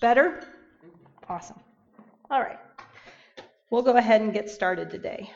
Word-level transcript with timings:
Better? 0.00 0.42
Awesome. 1.28 1.60
All 2.30 2.40
right. 2.40 2.58
We'll 3.70 3.82
go 3.82 3.96
ahead 3.96 4.20
and 4.20 4.32
get 4.32 4.48
started 4.50 4.90
today. 4.90 5.30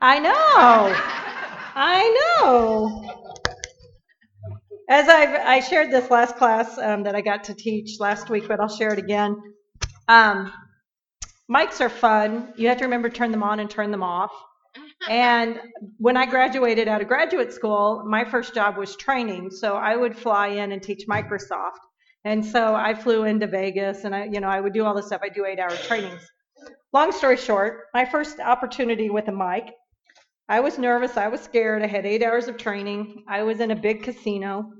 I 0.00 0.18
know. 0.18 0.92
I 1.74 2.38
know. 2.40 3.32
As 4.88 5.08
I've, 5.08 5.34
I 5.34 5.60
shared 5.60 5.90
this 5.90 6.10
last 6.10 6.36
class 6.36 6.76
um, 6.78 7.04
that 7.04 7.14
I 7.14 7.20
got 7.20 7.44
to 7.44 7.54
teach 7.54 7.98
last 7.98 8.30
week, 8.30 8.46
but 8.46 8.60
I'll 8.60 8.68
share 8.68 8.92
it 8.92 8.98
again. 8.98 9.36
Um, 10.08 10.52
mics 11.50 11.80
are 11.80 11.88
fun. 11.88 12.52
You 12.56 12.68
have 12.68 12.78
to 12.78 12.84
remember 12.84 13.08
to 13.08 13.14
turn 13.14 13.30
them 13.30 13.42
on 13.42 13.60
and 13.60 13.70
turn 13.70 13.90
them 13.90 14.02
off. 14.02 14.32
And 15.08 15.60
when 15.98 16.16
I 16.16 16.26
graduated 16.26 16.88
out 16.88 17.00
of 17.00 17.08
graduate 17.08 17.52
school, 17.52 18.04
my 18.06 18.24
first 18.24 18.54
job 18.54 18.76
was 18.76 18.96
training. 18.96 19.50
So 19.50 19.76
I 19.76 19.96
would 19.96 20.16
fly 20.16 20.48
in 20.48 20.72
and 20.72 20.82
teach 20.82 21.06
Microsoft. 21.08 21.80
And 22.24 22.44
so 22.44 22.74
I 22.74 22.94
flew 22.94 23.24
into 23.24 23.46
Vegas 23.46 24.04
and 24.04 24.14
I, 24.14 24.24
you 24.24 24.40
know, 24.40 24.48
I 24.48 24.60
would 24.60 24.72
do 24.72 24.84
all 24.84 24.94
this 24.94 25.06
stuff. 25.06 25.20
I 25.22 25.28
do 25.28 25.44
eight 25.44 25.60
hour 25.60 25.70
trainings. 25.70 26.28
Long 26.92 27.12
story 27.12 27.36
short, 27.36 27.84
my 27.94 28.04
first 28.04 28.40
opportunity 28.40 29.10
with 29.10 29.28
a 29.28 29.32
mic, 29.32 29.72
I 30.48 30.60
was 30.60 30.78
nervous. 30.78 31.16
I 31.16 31.28
was 31.28 31.40
scared. 31.40 31.82
I 31.82 31.86
had 31.86 32.06
eight 32.06 32.22
hours 32.22 32.48
of 32.48 32.56
training. 32.56 33.24
I 33.28 33.42
was 33.42 33.60
in 33.60 33.70
a 33.70 33.76
big 33.76 34.02
casino. 34.02 34.72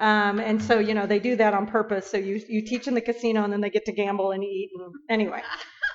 Um, 0.00 0.40
and 0.40 0.60
so, 0.60 0.78
you 0.78 0.94
know, 0.94 1.06
they 1.06 1.18
do 1.20 1.36
that 1.36 1.54
on 1.54 1.66
purpose. 1.66 2.10
So 2.10 2.16
you, 2.16 2.40
you 2.48 2.62
teach 2.62 2.88
in 2.88 2.94
the 2.94 3.00
casino 3.00 3.44
and 3.44 3.52
then 3.52 3.60
they 3.60 3.70
get 3.70 3.84
to 3.86 3.92
gamble 3.92 4.32
and 4.32 4.42
eat. 4.42 4.70
And 4.76 4.92
anyway, 5.08 5.42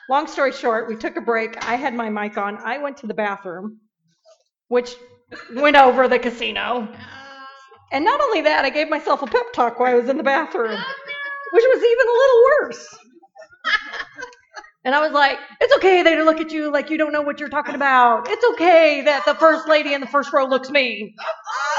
long 0.09 0.27
story 0.27 0.51
short, 0.51 0.87
we 0.87 0.95
took 0.95 1.15
a 1.15 1.21
break. 1.21 1.63
I 1.65 1.75
had 1.75 1.93
my 1.93 2.09
mic 2.09 2.37
on. 2.37 2.57
I 2.57 2.79
went 2.79 2.97
to 2.97 3.07
the 3.07 3.13
bathroom, 3.13 3.79
which 4.67 4.95
went 5.53 5.77
over 5.77 6.07
the 6.07 6.19
casino. 6.19 6.87
And 7.91 8.05
not 8.05 8.19
only 8.21 8.41
that, 8.41 8.65
I 8.65 8.69
gave 8.69 8.89
myself 8.89 9.21
a 9.21 9.27
pep 9.27 9.53
talk 9.53 9.79
while 9.79 9.91
I 9.91 9.95
was 9.95 10.09
in 10.09 10.17
the 10.17 10.23
bathroom, 10.23 10.71
which 10.71 11.63
was 11.63 11.83
even 11.83 12.07
a 12.07 12.11
little 12.11 12.43
worse. 12.61 12.97
And 14.85 14.95
I 14.95 15.01
was 15.01 15.11
like, 15.11 15.37
it's 15.59 15.75
okay 15.75 16.03
they 16.03 16.21
look 16.23 16.39
at 16.39 16.51
you 16.51 16.71
like 16.71 16.89
you 16.89 16.97
don't 16.97 17.11
know 17.11 17.21
what 17.21 17.39
you're 17.39 17.49
talking 17.49 17.75
about. 17.75 18.27
It's 18.29 18.45
okay 18.53 19.01
that 19.01 19.25
the 19.25 19.35
first 19.35 19.67
lady 19.67 19.93
in 19.93 20.01
the 20.01 20.07
first 20.07 20.31
row 20.31 20.45
looks 20.45 20.69
mean. 20.69 21.13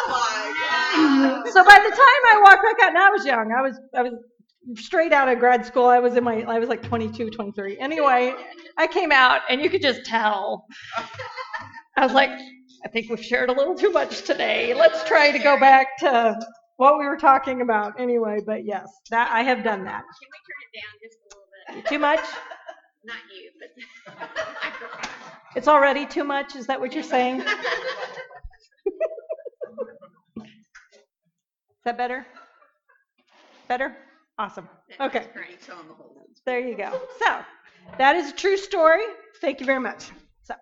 Oh 0.09 1.43
so 1.47 1.65
by 1.65 1.79
the 1.79 1.91
time 1.91 2.23
I 2.33 2.41
walked 2.43 2.63
back 2.63 2.77
out, 2.83 2.89
and 2.91 2.99
I 2.99 3.11
was 3.11 3.25
young, 3.25 3.53
I 3.57 3.63
was 3.63 3.81
I 3.95 4.03
was 4.03 4.13
straight 4.75 5.13
out 5.13 5.29
of 5.29 5.39
grad 5.39 5.65
school. 5.67 5.87
I 5.87 5.99
was 5.99 6.17
in 6.17 6.25
my 6.25 6.43
I 6.43 6.59
was 6.59 6.69
like 6.69 6.83
22, 6.83 7.31
23. 7.31 7.79
Anyway, 7.79 8.35
I 8.77 8.87
came 8.87 9.13
out 9.13 9.43
and 9.49 9.61
you 9.61 9.71
could 9.71 9.83
just 9.83 10.05
tell. 10.05 10.67
I 11.97 12.05
was 12.05 12.13
like, 12.15 12.31
I 12.31 12.89
think 12.89 13.11
we've 13.11 13.25
shared 13.25 13.51
a 13.51 13.53
little 13.53 13.75
too 13.75 13.91
much 13.91 14.23
today. 14.23 14.75
Let's 14.75 15.05
try 15.05 15.31
to 15.33 15.39
go 15.39 15.59
back 15.59 15.99
to 15.99 16.39
what 16.77 16.99
we 16.99 17.07
were 17.07 17.17
talking 17.17 17.61
about 17.61 18.01
anyway. 18.01 18.39
But 18.45 18.65
yes, 18.65 18.89
that 19.11 19.31
I 19.33 19.43
have 19.43 19.63
done 19.63 19.85
that. 19.85 20.03
Can 20.03 20.29
we 20.31 20.39
turn 20.47 20.61
it 20.67 20.81
down 20.81 20.93
just 21.03 21.19
a 21.19 21.29
little 21.37 21.83
bit? 21.83 21.89
Too 21.89 21.99
much? 21.99 22.21
Not 23.05 23.17
you, 23.35 23.51
but 23.59 23.71
microphone. 24.63 25.11
It's 25.57 25.67
already 25.67 26.07
too 26.07 26.23
much. 26.23 26.55
Is 26.55 26.69
that 26.69 26.79
what 26.79 26.93
you're 26.93 27.03
saying? 27.03 27.41
Is 31.81 31.85
that 31.85 31.99
better? 31.99 32.25
Better? 33.67 33.97
Awesome. 34.41 34.71
Okay. 34.99 35.27
Great, 35.35 35.63
so 35.63 35.75
on 35.75 35.87
the 35.87 35.93
whole. 35.93 36.27
There 36.47 36.61
you 36.67 36.75
go. 36.75 36.99
So, 37.19 37.41
that 37.99 38.17
is 38.17 38.31
a 38.31 38.35
true 38.35 38.57
story. 38.57 39.03
Thank 39.43 39.61
you 39.61 39.67
very 39.67 39.81
much. 39.81 40.11
So, 40.45 40.55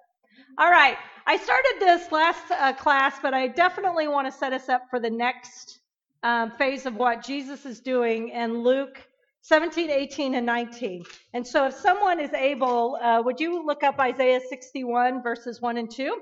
all 0.58 0.68
right. 0.68 0.96
I 1.28 1.36
started 1.36 1.76
this 1.78 2.10
last 2.10 2.42
uh, 2.50 2.72
class, 2.72 3.20
but 3.22 3.34
I 3.34 3.46
definitely 3.46 4.08
want 4.08 4.26
to 4.26 4.36
set 4.36 4.52
us 4.52 4.68
up 4.68 4.82
for 4.90 4.98
the 4.98 5.10
next 5.10 5.78
um, 6.24 6.50
phase 6.58 6.86
of 6.86 6.96
what 6.96 7.24
Jesus 7.24 7.64
is 7.66 7.78
doing 7.78 8.30
in 8.30 8.64
Luke 8.64 9.00
17, 9.42 9.90
18, 9.90 10.34
and 10.34 10.44
19. 10.44 11.04
And 11.34 11.46
so, 11.46 11.66
if 11.66 11.74
someone 11.74 12.18
is 12.18 12.32
able, 12.32 12.98
uh, 13.00 13.22
would 13.24 13.38
you 13.38 13.64
look 13.64 13.84
up 13.84 14.00
Isaiah 14.00 14.40
61, 14.48 15.22
verses 15.22 15.60
1 15.60 15.76
and 15.76 15.88
2? 15.88 16.20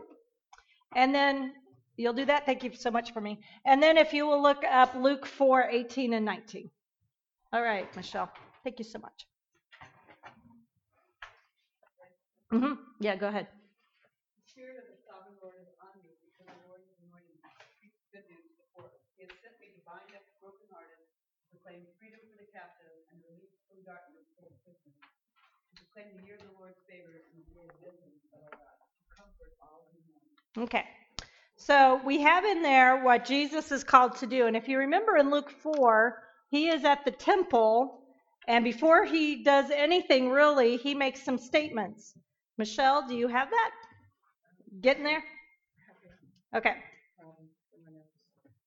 And 0.95 1.15
then 1.15 1.55
you'll 1.97 2.13
do 2.13 2.27
that. 2.27 2.45
Thank 2.45 2.65
you 2.65 2.75
so 2.75 2.91
much 2.91 3.15
for 3.15 3.23
me. 3.23 3.41
And 3.65 3.83
then, 3.83 3.97
if 3.97 4.13
you 4.13 4.27
will 4.27 4.43
look 4.43 4.63
up 4.71 4.95
Luke 4.95 5.25
4, 5.25 5.71
18, 5.71 6.13
and 6.13 6.27
19. 6.27 6.71
All 7.57 7.65
right, 7.65 7.89
Michelle. 7.97 8.29
Thank 8.69 8.77
you 8.77 8.85
so 8.85 9.01
much. 9.01 9.25
Mm-hmm. 12.53 12.77
Yeah, 13.01 13.17
go 13.17 13.33
ahead. 13.33 13.49
The 13.49 14.45
Spirit 14.45 14.77
of 14.77 14.85
the 14.93 15.01
sovereign 15.09 15.41
Lord 15.41 15.57
is 15.65 15.73
on 15.81 15.89
me, 16.05 16.21
because 16.21 16.53
the 16.53 16.61
Lord 16.69 16.85
has 16.85 16.93
anointed 17.01 17.33
me 17.33 17.49
to 17.49 17.65
preach 17.81 17.97
good 18.13 18.29
news 18.29 18.45
to 18.45 18.61
the 18.61 18.69
poor. 18.77 18.93
He 19.17 19.25
has 19.25 19.33
sent 19.41 19.57
me 19.57 19.73
to 19.73 19.81
bind 19.89 20.05
up 20.13 20.21
the 20.21 20.37
brokenhearted, 20.45 21.01
to 21.01 21.45
proclaim 21.57 21.89
freedom 21.97 22.21
for 22.29 22.37
the 22.45 22.49
captive, 22.53 22.93
and 23.09 23.25
release 23.25 23.57
from 23.73 23.81
darkness 23.89 24.29
for 24.37 24.45
the 24.45 24.53
prisoners, 24.61 25.01
to 25.01 25.73
proclaim 25.81 26.13
the 26.13 26.29
year 26.29 26.37
of 26.37 26.45
the 26.45 26.53
Lord's 26.61 26.85
favor 26.85 27.25
and 27.25 27.41
the 27.41 27.57
day 27.57 27.65
of 27.73 27.73
vengeance 27.81 28.21
of 28.37 28.45
our 28.45 28.53
God, 28.53 28.77
to 28.85 29.09
comfort 29.09 29.57
all 29.65 29.89
who 29.89 29.97
mourn. 30.13 30.69
Okay. 30.69 30.85
So 31.57 32.05
we 32.05 32.21
have 32.21 32.45
in 32.45 32.61
there 32.61 33.01
what 33.01 33.25
Jesus 33.25 33.73
is 33.73 33.81
called 33.81 34.21
to 34.21 34.29
do. 34.29 34.45
And 34.45 34.61
if 34.61 34.69
you 34.69 34.93
remember 34.93 35.17
in 35.17 35.33
Luke 35.33 35.49
4, 35.49 36.21
he 36.51 36.69
is 36.69 36.85
at 36.85 37.05
the 37.05 37.11
temple, 37.11 38.03
and 38.49 38.65
before 38.65 39.05
he 39.05 39.43
does 39.43 39.71
anything 39.71 40.31
really, 40.31 40.77
he 40.77 40.95
makes 40.95 41.23
some 41.25 41.39
statements. 41.39 42.15
Michelle, 42.59 43.07
do 43.07 43.15
you 43.15 43.29
have 43.29 43.51
that? 43.51 43.71
Getting 44.81 45.05
there? 45.05 45.23
Okay. 46.55 46.75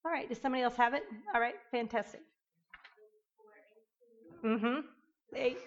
All 0.05 0.11
right. 0.11 0.27
Does 0.29 0.39
somebody 0.39 0.63
else 0.63 0.75
have 0.75 0.93
it? 0.93 1.03
All 1.33 1.41
right. 1.41 1.55
Fantastic. 1.71 2.21
Mm-hmm. 4.43 4.79
Eight. 5.35 5.57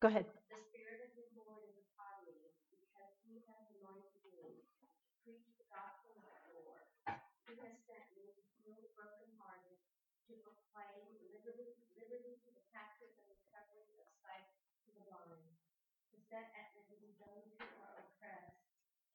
Go 0.00 0.08
ahead. 0.08 0.26
The 0.50 0.58
Spirit 0.58 1.00
of 1.06 1.10
the 1.14 1.26
Lord 1.38 1.62
is 1.70 1.78
upon 1.94 2.26
me, 2.26 2.34
because 2.74 3.12
he 3.22 3.38
has 3.46 3.62
anointed 3.78 4.26
me 4.26 4.58
to 4.58 5.14
preach 5.22 5.46
the 5.58 5.66
gospel 5.70 6.18
of 6.18 6.26
the 6.26 6.42
poor. 6.50 6.74
He 7.46 7.54
has 7.62 7.74
sent 7.86 8.06
me 8.18 8.26
to 8.34 8.42
heal 8.58 8.78
the 8.82 8.90
brokenhearted, 8.98 9.78
to 10.26 10.32
proclaim 10.42 11.06
liberty, 11.30 11.70
liberty 11.94 12.34
to 12.42 12.50
the 12.50 12.64
captives 12.74 13.14
and 13.22 13.30
recovery 13.30 13.94
of 14.02 14.08
sight 14.26 14.50
to 14.82 14.90
the 14.98 15.06
blind, 15.06 15.46
to 16.10 16.16
set 16.32 16.48
those 17.20 17.44
who 17.60 17.64
are 17.84 18.00
oppressed, 18.00 18.56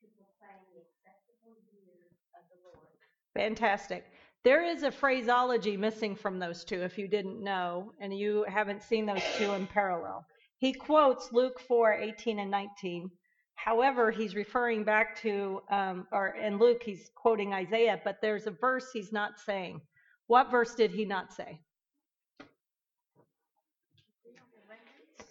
to 0.02 0.06
proclaim 0.22 0.62
the 0.70 0.86
acceptable 0.86 1.58
year 1.74 2.14
of 2.38 2.46
the 2.54 2.62
Lord. 2.62 2.94
Fantastic. 3.34 4.06
There 4.44 4.64
is 4.64 4.84
a 4.84 4.92
phraseology 4.92 5.76
missing 5.78 6.16
from 6.16 6.38
those 6.38 6.64
two, 6.64 6.84
if 6.84 6.96
you 6.98 7.08
didn't 7.08 7.44
know, 7.44 7.92
and 8.00 8.16
you 8.16 8.46
haven't 8.48 8.84
seen 8.84 9.08
those 9.08 9.24
two 9.36 9.52
in 9.54 9.66
parallel. 9.66 10.28
He 10.60 10.74
quotes 10.74 11.34
Luke 11.34 11.60
4 11.60 11.94
18 11.94 12.38
and 12.38 12.52
19. 12.52 13.10
However, 13.56 14.12
he's 14.12 14.36
referring 14.36 14.84
back 14.84 15.20
to, 15.22 15.62
um, 15.72 16.06
or 16.12 16.36
in 16.36 16.60
Luke, 16.60 16.84
he's 16.84 17.10
quoting 17.16 17.52
Isaiah, 17.52 18.00
but 18.04 18.18
there's 18.22 18.46
a 18.46 18.52
verse 18.52 18.92
he's 18.94 19.12
not 19.12 19.40
saying. 19.40 19.82
What 20.28 20.52
verse 20.52 20.76
did 20.76 20.92
he 20.92 21.04
not 21.04 21.34
say? 21.34 21.62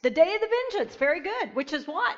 The 0.07 0.11
day 0.11 0.37
of 0.37 0.41
the 0.41 0.49
vengeance. 0.71 0.95
Very 0.95 1.19
good. 1.19 1.53
Which 1.55 1.73
is 1.73 1.89
what? 1.89 2.17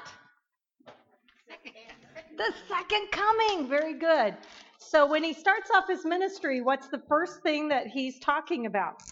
The 2.37 2.53
second 2.69 3.11
coming. 3.11 3.67
Very 3.67 3.95
good. 3.95 4.37
So 4.77 5.07
when 5.07 5.25
he 5.25 5.33
starts 5.33 5.71
off 5.75 5.89
his 5.89 6.05
ministry, 6.05 6.61
what's 6.61 6.89
the 6.89 7.01
first 7.09 7.43
thing 7.43 7.69
that 7.69 7.87
he's 7.87 8.19
talking 8.19 8.67
about? 8.67 9.03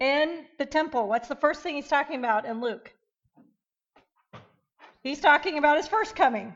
In 0.00 0.46
the 0.58 0.64
temple, 0.64 1.06
what's 1.06 1.28
the 1.28 1.36
first 1.36 1.60
thing 1.60 1.74
he's 1.74 1.86
talking 1.86 2.18
about 2.18 2.46
in 2.46 2.62
Luke? 2.62 2.90
He's 5.02 5.20
talking 5.20 5.58
about 5.58 5.76
his 5.76 5.88
first 5.88 6.16
coming. 6.16 6.54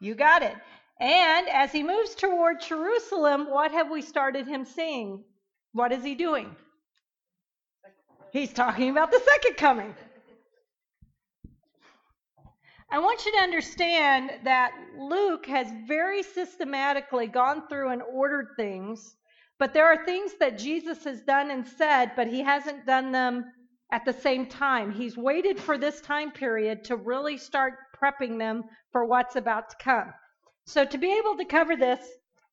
You 0.00 0.16
got 0.16 0.42
it. 0.42 0.56
And 0.98 1.48
as 1.48 1.70
he 1.70 1.84
moves 1.84 2.16
toward 2.16 2.62
Jerusalem, 2.62 3.48
what 3.48 3.70
have 3.70 3.92
we 3.92 4.02
started 4.02 4.48
him 4.48 4.64
seeing? 4.64 5.22
What 5.70 5.92
is 5.92 6.02
he 6.02 6.16
doing? 6.16 6.56
He's 8.32 8.52
talking 8.52 8.88
about 8.88 9.10
the 9.10 9.20
second 9.20 9.58
coming. 9.58 9.94
I 12.90 12.98
want 12.98 13.24
you 13.26 13.32
to 13.32 13.42
understand 13.42 14.30
that 14.44 14.72
Luke 14.98 15.46
has 15.46 15.66
very 15.86 16.22
systematically 16.22 17.26
gone 17.26 17.68
through 17.68 17.90
and 17.90 18.02
ordered 18.02 18.48
things, 18.56 19.16
but 19.58 19.74
there 19.74 19.86
are 19.86 20.04
things 20.04 20.32
that 20.40 20.58
Jesus 20.58 21.04
has 21.04 21.20
done 21.22 21.50
and 21.50 21.66
said, 21.66 22.12
but 22.16 22.26
he 22.26 22.40
hasn't 22.40 22.86
done 22.86 23.12
them 23.12 23.44
at 23.92 24.06
the 24.06 24.12
same 24.14 24.46
time. 24.46 24.90
He's 24.90 25.16
waited 25.16 25.60
for 25.60 25.76
this 25.76 26.00
time 26.00 26.30
period 26.30 26.84
to 26.84 26.96
really 26.96 27.36
start 27.36 27.74
prepping 28.02 28.38
them 28.38 28.64
for 28.92 29.04
what's 29.04 29.36
about 29.36 29.68
to 29.70 29.76
come. 29.78 30.12
So, 30.66 30.86
to 30.86 30.98
be 30.98 31.12
able 31.18 31.36
to 31.36 31.44
cover 31.44 31.76
this, 31.76 32.00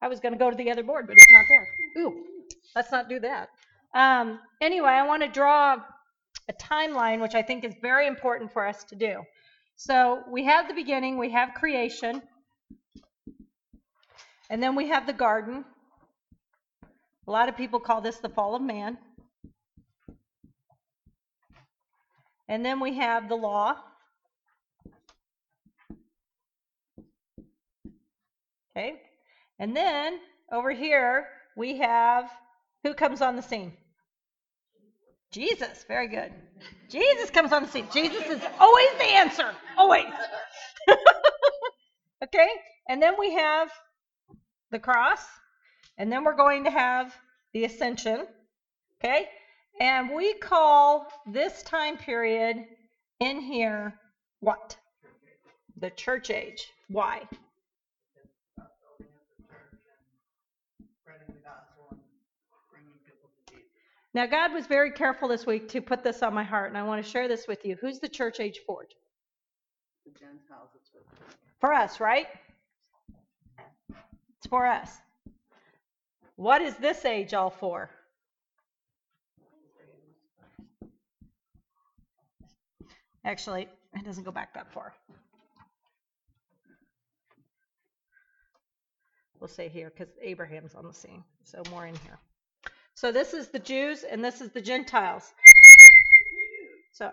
I 0.01 0.09
was 0.09 0.19
going 0.19 0.33
to 0.33 0.39
go 0.39 0.49
to 0.49 0.57
the 0.57 0.71
other 0.71 0.83
board, 0.83 1.07
but 1.07 1.15
it's 1.17 1.31
not 1.31 1.45
there. 1.47 1.67
Ooh, 1.99 2.23
let's 2.75 2.91
not 2.91 3.07
do 3.07 3.19
that. 3.21 3.49
Um, 3.94 4.39
anyway, 4.62 4.91
I 4.91 5.06
want 5.06 5.24
to 5.24 5.30
draw 5.30 5.77
a 6.47 6.53
timeline, 6.53 7.21
which 7.21 7.36
I 7.36 7.41
think 7.41 7.63
is 7.63 7.75
very 7.81 8.07
important 8.07 8.51
for 8.51 8.65
us 8.65 8.83
to 8.86 8.95
do. 8.95 9.21
So 9.75 10.24
we 10.30 10.44
have 10.45 10.68
the 10.68 10.74
beginning, 10.74 11.18
we 11.18 11.31
have 11.31 11.53
creation, 11.53 12.21
and 14.50 14.62
then 14.62 14.75
we 14.75 14.89
have 14.89 15.06
the 15.06 15.13
garden. 15.13 15.63
A 17.27 17.31
lot 17.31 17.50
of 17.50 17.56
people 17.56 17.80
call 17.80 18.01
this 18.01 18.18
the 18.18 18.30
fall 18.30 18.56
of 18.56 18.62
man. 18.62 18.97
And 22.47 22.65
then 22.65 22.80
we 22.80 22.95
have 22.95 23.30
the 23.30 23.35
law. 23.35 23.75
Okay. 28.75 28.95
And 29.59 29.75
then 29.75 30.19
over 30.51 30.71
here 30.71 31.27
we 31.56 31.77
have 31.77 32.31
who 32.83 32.94
comes 32.94 33.21
on 33.21 33.35
the 33.35 33.42
scene? 33.42 33.74
Jesus. 35.31 35.85
Very 35.87 36.07
good. 36.07 36.31
Jesus 36.89 37.29
comes 37.29 37.53
on 37.53 37.63
the 37.63 37.69
scene. 37.69 37.87
Jesus 37.93 38.25
is 38.25 38.41
always 38.59 38.89
the 38.97 39.05
answer. 39.05 39.51
Always. 39.77 40.11
okay. 42.23 42.49
And 42.87 43.01
then 43.01 43.13
we 43.19 43.33
have 43.33 43.69
the 44.71 44.79
cross. 44.79 45.23
And 45.97 46.11
then 46.11 46.23
we're 46.23 46.35
going 46.35 46.63
to 46.63 46.71
have 46.71 47.15
the 47.53 47.65
ascension. 47.65 48.25
Okay. 49.03 49.27
And 49.79 50.09
we 50.15 50.33
call 50.33 51.07
this 51.25 51.63
time 51.63 51.97
period 51.97 52.65
in 53.19 53.39
here 53.39 53.93
what? 54.39 54.77
The 55.77 55.89
church 55.91 56.29
age. 56.29 56.67
Why? 56.87 57.21
Now, 64.13 64.25
God 64.25 64.53
was 64.53 64.65
very 64.65 64.91
careful 64.91 65.27
this 65.27 65.45
week 65.45 65.69
to 65.69 65.81
put 65.81 66.03
this 66.03 66.23
on 66.23 66.33
my 66.33 66.44
heart, 66.44 66.69
and 66.69 66.77
I 66.77 66.83
want 66.83 67.03
to 67.03 67.09
share 67.09 67.27
this 67.27 67.47
with 67.47 67.63
you. 67.63 67.77
Who's 67.79 68.00
the 68.00 68.09
church 68.09 68.39
age 68.39 68.61
for? 68.65 68.85
The 70.06 70.11
Gentiles. 70.11 70.69
For 71.59 71.73
us, 71.73 72.00
right? 72.00 72.27
It's 73.89 74.47
for 74.50 74.65
us. 74.65 74.89
What 76.38 76.61
is 76.61 76.75
this 76.77 77.03
age 77.03 77.33
all 77.33 77.50
for? 77.50 77.89
Actually, 83.25 83.67
it 83.94 84.06
doesn't 84.06 84.23
go 84.23 84.31
back 84.31 84.53
that 84.53 84.71
far. 84.71 84.94
We'll 89.39 89.50
say 89.50 89.67
here 89.67 89.91
because 89.95 90.13
Abraham's 90.21 90.75
on 90.75 90.88
the 90.88 90.94
scene, 90.94 91.23
so 91.44 91.61
more 91.69 91.85
in 91.85 91.95
here. 91.95 92.19
So 92.99 93.13
this 93.13 93.33
is 93.33 93.47
the 93.47 93.59
Jews 93.59 94.03
and 94.03 94.21
this 94.21 94.41
is 94.41 94.51
the 94.51 94.59
Gentiles. 94.59 95.31
So, 96.91 97.11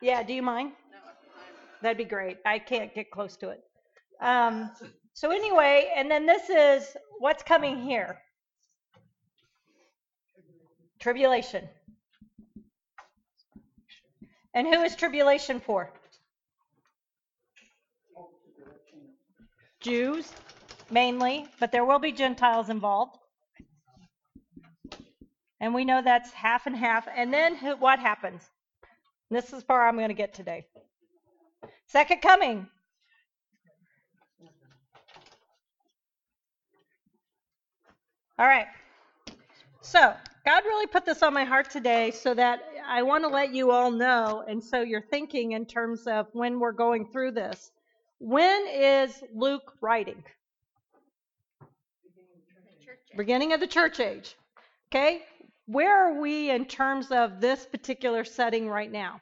yeah, 0.00 0.22
do 0.22 0.32
you 0.32 0.42
mind? 0.42 0.74
That'd 1.82 1.98
be 1.98 2.04
great. 2.04 2.38
I 2.46 2.60
can't 2.60 2.94
get 2.94 3.10
close 3.10 3.36
to 3.38 3.48
it. 3.48 3.64
Um, 4.20 4.70
so 5.14 5.32
anyway, 5.32 5.90
and 5.96 6.08
then 6.08 6.24
this 6.24 6.48
is 6.50 6.96
what's 7.18 7.42
coming 7.42 7.82
here. 7.82 8.22
Tribulation. 11.00 11.68
And 14.54 14.68
who 14.68 14.82
is 14.82 14.94
tribulation 14.94 15.58
for? 15.58 15.92
Jews, 19.80 20.30
mainly, 20.90 21.46
but 21.60 21.72
there 21.72 21.84
will 21.84 21.98
be 21.98 22.12
Gentiles 22.12 22.68
involved. 22.68 23.16
And 25.60 25.74
we 25.74 25.84
know 25.84 26.02
that's 26.02 26.32
half 26.32 26.66
and 26.66 26.76
half. 26.76 27.08
And 27.14 27.32
then 27.32 27.56
what 27.78 27.98
happens? 27.98 28.42
This 29.30 29.52
is 29.52 29.64
where 29.66 29.86
I'm 29.86 29.96
going 29.96 30.08
to 30.08 30.14
get 30.14 30.34
today. 30.34 30.66
Second 31.86 32.20
coming. 32.20 32.66
All 38.38 38.46
right. 38.46 38.66
So, 39.80 40.12
God 40.44 40.64
really 40.64 40.86
put 40.86 41.04
this 41.06 41.22
on 41.22 41.32
my 41.32 41.44
heart 41.44 41.70
today 41.70 42.10
so 42.10 42.34
that 42.34 42.60
I 42.86 43.02
want 43.02 43.24
to 43.24 43.28
let 43.28 43.54
you 43.54 43.70
all 43.70 43.90
know, 43.90 44.44
and 44.46 44.62
so 44.62 44.82
you're 44.82 45.00
thinking 45.00 45.52
in 45.52 45.64
terms 45.64 46.06
of 46.06 46.26
when 46.32 46.60
we're 46.60 46.72
going 46.72 47.06
through 47.06 47.32
this. 47.32 47.70
When 48.18 48.66
is 48.68 49.24
Luke 49.34 49.72
writing? 49.80 50.22
Beginning 53.16 53.52
of 53.52 53.60
the 53.60 53.66
church 53.66 54.00
age. 54.00 54.36
Okay? 54.90 55.22
Where 55.66 56.06
are 56.06 56.20
we 56.20 56.50
in 56.50 56.64
terms 56.66 57.10
of 57.10 57.40
this 57.40 57.66
particular 57.66 58.24
setting 58.24 58.68
right 58.68 58.90
now? 58.90 59.20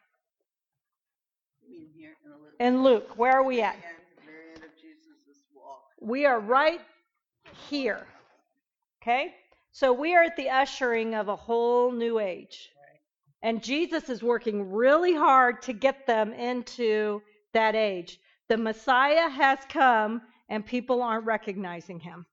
In 1.66 1.86
a 2.26 2.36
little. 2.36 2.48
In 2.60 2.82
Luke, 2.82 3.16
where 3.16 3.32
are 3.32 3.44
we 3.44 3.62
at? 3.62 3.76
Very 3.76 3.86
end, 3.86 4.02
very 4.24 4.48
end 4.54 4.64
of 4.64 4.80
Jesus' 4.80 5.42
walk. 5.54 5.82
We 6.00 6.26
are 6.26 6.40
right 6.40 6.80
here. 7.70 8.06
Okay? 9.02 9.34
So 9.72 9.92
we 9.92 10.14
are 10.14 10.22
at 10.22 10.36
the 10.36 10.50
ushering 10.50 11.14
of 11.14 11.28
a 11.28 11.36
whole 11.36 11.90
new 11.90 12.18
age. 12.18 12.70
And 13.42 13.62
Jesus 13.62 14.08
is 14.08 14.22
working 14.22 14.72
really 14.72 15.14
hard 15.14 15.60
to 15.62 15.72
get 15.72 16.06
them 16.06 16.32
into 16.32 17.20
that 17.52 17.74
age. 17.74 18.18
The 18.48 18.56
Messiah 18.56 19.28
has 19.28 19.58
come 19.68 20.22
and 20.48 20.64
people 20.64 21.02
aren't 21.02 21.26
recognizing 21.26 22.00
him. 22.00 22.24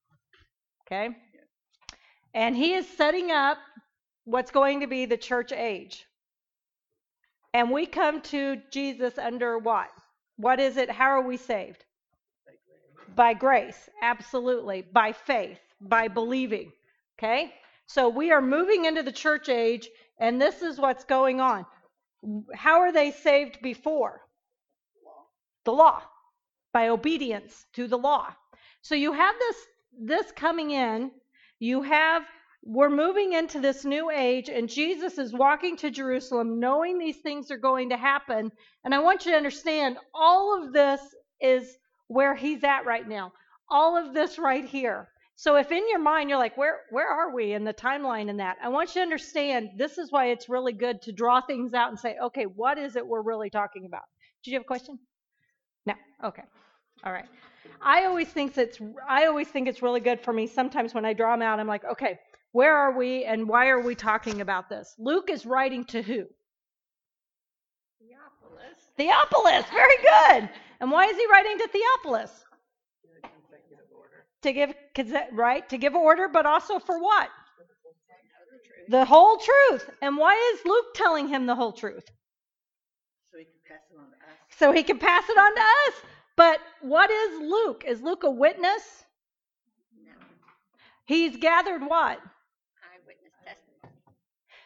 Okay? 0.85 1.09
And 2.33 2.55
he 2.55 2.73
is 2.73 2.87
setting 2.87 3.31
up 3.31 3.57
what's 4.25 4.51
going 4.51 4.81
to 4.81 4.87
be 4.87 5.05
the 5.05 5.17
church 5.17 5.51
age. 5.51 6.05
And 7.53 7.71
we 7.71 7.85
come 7.85 8.21
to 8.21 8.57
Jesus 8.71 9.17
under 9.17 9.57
what? 9.57 9.89
What 10.37 10.59
is 10.59 10.77
it? 10.77 10.89
How 10.89 11.09
are 11.09 11.21
we 11.21 11.37
saved? 11.37 11.83
By 13.15 13.33
grace, 13.33 13.89
absolutely. 14.01 14.83
By 14.93 15.11
faith, 15.11 15.59
by 15.81 16.07
believing. 16.07 16.71
Okay? 17.19 17.53
So 17.87 18.07
we 18.07 18.31
are 18.31 18.41
moving 18.41 18.85
into 18.85 19.03
the 19.03 19.11
church 19.11 19.49
age, 19.49 19.89
and 20.17 20.41
this 20.41 20.61
is 20.61 20.79
what's 20.79 21.03
going 21.03 21.41
on. 21.41 21.65
How 22.55 22.79
are 22.79 22.93
they 22.93 23.11
saved 23.11 23.61
before? 23.61 24.21
The 25.65 25.73
law. 25.73 26.01
By 26.71 26.87
obedience 26.87 27.65
to 27.73 27.87
the 27.87 27.97
law. 27.97 28.33
So 28.81 28.95
you 28.95 29.11
have 29.11 29.35
this 29.37 29.57
this 29.99 30.31
coming 30.31 30.71
in. 30.71 31.11
You 31.61 31.83
have 31.83 32.23
we're 32.63 32.89
moving 32.89 33.33
into 33.33 33.59
this 33.59 33.85
new 33.85 34.09
age, 34.09 34.49
and 34.49 34.67
Jesus 34.67 35.19
is 35.19 35.31
walking 35.31 35.77
to 35.77 35.91
Jerusalem 35.91 36.59
knowing 36.59 36.97
these 36.97 37.17
things 37.17 37.51
are 37.51 37.57
going 37.57 37.89
to 37.89 37.97
happen. 37.97 38.51
And 38.83 38.95
I 38.95 38.99
want 38.99 39.25
you 39.25 39.31
to 39.31 39.37
understand 39.37 39.97
all 40.11 40.59
of 40.59 40.73
this 40.73 41.01
is 41.39 41.77
where 42.07 42.33
he's 42.33 42.63
at 42.63 42.85
right 42.85 43.07
now. 43.07 43.31
All 43.69 43.95
of 43.95 44.11
this 44.13 44.39
right 44.39 44.65
here. 44.65 45.07
So 45.35 45.55
if 45.55 45.71
in 45.71 45.87
your 45.87 45.99
mind 45.99 46.31
you're 46.31 46.39
like, 46.39 46.57
where 46.57 46.79
where 46.89 47.07
are 47.07 47.31
we 47.31 47.53
in 47.53 47.63
the 47.63 47.75
timeline 47.75 48.27
in 48.29 48.37
that? 48.37 48.57
I 48.63 48.69
want 48.69 48.89
you 48.89 48.95
to 48.95 49.03
understand 49.03 49.69
this 49.77 49.99
is 49.99 50.11
why 50.11 50.31
it's 50.31 50.49
really 50.49 50.73
good 50.73 51.03
to 51.03 51.11
draw 51.11 51.41
things 51.41 51.75
out 51.75 51.89
and 51.89 51.99
say, 51.99 52.15
okay, 52.23 52.45
what 52.45 52.79
is 52.79 52.95
it 52.95 53.05
we're 53.05 53.21
really 53.21 53.51
talking 53.51 53.85
about? 53.85 54.03
Did 54.43 54.51
you 54.51 54.55
have 54.55 54.63
a 54.63 54.65
question? 54.65 54.97
No. 55.85 55.93
Okay. 56.23 56.43
All 57.03 57.13
right. 57.13 57.25
I 57.81 58.05
always 58.05 58.27
think 58.27 58.57
it's 58.57 58.79
I 59.07 59.25
always 59.25 59.47
think 59.47 59.67
it's 59.67 59.81
really 59.81 59.99
good 59.99 60.21
for 60.21 60.33
me. 60.33 60.47
Sometimes 60.47 60.93
when 60.93 61.05
I 61.05 61.13
draw 61.13 61.33
them 61.33 61.41
out, 61.41 61.59
I'm 61.59 61.67
like, 61.67 61.83
okay, 61.85 62.19
where 62.51 62.75
are 62.75 62.97
we 62.97 63.23
and 63.25 63.47
why 63.47 63.69
are 63.69 63.79
we 63.79 63.95
talking 63.95 64.41
about 64.41 64.69
this? 64.69 64.95
Luke 64.97 65.29
is 65.29 65.45
writing 65.45 65.85
to 65.85 66.01
who? 66.01 66.25
Theophilus. 67.99 68.79
Theophilus. 68.97 69.65
Very 69.71 69.97
good. 69.97 70.49
And 70.79 70.91
why 70.91 71.05
is 71.05 71.17
he 71.17 71.25
writing 71.31 71.57
to 71.59 71.67
Theophilus? 71.67 72.31
To 74.43 74.53
give 74.53 74.73
right 75.33 75.69
to 75.69 75.77
give 75.77 75.95
order, 75.95 76.27
but 76.27 76.45
also 76.45 76.79
for 76.79 76.99
what? 76.99 77.29
The 78.89 79.05
whole 79.05 79.37
truth. 79.37 79.89
And 80.01 80.17
why 80.17 80.35
is 80.53 80.65
Luke 80.65 80.93
telling 80.95 81.27
him 81.27 81.45
the 81.45 81.55
whole 81.55 81.71
truth? 81.71 82.09
So 83.31 83.37
he 83.37 83.45
can 83.45 83.67
pass 83.67 83.79
it 83.89 83.97
on 83.97 84.09
to 84.09 84.17
us. 84.17 84.57
So 84.57 84.71
he 84.71 84.83
can 84.83 84.99
pass 84.99 85.29
it 85.29 85.37
on 85.37 85.55
to 85.55 85.61
us. 85.61 86.10
But 86.41 86.59
what 86.81 87.11
is 87.11 87.39
Luke? 87.39 87.83
Is 87.85 88.01
Luke 88.01 88.23
a 88.23 88.31
witness? 88.31 89.03
No. 90.03 90.11
He's 91.05 91.37
gathered 91.37 91.83
what? 91.83 92.17
Eyewitness 92.17 93.33
testimony. 93.45 93.93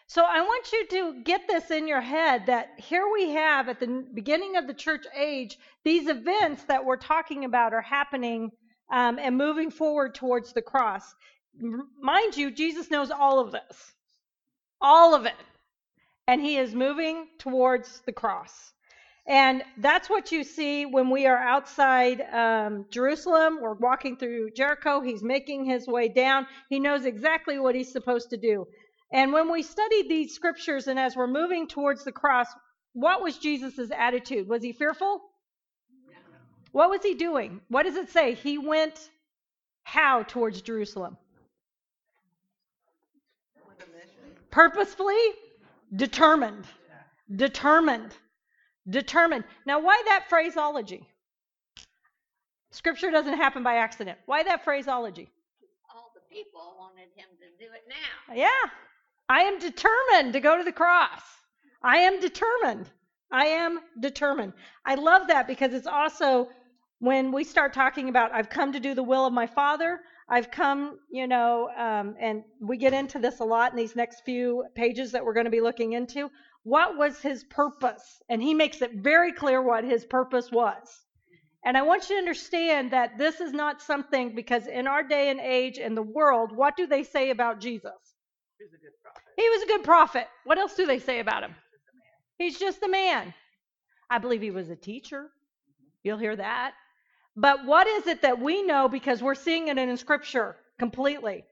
So 0.08 0.24
I 0.24 0.39
want 0.39 0.72
you 0.72 0.88
to 0.88 1.22
get 1.25 1.50
this 1.50 1.72
in 1.72 1.86
your 1.86 2.00
head 2.00 2.46
that 2.46 2.70
here 2.77 3.03
we 3.12 3.32
have 3.32 3.67
at 3.67 3.82
the 3.82 4.05
beginning 4.13 4.55
of 4.55 4.67
the 4.67 4.74
church 4.74 5.05
age, 5.13 5.58
these 5.84 6.08
events 6.08 6.63
that 6.63 6.86
we're 6.86 6.96
talking 6.96 7.44
about 7.44 7.74
are 7.74 7.82
happening 7.82 8.51
um, 8.89 9.20
and 9.20 9.36
moving 9.36 9.70
forward 9.70 10.15
towards 10.15 10.53
the 10.53 10.62
cross. 10.62 11.13
Mind 11.60 12.38
you, 12.38 12.51
Jesus 12.51 12.89
knows 12.89 13.12
all 13.12 13.41
of 13.41 13.51
this, 13.51 13.94
all 14.79 15.13
of 15.13 15.25
it. 15.25 15.36
And 16.25 16.39
he 16.39 16.55
is 16.55 16.74
moving 16.74 17.27
towards 17.38 18.00
the 18.05 18.13
cross. 18.13 18.72
And 19.27 19.63
that's 19.77 20.10
what 20.10 20.32
you 20.32 20.44
see 20.44 20.86
when 20.86 21.10
we 21.10 21.25
are 21.25 21.38
outside 21.38 22.22
um, 22.32 22.86
Jerusalem. 22.91 23.60
We're 23.60 23.74
walking 23.74 24.17
through 24.17 24.51
Jericho. 24.51 25.01
He's 25.01 25.24
making 25.24 25.65
his 25.65 25.88
way 25.88 26.10
down. 26.10 26.46
He 26.70 26.79
knows 26.79 27.05
exactly 27.05 27.58
what 27.58 27.74
he's 27.74 27.91
supposed 27.91 28.29
to 28.29 28.38
do. 28.38 28.67
And 29.12 29.34
when 29.34 29.51
we 29.51 29.63
studied 29.63 30.10
these 30.10 30.36
scriptures 30.36 30.88
and 30.88 31.00
as 31.00 31.15
we're 31.15 31.27
moving 31.27 31.67
towards 31.67 32.03
the 32.03 32.12
cross, 32.12 32.48
what 32.94 33.24
was 33.24 33.38
Jesus' 33.38 33.89
attitude? 33.98 34.48
Was 34.48 34.62
he 34.62 34.74
fearful? 34.74 35.22
What 36.72 36.89
was 36.89 37.01
he 37.01 37.15
doing? 37.15 37.62
What 37.70 37.84
does 37.84 37.96
it 37.96 38.10
say? 38.10 38.36
He 38.36 38.58
went 38.58 39.10
How 39.84 40.24
towards 40.24 40.62
Jerusalem? 40.62 41.17
Purposefully, 44.51 45.15
determined. 45.96 46.65
Determined. 47.34 48.12
Determined. 48.89 49.43
Now, 49.65 49.79
why 49.79 50.01
that 50.07 50.25
phraseology? 50.29 51.07
Scripture 52.71 53.09
doesn't 53.09 53.37
happen 53.37 53.63
by 53.63 53.75
accident. 53.75 54.17
Why 54.25 54.43
that 54.43 54.63
phraseology? 54.63 55.29
All 55.93 56.11
the 56.13 56.21
people 56.33 56.75
wanted 56.77 57.09
him 57.15 57.27
to 57.39 57.65
do 57.65 57.71
it 57.71 57.83
now. 57.87 58.35
Yeah. 58.35 58.69
I 59.29 59.41
am 59.41 59.59
determined 59.59 60.33
to 60.33 60.39
go 60.39 60.57
to 60.57 60.63
the 60.63 60.71
cross. 60.71 61.21
I 61.81 61.97
am 61.97 62.19
determined. 62.19 62.89
I 63.31 63.45
am 63.45 63.79
determined. 63.99 64.53
I 64.85 64.95
love 64.95 65.27
that 65.27 65.47
because 65.47 65.73
it's 65.73 65.87
also 65.87 66.49
when 66.99 67.31
we 67.31 67.43
start 67.43 67.73
talking 67.73 68.09
about, 68.09 68.33
I've 68.33 68.49
come 68.49 68.71
to 68.73 68.79
do 68.79 68.93
the 68.93 69.03
will 69.03 69.25
of 69.25 69.33
my 69.33 69.47
Father. 69.47 70.01
I've 70.27 70.49
come, 70.49 70.99
you 71.11 71.27
know, 71.27 71.69
um, 71.77 72.15
and 72.19 72.43
we 72.59 72.77
get 72.77 72.93
into 72.93 73.19
this 73.19 73.39
a 73.39 73.43
lot 73.43 73.71
in 73.71 73.77
these 73.77 73.95
next 73.95 74.21
few 74.25 74.65
pages 74.73 75.11
that 75.11 75.23
we're 75.23 75.33
going 75.33 75.45
to 75.45 75.51
be 75.51 75.61
looking 75.61 75.93
into. 75.93 76.31
What 76.65 76.98
was 76.98 77.22
his 77.22 77.43
purpose? 77.43 78.24
And 78.27 78.41
he 78.41 78.55
makes 78.55 78.81
it 78.81 78.95
very 78.95 79.31
clear 79.31 79.62
what 79.62 79.84
his 79.84 80.03
purpose 80.03 80.51
was. 80.51 81.05
And 81.63 81.77
I 81.77 81.84
want 81.84 82.10
you 82.10 82.15
to 82.15 82.19
understand 82.19 82.89
that 82.91 83.19
this 83.19 83.39
is 83.39 83.53
not 83.53 83.84
something 83.84 84.34
because 84.34 84.65
in 84.65 84.88
our 84.88 85.03
day 85.03 85.29
and 85.29 85.39
age 85.39 85.77
in 85.77 85.93
the 85.93 86.01
world, 86.01 86.51
what 86.51 86.75
do 86.75 86.88
they 86.88 87.03
say 87.03 87.29
about 87.29 87.60
Jesus? 87.60 87.91
He's 88.57 88.74
a 88.74 88.81
good 88.81 88.93
prophet. 89.03 89.22
He 89.38 89.48
was 89.48 89.62
a 89.62 89.67
good 89.67 89.84
prophet. 89.84 90.27
What 90.43 90.57
else 90.57 90.74
do 90.74 90.88
they 90.88 90.98
say 90.98 91.19
about 91.19 91.43
him? 91.43 91.53
He's 92.39 92.57
just 92.57 92.81
a 92.81 92.89
man. 92.89 93.31
I 94.10 94.17
believe 94.17 94.41
he 94.41 94.51
was 94.51 94.72
a 94.72 94.75
teacher. 94.75 95.29
You'll 96.03 96.17
hear 96.17 96.36
that. 96.36 96.74
But 97.36 97.65
what 97.65 97.86
is 97.86 98.07
it 98.07 98.24
that 98.24 98.41
we 98.41 98.63
know 98.63 98.89
because 98.89 99.22
we're 99.22 99.36
seeing 99.36 99.67
it 99.67 99.77
in 99.77 99.98
Scripture 99.98 100.55
completely? 100.79 101.43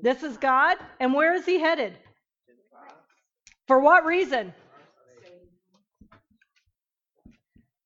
This 0.00 0.22
is 0.22 0.38
God, 0.38 0.78
and 1.00 1.12
where 1.12 1.34
is 1.34 1.44
he 1.44 1.58
headed? 1.58 1.98
For 3.66 3.80
what 3.80 4.04
reason? 4.04 4.54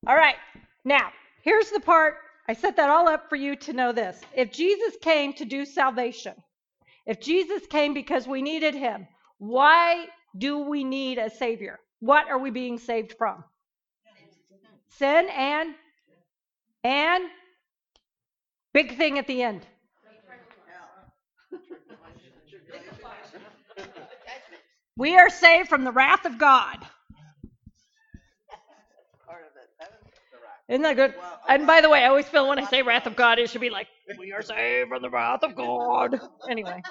All 0.06 0.16
right. 0.16 0.36
Now, 0.84 1.10
here's 1.42 1.70
the 1.70 1.80
part. 1.80 2.14
I 2.48 2.54
set 2.54 2.76
that 2.76 2.90
all 2.90 3.08
up 3.08 3.28
for 3.28 3.36
you 3.36 3.56
to 3.56 3.72
know 3.72 3.92
this. 3.92 4.20
If 4.34 4.52
Jesus 4.52 4.96
came 5.00 5.32
to 5.34 5.44
do 5.44 5.64
salvation, 5.64 6.34
if 7.06 7.20
Jesus 7.20 7.66
came 7.66 7.94
because 7.94 8.26
we 8.26 8.42
needed 8.42 8.74
him, 8.74 9.06
why 9.38 10.06
do 10.36 10.58
we 10.58 10.84
need 10.84 11.18
a 11.18 11.30
Savior? 11.30 11.78
What 12.00 12.28
are 12.28 12.38
we 12.38 12.50
being 12.50 12.78
saved 12.78 13.14
from? 13.18 13.44
Sin 14.98 15.28
and 15.30 15.74
and 16.82 17.24
big 18.72 18.96
thing 18.96 19.18
at 19.18 19.26
the 19.26 19.42
end. 19.42 19.66
We 24.96 25.16
are 25.16 25.30
saved 25.30 25.68
from 25.68 25.84
the 25.84 25.92
wrath 25.92 26.24
of 26.24 26.38
God. 26.38 26.78
Part 29.26 29.42
of 29.42 29.56
it. 29.56 29.70
That 29.78 29.92
is 30.04 30.12
the 30.30 30.38
right. 30.38 30.68
Isn't 30.68 30.82
that 30.82 30.96
good? 30.96 31.14
And 31.48 31.66
by 31.66 31.80
the 31.80 31.88
way, 31.88 32.04
I 32.04 32.08
always 32.08 32.26
feel 32.26 32.48
when 32.48 32.58
I 32.58 32.64
say 32.66 32.82
wrath 32.82 33.06
of 33.06 33.16
God, 33.16 33.38
it 33.38 33.50
should 33.50 33.60
be 33.60 33.70
like, 33.70 33.88
we 34.18 34.32
are 34.32 34.42
saved 34.42 34.88
from 34.88 35.02
the 35.02 35.10
wrath 35.10 35.42
of 35.42 35.54
God. 35.56 36.20
Anyway. 36.48 36.82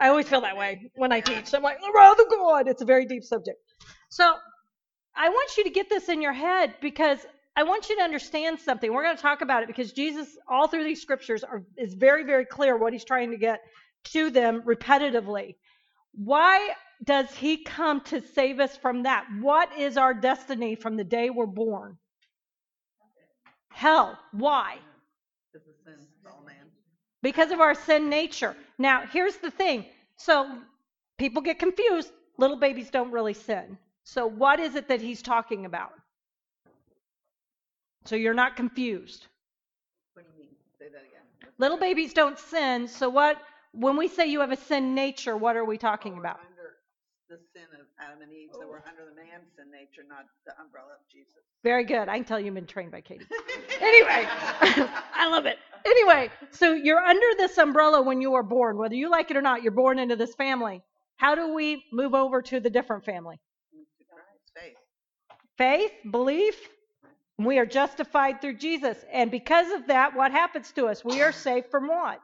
I 0.00 0.08
always 0.08 0.28
feel 0.28 0.40
that 0.40 0.56
way 0.56 0.90
when 0.96 1.12
I 1.12 1.20
teach. 1.20 1.54
I'm 1.54 1.62
like, 1.62 1.80
the 1.80 1.92
wrath 1.94 2.18
of 2.18 2.28
God. 2.28 2.66
It's 2.66 2.82
a 2.82 2.84
very 2.84 3.06
deep 3.06 3.22
subject. 3.22 3.58
So 4.08 4.34
I 5.14 5.28
want 5.28 5.56
you 5.56 5.64
to 5.64 5.70
get 5.70 5.88
this 5.88 6.08
in 6.08 6.20
your 6.20 6.32
head 6.32 6.74
because 6.80 7.18
I 7.54 7.64
want 7.64 7.88
you 7.88 7.96
to 7.96 8.02
understand 8.02 8.58
something. 8.58 8.92
We're 8.92 9.04
going 9.04 9.16
to 9.16 9.22
talk 9.22 9.42
about 9.42 9.62
it 9.62 9.68
because 9.68 9.92
Jesus, 9.92 10.26
all 10.48 10.68
through 10.68 10.84
these 10.84 11.02
scriptures, 11.02 11.44
are, 11.44 11.62
is 11.76 11.94
very, 11.94 12.24
very 12.24 12.46
clear 12.46 12.76
what 12.76 12.92
he's 12.92 13.04
trying 13.04 13.30
to 13.30 13.36
get 13.36 13.60
to 14.04 14.30
them 14.30 14.62
repetitively. 14.62 15.54
Why 16.14 16.74
does 17.04 17.34
he 17.34 17.58
come 17.64 18.00
to 18.02 18.20
save 18.34 18.60
us 18.60 18.76
from 18.76 19.02
that? 19.04 19.26
What 19.40 19.76
is 19.76 19.96
our 19.96 20.14
destiny 20.14 20.74
from 20.74 20.96
the 20.96 21.04
day 21.04 21.30
we're 21.30 21.46
born? 21.46 21.98
Hell. 23.70 24.18
Why? 24.32 24.76
This 25.52 25.62
is 25.62 25.74
sin 25.84 26.06
for 26.22 26.30
all 26.30 26.42
man. 26.46 26.66
Because 27.22 27.50
of 27.50 27.60
our 27.60 27.74
sin 27.74 28.08
nature. 28.08 28.56
Now, 28.78 29.04
here's 29.10 29.36
the 29.36 29.50
thing. 29.50 29.86
So, 30.16 30.58
people 31.18 31.42
get 31.42 31.58
confused. 31.58 32.10
Little 32.38 32.58
babies 32.58 32.90
don't 32.90 33.10
really 33.10 33.34
sin. 33.34 33.78
So, 34.04 34.26
what 34.26 34.60
is 34.60 34.74
it 34.74 34.88
that 34.88 35.00
he's 35.00 35.22
talking 35.22 35.64
about? 35.64 35.92
So, 38.04 38.16
you're 38.16 38.34
not 38.34 38.56
confused. 38.56 39.26
What 40.14 40.24
do 40.24 40.32
you 40.36 40.44
mean? 40.44 40.54
Say 40.78 40.86
that 40.92 41.02
again. 41.02 41.52
Little 41.58 41.78
babies 41.78 42.12
don't 42.12 42.38
sin. 42.38 42.88
So, 42.88 43.08
what, 43.08 43.38
when 43.72 43.96
we 43.96 44.08
say 44.08 44.26
you 44.26 44.40
have 44.40 44.52
a 44.52 44.56
sin 44.56 44.94
nature, 44.94 45.36
what 45.36 45.56
are 45.56 45.64
we 45.64 45.78
talking 45.78 46.14
We're 46.14 46.20
about? 46.20 46.40
Under 46.40 46.76
the 47.28 47.38
sin 47.52 47.66
of 47.80 47.86
Adam 47.98 48.22
and 48.22 48.32
Eve, 48.32 48.50
so 48.52 48.60
oh. 48.64 48.68
we're 48.68 48.82
under 48.88 49.08
the 49.08 49.16
man's 49.16 49.48
sin 49.56 49.70
nature, 49.70 50.02
not 50.06 50.26
the 50.46 50.52
umbrella 50.60 50.92
of 50.92 51.08
Jesus. 51.10 51.42
Very 51.64 51.84
good. 51.84 52.08
I 52.08 52.16
can 52.16 52.24
tell 52.24 52.40
you've 52.40 52.54
been 52.54 52.66
trained 52.66 52.90
by 52.90 53.00
Katie. 53.00 53.24
anyway, 53.80 54.26
I 55.14 55.28
love 55.30 55.46
it. 55.46 55.58
Anyway, 55.84 56.30
so 56.50 56.74
you're 56.74 57.00
under 57.00 57.26
this 57.38 57.58
umbrella 57.58 58.02
when 58.02 58.20
you 58.20 58.34
are 58.34 58.42
born, 58.42 58.76
whether 58.76 58.94
you 58.94 59.10
like 59.10 59.30
it 59.30 59.36
or 59.36 59.42
not. 59.42 59.62
You're 59.62 59.72
born 59.72 59.98
into 59.98 60.16
this 60.16 60.34
family. 60.34 60.82
How 61.16 61.34
do 61.34 61.54
we 61.54 61.84
move 61.92 62.14
over 62.14 62.42
to 62.42 62.60
the 62.60 62.70
different 62.70 63.04
family? 63.04 63.40
Faith. 64.54 64.76
Faith, 65.56 65.92
belief. 66.10 66.56
We 67.38 67.58
are 67.58 67.66
justified 67.66 68.40
through 68.40 68.56
Jesus. 68.56 69.04
And 69.12 69.30
because 69.30 69.72
of 69.72 69.86
that, 69.86 70.14
what 70.14 70.32
happens 70.32 70.72
to 70.72 70.86
us? 70.86 71.04
We 71.04 71.22
are 71.22 71.32
saved 71.32 71.70
from 71.70 71.88
what? 71.88 72.20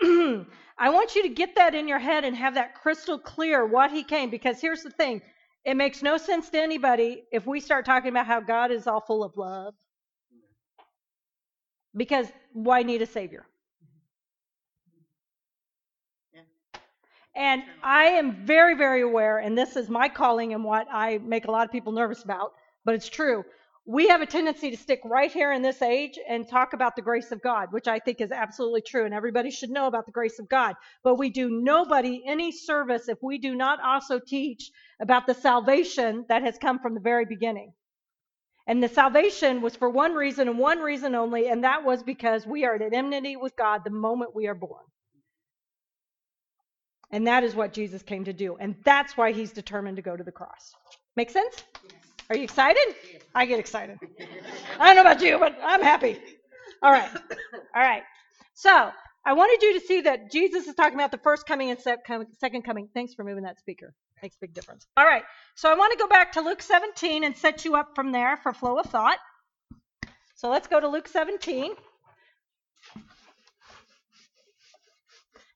I 0.78 0.88
want 0.88 1.14
you 1.14 1.22
to 1.22 1.28
get 1.28 1.56
that 1.56 1.74
in 1.74 1.86
your 1.86 1.98
head 1.98 2.24
and 2.24 2.34
have 2.36 2.54
that 2.54 2.74
crystal 2.74 3.18
clear 3.18 3.66
what 3.66 3.90
he 3.90 4.02
came. 4.02 4.30
Because 4.30 4.60
here's 4.60 4.82
the 4.82 4.90
thing 4.90 5.20
it 5.64 5.76
makes 5.76 6.02
no 6.02 6.16
sense 6.16 6.48
to 6.50 6.58
anybody 6.60 7.24
if 7.30 7.46
we 7.46 7.60
start 7.60 7.84
talking 7.84 8.08
about 8.08 8.26
how 8.26 8.40
God 8.40 8.70
is 8.70 8.86
all 8.86 9.00
full 9.00 9.22
of 9.22 9.36
love. 9.36 9.74
Because 11.94 12.28
why 12.52 12.82
need 12.82 13.02
a 13.02 13.06
Savior? 13.06 13.46
And 17.34 17.62
I 17.82 18.04
am 18.06 18.44
very, 18.44 18.74
very 18.74 19.02
aware, 19.02 19.38
and 19.38 19.56
this 19.56 19.76
is 19.76 19.88
my 19.88 20.08
calling 20.08 20.52
and 20.52 20.64
what 20.64 20.88
I 20.90 21.18
make 21.18 21.44
a 21.46 21.50
lot 21.50 21.64
of 21.64 21.70
people 21.70 21.92
nervous 21.92 22.24
about, 22.24 22.54
but 22.84 22.94
it's 22.94 23.08
true. 23.08 23.44
We 23.86 24.08
have 24.08 24.20
a 24.20 24.26
tendency 24.26 24.70
to 24.70 24.76
stick 24.76 25.00
right 25.04 25.32
here 25.32 25.52
in 25.52 25.62
this 25.62 25.82
age 25.82 26.18
and 26.28 26.46
talk 26.46 26.74
about 26.74 26.96
the 26.96 27.02
grace 27.02 27.32
of 27.32 27.42
God, 27.42 27.72
which 27.72 27.88
I 27.88 27.98
think 27.98 28.20
is 28.20 28.30
absolutely 28.30 28.82
true, 28.82 29.04
and 29.04 29.14
everybody 29.14 29.50
should 29.50 29.70
know 29.70 29.86
about 29.86 30.06
the 30.06 30.12
grace 30.12 30.38
of 30.38 30.48
God. 30.48 30.74
But 31.02 31.16
we 31.16 31.30
do 31.30 31.48
nobody 31.50 32.22
any 32.26 32.52
service 32.52 33.08
if 33.08 33.18
we 33.22 33.38
do 33.38 33.54
not 33.54 33.80
also 33.82 34.20
teach 34.20 34.70
about 35.00 35.26
the 35.26 35.34
salvation 35.34 36.26
that 36.28 36.42
has 36.42 36.58
come 36.58 36.78
from 36.78 36.94
the 36.94 37.00
very 37.00 37.24
beginning. 37.24 37.72
And 38.66 38.82
the 38.82 38.88
salvation 38.88 39.62
was 39.62 39.74
for 39.74 39.88
one 39.88 40.12
reason 40.12 40.46
and 40.46 40.58
one 40.58 40.78
reason 40.78 41.14
only, 41.14 41.48
and 41.48 41.64
that 41.64 41.82
was 41.82 42.02
because 42.02 42.46
we 42.46 42.64
are 42.66 42.74
at 42.74 42.92
enmity 42.92 43.34
with 43.36 43.56
God 43.56 43.82
the 43.82 43.90
moment 43.90 44.36
we 44.36 44.46
are 44.46 44.54
born. 44.54 44.84
And 47.10 47.26
that 47.26 47.42
is 47.42 47.56
what 47.56 47.72
Jesus 47.72 48.02
came 48.02 48.24
to 48.24 48.32
do. 48.32 48.56
And 48.60 48.76
that's 48.84 49.16
why 49.16 49.32
he's 49.32 49.52
determined 49.52 49.96
to 49.96 50.02
go 50.02 50.16
to 50.16 50.22
the 50.22 50.30
cross. 50.30 50.74
Make 51.16 51.30
sense? 51.30 51.64
Are 52.30 52.36
you 52.36 52.44
excited? 52.44 52.94
I 53.34 53.44
get 53.44 53.58
excited. 53.58 53.98
I 54.78 54.86
don't 54.86 54.94
know 54.94 55.10
about 55.10 55.20
you, 55.20 55.36
but 55.38 55.58
I'm 55.64 55.82
happy. 55.82 56.16
All 56.80 56.92
right. 56.92 57.10
All 57.74 57.82
right. 57.82 58.04
So 58.54 58.92
I 59.24 59.32
wanted 59.32 59.62
you 59.62 59.80
to 59.80 59.84
see 59.84 60.02
that 60.02 60.30
Jesus 60.30 60.68
is 60.68 60.76
talking 60.76 60.94
about 60.94 61.10
the 61.10 61.18
first 61.18 61.44
coming 61.44 61.70
and 61.70 61.80
second 61.80 62.62
coming. 62.62 62.88
Thanks 62.94 63.14
for 63.14 63.24
moving 63.24 63.42
that 63.42 63.58
speaker. 63.58 63.92
Makes 64.22 64.36
a 64.36 64.40
big 64.42 64.54
difference. 64.54 64.86
All 64.96 65.04
right. 65.04 65.24
So 65.56 65.72
I 65.72 65.74
want 65.74 65.92
to 65.92 65.98
go 65.98 66.06
back 66.06 66.32
to 66.32 66.40
Luke 66.40 66.62
17 66.62 67.24
and 67.24 67.36
set 67.36 67.64
you 67.64 67.74
up 67.74 67.96
from 67.96 68.12
there 68.12 68.36
for 68.36 68.52
flow 68.52 68.78
of 68.78 68.86
thought. 68.86 69.18
So 70.36 70.48
let's 70.48 70.68
go 70.68 70.78
to 70.78 70.88
Luke 70.88 71.08
17. 71.08 71.72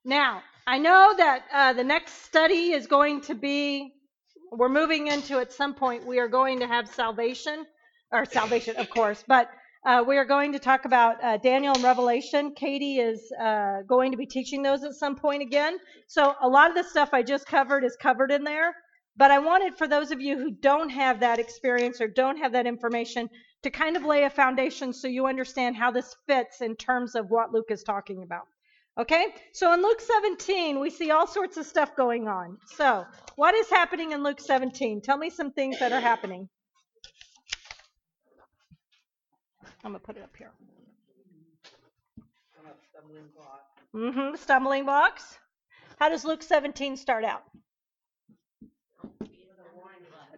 Now, 0.04 0.42
I 0.66 0.78
know 0.78 1.14
that 1.16 1.44
uh, 1.52 1.72
the 1.72 1.84
next 1.84 2.24
study 2.24 2.72
is 2.72 2.86
going 2.86 3.20
to 3.22 3.34
be, 3.34 3.93
we're 4.56 4.68
moving 4.68 5.08
into 5.08 5.38
at 5.38 5.52
some 5.52 5.74
point, 5.74 6.06
we 6.06 6.18
are 6.18 6.28
going 6.28 6.60
to 6.60 6.66
have 6.66 6.88
salvation, 6.88 7.66
or 8.12 8.24
salvation, 8.24 8.76
of 8.76 8.90
course, 8.90 9.24
but 9.26 9.48
uh, 9.86 10.02
we 10.06 10.16
are 10.16 10.24
going 10.24 10.52
to 10.52 10.58
talk 10.58 10.86
about 10.86 11.22
uh, 11.22 11.36
Daniel 11.36 11.74
and 11.74 11.84
Revelation. 11.84 12.54
Katie 12.54 12.98
is 12.98 13.30
uh, 13.38 13.82
going 13.86 14.10
to 14.12 14.16
be 14.16 14.24
teaching 14.24 14.62
those 14.62 14.82
at 14.82 14.94
some 14.94 15.14
point 15.14 15.42
again. 15.42 15.76
So 16.06 16.34
a 16.40 16.48
lot 16.48 16.70
of 16.70 16.76
the 16.76 16.84
stuff 16.84 17.10
I 17.12 17.22
just 17.22 17.46
covered 17.46 17.84
is 17.84 17.94
covered 18.00 18.30
in 18.30 18.44
there. 18.44 18.74
But 19.16 19.30
I 19.30 19.38
wanted 19.38 19.76
for 19.76 19.86
those 19.86 20.10
of 20.10 20.20
you 20.20 20.36
who 20.38 20.50
don't 20.50 20.88
have 20.88 21.20
that 21.20 21.38
experience 21.38 22.00
or 22.00 22.08
don't 22.08 22.38
have 22.38 22.52
that 22.52 22.66
information 22.66 23.28
to 23.62 23.70
kind 23.70 23.96
of 23.96 24.04
lay 24.04 24.24
a 24.24 24.30
foundation 24.30 24.92
so 24.92 25.06
you 25.06 25.26
understand 25.26 25.76
how 25.76 25.90
this 25.90 26.16
fits 26.26 26.62
in 26.62 26.76
terms 26.76 27.14
of 27.14 27.30
what 27.30 27.52
Luke 27.52 27.70
is 27.70 27.82
talking 27.82 28.22
about. 28.22 28.46
Okay? 28.98 29.26
So 29.52 29.72
in 29.72 29.82
Luke 29.82 30.00
17, 30.00 30.78
we 30.78 30.90
see 30.90 31.10
all 31.10 31.26
sorts 31.26 31.56
of 31.56 31.66
stuff 31.66 31.96
going 31.96 32.28
on. 32.28 32.58
So, 32.76 33.04
what 33.36 33.54
is 33.54 33.68
happening 33.68 34.12
in 34.12 34.22
Luke 34.22 34.40
17? 34.40 35.00
Tell 35.00 35.16
me 35.18 35.30
some 35.30 35.50
things 35.50 35.78
that 35.80 35.92
are 35.92 36.00
happening. 36.00 36.48
I'm 39.84 39.90
going 39.90 40.00
to 40.00 40.06
put 40.06 40.16
it 40.16 40.22
up 40.22 40.34
here. 40.36 40.50
Stumbling. 42.90 43.24
Mm-hmm. 43.94 44.36
Stumbling 44.36 44.84
blocks. 44.84 45.38
How 45.98 46.08
does 46.08 46.24
Luke 46.24 46.42
17 46.42 46.96
start 46.96 47.24
out? 47.24 47.42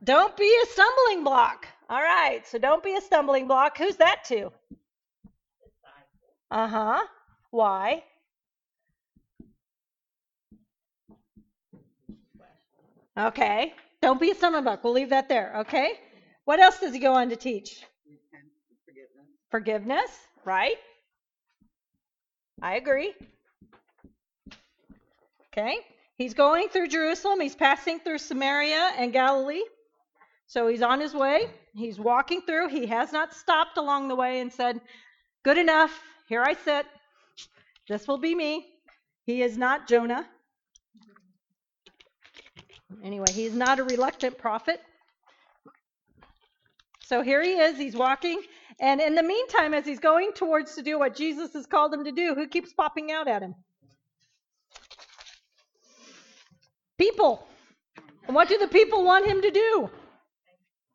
Don't 0.02 0.36
be 0.36 0.58
a 0.62 0.66
stumbling 0.66 1.24
block. 1.24 1.66
All 1.88 2.02
right. 2.02 2.40
So 2.46 2.58
don't 2.58 2.82
be 2.82 2.96
a 2.96 3.00
stumbling 3.00 3.46
block. 3.46 3.78
Who's 3.78 3.96
that 3.96 4.24
to? 4.28 4.52
Uh 6.50 6.68
huh. 6.68 7.02
Why? 7.50 8.02
Okay. 13.18 13.72
Don't 14.02 14.20
be 14.20 14.30
a 14.30 14.34
stumbling 14.34 14.64
block. 14.64 14.84
We'll 14.84 14.92
leave 14.92 15.10
that 15.10 15.28
there. 15.28 15.58
Okay. 15.60 15.92
What 16.44 16.60
else 16.60 16.78
does 16.80 16.92
he 16.92 16.98
go 16.98 17.14
on 17.14 17.30
to 17.30 17.36
teach? 17.36 17.84
Forgiveness. 18.84 19.26
Forgiveness, 19.50 20.10
right? 20.44 20.76
I 22.62 22.76
agree. 22.76 23.14
Okay. 25.52 25.78
He's 26.16 26.34
going 26.34 26.68
through 26.68 26.88
Jerusalem. 26.88 27.40
He's 27.40 27.54
passing 27.54 28.00
through 28.00 28.18
Samaria 28.18 28.92
and 28.96 29.12
Galilee. 29.12 29.64
So 30.46 30.68
he's 30.68 30.82
on 30.82 31.00
his 31.00 31.14
way. 31.14 31.50
He's 31.74 31.98
walking 31.98 32.42
through. 32.42 32.68
He 32.68 32.86
has 32.86 33.12
not 33.12 33.34
stopped 33.34 33.76
along 33.78 34.08
the 34.08 34.14
way 34.14 34.40
and 34.40 34.52
said, 34.52 34.80
Good 35.42 35.58
enough. 35.58 35.92
Here 36.28 36.42
I 36.42 36.54
sit. 36.54 36.86
This 37.88 38.08
will 38.08 38.18
be 38.18 38.34
me. 38.34 38.66
He 39.24 39.42
is 39.42 39.56
not 39.58 39.88
Jonah. 39.88 40.26
Anyway, 43.02 43.30
he's 43.32 43.54
not 43.54 43.78
a 43.78 43.84
reluctant 43.84 44.38
prophet. 44.38 44.80
So 47.02 47.22
here 47.22 47.42
he 47.42 47.52
is. 47.52 47.76
He's 47.76 47.96
walking. 47.96 48.40
And 48.80 49.00
in 49.00 49.14
the 49.14 49.22
meantime, 49.22 49.74
as 49.74 49.84
he's 49.84 50.00
going 50.00 50.32
towards 50.34 50.74
to 50.74 50.82
do 50.82 50.98
what 50.98 51.16
Jesus 51.16 51.52
has 51.54 51.66
called 51.66 51.94
him 51.94 52.04
to 52.04 52.12
do, 52.12 52.34
who 52.34 52.48
keeps 52.48 52.72
popping 52.72 53.12
out 53.12 53.28
at 53.28 53.42
him? 53.42 53.54
People. 56.98 57.46
And 58.26 58.34
what 58.34 58.48
do 58.48 58.58
the 58.58 58.68
people 58.68 59.04
want 59.04 59.26
him 59.26 59.40
to 59.42 59.50
do? 59.50 59.90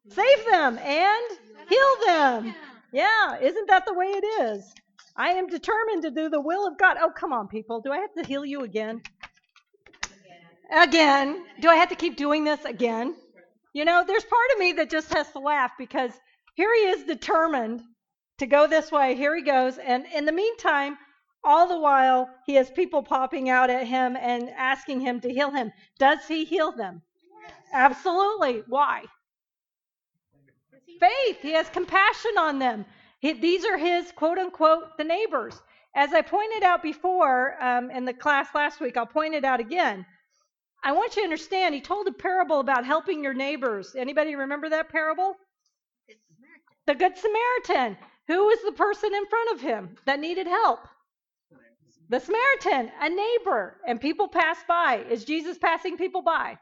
Save 0.09 0.45
them 0.49 0.77
and 0.79 1.39
heal 1.69 2.05
them. 2.05 2.55
Yeah, 2.91 3.39
isn't 3.39 3.67
that 3.67 3.85
the 3.85 3.93
way 3.93 4.07
it 4.07 4.25
is? 4.43 4.73
I 5.15 5.29
am 5.29 5.47
determined 5.47 6.01
to 6.03 6.11
do 6.11 6.29
the 6.29 6.41
will 6.41 6.67
of 6.67 6.77
God. 6.77 6.97
Oh, 6.99 7.11
come 7.15 7.31
on, 7.31 7.47
people. 7.47 7.79
Do 7.81 7.91
I 7.91 7.99
have 7.99 8.13
to 8.17 8.23
heal 8.25 8.45
you 8.45 8.61
again? 8.61 9.01
Again. 10.71 11.45
Do 11.59 11.69
I 11.69 11.75
have 11.75 11.89
to 11.89 11.95
keep 11.95 12.15
doing 12.15 12.43
this 12.43 12.63
again? 12.65 13.15
You 13.73 13.85
know, 13.85 14.03
there's 14.05 14.23
part 14.23 14.51
of 14.53 14.59
me 14.59 14.73
that 14.73 14.89
just 14.89 15.13
has 15.13 15.31
to 15.31 15.39
laugh 15.39 15.71
because 15.77 16.11
here 16.55 16.73
he 16.75 16.89
is 16.89 17.03
determined 17.03 17.81
to 18.39 18.45
go 18.45 18.67
this 18.67 18.91
way. 18.91 19.15
Here 19.15 19.35
he 19.35 19.43
goes. 19.43 19.77
And 19.77 20.05
in 20.13 20.25
the 20.25 20.31
meantime, 20.31 20.97
all 21.43 21.67
the 21.67 21.79
while, 21.79 22.29
he 22.45 22.55
has 22.55 22.69
people 22.69 23.03
popping 23.03 23.49
out 23.49 23.69
at 23.69 23.87
him 23.87 24.15
and 24.15 24.49
asking 24.49 25.01
him 25.01 25.19
to 25.21 25.33
heal 25.33 25.51
him. 25.51 25.71
Does 25.99 26.19
he 26.27 26.45
heal 26.45 26.71
them? 26.71 27.01
Absolutely. 27.73 28.63
Why? 28.67 29.03
Faith. 30.99 31.37
He 31.41 31.53
has 31.53 31.69
compassion 31.69 32.37
on 32.37 32.59
them. 32.59 32.85
He, 33.19 33.33
these 33.33 33.65
are 33.65 33.77
his 33.77 34.11
quote 34.11 34.37
unquote 34.37 34.97
the 34.97 35.03
neighbors. 35.03 35.61
As 35.95 36.13
I 36.13 36.21
pointed 36.21 36.63
out 36.63 36.81
before 36.83 37.61
um, 37.61 37.91
in 37.91 38.05
the 38.05 38.13
class 38.13 38.47
last 38.53 38.79
week, 38.79 38.97
I'll 38.97 39.05
point 39.05 39.33
it 39.33 39.43
out 39.43 39.59
again. 39.59 40.05
I 40.83 40.93
want 40.93 41.15
you 41.15 41.21
to 41.21 41.25
understand. 41.25 41.75
He 41.75 41.81
told 41.81 42.07
a 42.07 42.11
parable 42.11 42.59
about 42.59 42.85
helping 42.85 43.23
your 43.23 43.33
neighbors. 43.33 43.95
Anybody 43.95 44.35
remember 44.35 44.69
that 44.69 44.89
parable? 44.89 45.35
The 46.87 46.95
Good 46.95 47.13
Samaritan. 47.17 47.97
Who 48.27 48.45
was 48.45 48.59
the 48.65 48.71
person 48.71 49.13
in 49.13 49.25
front 49.27 49.51
of 49.53 49.61
him 49.61 49.95
that 50.05 50.19
needed 50.19 50.47
help? 50.47 50.87
The 52.09 52.19
Samaritan, 52.19 52.91
a 52.99 53.09
neighbor, 53.09 53.77
and 53.87 54.01
people 54.01 54.27
pass 54.27 54.57
by. 54.67 55.05
Is 55.09 55.23
Jesus 55.23 55.57
passing 55.57 55.97
people 55.97 56.21
by? 56.21 56.57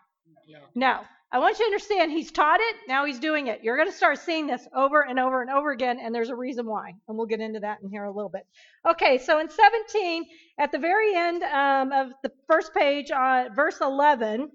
No. 0.75 1.01
I 1.31 1.37
want 1.37 1.59
you 1.59 1.65
to 1.65 1.69
understand 1.69 2.11
he's 2.11 2.31
taught 2.31 2.59
it, 2.59 2.75
now 2.87 3.05
he's 3.05 3.19
doing 3.19 3.47
it. 3.47 3.63
You're 3.63 3.77
going 3.77 3.89
to 3.89 3.95
start 3.95 4.17
seeing 4.17 4.47
this 4.47 4.67
over 4.75 5.01
and 5.01 5.19
over 5.19 5.41
and 5.41 5.51
over 5.51 5.69
again, 5.69 5.99
and 6.01 6.13
there's 6.13 6.29
a 6.29 6.35
reason 6.35 6.65
why. 6.65 6.95
And 7.07 7.17
we'll 7.17 7.27
get 7.27 7.39
into 7.39 7.59
that 7.59 7.79
in 7.83 7.89
here 7.89 8.03
a 8.03 8.11
little 8.11 8.31
bit. 8.31 8.47
Okay, 8.87 9.19
so 9.19 9.39
in 9.39 9.47
17, 9.47 10.25
at 10.59 10.73
the 10.73 10.77
very 10.77 11.15
end 11.15 11.41
um, 11.43 11.91
of 11.93 12.11
the 12.21 12.31
first 12.45 12.73
page, 12.73 13.09
uh, 13.11 13.45
verse 13.55 13.79
11, 13.81 14.51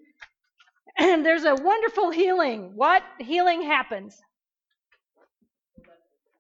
and 0.99 1.27
there's 1.27 1.45
a 1.45 1.55
wonderful 1.55 2.11
healing. 2.11 2.73
What 2.75 3.03
healing 3.19 3.63
happens? 3.63 4.21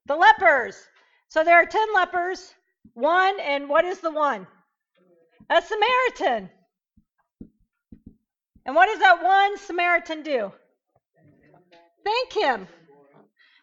The 0.06 0.14
lepers. 0.14 0.76
So 1.28 1.42
there 1.42 1.56
are 1.56 1.64
10 1.64 1.94
lepers. 1.94 2.54
One, 2.92 3.40
and 3.40 3.68
what 3.68 3.86
is 3.86 4.00
the 4.00 4.10
one? 4.10 4.46
A 5.50 5.62
Samaritan. 5.62 6.50
And 8.66 8.76
what 8.76 8.86
does 8.86 8.98
that 9.00 9.22
one 9.22 9.58
Samaritan 9.58 10.22
do? 10.22 10.52
Thank 12.04 12.32
him. 12.32 12.68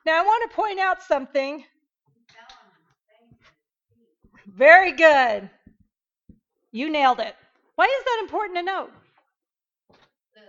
Now, 0.06 0.20
I 0.20 0.26
want 0.26 0.50
to 0.50 0.56
point 0.56 0.80
out 0.80 1.04
something. 1.04 1.64
Very 4.48 4.92
good. 4.94 5.50
You 6.72 6.90
nailed 6.90 7.20
it. 7.20 7.36
Why 7.76 7.86
is 7.86 8.06
that 8.06 8.20
important 8.22 8.58
to 8.58 8.64
note? 8.64 8.92
The 10.34 10.42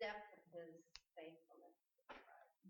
depth 0.00 0.32
of 0.34 0.60
his 0.60 0.74
faithfulness. 1.16 1.74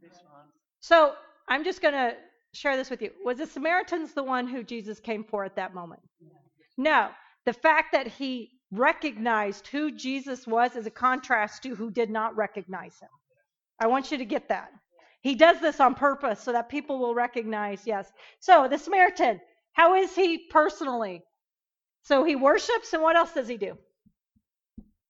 Response. 0.02 0.52
So, 0.80 1.14
I'm 1.48 1.64
just 1.64 1.82
going 1.82 1.94
to 1.94 2.14
share 2.54 2.76
this 2.76 2.90
with 2.90 3.02
you. 3.02 3.11
Was 3.24 3.38
the 3.38 3.46
Samaritans 3.46 4.14
the 4.14 4.22
one 4.22 4.46
who 4.46 4.62
Jesus 4.62 5.00
came 5.00 5.24
for 5.24 5.44
at 5.44 5.56
that 5.56 5.74
moment? 5.74 6.00
No. 6.78 7.08
The 7.44 7.52
fact 7.52 7.92
that 7.92 8.06
he 8.06 8.50
recognized 8.70 9.66
who 9.66 9.90
Jesus 9.90 10.46
was 10.46 10.76
is 10.76 10.87
a 10.87 10.90
contrast 10.90 11.62
to 11.64 11.74
who 11.74 11.90
did 11.90 12.11
not 12.11 12.37
recognize 12.37 12.98
him. 13.00 13.08
I 13.78 13.87
want 13.87 14.11
you 14.11 14.18
to 14.18 14.24
get 14.24 14.48
that. 14.48 14.70
He 15.20 15.35
does 15.35 15.61
this 15.61 15.78
on 15.80 15.94
purpose 15.94 16.40
so 16.40 16.52
that 16.52 16.68
people 16.68 16.98
will 16.98 17.14
recognize, 17.14 17.82
yes. 17.87 18.11
So, 18.40 18.66
the 18.68 18.78
Samaritan, 18.78 19.40
how 19.72 19.94
is 19.94 20.14
he 20.14 20.46
personally? 20.50 21.22
So, 22.02 22.24
he 22.24 22.36
worships, 22.36 22.92
and 22.92 23.02
what 23.02 23.16
else 23.16 23.32
does 23.32 23.48
he 23.48 23.56
do? 23.56 23.78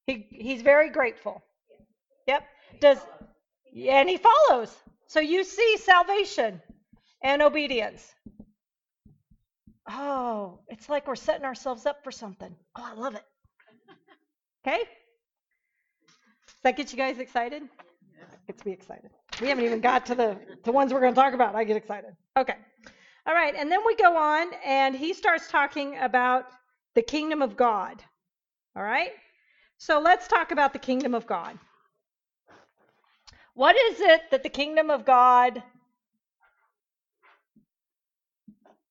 He, 0.06 0.26
he's 0.30 0.62
very 0.62 0.90
grateful. 0.90 1.42
Yep. 2.26 2.42
Does 2.80 2.98
and 3.74 4.08
he 4.08 4.18
follows. 4.18 4.74
So 5.06 5.20
you 5.20 5.44
see 5.44 5.76
salvation 5.78 6.60
and 7.22 7.42
obedience. 7.42 8.06
Oh, 9.88 10.60
it's 10.68 10.88
like 10.88 11.06
we're 11.06 11.16
setting 11.16 11.44
ourselves 11.44 11.86
up 11.86 12.04
for 12.04 12.10
something. 12.10 12.54
Oh, 12.76 12.84
I 12.84 12.94
love 12.94 13.14
it. 13.14 13.24
Okay? 14.66 14.78
Does 14.78 16.62
that 16.64 16.76
get 16.76 16.92
you 16.92 16.98
guys 16.98 17.18
excited? 17.18 17.62
Gets 18.46 18.64
me 18.64 18.72
excited. 18.72 19.10
We 19.40 19.48
haven't 19.48 19.64
even 19.64 19.80
got 19.80 20.06
to 20.06 20.14
the, 20.14 20.38
the 20.64 20.72
ones 20.72 20.92
we're 20.92 21.00
going 21.00 21.14
to 21.14 21.20
talk 21.20 21.34
about. 21.34 21.54
I 21.54 21.64
get 21.64 21.76
excited. 21.76 22.10
Okay. 22.38 22.54
All 23.26 23.34
right. 23.34 23.54
And 23.56 23.70
then 23.70 23.80
we 23.84 23.96
go 23.96 24.16
on, 24.16 24.48
and 24.64 24.94
he 24.94 25.14
starts 25.14 25.50
talking 25.50 25.96
about 25.98 26.44
the 26.94 27.02
kingdom 27.02 27.42
of 27.42 27.56
God. 27.56 28.02
All 28.76 28.82
right? 28.82 29.10
So 29.78 30.00
let's 30.00 30.28
talk 30.28 30.52
about 30.52 30.72
the 30.72 30.78
kingdom 30.78 31.14
of 31.14 31.26
God. 31.26 31.58
What 33.54 33.76
is 33.76 34.00
it 34.00 34.30
that 34.30 34.42
the 34.42 34.48
kingdom 34.48 34.90
of 34.90 35.04
God 35.04 35.62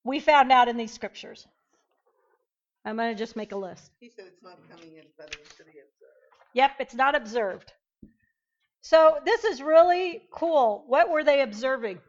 we 0.03 0.19
found 0.19 0.51
out 0.51 0.67
in 0.67 0.77
these 0.77 0.91
scriptures? 0.91 1.47
I'm 2.85 2.95
going 2.95 3.13
to 3.13 3.17
just 3.17 3.35
make 3.35 3.51
a 3.51 3.57
list. 3.57 3.91
He 3.99 4.09
said 4.09 4.25
it's 4.27 4.43
not 4.43 4.57
coming 4.69 4.95
in, 4.95 5.05
but 5.17 5.35
it's 5.39 5.55
to 5.57 5.63
be 5.63 5.71
observed. 5.71 6.51
Yep, 6.53 6.71
it's 6.79 6.95
not 6.95 7.15
observed. 7.15 7.73
So 8.81 9.19
this 9.23 9.43
is 9.43 9.61
really 9.61 10.23
cool. 10.31 10.83
What 10.87 11.09
were 11.09 11.23
they 11.23 11.41
observing? 11.41 11.99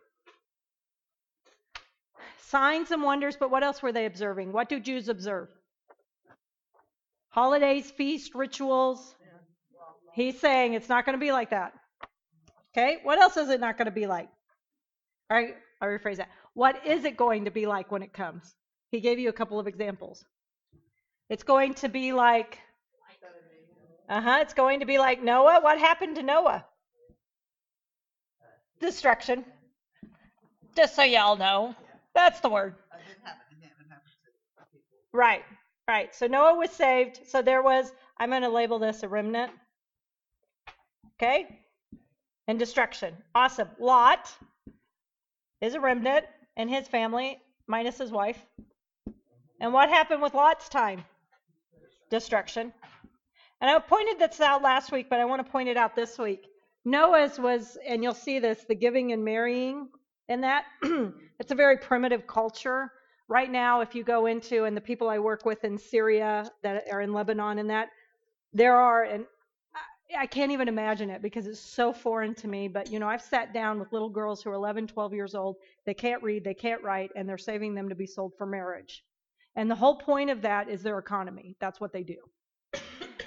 Signs 2.40 2.90
and 2.90 3.02
wonders, 3.02 3.37
but 3.38 3.50
what 3.50 3.62
else 3.62 3.83
were 3.83 3.92
they 3.92 4.07
observing? 4.07 4.52
What 4.52 4.68
do 4.68 4.81
Jews 4.81 5.09
observe? 5.09 5.48
Holidays, 7.33 7.90
feast, 7.90 8.35
rituals. 8.35 9.14
He's 10.14 10.38
saying 10.38 10.75
it's 10.75 10.88
not 10.88 11.07
going 11.07 11.18
to 11.18 11.21
be 11.21 11.33
like 11.33 11.51
that. 11.51 11.73
Okay, 12.77 12.99
what 13.03 13.18
else 13.18 13.37
is 13.37 13.49
it 13.49 13.61
not 13.61 13.77
going 13.79 13.87
to 13.87 13.92
be 13.92 14.07
like? 14.07 14.29
All 15.31 15.37
right, 15.38 15.55
I'll 15.81 15.88
rephrase 15.88 16.16
that. 16.16 16.29
What 16.55 16.87
is 16.87 17.05
it 17.05 17.16
going 17.16 17.47
to 17.47 17.51
be 17.51 17.66
like 17.66 17.90
when 17.90 18.03
it 18.03 18.12
comes? 18.12 18.55
He 18.90 19.01
gave 19.01 19.18
you 19.18 19.31
a 19.31 19.33
couple 19.33 19.59
of 19.59 19.66
examples. 19.66 20.25
It's 21.31 21.42
going 21.42 21.73
to 21.75 21.88
be 21.88 22.12
like, 22.12 22.59
uh 24.09 24.21
huh, 24.21 24.38
it's 24.42 24.53
going 24.53 24.81
to 24.81 24.87
be 24.87 24.99
like 24.99 25.23
Noah. 25.23 25.61
What 25.62 25.79
happened 25.79 26.16
to 26.16 26.23
Noah? 26.23 26.66
Destruction. 28.81 29.47
Just 30.77 30.95
so 30.95 31.03
y'all 31.03 31.37
know, 31.37 31.75
that's 32.14 32.40
the 32.40 32.51
word. 32.51 32.75
It 35.14 35.42
Right, 35.88 35.95
right. 35.95 36.14
So 36.14 36.27
Noah 36.27 36.57
was 36.57 36.71
saved. 36.71 37.21
So 37.27 37.42
there 37.42 37.62
was, 37.62 37.92
I'm 38.18 38.31
going 38.31 38.42
to 38.42 38.49
label 38.49 38.79
this 38.79 39.03
a 39.03 39.09
remnant. 39.09 39.53
Okay? 41.16 41.61
And 42.49 42.59
destruction. 42.59 43.14
Awesome. 43.35 43.68
Lot 43.79 44.33
is 45.61 45.75
a 45.75 45.81
remnant. 45.81 46.27
and 46.57 46.68
his 46.68 46.87
family, 46.87 47.40
minus 47.66 47.99
his 47.99 48.11
wife. 48.11 48.38
And 49.61 49.73
what 49.73 49.88
happened 49.88 50.21
with 50.21 50.35
Lot's 50.35 50.68
time? 50.68 51.05
Destruction. 52.11 52.73
And 53.61 53.71
I 53.71 53.79
pointed 53.79 54.18
this 54.18 54.40
out 54.40 54.61
last 54.62 54.92
week, 54.92 55.07
but 55.09 55.21
I 55.21 55.25
want 55.25 55.45
to 55.45 55.51
point 55.51 55.68
it 55.68 55.77
out 55.77 55.95
this 55.95 56.18
week. 56.18 56.47
Noah's 56.85 57.38
was, 57.38 57.79
and 57.87 58.03
you'll 58.03 58.12
see 58.12 58.40
this, 58.40 58.64
the 58.68 58.75
giving 58.75 59.12
and 59.12 59.25
marrying, 59.25 59.88
and 60.29 60.42
that 60.42 60.64
it's 61.38 61.53
a 61.53 61.55
very 61.55 61.79
primitive 61.79 62.27
culture. 62.27 62.90
Right 63.33 63.51
now, 63.51 63.81
if 63.81 63.95
you 63.95 64.05
go 64.05 64.27
into, 64.27 64.64
and 64.64 64.77
the 64.77 64.81
people 64.83 65.09
I 65.09 65.18
work 65.18 65.47
with 65.47 65.64
in 65.64 65.79
Syria 65.79 66.53
that 66.61 66.85
are 66.92 67.01
in 67.01 67.14
Lebanon 67.14 67.59
and 67.61 67.71
that, 67.71 67.88
there 68.53 68.77
are, 68.77 69.05
and 69.05 69.25
I- 69.75 70.18
I 70.18 70.27
can't 70.27 70.53
even 70.53 70.68
imagine 70.68 71.09
it 71.09 71.23
because 71.23 71.47
it's 71.47 71.59
so 71.59 71.95
foreign 71.95 72.35
to 72.35 72.47
me. 72.47 72.68
But, 72.68 72.92
you 72.92 72.99
know, 72.99 73.09
I've 73.09 73.23
sat 73.23 73.55
down 73.55 73.81
with 73.81 73.90
little 73.90 74.11
girls 74.11 74.42
who 74.42 74.51
are 74.51 74.53
11, 74.53 74.87
12 74.87 75.14
years 75.14 75.35
old. 75.35 75.57
They 75.87 75.95
can't 75.95 76.23
read, 76.23 76.45
they 76.45 76.53
can't 76.53 76.83
write, 76.83 77.11
and 77.16 77.27
they're 77.27 77.38
saving 77.38 77.75
them 77.75 77.88
to 77.88 77.95
be 77.95 78.05
sold 78.05 78.35
for 78.37 78.45
marriage. 78.45 79.03
And 79.57 79.71
the 79.71 79.77
whole 79.77 79.97
point 79.97 80.29
of 80.29 80.42
that 80.42 80.68
is 80.68 80.83
their 80.83 80.99
economy. 80.99 81.57
That's 81.59 81.81
what 81.81 81.90
they 81.95 82.03
do. 82.03 82.18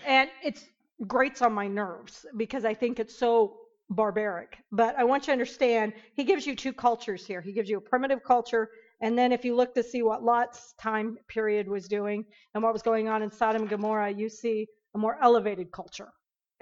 And 0.06 0.30
it's 0.44 0.68
grates 1.08 1.41
on 1.41 1.52
my 1.52 1.68
nerves 1.68 2.28
because 2.38 2.63
I 2.63 2.76
think 2.76 3.00
it's 3.00 3.18
so 3.18 3.58
barbaric. 3.89 4.60
But 4.72 4.96
I 5.00 5.04
want 5.04 5.24
you 5.24 5.28
to 5.28 5.32
understand, 5.32 5.94
he 6.13 6.24
gives 6.24 6.46
you 6.46 6.56
two 6.56 6.74
cultures 6.74 7.26
here. 7.26 7.41
He 7.41 7.54
gives 7.54 7.70
you 7.72 7.78
a 7.78 7.82
primitive 7.82 8.24
culture, 8.24 8.70
and 9.02 9.18
then 9.18 9.32
if 9.32 9.44
you 9.44 9.56
look 9.56 9.74
to 9.76 9.84
see 9.84 10.02
what 10.04 10.24
Lot's 10.24 10.74
time 10.80 11.18
period 11.28 11.68
was 11.68 11.88
doing 11.88 12.26
and 12.54 12.64
what 12.64 12.74
was 12.74 12.82
going 12.82 13.10
on 13.10 13.22
in 13.22 13.32
Sodom 13.32 13.64
and 13.64 13.70
Gomorrah, 13.70 14.12
you 14.12 14.30
see 14.30 14.68
a 14.94 14.98
more 14.98 15.18
elevated 15.22 15.72
culture, 15.72 16.10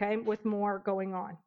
okay, 0.02 0.18
with 0.18 0.44
more 0.44 0.80
going 0.80 1.14
on. 1.14 1.38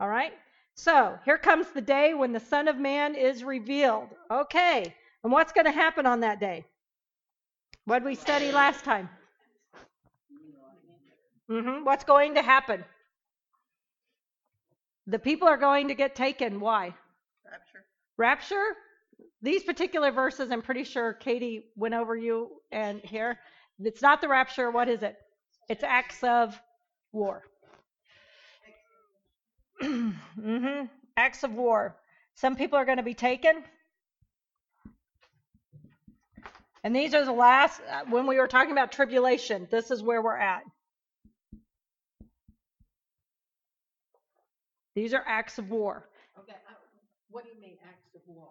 All 0.00 0.08
right? 0.08 0.32
So 0.74 1.18
here 1.24 1.36
comes 1.36 1.70
the 1.72 1.82
day 1.82 2.14
when 2.14 2.32
the 2.32 2.40
Son 2.40 2.68
of 2.68 2.78
Man 2.78 3.14
is 3.14 3.44
revealed. 3.44 4.08
Okay, 4.30 4.94
and 5.22 5.32
what's 5.32 5.52
going 5.52 5.66
to 5.66 5.72
happen 5.72 6.06
on 6.06 6.20
that 6.20 6.40
day? 6.40 6.64
What 7.84 7.98
did 7.98 8.06
we 8.06 8.14
study 8.14 8.50
last 8.52 8.84
time? 8.84 9.08
hmm 11.48 11.84
What's 11.84 12.04
going 12.04 12.34
to 12.36 12.42
happen? 12.42 12.84
The 15.06 15.18
people 15.18 15.48
are 15.48 15.56
going 15.56 15.88
to 15.88 15.94
get 15.94 16.14
taken. 16.14 16.60
Why? 16.60 16.94
Rapture. 17.44 17.84
Rapture? 18.16 18.76
These 19.42 19.64
particular 19.64 20.10
verses, 20.10 20.50
I'm 20.50 20.62
pretty 20.62 20.84
sure 20.84 21.12
Katie 21.14 21.64
went 21.76 21.94
over 21.94 22.16
you 22.16 22.50
and 22.70 23.00
here. 23.00 23.38
It's 23.82 24.02
not 24.02 24.20
the 24.20 24.28
rapture. 24.28 24.70
What 24.70 24.88
is 24.88 25.02
it? 25.02 25.16
It's 25.68 25.82
acts 25.82 26.22
of 26.22 26.60
war. 27.12 27.42
hmm 29.82 30.82
Acts 31.16 31.42
of 31.42 31.52
war. 31.52 31.96
Some 32.34 32.56
people 32.56 32.78
are 32.78 32.84
going 32.84 32.98
to 32.98 33.02
be 33.02 33.14
taken. 33.14 33.64
And 36.82 36.96
these 36.96 37.14
are 37.14 37.24
the 37.24 37.32
last, 37.32 37.80
uh, 37.90 38.02
when 38.08 38.26
we 38.26 38.38
were 38.38 38.46
talking 38.46 38.72
about 38.72 38.92
tribulation, 38.92 39.68
this 39.70 39.90
is 39.90 40.02
where 40.02 40.22
we're 40.22 40.36
at. 40.36 40.62
These 44.94 45.12
are 45.14 45.22
acts 45.26 45.58
of 45.58 45.70
war. 45.70 46.08
Okay, 46.38 46.56
what 47.30 47.44
do 47.44 47.50
you 47.54 47.60
mean 47.60 47.76
acts 47.86 48.14
of 48.14 48.22
war? 48.26 48.48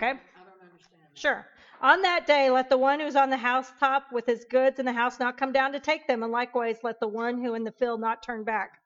Okay. 0.00 0.10
I 0.10 0.44
don't 0.44 0.70
understand. 0.70 1.00
that. 1.02 1.18
Sure. 1.18 1.46
On 1.80 2.02
that 2.02 2.26
day, 2.26 2.50
let 2.50 2.70
the 2.70 2.78
one 2.78 3.00
who's 3.00 3.16
on 3.16 3.30
the 3.30 3.36
housetop 3.36 4.12
with 4.12 4.26
his 4.26 4.44
goods 4.44 4.78
in 4.78 4.86
the 4.86 4.92
house 4.92 5.18
not 5.18 5.36
come 5.36 5.52
down 5.52 5.72
to 5.72 5.80
take 5.80 6.06
them, 6.06 6.22
and 6.22 6.32
likewise 6.32 6.78
let 6.82 7.00
the 7.00 7.08
one 7.08 7.42
who 7.42 7.54
in 7.54 7.64
the 7.64 7.72
field 7.72 8.00
not 8.00 8.22
turn 8.22 8.44
back. 8.44 8.78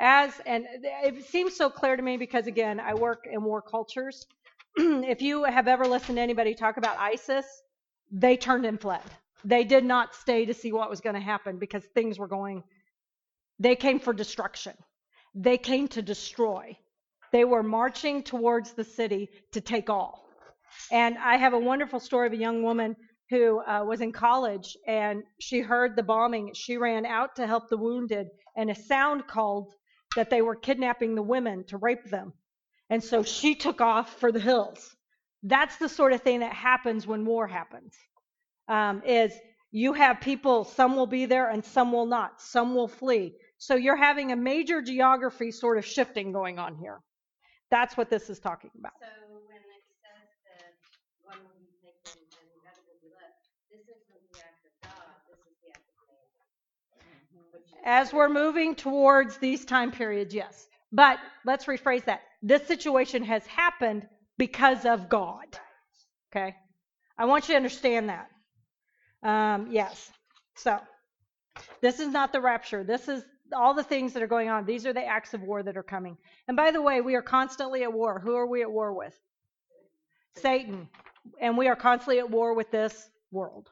As 0.00 0.40
and 0.46 0.64
it 0.82 1.24
seems 1.26 1.56
so 1.56 1.70
clear 1.70 1.96
to 1.96 2.02
me 2.02 2.16
because 2.16 2.46
again, 2.46 2.78
I 2.80 2.94
work 2.94 3.26
in 3.30 3.42
war 3.42 3.62
cultures. 3.62 4.26
if 4.76 5.22
you 5.22 5.44
have 5.44 5.66
ever 5.66 5.86
listened 5.86 6.16
to 6.16 6.22
anybody 6.22 6.54
talk 6.54 6.76
about 6.76 6.98
ISIS, 6.98 7.46
they 8.10 8.36
turned 8.36 8.64
and 8.64 8.80
fled. 8.80 9.02
They 9.44 9.64
did 9.64 9.84
not 9.84 10.14
stay 10.14 10.46
to 10.46 10.54
see 10.54 10.72
what 10.72 10.90
was 10.90 11.00
going 11.00 11.14
to 11.14 11.20
happen 11.20 11.58
because 11.58 11.84
things 11.84 12.18
were 12.18 12.28
going. 12.28 12.62
They 13.58 13.76
came 13.76 13.98
for 13.98 14.12
destruction. 14.12 14.74
They 15.34 15.58
came 15.58 15.88
to 15.88 16.02
destroy. 16.02 16.76
They 17.32 17.44
were 17.44 17.62
marching 17.62 18.22
towards 18.22 18.72
the 18.72 18.84
city 18.84 19.28
to 19.52 19.60
take 19.60 19.90
all. 19.90 20.27
And 20.90 21.18
I 21.18 21.36
have 21.36 21.52
a 21.54 21.58
wonderful 21.58 22.00
story 22.00 22.26
of 22.26 22.32
a 22.32 22.36
young 22.36 22.62
woman 22.62 22.96
who 23.30 23.60
uh, 23.60 23.84
was 23.84 24.00
in 24.00 24.12
college 24.12 24.76
and 24.86 25.22
she 25.38 25.60
heard 25.60 25.96
the 25.96 26.02
bombing. 26.02 26.52
She 26.54 26.76
ran 26.76 27.04
out 27.06 27.36
to 27.36 27.46
help 27.46 27.68
the 27.68 27.76
wounded, 27.76 28.28
and 28.56 28.70
a 28.70 28.74
sound 28.74 29.26
called 29.26 29.72
that 30.16 30.30
they 30.30 30.42
were 30.42 30.56
kidnapping 30.56 31.14
the 31.14 31.22
women 31.22 31.64
to 31.68 31.76
rape 31.76 32.08
them. 32.10 32.32
And 32.90 33.04
so 33.04 33.22
she 33.22 33.54
took 33.54 33.80
off 33.80 34.18
for 34.18 34.32
the 34.32 34.40
hills. 34.40 34.94
That's 35.42 35.76
the 35.76 35.88
sort 35.88 36.12
of 36.12 36.22
thing 36.22 36.40
that 36.40 36.52
happens 36.54 37.06
when 37.06 37.24
war 37.26 37.46
happens. 37.46 37.94
Um, 38.68 39.02
is 39.06 39.32
you 39.70 39.92
have 39.92 40.20
people, 40.20 40.64
some 40.64 40.96
will 40.96 41.06
be 41.06 41.26
there 41.26 41.50
and 41.50 41.64
some 41.64 41.92
will 41.92 42.06
not. 42.06 42.40
Some 42.40 42.74
will 42.74 42.88
flee. 42.88 43.34
So 43.58 43.74
you're 43.74 43.96
having 43.96 44.32
a 44.32 44.36
major 44.36 44.80
geography 44.82 45.50
sort 45.50 45.78
of 45.78 45.84
shifting 45.84 46.32
going 46.32 46.58
on 46.58 46.76
here. 46.76 47.00
That's 47.70 47.96
what 47.96 48.08
this 48.08 48.30
is 48.30 48.38
talking 48.40 48.70
about. 48.78 48.92
So 49.00 49.06
when 49.46 49.60
it 49.60 49.84
says 50.00 50.28
that 50.48 50.72
one 51.22 51.36
will 51.44 51.60
be 51.60 51.68
taken 51.84 52.16
and 52.16 52.48
the 52.48 52.64
other 52.64 52.80
will 52.88 53.00
be 53.04 53.12
left, 53.12 53.44
this 53.68 53.84
isn't 53.84 54.24
the 54.32 54.40
act 54.40 54.64
of 54.64 54.72
God, 54.88 55.12
this 55.28 55.40
is 55.44 55.56
the 55.60 55.68
act 55.76 55.84
of 55.84 56.08
man. 57.04 57.20
Which 57.52 57.67
is- 57.67 57.67
As 57.84 58.12
we're 58.12 58.28
moving 58.28 58.74
towards 58.74 59.38
these 59.38 59.64
time 59.64 59.90
periods, 59.92 60.34
yes. 60.34 60.68
But 60.92 61.18
let's 61.44 61.66
rephrase 61.66 62.04
that. 62.04 62.22
This 62.42 62.66
situation 62.66 63.24
has 63.24 63.46
happened 63.46 64.06
because 64.36 64.84
of 64.84 65.08
God. 65.08 65.46
Okay? 66.30 66.54
I 67.16 67.24
want 67.24 67.48
you 67.48 67.54
to 67.54 67.56
understand 67.56 68.10
that. 68.10 68.28
Um, 69.22 69.68
yes. 69.70 70.10
So, 70.56 70.78
this 71.80 72.00
is 72.00 72.08
not 72.08 72.32
the 72.32 72.40
rapture. 72.40 72.84
This 72.84 73.08
is 73.08 73.24
all 73.52 73.74
the 73.74 73.82
things 73.82 74.12
that 74.12 74.22
are 74.22 74.28
going 74.28 74.48
on. 74.48 74.64
These 74.64 74.86
are 74.86 74.92
the 74.92 75.04
acts 75.04 75.34
of 75.34 75.42
war 75.42 75.62
that 75.62 75.76
are 75.76 75.82
coming. 75.82 76.16
And 76.46 76.56
by 76.56 76.70
the 76.70 76.82
way, 76.82 77.00
we 77.00 77.14
are 77.14 77.22
constantly 77.22 77.82
at 77.82 77.92
war. 77.92 78.20
Who 78.20 78.36
are 78.36 78.46
we 78.46 78.62
at 78.62 78.70
war 78.70 78.92
with? 78.92 79.18
Satan. 80.36 80.88
And 81.40 81.56
we 81.58 81.68
are 81.68 81.76
constantly 81.76 82.18
at 82.18 82.30
war 82.30 82.54
with 82.54 82.70
this 82.70 83.08
world. 83.30 83.68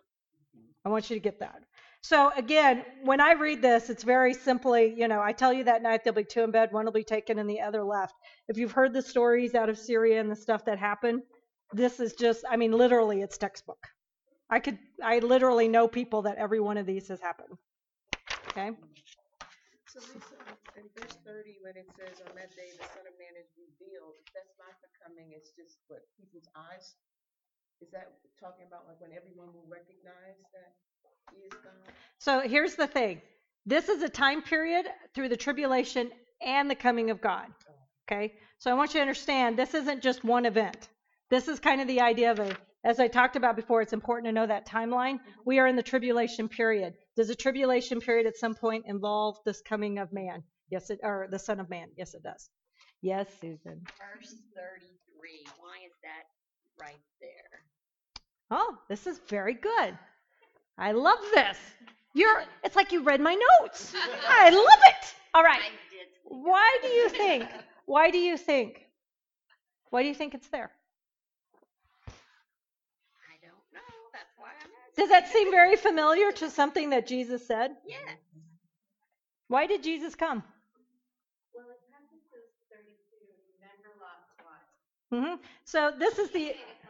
I 0.85 0.89
want 0.89 1.11
you 1.11 1.17
to 1.17 1.21
get 1.21 1.41
that. 1.41 1.61
So 2.07 2.31
again, 2.37 2.85
when 3.03 3.21
I 3.21 3.33
read 3.33 3.61
this, 3.61 3.91
it's 3.91 4.05
very 4.05 4.33
simply, 4.33 4.95
you 4.97 5.09
know, 5.09 5.21
I 5.21 5.33
tell 5.33 5.53
you 5.53 5.65
that 5.65 5.83
night 5.83 6.05
there'll 6.05 6.15
be 6.15 6.23
two 6.23 6.45
in 6.45 6.53
bed, 6.53 6.71
one 6.71 6.85
will 6.85 6.93
be 6.93 7.03
taken 7.03 7.41
and 7.41 7.51
the 7.51 7.63
other 7.63 7.83
left. 7.83 8.15
If 8.47 8.59
you've 8.59 8.71
heard 8.71 8.93
the 8.93 9.03
stories 9.03 9.57
out 9.57 9.69
of 9.69 9.77
Syria 9.77 10.21
and 10.21 10.31
the 10.31 10.37
stuff 10.37 10.67
that 10.67 10.79
happened, 10.79 11.23
this 11.73 11.99
is 11.99 12.15
just, 12.15 12.45
I 12.49 12.55
mean, 12.59 12.71
literally, 12.71 13.23
it's 13.23 13.37
textbook. 13.37 13.83
I 14.49 14.61
could, 14.61 14.79
I 15.03 15.19
literally 15.19 15.67
know 15.67 15.89
people 15.89 16.23
that 16.31 16.39
every 16.39 16.61
one 16.61 16.79
of 16.79 16.87
these 16.87 17.09
has 17.09 17.19
happened. 17.19 17.59
Okay? 18.51 18.71
So 19.91 19.99
Lisa, 19.99 20.39
in 20.79 20.87
verse 20.95 21.19
thirty, 21.27 21.59
when 21.67 21.75
it 21.75 21.91
says, 21.99 22.23
on 22.23 22.39
that 22.39 22.55
day, 22.55 22.71
the 22.79 22.87
Son 22.87 23.03
of 23.03 23.19
Man 23.19 23.35
is 23.35 23.51
revealed, 23.59 24.15
that's 24.31 24.55
not 24.63 24.79
the 24.79 24.87
coming, 25.03 25.35
it's 25.35 25.51
just 25.59 25.83
what 25.91 26.07
people's 26.15 26.47
eyes? 26.55 26.95
Is 27.83 27.91
that 27.91 28.15
talking 28.39 28.63
about 28.71 28.87
like 28.87 29.03
when 29.03 29.11
everyone 29.11 29.51
will 29.51 29.67
recognize 29.67 30.39
that? 30.55 30.71
So 32.19 32.41
here's 32.41 32.75
the 32.75 32.87
thing 32.87 33.21
this 33.67 33.89
is 33.89 34.03
a 34.03 34.09
time 34.09 34.43
period 34.43 34.87
through 35.15 35.29
the 35.29 35.37
tribulation 35.37 36.11
and 36.43 36.71
the 36.71 36.75
coming 36.75 37.11
of 37.11 37.21
God. 37.21 37.47
Okay? 38.11 38.35
So 38.59 38.71
I 38.71 38.75
want 38.75 38.95
you 38.95 38.99
to 38.99 39.03
understand 39.03 39.59
this 39.59 39.75
isn't 39.75 40.03
just 40.03 40.25
one 40.25 40.47
event. 40.47 40.89
This 41.31 41.49
is 41.49 41.59
kind 41.59 41.81
of 41.81 41.89
the 41.89 42.01
idea 42.01 42.31
of 42.31 42.39
a, 42.39 42.57
as 42.85 43.01
I 43.01 43.09
talked 43.09 43.37
about 43.37 43.57
before, 43.57 43.83
it's 43.83 43.93
important 43.93 44.27
to 44.27 44.33
know 44.33 44.47
that 44.47 44.69
timeline. 44.69 45.15
Mm-hmm. 45.15 45.41
We 45.45 45.59
are 45.59 45.67
in 45.67 45.77
the 45.77 45.83
tribulation 45.83 46.49
period. 46.49 46.95
Does 47.17 47.29
the 47.29 47.35
tribulation 47.35 48.01
period 48.01 48.27
at 48.27 48.37
some 48.37 48.55
point 48.55 48.85
involve 48.87 49.37
this 49.45 49.61
coming 49.61 49.99
of 49.99 50.13
man? 50.13 50.45
Yes, 50.71 50.91
it, 50.91 51.01
or 51.03 51.27
the 51.31 51.39
Son 51.39 51.61
of 51.61 51.69
Man? 51.71 51.89
Yes, 51.97 52.15
it 52.15 52.23
does. 52.23 52.49
Yes, 53.03 53.29
Susan. 53.41 53.83
Verse 53.99 54.35
thirty-three, 54.55 55.47
why 55.61 55.79
is 55.87 55.93
that 56.03 56.25
right 56.81 57.01
there? 57.21 57.61
Oh, 58.51 58.77
this 58.89 59.07
is 59.07 59.21
very 59.29 59.55
good. 59.55 59.99
I 60.79 60.93
love 60.93 61.19
this. 61.35 61.59
You're, 62.15 62.43
it's 62.65 62.77
like 62.77 62.93
you 62.93 63.03
read 63.03 63.21
my 63.21 63.37
notes. 63.61 63.93
I 64.29 64.51
love 64.51 64.81
it. 64.89 65.15
All 65.35 65.43
right. 65.43 65.61
Why 66.25 66.79
do 66.83 66.89
you 66.89 67.09
think? 67.09 67.49
Why 67.87 68.11
do 68.11 68.19
you 68.19 68.37
think? 68.37 68.87
Why 69.91 70.03
do 70.03 70.09
you 70.09 70.15
think 70.15 70.35
it's 70.35 70.49
there? 70.49 70.71
I 73.31 73.37
don't 73.43 73.65
know, 73.73 73.95
that's 74.13 74.33
why 74.37 74.51
I'm 74.51 74.71
asking. 74.87 74.97
Does 75.05 75.11
that 75.11 75.29
seem 75.29 75.51
very 75.51 75.77
familiar 75.77 76.33
to 76.33 76.51
something 76.51 76.91
that 76.91 77.07
Jesus 77.07 77.47
said? 77.47 77.77
Yes. 77.87 78.19
Why 79.49 79.67
did 79.67 79.83
Jesus 79.83 80.15
come? 80.15 80.43
Well, 81.55 81.71
it 81.71 81.81
prefaces 81.89 82.51
thirty-two, 82.69 83.25
remember 83.61 83.91
Lot's 84.01 84.31
wife. 84.43 84.69
hmm 85.11 85.35
So 85.65 85.93
this 85.99 86.19
is 86.19 86.31
the 86.31 86.55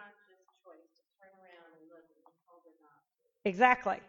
life, 3.55 4.01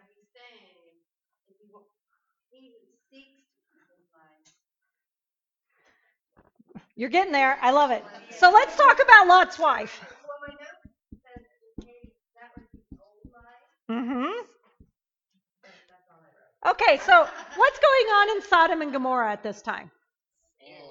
You're 6.96 7.10
getting 7.10 7.32
there. 7.32 7.56
I 7.62 7.70
love 7.70 7.92
it. 7.92 8.04
So 8.32 8.50
let's 8.50 8.76
talk 8.76 8.98
about 9.00 9.28
Lot's 9.28 9.56
wife. 9.56 10.04
Mm-hmm. 13.88 14.32
Okay, 16.68 16.98
so 17.06 17.28
what's 17.54 17.78
going 17.78 18.06
on 18.16 18.36
in 18.36 18.42
Sodom 18.42 18.82
and 18.82 18.92
Gomorrah 18.92 19.30
at 19.30 19.44
this 19.44 19.62
time? 19.62 19.92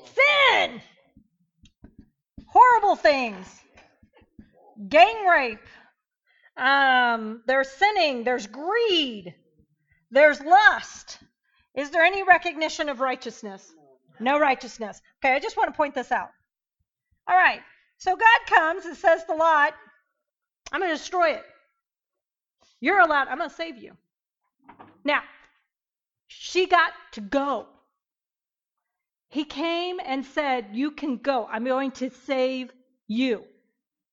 Sin! 0.05 0.81
Horrible 2.45 2.95
things. 2.95 3.45
Gang 4.87 5.25
rape. 5.25 5.59
Um, 6.57 7.43
there's 7.45 7.69
sinning. 7.69 8.23
There's 8.23 8.47
greed. 8.47 9.35
There's 10.11 10.41
lust. 10.41 11.19
Is 11.75 11.91
there 11.91 12.03
any 12.03 12.23
recognition 12.23 12.89
of 12.89 12.99
righteousness? 12.99 13.71
No 14.19 14.39
righteousness. 14.39 15.01
Okay, 15.23 15.35
I 15.35 15.39
just 15.39 15.57
want 15.57 15.71
to 15.71 15.77
point 15.77 15.93
this 15.93 16.11
out. 16.11 16.29
All 17.27 17.35
right, 17.35 17.61
so 17.97 18.15
God 18.15 18.39
comes 18.47 18.85
and 18.85 18.95
says 18.95 19.23
to 19.25 19.35
Lot, 19.35 19.73
I'm 20.71 20.79
going 20.79 20.91
to 20.91 20.97
destroy 20.97 21.31
it. 21.31 21.43
You're 22.79 22.99
allowed, 22.99 23.27
I'm 23.27 23.37
going 23.37 23.49
to 23.49 23.55
save 23.55 23.77
you. 23.77 23.93
Now, 25.03 25.21
she 26.27 26.67
got 26.67 26.93
to 27.13 27.21
go. 27.21 27.67
He 29.29 29.43
came 29.43 29.99
and 30.03 30.25
said, 30.25 30.69
You 30.73 30.91
can 30.91 31.17
go. 31.17 31.47
I'm 31.51 31.65
going 31.65 31.91
to 31.91 32.09
save 32.25 32.71
you. 33.07 33.43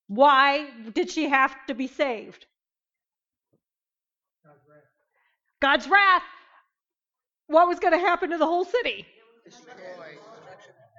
Why 0.08 0.68
did 0.94 1.10
she 1.10 1.28
have 1.28 1.54
to 1.66 1.74
be 1.74 1.86
saved? 1.86 2.46
God's 5.60 5.88
wrath. 5.88 6.22
What 7.46 7.68
was 7.68 7.78
going 7.78 7.92
to 7.92 7.98
happen 7.98 8.30
to 8.30 8.38
the 8.38 8.46
whole 8.46 8.64
city? 8.64 9.06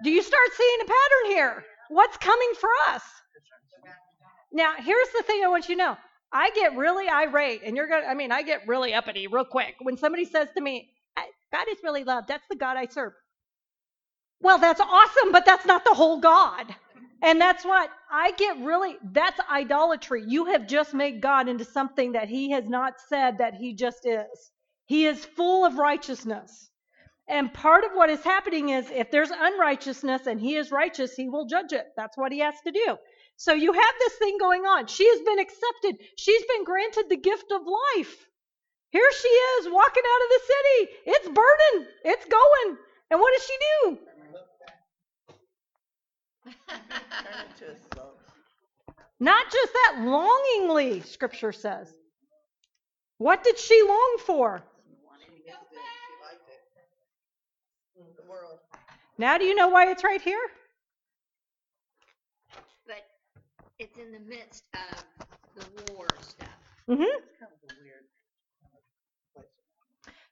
Do 0.04 0.10
you 0.10 0.22
start 0.22 0.48
seeing 0.56 0.80
a 0.82 0.86
pattern 0.86 1.36
here? 1.36 1.66
What's 1.90 2.18
coming 2.18 2.52
for 2.60 2.70
us? 2.90 3.04
Now, 4.52 4.74
here's 4.78 5.10
the 5.18 5.24
thing 5.24 5.44
I 5.44 5.48
want 5.48 5.70
you 5.70 5.76
to 5.76 5.84
know. 5.84 5.98
I 6.32 6.50
get 6.52 6.76
really 6.76 7.08
irate, 7.08 7.62
and 7.64 7.76
you're 7.76 7.88
gonna, 7.88 8.08
I 8.08 8.14
mean, 8.14 8.32
I 8.32 8.42
get 8.42 8.68
really 8.68 8.94
uppity 8.94 9.28
real 9.28 9.46
quick 9.46 9.76
when 9.82 9.98
somebody 9.98 10.26
says 10.26 10.48
to 10.56 10.62
me, 10.62 10.90
God 11.52 11.66
is 11.72 11.78
really 11.84 12.04
love. 12.04 12.26
That's 12.28 12.46
the 12.50 12.56
God 12.56 12.76
I 12.76 12.88
serve. 12.88 13.14
Well, 14.42 14.58
that's 14.58 14.82
awesome, 14.82 15.32
but 15.32 15.46
that's 15.46 15.66
not 15.66 15.86
the 15.86 15.94
whole 15.94 16.20
God. 16.20 16.76
And 17.26 17.42
that's 17.42 17.66
what 17.66 17.90
I 18.12 18.34
get 18.34 18.60
really, 18.60 18.98
that's 19.12 19.40
idolatry. 19.52 20.24
You 20.28 20.46
have 20.46 20.68
just 20.68 20.94
made 20.94 21.22
God 21.22 21.50
into 21.50 21.66
something 21.66 22.12
that 22.12 22.30
He 22.30 22.52
has 22.52 22.70
not 22.70 22.94
said 23.10 23.40
that 23.40 23.56
He 23.56 23.74
just 23.74 24.06
is. 24.06 24.52
He 24.86 25.08
is 25.08 25.26
full 25.26 25.66
of 25.66 25.80
righteousness. 25.80 26.70
And 27.28 27.52
part 27.52 27.84
of 27.84 27.94
what 27.94 28.12
is 28.12 28.24
happening 28.24 28.70
is 28.70 28.92
if 28.92 29.10
there's 29.10 29.32
unrighteousness 29.32 30.28
and 30.28 30.40
He 30.40 30.56
is 30.56 30.72
righteous, 30.72 31.16
He 31.16 31.28
will 31.28 31.48
judge 31.48 31.74
it. 31.74 31.88
That's 31.98 32.16
what 32.16 32.32
He 32.32 32.40
has 32.42 32.54
to 32.64 32.72
do. 32.72 32.96
So 33.38 33.54
you 33.56 33.74
have 33.74 33.96
this 33.98 34.14
thing 34.14 34.38
going 34.40 34.62
on. 34.62 34.86
She 34.86 35.10
has 35.10 35.22
been 35.22 35.40
accepted, 35.40 36.06
she's 36.18 36.44
been 36.46 36.64
granted 36.64 37.06
the 37.10 37.18
gift 37.18 37.52
of 37.52 37.62
life. 37.66 38.28
Here 38.92 39.12
she 39.20 39.28
is 39.28 39.66
walking 39.66 40.04
out 40.06 40.22
of 40.24 40.30
the 40.30 40.42
city. 40.46 40.92
It's 41.08 41.28
burning, 41.28 41.88
it's 42.06 42.26
going. 42.26 42.78
And 43.10 43.20
what 43.20 43.34
does 43.36 43.46
she 43.48 43.58
do? 43.58 43.98
Turn 44.06 44.28
into 44.28 44.38
a 44.38 44.46
soul. 44.46 44.76
Not 49.20 49.46
just 49.52 49.74
that, 49.74 49.96
longingly, 50.02 51.02
scripture 51.02 51.52
says. 51.52 51.92
What 53.18 53.44
did 53.44 53.58
she 53.58 53.82
long 53.88 54.18
for? 54.26 54.62
She 55.26 55.32
missed 55.32 55.48
it. 55.72 55.80
She 56.08 56.24
liked 56.24 56.50
it. 56.50 58.02
Mm, 58.02 58.16
The 58.18 58.30
world. 58.30 58.60
Now, 59.18 59.38
do 59.38 59.46
you 59.46 59.56
know 59.56 59.70
why 59.70 59.90
it's 59.92 60.04
right 60.04 60.22
here? 60.22 60.40
But 62.86 63.06
it's 63.80 63.98
in 63.98 64.12
the 64.12 64.20
midst 64.20 64.64
of 64.74 65.06
the 65.56 65.94
war 65.94 66.08
stuff. 66.22 66.48
hmm 66.88 67.02
It's 67.02 67.40
kind 67.40 67.52
of 67.52 67.72
a 67.78 67.82
weird 67.84 68.04
place. 69.34 69.46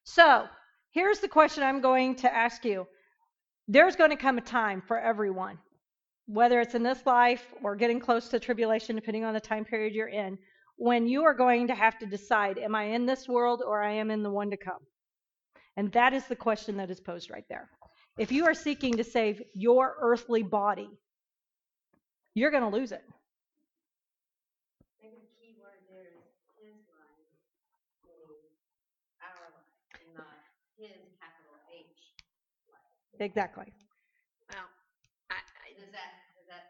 So, 0.04 0.48
here's 0.92 1.20
the 1.20 1.28
question 1.30 1.64
I'm 1.64 1.82
going 1.82 2.16
to 2.18 2.34
ask 2.34 2.66
you. 2.66 2.88
There's 3.68 3.96
going 3.96 4.10
to 4.10 4.18
come 4.18 4.38
a 4.38 4.42
time 4.42 4.82
for 4.82 5.00
everyone, 5.00 5.58
whether 6.26 6.60
it's 6.62 6.76
in 6.76 6.84
this 6.84 7.06
life 7.06 7.54
or 7.64 7.76
getting 7.76 8.00
close 8.00 8.30
to 8.30 8.40
tribulation, 8.40 8.96
depending 8.96 9.26
on 9.26 9.34
the 9.34 9.40
time 9.42 9.66
period 9.66 9.94
you're 9.94 10.08
in, 10.08 10.38
when 10.78 11.06
you 11.08 11.24
are 11.24 11.34
going 11.34 11.68
to 11.68 11.76
have 11.76 12.00
to 12.00 12.06
decide, 12.06 12.58
am 12.58 12.76
I 12.76 12.86
in 12.86 13.06
this 13.06 13.28
world 13.28 13.62
or 13.66 13.84
I 13.84 13.94
am 13.94 14.10
in 14.10 14.24
the 14.24 14.32
one 14.32 14.50
to 14.52 14.58
come? 14.58 14.80
And 15.76 15.92
that 15.92 16.14
is 16.14 16.26
the 16.28 16.36
question 16.36 16.78
that 16.78 16.90
is 16.90 17.00
posed 17.00 17.30
right 17.30 17.46
there. 17.50 17.70
If 18.18 18.32
you 18.32 18.46
are 18.46 18.54
seeking 18.54 18.98
to 18.98 19.04
save 19.04 19.42
your 19.54 19.96
earthly 20.00 20.44
body, 20.44 20.90
you're 22.36 22.52
going 22.52 22.64
to 22.64 22.70
lose 22.70 22.92
it. 22.92 23.04
I 25.02 25.02
think 25.02 25.14
the 25.18 25.28
key 25.42 25.56
word 25.60 25.82
there 25.90 26.14
is 26.14 26.30
his 26.62 26.78
life, 26.94 27.26
meaning 28.06 28.38
our 29.22 29.50
life, 29.50 29.98
and 29.98 30.14
not 30.14 30.42
his 30.78 30.94
capital 31.18 31.58
H 31.74 31.86
life. 32.70 33.20
Exactly. 33.20 33.74
Well, 34.50 34.66
I, 35.30 35.42
I, 35.42 35.74
Does 35.74 35.90
that, 35.90 36.22
does 36.38 36.48
that, 36.50 36.70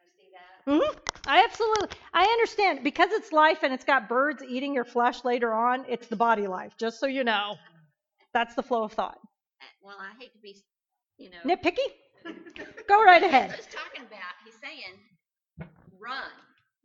you 0.68 0.74
see 0.74 0.80
that? 0.80 0.94
hmm 0.94 1.00
I 1.26 1.44
absolutely, 1.46 1.90
I 2.14 2.24
understand 2.26 2.84
because 2.84 3.12
it's 3.12 3.32
life 3.32 3.64
and 3.64 3.74
it's 3.74 3.86
got 3.86 4.10
birds 4.10 4.44
eating 4.44 4.74
your 4.74 4.86
flesh 4.86 5.24
later 5.24 5.54
on. 5.54 5.86
It's 5.88 6.08
the 6.08 6.18
body 6.18 6.48
life, 6.48 6.74
just 6.78 7.00
so 7.00 7.08
you 7.08 7.24
know. 7.24 7.56
That's 8.34 8.56
the 8.56 8.64
flow 8.64 8.84
of 8.84 8.94
thought. 8.94 9.20
well, 9.82 9.98
I 10.00 10.12
hate 10.20 10.34
to 10.34 10.40
be, 10.40 10.58
you 11.18 11.30
know. 11.30 11.38
Nitpicky? 11.46 11.78
Go 12.88 13.04
right 13.04 13.22
He's 13.22 13.30
ahead. 13.32 13.56
just 13.56 13.72
talking 13.72 14.02
about, 14.02 14.36
he's 14.46 14.56
saying, 14.62 14.94
run. 16.00 16.32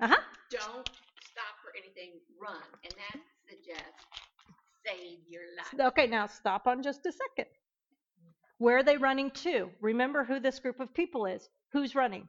Uh 0.01 0.09
huh. 0.09 0.17
Don't 0.51 0.88
stop 1.25 1.55
for 1.62 1.73
anything, 1.77 2.21
run. 2.41 2.57
And 2.85 2.93
that 2.93 3.21
suggests 3.49 4.05
save 4.87 5.19
your 5.29 5.43
life. 5.57 5.88
Okay, 5.88 6.07
now 6.07 6.27
stop 6.27 6.67
on 6.67 6.83
just 6.83 7.07
a 7.07 7.12
second. 7.12 7.51
Where 8.59 8.79
are 8.79 8.83
they 8.83 8.97
running 8.97 9.31
to? 9.31 9.71
Remember 9.81 10.25
who 10.25 10.41
this 10.41 10.59
group 10.59 10.81
of 10.81 10.93
people 10.95 11.27
is. 11.27 11.49
Who's 11.73 11.95
running? 11.95 12.29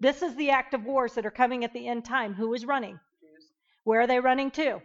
This 0.00 0.22
is 0.22 0.34
the 0.36 0.50
active 0.50 0.84
wars 0.84 1.14
that 1.14 1.26
are 1.26 1.30
coming 1.30 1.64
at 1.64 1.72
the 1.72 1.88
end 1.88 2.04
time. 2.04 2.34
Who 2.34 2.54
is 2.54 2.64
running? 2.64 2.98
Where 3.84 4.02
are 4.02 4.06
they 4.06 4.20
running 4.20 4.50
to? 4.52 4.80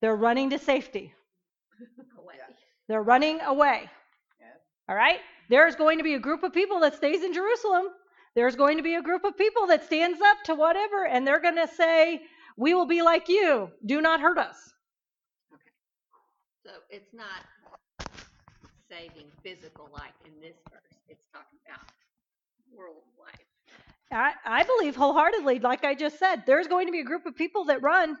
They're 0.00 0.16
running 0.16 0.50
to 0.50 0.58
safety. 0.58 1.12
They're 2.88 3.02
running 3.02 3.40
away. 3.40 3.88
All 4.88 4.96
right? 4.96 5.20
There's 5.50 5.76
going 5.76 5.98
to 5.98 6.04
be 6.04 6.14
a 6.14 6.18
group 6.18 6.42
of 6.42 6.52
people 6.52 6.80
that 6.80 6.94
stays 6.94 7.22
in 7.22 7.32
Jerusalem. 7.32 7.84
There's 8.34 8.56
going 8.56 8.76
to 8.76 8.82
be 8.82 8.94
a 8.94 9.02
group 9.02 9.24
of 9.24 9.36
people 9.36 9.66
that 9.66 9.84
stands 9.84 10.20
up 10.20 10.38
to 10.44 10.54
whatever, 10.54 11.06
and 11.06 11.26
they're 11.26 11.40
going 11.40 11.56
to 11.56 11.68
say, 11.68 12.22
We 12.56 12.74
will 12.74 12.86
be 12.86 13.02
like 13.02 13.28
you. 13.28 13.70
Do 13.84 14.00
not 14.00 14.20
hurt 14.20 14.38
us. 14.38 14.56
Okay. 15.52 15.72
So 16.64 16.70
it's 16.90 17.12
not 17.12 17.44
saving 18.88 19.26
physical 19.42 19.90
life 19.92 20.16
in 20.24 20.32
this 20.40 20.56
verse. 20.70 20.98
It's 21.08 21.24
talking 21.32 21.58
about 21.66 21.86
world 22.74 23.02
life. 23.20 23.47
I, 24.10 24.32
I 24.44 24.62
believe 24.64 24.96
wholeheartedly, 24.96 25.60
like 25.60 25.84
I 25.84 25.94
just 25.94 26.18
said, 26.18 26.44
there's 26.46 26.66
going 26.66 26.86
to 26.86 26.92
be 26.92 27.00
a 27.00 27.04
group 27.04 27.26
of 27.26 27.36
people 27.36 27.64
that 27.66 27.82
run 27.82 28.16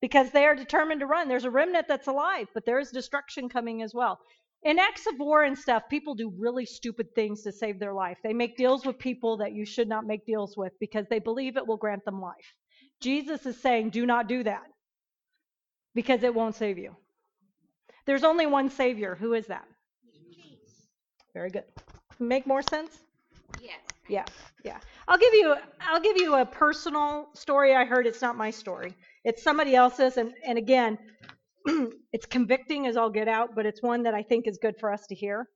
because 0.00 0.30
they 0.30 0.44
are 0.44 0.54
determined 0.54 1.00
to 1.00 1.06
run. 1.06 1.28
There's 1.28 1.44
a 1.44 1.50
remnant 1.50 1.88
that's 1.88 2.06
alive, 2.06 2.48
but 2.54 2.64
there 2.64 2.78
is 2.78 2.90
destruction 2.90 3.48
coming 3.48 3.82
as 3.82 3.92
well. 3.94 4.18
In 4.62 4.78
acts 4.78 5.06
of 5.06 5.18
war 5.18 5.44
and 5.44 5.58
stuff, 5.58 5.84
people 5.90 6.14
do 6.14 6.32
really 6.38 6.66
stupid 6.66 7.14
things 7.14 7.42
to 7.42 7.52
save 7.52 7.78
their 7.78 7.92
life. 7.92 8.18
They 8.22 8.32
make 8.32 8.56
deals 8.56 8.84
with 8.84 8.98
people 8.98 9.36
that 9.38 9.52
you 9.52 9.64
should 9.64 9.88
not 9.88 10.06
make 10.06 10.26
deals 10.26 10.56
with 10.56 10.72
because 10.80 11.06
they 11.08 11.18
believe 11.18 11.56
it 11.56 11.66
will 11.66 11.76
grant 11.76 12.04
them 12.04 12.20
life. 12.20 12.54
Jesus 13.00 13.46
is 13.46 13.60
saying, 13.60 13.90
do 13.90 14.06
not 14.06 14.28
do 14.28 14.42
that 14.44 14.64
because 15.94 16.22
it 16.22 16.34
won't 16.34 16.54
save 16.54 16.78
you. 16.78 16.94
There's 18.06 18.24
only 18.24 18.46
one 18.46 18.70
Savior. 18.70 19.16
Who 19.16 19.34
is 19.34 19.46
that? 19.46 19.66
Very 21.34 21.50
good. 21.50 21.64
Make 22.18 22.46
more 22.46 22.62
sense? 22.62 22.98
Yes. 23.60 23.80
Yeah, 24.08 24.24
yeah. 24.64 24.78
I'll 25.08 25.18
give 25.18 25.34
you 25.34 25.56
I'll 25.80 26.00
give 26.00 26.16
you 26.16 26.36
a 26.36 26.46
personal 26.46 27.28
story 27.34 27.74
I 27.74 27.84
heard. 27.84 28.06
It's 28.06 28.22
not 28.22 28.36
my 28.36 28.50
story. 28.50 28.94
It's 29.24 29.42
somebody 29.42 29.74
else's 29.74 30.16
and 30.16 30.32
and 30.46 30.58
again, 30.58 30.98
it's 32.12 32.26
convicting 32.26 32.86
as 32.86 32.96
I'll 32.96 33.10
get 33.10 33.28
out, 33.28 33.54
but 33.54 33.66
it's 33.66 33.82
one 33.82 34.04
that 34.04 34.14
I 34.14 34.22
think 34.22 34.46
is 34.46 34.58
good 34.60 34.76
for 34.78 34.92
us 34.92 35.06
to 35.08 35.14
hear. 35.14 35.48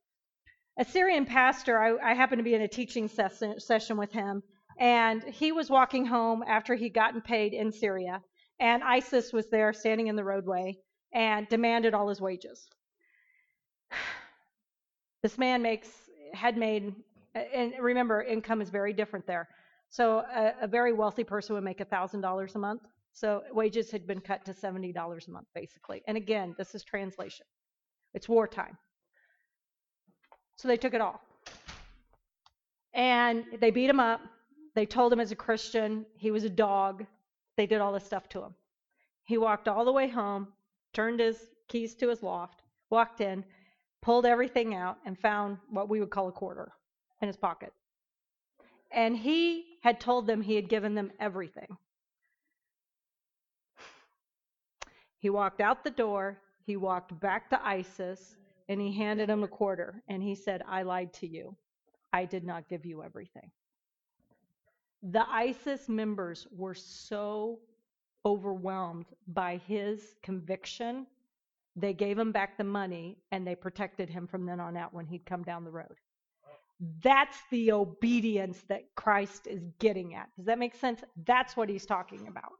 A 0.79 0.85
Syrian 0.85 1.25
pastor, 1.25 1.79
I, 1.79 2.11
I 2.11 2.13
happened 2.13 2.39
to 2.39 2.43
be 2.43 2.55
in 2.55 2.61
a 2.61 2.67
teaching 2.67 3.07
session, 3.07 3.59
session 3.59 3.97
with 3.97 4.11
him, 4.11 4.41
and 4.79 5.23
he 5.23 5.51
was 5.51 5.69
walking 5.69 6.05
home 6.05 6.43
after 6.47 6.75
he'd 6.75 6.93
gotten 6.93 7.21
paid 7.21 7.53
in 7.53 7.71
Syria, 7.71 8.21
and 8.59 8.83
ISIS 8.83 9.33
was 9.33 9.49
there 9.49 9.73
standing 9.73 10.07
in 10.07 10.15
the 10.15 10.23
roadway 10.23 10.77
and 11.13 11.47
demanded 11.49 11.93
all 11.93 12.09
his 12.09 12.21
wages. 12.21 12.67
This 15.23 15.37
man 15.37 15.61
makes 15.61 15.87
had 16.33 16.57
made 16.57 16.95
and 17.35 17.73
remember, 17.79 18.21
income 18.21 18.61
is 18.61 18.69
very 18.69 18.93
different 18.93 19.25
there. 19.25 19.47
So 19.89 20.19
a, 20.19 20.53
a 20.61 20.67
very 20.67 20.93
wealthy 20.93 21.23
person 21.23 21.55
would 21.55 21.63
make 21.63 21.79
$1,000 21.79 22.55
a 22.55 22.59
month. 22.59 22.81
So 23.13 23.43
wages 23.51 23.91
had 23.91 24.07
been 24.07 24.21
cut 24.21 24.45
to 24.45 24.53
$70 24.53 25.27
a 25.27 25.31
month, 25.31 25.47
basically. 25.53 26.01
And 26.07 26.15
again, 26.15 26.55
this 26.57 26.75
is 26.75 26.83
translation. 26.83 27.45
It's 28.13 28.29
wartime. 28.29 28.77
So 30.55 30.67
they 30.67 30.77
took 30.77 30.93
it 30.93 31.01
all. 31.01 31.21
And 32.93 33.43
they 33.59 33.71
beat 33.71 33.89
him 33.89 33.99
up. 33.99 34.21
They 34.75 34.85
told 34.85 35.11
him 35.11 35.19
as 35.19 35.31
a 35.31 35.35
Christian 35.35 36.05
he 36.15 36.31
was 36.31 36.43
a 36.45 36.49
dog. 36.49 37.05
They 37.57 37.65
did 37.65 37.81
all 37.81 37.91
this 37.91 38.05
stuff 38.05 38.29
to 38.29 38.43
him. 38.43 38.55
He 39.23 39.37
walked 39.37 39.67
all 39.67 39.83
the 39.85 39.91
way 39.91 40.07
home 40.07 40.47
turned 40.93 41.19
his 41.19 41.49
keys 41.69 41.95
to 41.95 42.09
his 42.09 42.21
loft, 42.21 42.61
walked 42.89 43.21
in, 43.21 43.45
pulled 44.01 44.25
everything 44.25 44.75
out, 44.75 44.97
and 45.05 45.17
found 45.17 45.57
what 45.69 45.89
we 45.89 45.99
would 45.99 46.09
call 46.09 46.27
a 46.27 46.31
quarter 46.33 46.71
in 47.21 47.27
his 47.27 47.37
pocket. 47.37 47.73
And 48.91 49.15
he 49.15 49.77
had 49.83 49.99
told 49.99 50.27
them 50.27 50.41
he 50.41 50.55
had 50.55 50.69
given 50.69 50.95
them 50.95 51.11
everything. 51.19 51.77
He 55.19 55.29
walked 55.29 55.61
out 55.61 55.83
the 55.83 55.91
door, 55.91 56.39
he 56.65 56.75
walked 56.75 57.17
back 57.19 57.49
to 57.49 57.65
ISIS, 57.65 58.35
and 58.67 58.81
he 58.81 58.91
handed 58.91 59.29
him 59.29 59.43
a 59.43 59.47
quarter. 59.47 60.01
And 60.07 60.21
he 60.23 60.35
said, 60.35 60.63
I 60.67 60.83
lied 60.83 61.13
to 61.15 61.27
you. 61.27 61.55
I 62.11 62.25
did 62.25 62.43
not 62.43 62.67
give 62.67 62.85
you 62.85 63.03
everything. 63.03 63.51
The 65.03 65.27
ISIS 65.29 65.87
members 65.87 66.47
were 66.51 66.75
so 66.75 67.59
overwhelmed 68.25 69.07
by 69.27 69.57
his 69.67 70.15
conviction, 70.21 71.07
they 71.75 71.93
gave 71.93 72.19
him 72.19 72.31
back 72.31 72.57
the 72.57 72.63
money 72.63 73.17
and 73.31 73.47
they 73.47 73.55
protected 73.55 74.09
him 74.09 74.27
from 74.27 74.45
then 74.45 74.59
on 74.59 74.77
out 74.77 74.93
when 74.93 75.05
he'd 75.05 75.25
come 75.25 75.43
down 75.43 75.63
the 75.63 75.71
road. 75.71 75.95
That's 77.03 77.37
the 77.51 77.71
obedience 77.73 78.61
that 78.69 78.83
Christ 78.95 79.47
is 79.47 79.61
getting 79.79 80.15
at. 80.15 80.29
Does 80.35 80.47
that 80.47 80.59
make 80.59 80.75
sense? 80.75 81.01
That's 81.25 81.55
what 81.55 81.69
he's 81.69 81.85
talking 81.85 82.27
about. 82.27 82.53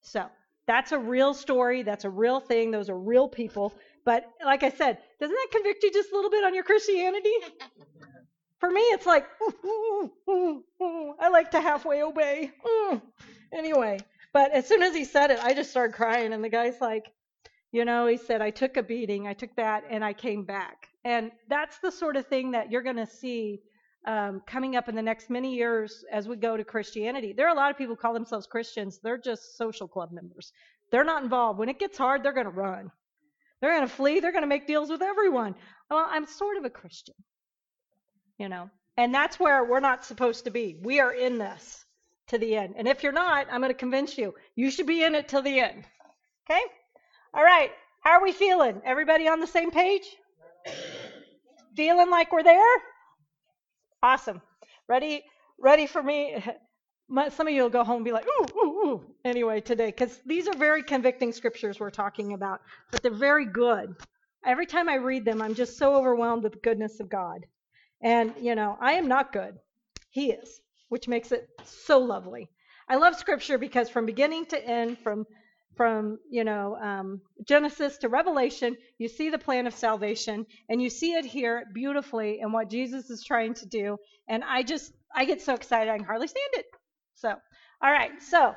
So, 0.00 0.26
that's 0.66 0.92
a 0.92 0.98
real 0.98 1.34
story. 1.34 1.82
That's 1.82 2.04
a 2.04 2.10
real 2.10 2.40
thing. 2.40 2.70
Those 2.70 2.88
are 2.88 2.98
real 2.98 3.28
people. 3.28 3.74
But 4.04 4.24
like 4.44 4.62
I 4.62 4.70
said, 4.70 4.98
doesn't 5.20 5.34
that 5.34 5.48
convict 5.50 5.82
you 5.82 5.92
just 5.92 6.12
a 6.12 6.14
little 6.14 6.30
bit 6.30 6.44
on 6.44 6.54
your 6.54 6.64
Christianity? 6.64 7.32
For 8.58 8.70
me, 8.70 8.80
it's 8.80 9.06
like, 9.06 9.26
ooh, 9.64 10.12
ooh, 10.28 10.64
ooh, 10.80 11.14
I 11.18 11.28
like 11.30 11.50
to 11.50 11.60
halfway 11.60 12.02
obey. 12.02 12.52
Mm. 12.64 13.02
Anyway, 13.52 13.98
but 14.32 14.52
as 14.52 14.66
soon 14.66 14.82
as 14.82 14.94
he 14.94 15.04
said 15.04 15.32
it, 15.32 15.40
I 15.42 15.52
just 15.52 15.70
started 15.70 15.94
crying. 15.94 16.32
And 16.32 16.44
the 16.44 16.48
guy's 16.48 16.80
like, 16.80 17.12
you 17.72 17.84
know, 17.84 18.06
he 18.06 18.16
said, 18.16 18.40
I 18.40 18.50
took 18.50 18.76
a 18.76 18.82
beating, 18.82 19.26
I 19.26 19.34
took 19.34 19.54
that, 19.56 19.84
and 19.90 20.04
I 20.04 20.12
came 20.12 20.44
back. 20.44 20.88
And 21.04 21.32
that's 21.48 21.78
the 21.78 21.90
sort 21.90 22.16
of 22.16 22.26
thing 22.26 22.52
that 22.52 22.70
you're 22.70 22.82
going 22.82 22.96
to 22.96 23.06
see 23.06 23.60
um, 24.06 24.42
coming 24.46 24.76
up 24.76 24.88
in 24.88 24.94
the 24.94 25.02
next 25.02 25.30
many 25.30 25.54
years 25.54 26.04
as 26.12 26.28
we 26.28 26.36
go 26.36 26.56
to 26.56 26.64
Christianity. 26.64 27.32
There 27.32 27.46
are 27.46 27.54
a 27.54 27.56
lot 27.56 27.70
of 27.70 27.78
people 27.78 27.94
who 27.94 28.00
call 28.00 28.14
themselves 28.14 28.46
Christians. 28.46 28.98
They're 29.02 29.18
just 29.18 29.56
social 29.56 29.88
club 29.88 30.10
members. 30.12 30.52
They're 30.90 31.04
not 31.04 31.22
involved. 31.22 31.58
When 31.58 31.68
it 31.68 31.78
gets 31.78 31.98
hard, 31.98 32.22
they're 32.22 32.32
going 32.32 32.46
to 32.46 32.52
run. 32.52 32.90
They're 33.60 33.74
going 33.76 33.88
to 33.88 33.94
flee. 33.94 34.20
They're 34.20 34.32
going 34.32 34.42
to 34.42 34.48
make 34.48 34.66
deals 34.66 34.90
with 34.90 35.02
everyone. 35.02 35.54
Well, 35.90 36.06
I'm 36.08 36.26
sort 36.26 36.56
of 36.56 36.64
a 36.64 36.70
Christian, 36.70 37.14
you 38.38 38.48
know. 38.48 38.70
And 38.96 39.14
that's 39.14 39.40
where 39.40 39.64
we're 39.64 39.80
not 39.80 40.04
supposed 40.04 40.44
to 40.44 40.50
be. 40.50 40.76
We 40.82 41.00
are 41.00 41.12
in 41.12 41.38
this 41.38 41.84
to 42.28 42.38
the 42.38 42.56
end. 42.56 42.74
And 42.76 42.88
if 42.88 43.02
you're 43.02 43.12
not, 43.12 43.46
I'm 43.50 43.60
going 43.60 43.70
to 43.70 43.78
convince 43.78 44.18
you. 44.18 44.34
You 44.54 44.70
should 44.70 44.86
be 44.86 45.02
in 45.02 45.14
it 45.14 45.28
till 45.28 45.42
the 45.42 45.60
end. 45.60 45.84
Okay? 46.44 46.60
All 47.32 47.44
right. 47.44 47.70
How 48.00 48.12
are 48.12 48.22
we 48.22 48.32
feeling? 48.32 48.82
Everybody 48.84 49.28
on 49.28 49.40
the 49.40 49.46
same 49.46 49.70
page? 49.70 50.04
Feeling 51.76 52.10
like 52.10 52.32
we're 52.32 52.42
there? 52.42 52.76
Awesome. 54.02 54.42
Ready? 54.88 55.24
Ready 55.58 55.86
for 55.86 56.02
me? 56.02 56.42
Some 57.30 57.46
of 57.46 57.52
you 57.52 57.62
will 57.62 57.70
go 57.70 57.84
home 57.84 57.96
and 57.96 58.04
be 58.04 58.12
like, 58.12 58.26
ooh, 58.26 58.46
ooh, 58.56 58.70
ooh. 58.86 59.04
Anyway, 59.24 59.60
today, 59.60 59.86
because 59.86 60.20
these 60.24 60.48
are 60.48 60.56
very 60.56 60.82
convicting 60.82 61.32
scriptures 61.32 61.78
we're 61.78 61.90
talking 61.90 62.32
about, 62.32 62.62
but 62.90 63.02
they're 63.02 63.12
very 63.12 63.44
good. 63.44 63.94
Every 64.44 64.66
time 64.66 64.88
I 64.88 64.94
read 64.94 65.24
them, 65.24 65.42
I'm 65.42 65.54
just 65.54 65.78
so 65.78 65.94
overwhelmed 65.94 66.42
with 66.42 66.54
the 66.54 66.58
goodness 66.58 67.00
of 67.00 67.08
God. 67.08 67.46
And, 68.02 68.34
you 68.40 68.54
know, 68.54 68.76
I 68.80 68.94
am 68.94 69.08
not 69.08 69.32
good. 69.32 69.54
He 70.10 70.32
is, 70.32 70.60
which 70.88 71.06
makes 71.06 71.32
it 71.32 71.48
so 71.64 71.98
lovely. 71.98 72.48
I 72.88 72.96
love 72.96 73.14
scripture 73.16 73.58
because 73.58 73.88
from 73.88 74.06
beginning 74.06 74.46
to 74.46 74.66
end, 74.66 74.98
from 74.98 75.26
from 75.76 76.18
you 76.30 76.44
know 76.44 76.76
um, 76.76 77.20
genesis 77.46 77.98
to 77.98 78.08
revelation 78.08 78.76
you 78.98 79.08
see 79.08 79.30
the 79.30 79.38
plan 79.38 79.66
of 79.66 79.74
salvation 79.74 80.46
and 80.68 80.82
you 80.82 80.90
see 80.90 81.14
it 81.14 81.24
here 81.24 81.64
beautifully 81.72 82.40
in 82.40 82.52
what 82.52 82.68
jesus 82.68 83.10
is 83.10 83.24
trying 83.24 83.54
to 83.54 83.66
do 83.66 83.96
and 84.28 84.44
i 84.44 84.62
just 84.62 84.92
i 85.14 85.24
get 85.24 85.40
so 85.40 85.54
excited 85.54 85.90
i 85.90 85.96
can 85.96 86.06
hardly 86.06 86.28
stand 86.28 86.50
it. 86.54 86.66
So 87.14 87.30
all 87.30 87.90
right 87.90 88.10
so 88.22 88.54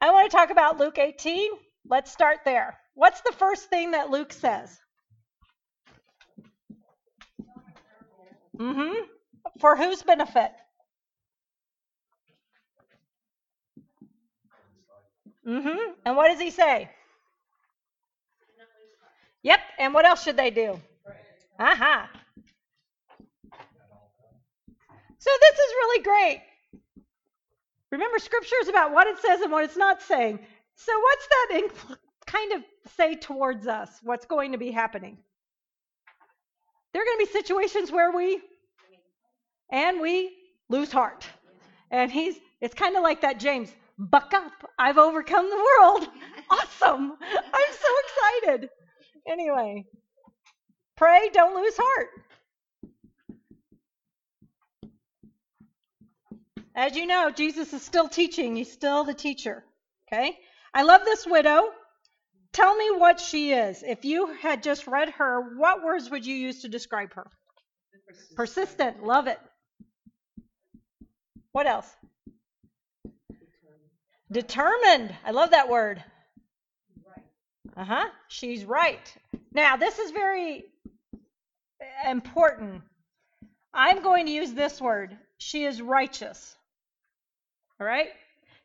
i 0.00 0.10
want 0.10 0.30
to 0.30 0.36
talk 0.36 0.50
about 0.50 0.78
luke 0.78 0.98
18 0.98 1.50
let's 1.88 2.10
start 2.10 2.38
there. 2.44 2.78
What's 2.94 3.20
the 3.22 3.32
first 3.32 3.68
thing 3.68 3.92
that 3.92 4.10
luke 4.10 4.32
says? 4.32 4.78
Mm-hmm. 8.58 8.94
For 9.60 9.76
whose 9.76 10.02
benefit 10.02 10.52
Mm-hmm. 15.46 15.92
And 16.04 16.16
what 16.16 16.28
does 16.28 16.40
he 16.40 16.50
say? 16.50 16.88
Yep. 19.42 19.60
And 19.78 19.92
what 19.92 20.06
else 20.06 20.22
should 20.22 20.36
they 20.36 20.50
do? 20.50 20.80
Aha. 21.58 22.08
Uh-huh. 22.10 22.18
So 25.18 25.30
this 25.40 25.58
is 25.58 25.72
really 25.72 26.02
great. 26.02 26.42
Remember, 27.90 28.18
scripture 28.18 28.56
is 28.60 28.68
about 28.68 28.92
what 28.92 29.06
it 29.06 29.18
says 29.20 29.40
and 29.40 29.52
what 29.52 29.64
it's 29.64 29.76
not 29.76 30.02
saying. 30.02 30.38
So 30.74 30.92
what's 30.98 31.26
that 31.28 31.58
in, 31.58 31.96
kind 32.26 32.52
of 32.52 32.62
say 32.96 33.14
towards 33.14 33.66
us? 33.66 33.90
What's 34.02 34.26
going 34.26 34.52
to 34.52 34.58
be 34.58 34.70
happening? 34.70 35.16
There 36.92 37.02
are 37.02 37.04
going 37.04 37.18
to 37.18 37.26
be 37.26 37.32
situations 37.32 37.90
where 37.90 38.12
we 38.12 38.40
and 39.70 40.00
we 40.00 40.32
lose 40.68 40.92
heart. 40.92 41.26
And 41.90 42.10
he's 42.10 42.36
it's 42.60 42.74
kind 42.74 42.96
of 42.96 43.02
like 43.02 43.20
that 43.20 43.38
James 43.38 43.72
buck 43.98 44.32
up. 44.34 44.52
I've 44.78 44.98
overcome 44.98 45.48
the 45.48 45.66
world. 45.80 46.08
Awesome. 46.50 47.12
I'm 47.22 47.72
so 47.72 47.88
excited. 48.42 48.68
Anyway, 49.26 49.86
pray, 50.94 51.30
don't 51.32 51.56
lose 51.56 51.74
heart. 51.74 52.08
As 56.76 56.96
you 56.96 57.06
know, 57.06 57.30
Jesus 57.30 57.72
is 57.72 57.82
still 57.82 58.08
teaching. 58.08 58.56
He's 58.56 58.70
still 58.70 59.04
the 59.04 59.14
teacher. 59.14 59.64
Okay? 60.06 60.38
I 60.74 60.82
love 60.82 61.04
this 61.04 61.26
widow. 61.26 61.62
Tell 62.52 62.76
me 62.76 62.90
what 62.96 63.20
she 63.20 63.52
is. 63.52 63.82
If 63.82 64.04
you 64.04 64.26
had 64.26 64.62
just 64.62 64.86
read 64.86 65.10
her, 65.10 65.56
what 65.56 65.82
words 65.82 66.10
would 66.10 66.26
you 66.26 66.34
use 66.34 66.62
to 66.62 66.68
describe 66.68 67.14
her? 67.14 67.26
Persistent. 68.06 68.36
Persistent. 68.36 69.04
Love 69.04 69.28
it. 69.28 69.38
What 71.52 71.66
else? 71.66 71.88
Determined. 74.34 75.14
I 75.24 75.30
love 75.30 75.52
that 75.52 75.68
word. 75.68 76.02
Uh 77.76 77.84
huh. 77.84 78.06
She's 78.26 78.64
right. 78.64 79.16
Now, 79.52 79.76
this 79.76 80.00
is 80.00 80.10
very 80.10 80.64
important. 82.04 82.82
I'm 83.72 84.02
going 84.02 84.26
to 84.26 84.32
use 84.32 84.52
this 84.52 84.80
word. 84.80 85.16
She 85.38 85.64
is 85.64 85.80
righteous. 85.80 86.56
All 87.80 87.86
right? 87.86 88.08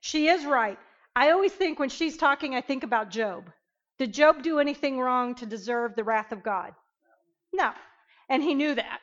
She 0.02 0.28
is 0.28 0.44
right. 0.44 0.80
I 1.16 1.30
always 1.30 1.52
think 1.52 1.78
when 1.78 1.90
she's 1.90 2.18
talking, 2.18 2.56
I 2.56 2.62
think 2.62 2.84
about 2.84 3.12
Job. 3.12 3.52
Did 4.00 4.12
Job 4.12 4.42
do 4.42 4.58
anything 4.58 5.00
wrong 5.00 5.36
to 5.36 5.46
deserve 5.46 5.96
the 5.96 6.04
wrath 6.04 6.32
of 6.32 6.42
God? 6.42 6.74
No. 7.54 7.70
And 8.28 8.42
he 8.42 8.56
knew 8.56 8.74
that. 8.74 9.00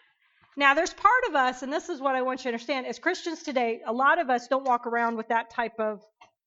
Now, 0.57 0.75
there's 0.75 0.95
part 0.95 1.29
of 1.29 1.37
us, 1.37 1.63
and 1.63 1.73
this 1.73 1.89
is 1.91 2.01
what 2.01 2.17
I 2.17 2.23
want 2.23 2.41
you 2.41 2.45
to 2.45 2.49
understand 2.49 2.87
as 2.87 2.99
Christians 2.99 3.45
today, 3.45 3.83
a 3.87 3.93
lot 3.93 4.19
of 4.19 4.31
us 4.31 4.49
don't 4.49 4.67
walk 4.67 4.89
around 4.89 5.17
with 5.17 5.29
that 5.29 5.51
type 5.51 5.79
of 5.79 6.03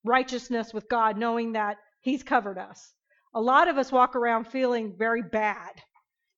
righteousness 0.09 0.73
with 0.73 0.89
God, 0.89 1.17
knowing 1.17 1.53
that 1.53 1.77
He's 2.01 2.23
covered 2.23 2.57
us. 2.57 2.93
A 3.33 3.41
lot 3.41 3.67
of 3.67 3.77
us 3.77 3.91
walk 3.91 4.15
around 4.15 4.47
feeling 4.47 4.95
very 4.97 5.21
bad. 5.21 5.71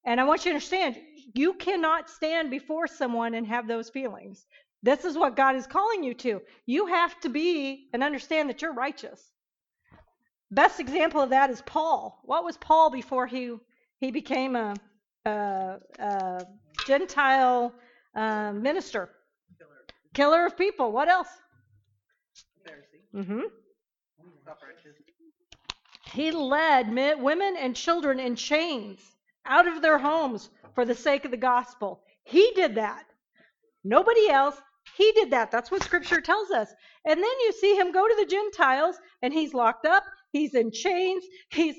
And 0.06 0.20
I 0.20 0.26
want 0.26 0.46
you 0.46 0.52
to 0.52 0.56
understand, 0.56 0.98
you 1.34 1.54
cannot 1.54 2.10
stand 2.10 2.52
before 2.52 2.88
someone 2.88 3.34
and 3.34 3.48
have 3.48 3.68
those 3.68 3.90
feelings. 3.90 4.46
This 4.84 5.06
is 5.06 5.18
what 5.18 5.36
God 5.36 5.56
is 5.56 5.68
calling 5.68 6.04
you 6.04 6.14
to. 6.16 6.42
You 6.66 6.88
have 6.88 7.20
to 7.22 7.30
be 7.30 7.88
and 7.94 8.04
understand 8.04 8.50
that 8.50 8.62
you're 8.62 8.74
righteous. 8.74 9.32
Best 10.50 10.80
example 10.80 11.22
of 11.22 11.30
that 11.30 11.50
is 11.50 11.62
Paul. 11.62 12.20
What 12.26 12.44
was 12.44 12.58
Paul 12.58 12.90
before 12.90 13.26
he 13.26 13.56
he 14.00 14.12
became 14.12 14.56
a, 14.56 14.76
a, 15.26 15.78
a 16.00 16.46
Gentile 16.86 17.74
uh, 18.16 18.52
minister? 18.52 19.12
Killer. 19.58 19.86
Killer 20.14 20.46
of 20.48 20.58
people. 20.58 20.92
What 20.92 21.08
else? 21.08 21.30
Mm-hmm. 23.16 23.42
He 26.14 26.32
led 26.32 26.92
men, 26.92 27.22
women 27.24 27.56
and 27.58 27.76
children 27.76 28.20
in 28.20 28.36
chains 28.36 29.00
out 29.46 29.68
of 29.68 29.82
their 29.82 29.98
homes 29.98 30.50
for 30.76 30.86
the 30.86 30.96
sake 30.96 31.26
of 31.26 31.32
the 31.32 31.38
gospel. 31.38 32.02
He 32.24 32.52
did 32.56 32.76
that. 32.76 33.06
Nobody 33.84 34.30
else. 34.30 34.62
He 34.98 35.12
did 35.14 35.32
that. 35.32 35.52
That's 35.52 35.72
what 35.72 35.84
scripture 35.84 36.22
tells 36.22 36.52
us. 36.52 36.74
And 37.06 37.18
then 37.18 37.40
you 37.46 37.54
see 37.54 37.76
him 37.76 37.92
go 37.92 38.08
to 38.08 38.16
the 38.20 38.26
Gentiles 38.26 38.98
and 39.22 39.34
he's 39.34 39.54
locked 39.54 39.86
up, 39.86 40.04
he's 40.32 40.54
in 40.54 40.72
chains, 40.72 41.24
he's 41.50 41.76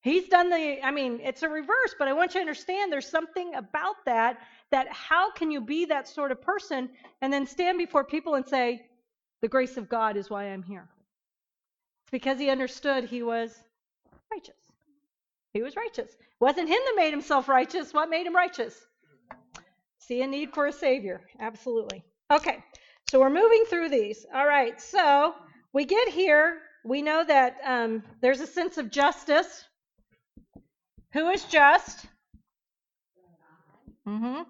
he's 0.00 0.28
done 0.28 0.50
the 0.50 0.80
I 0.82 0.90
mean, 0.90 1.20
it's 1.22 1.42
a 1.42 1.48
reverse, 1.48 1.94
but 1.98 2.08
I 2.08 2.12
want 2.12 2.34
you 2.34 2.40
to 2.40 2.42
understand 2.42 2.92
there's 2.92 3.08
something 3.08 3.54
about 3.54 3.96
that 4.06 4.38
that 4.70 4.88
how 4.90 5.30
can 5.30 5.50
you 5.50 5.60
be 5.60 5.84
that 5.84 6.08
sort 6.08 6.32
of 6.32 6.42
person 6.42 6.88
and 7.20 7.32
then 7.32 7.46
stand 7.46 7.78
before 7.78 8.04
people 8.04 8.34
and 8.34 8.46
say, 8.46 8.82
the 9.42 9.48
grace 9.48 9.76
of 9.76 9.88
God 9.88 10.16
is 10.16 10.30
why 10.30 10.44
I'm 10.44 10.62
here. 10.62 10.88
Because 12.12 12.38
he 12.38 12.50
understood 12.50 13.04
he 13.04 13.22
was 13.22 13.58
righteous. 14.30 14.54
He 15.54 15.62
was 15.62 15.74
righteous. 15.74 16.10
Wasn't 16.40 16.68
him 16.68 16.78
that 16.84 16.94
made 16.96 17.10
himself 17.10 17.48
righteous. 17.48 17.92
What 17.92 18.10
made 18.10 18.26
him 18.26 18.36
righteous? 18.36 18.78
See 19.98 20.22
a 20.22 20.26
need 20.26 20.52
for 20.52 20.66
a 20.66 20.72
savior. 20.72 21.22
Absolutely. 21.40 22.04
Okay. 22.30 22.62
So 23.10 23.20
we're 23.20 23.30
moving 23.30 23.64
through 23.68 23.88
these. 23.88 24.26
All 24.34 24.46
right. 24.46 24.80
So 24.80 25.34
we 25.72 25.84
get 25.84 26.08
here. 26.08 26.58
We 26.84 27.02
know 27.02 27.24
that 27.24 27.56
um, 27.64 28.02
there's 28.20 28.40
a 28.40 28.46
sense 28.46 28.78
of 28.78 28.90
justice. 28.90 29.64
Who 31.12 31.28
is 31.28 31.44
just? 31.44 32.06
Mm-hmm. 34.06 34.42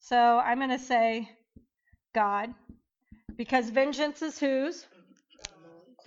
So 0.00 0.16
I'm 0.16 0.58
going 0.58 0.70
to 0.70 0.78
say 0.78 1.28
God, 2.14 2.52
because 3.36 3.70
vengeance 3.70 4.22
is 4.22 4.38
whose? 4.38 4.86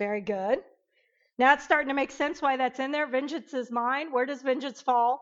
Very 0.02 0.20
good. 0.20 0.58
Now 1.38 1.52
it's 1.54 1.62
starting 1.62 1.86
to 1.86 1.94
make 1.94 2.10
sense 2.10 2.42
why 2.42 2.56
that's 2.56 2.80
in 2.80 2.90
there. 2.90 3.06
Vengeance 3.06 3.54
is 3.54 3.70
mine. 3.70 4.10
Where 4.10 4.26
does 4.26 4.42
vengeance 4.42 4.80
fall? 4.80 5.20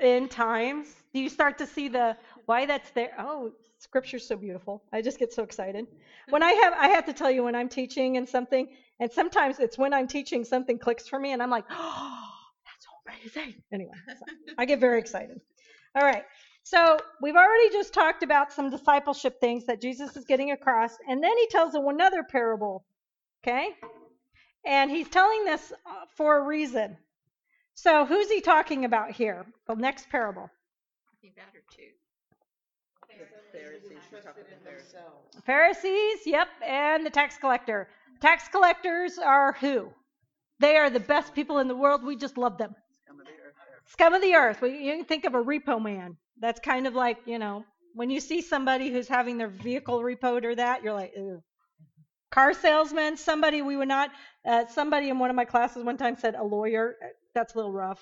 In 0.00 0.28
times. 0.28 0.86
Do 1.12 1.18
you 1.18 1.28
start 1.28 1.58
to 1.58 1.66
see 1.66 1.88
the 1.88 2.16
why 2.46 2.66
that's 2.66 2.88
there? 2.92 3.10
Oh, 3.18 3.50
scripture's 3.78 4.28
so 4.28 4.36
beautiful. 4.36 4.84
I 4.92 5.02
just 5.02 5.18
get 5.18 5.32
so 5.32 5.42
excited. 5.42 5.88
When 6.28 6.44
I 6.44 6.52
have 6.52 6.72
I 6.72 6.88
have 6.90 7.04
to 7.06 7.12
tell 7.12 7.32
you 7.32 7.42
when 7.42 7.56
I'm 7.56 7.68
teaching 7.68 8.16
and 8.16 8.28
something, 8.28 8.68
and 9.00 9.10
sometimes 9.10 9.58
it's 9.58 9.76
when 9.76 9.92
I'm 9.92 10.06
teaching 10.06 10.44
something 10.44 10.78
clicks 10.78 11.08
for 11.08 11.18
me 11.18 11.32
and 11.32 11.42
I'm 11.42 11.50
like, 11.50 11.64
oh, 11.68 12.28
that's 12.64 13.34
amazing. 13.34 13.60
Anyway, 13.72 13.94
so 14.06 14.24
I 14.56 14.66
get 14.66 14.78
very 14.78 15.00
excited. 15.00 15.40
All 15.96 16.04
right. 16.04 16.22
So 16.62 16.96
we've 17.20 17.34
already 17.34 17.70
just 17.72 17.92
talked 17.92 18.22
about 18.22 18.52
some 18.52 18.70
discipleship 18.70 19.40
things 19.40 19.66
that 19.66 19.80
Jesus 19.80 20.16
is 20.16 20.24
getting 20.24 20.52
across, 20.52 20.96
and 21.08 21.20
then 21.20 21.36
he 21.38 21.48
tells 21.48 21.74
another 21.74 22.22
parable. 22.22 22.84
Okay? 23.42 23.70
And 24.66 24.90
he's 24.90 25.08
telling 25.08 25.44
this 25.44 25.72
uh, 25.86 26.06
for 26.16 26.38
a 26.38 26.42
reason. 26.42 26.96
So 27.74 28.04
who's 28.04 28.30
he 28.30 28.40
talking 28.40 28.84
about 28.84 29.10
here? 29.12 29.46
The 29.66 29.74
next 29.74 30.10
parable. 30.10 30.50
I 30.50 31.16
think 31.22 31.34
that 31.36 31.54
or 31.54 31.62
two. 31.74 31.88
Pharisees, 33.52 33.98
talking 34.10 34.44
about 34.46 34.64
themselves. 34.64 35.44
Pharisees, 35.44 36.26
yep, 36.26 36.48
and 36.64 37.04
the 37.04 37.10
tax 37.10 37.36
collector. 37.36 37.88
Tax 38.20 38.48
collectors 38.48 39.18
are 39.18 39.52
who? 39.54 39.88
They 40.60 40.76
are 40.76 40.90
the 40.90 41.00
best 41.00 41.34
people 41.34 41.58
in 41.58 41.68
the 41.68 41.74
world. 41.74 42.04
We 42.04 42.16
just 42.16 42.36
love 42.36 42.58
them. 42.58 42.74
Scum 43.04 43.20
of 43.20 43.26
the 43.26 43.32
earth. 43.32 43.54
Scum 43.86 44.14
of 44.14 44.22
the 44.22 44.34
earth. 44.34 44.60
We, 44.60 44.86
you 44.86 44.96
can 44.96 45.04
think 45.04 45.24
of 45.24 45.34
a 45.34 45.42
repo 45.42 45.82
man. 45.82 46.16
That's 46.38 46.60
kind 46.60 46.86
of 46.86 46.94
like, 46.94 47.18
you 47.26 47.38
know, 47.38 47.64
when 47.94 48.10
you 48.10 48.20
see 48.20 48.42
somebody 48.42 48.90
who's 48.90 49.08
having 49.08 49.38
their 49.38 49.48
vehicle 49.48 50.00
repoed 50.00 50.44
or 50.44 50.54
that, 50.54 50.82
you're 50.82 50.92
like, 50.92 51.12
Ew. 51.16 51.42
Car 52.30 52.54
salesman, 52.54 53.16
somebody 53.16 53.60
we 53.60 53.76
would 53.76 53.88
not, 53.88 54.10
uh, 54.46 54.64
somebody 54.66 55.08
in 55.08 55.18
one 55.18 55.30
of 55.30 55.36
my 55.36 55.44
classes 55.44 55.82
one 55.82 55.96
time 55.96 56.16
said 56.16 56.36
a 56.36 56.44
lawyer. 56.44 56.96
That's 57.34 57.54
a 57.54 57.56
little 57.56 57.72
rough. 57.72 58.00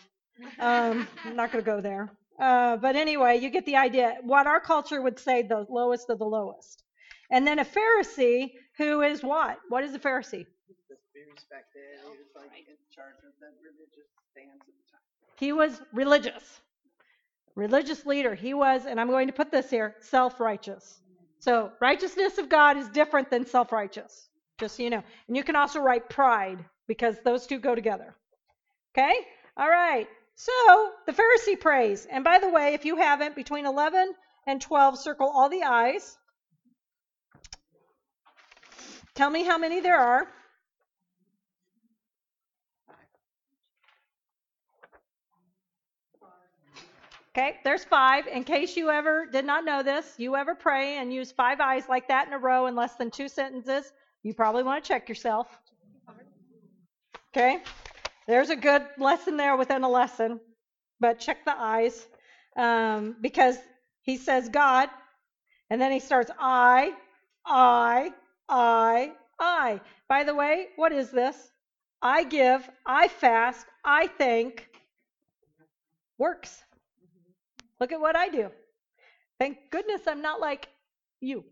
Um, 0.60 1.08
I'm 1.24 1.34
not 1.34 1.50
going 1.50 1.64
to 1.64 1.70
go 1.70 1.80
there. 1.80 2.10
Uh, 2.38 2.76
but 2.76 2.94
anyway, 2.94 3.38
you 3.38 3.50
get 3.50 3.66
the 3.66 3.76
idea. 3.76 4.16
What 4.22 4.46
our 4.46 4.60
culture 4.60 5.00
would 5.02 5.18
say, 5.18 5.42
the 5.42 5.66
lowest 5.68 6.10
of 6.10 6.18
the 6.18 6.26
lowest. 6.26 6.84
And 7.30 7.46
then 7.46 7.58
a 7.58 7.64
Pharisee, 7.64 8.52
who 8.76 9.02
is 9.02 9.22
what? 9.22 9.58
What 9.68 9.82
is 9.82 9.94
a 9.94 9.98
Pharisee? 9.98 10.46
Just 10.88 11.02
be 11.14 11.20
respected. 11.32 11.82
He 12.02 12.08
was 12.08 12.28
like 12.36 12.58
in 12.58 12.76
charge 12.94 13.16
of 13.26 13.32
the 13.40 13.48
religious 13.62 14.08
stance 14.30 14.60
at 14.60 14.66
the 14.66 14.90
time. 14.92 15.00
He 15.38 15.52
was 15.52 15.80
religious, 15.92 16.60
religious 17.54 18.06
leader. 18.06 18.34
He 18.34 18.54
was, 18.54 18.86
and 18.86 19.00
I'm 19.00 19.08
going 19.08 19.26
to 19.26 19.32
put 19.32 19.50
this 19.50 19.68
here, 19.70 19.96
self 20.00 20.38
righteous. 20.38 21.00
So 21.40 21.72
righteousness 21.80 22.38
of 22.38 22.48
God 22.48 22.76
is 22.76 22.88
different 22.88 23.30
than 23.30 23.46
self 23.46 23.72
righteous, 23.72 24.28
just 24.58 24.76
so 24.76 24.82
you 24.82 24.90
know. 24.90 25.02
And 25.28 25.36
you 25.36 25.44
can 25.44 25.56
also 25.56 25.80
write 25.80 26.08
pride 26.08 26.64
because 26.86 27.16
those 27.24 27.46
two 27.46 27.58
go 27.58 27.74
together. 27.74 28.16
Okay? 28.92 29.14
All 29.56 29.68
right. 29.68 30.08
So 30.34 30.92
the 31.06 31.12
Pharisee 31.12 31.58
prays. 31.58 32.06
And 32.06 32.24
by 32.24 32.38
the 32.38 32.48
way, 32.48 32.74
if 32.74 32.84
you 32.84 32.96
haven't, 32.96 33.34
between 33.36 33.66
11 33.66 34.14
and 34.46 34.60
12, 34.60 34.98
circle 34.98 35.30
all 35.32 35.48
the 35.48 35.62
I's. 35.62 36.16
Tell 39.14 39.30
me 39.30 39.44
how 39.44 39.58
many 39.58 39.80
there 39.80 39.98
are. 39.98 40.28
Okay, 47.36 47.56
there's 47.62 47.84
five. 47.84 48.26
In 48.26 48.42
case 48.42 48.76
you 48.76 48.90
ever 48.90 49.26
did 49.26 49.44
not 49.44 49.64
know 49.64 49.82
this, 49.82 50.14
you 50.16 50.34
ever 50.34 50.54
pray 50.54 50.96
and 50.96 51.12
use 51.12 51.30
five 51.30 51.60
eyes 51.60 51.84
like 51.88 52.08
that 52.08 52.26
in 52.26 52.32
a 52.32 52.38
row 52.38 52.66
in 52.66 52.74
less 52.74 52.94
than 52.96 53.10
two 53.10 53.28
sentences, 53.28 53.92
you 54.22 54.34
probably 54.34 54.62
want 54.62 54.82
to 54.82 54.88
check 54.88 55.08
yourself. 55.08 55.46
Okay, 57.30 57.62
there's 58.26 58.50
a 58.50 58.56
good 58.56 58.82
lesson 58.96 59.36
there 59.36 59.56
within 59.56 59.84
a 59.84 59.88
lesson, 59.88 60.40
but 61.00 61.20
check 61.20 61.44
the 61.44 61.54
eyes 61.56 62.06
um, 62.56 63.16
because 63.20 63.58
he 64.02 64.16
says 64.16 64.48
God, 64.48 64.88
and 65.70 65.80
then 65.80 65.92
he 65.92 66.00
starts 66.00 66.30
I, 66.40 66.94
I, 67.44 68.12
I, 68.48 69.12
I. 69.38 69.80
By 70.08 70.24
the 70.24 70.34
way, 70.34 70.68
what 70.76 70.92
is 70.92 71.10
this? 71.10 71.36
I 72.00 72.24
give, 72.24 72.68
I 72.86 73.08
fast, 73.08 73.66
I 73.84 74.06
thank. 74.06 74.66
Works. 76.16 76.64
Look 77.80 77.92
at 77.92 78.00
what 78.00 78.16
I 78.16 78.28
do. 78.28 78.50
Thank 79.38 79.58
goodness 79.70 80.02
I'm 80.06 80.20
not 80.20 80.40
like 80.40 80.68
you. 81.20 81.44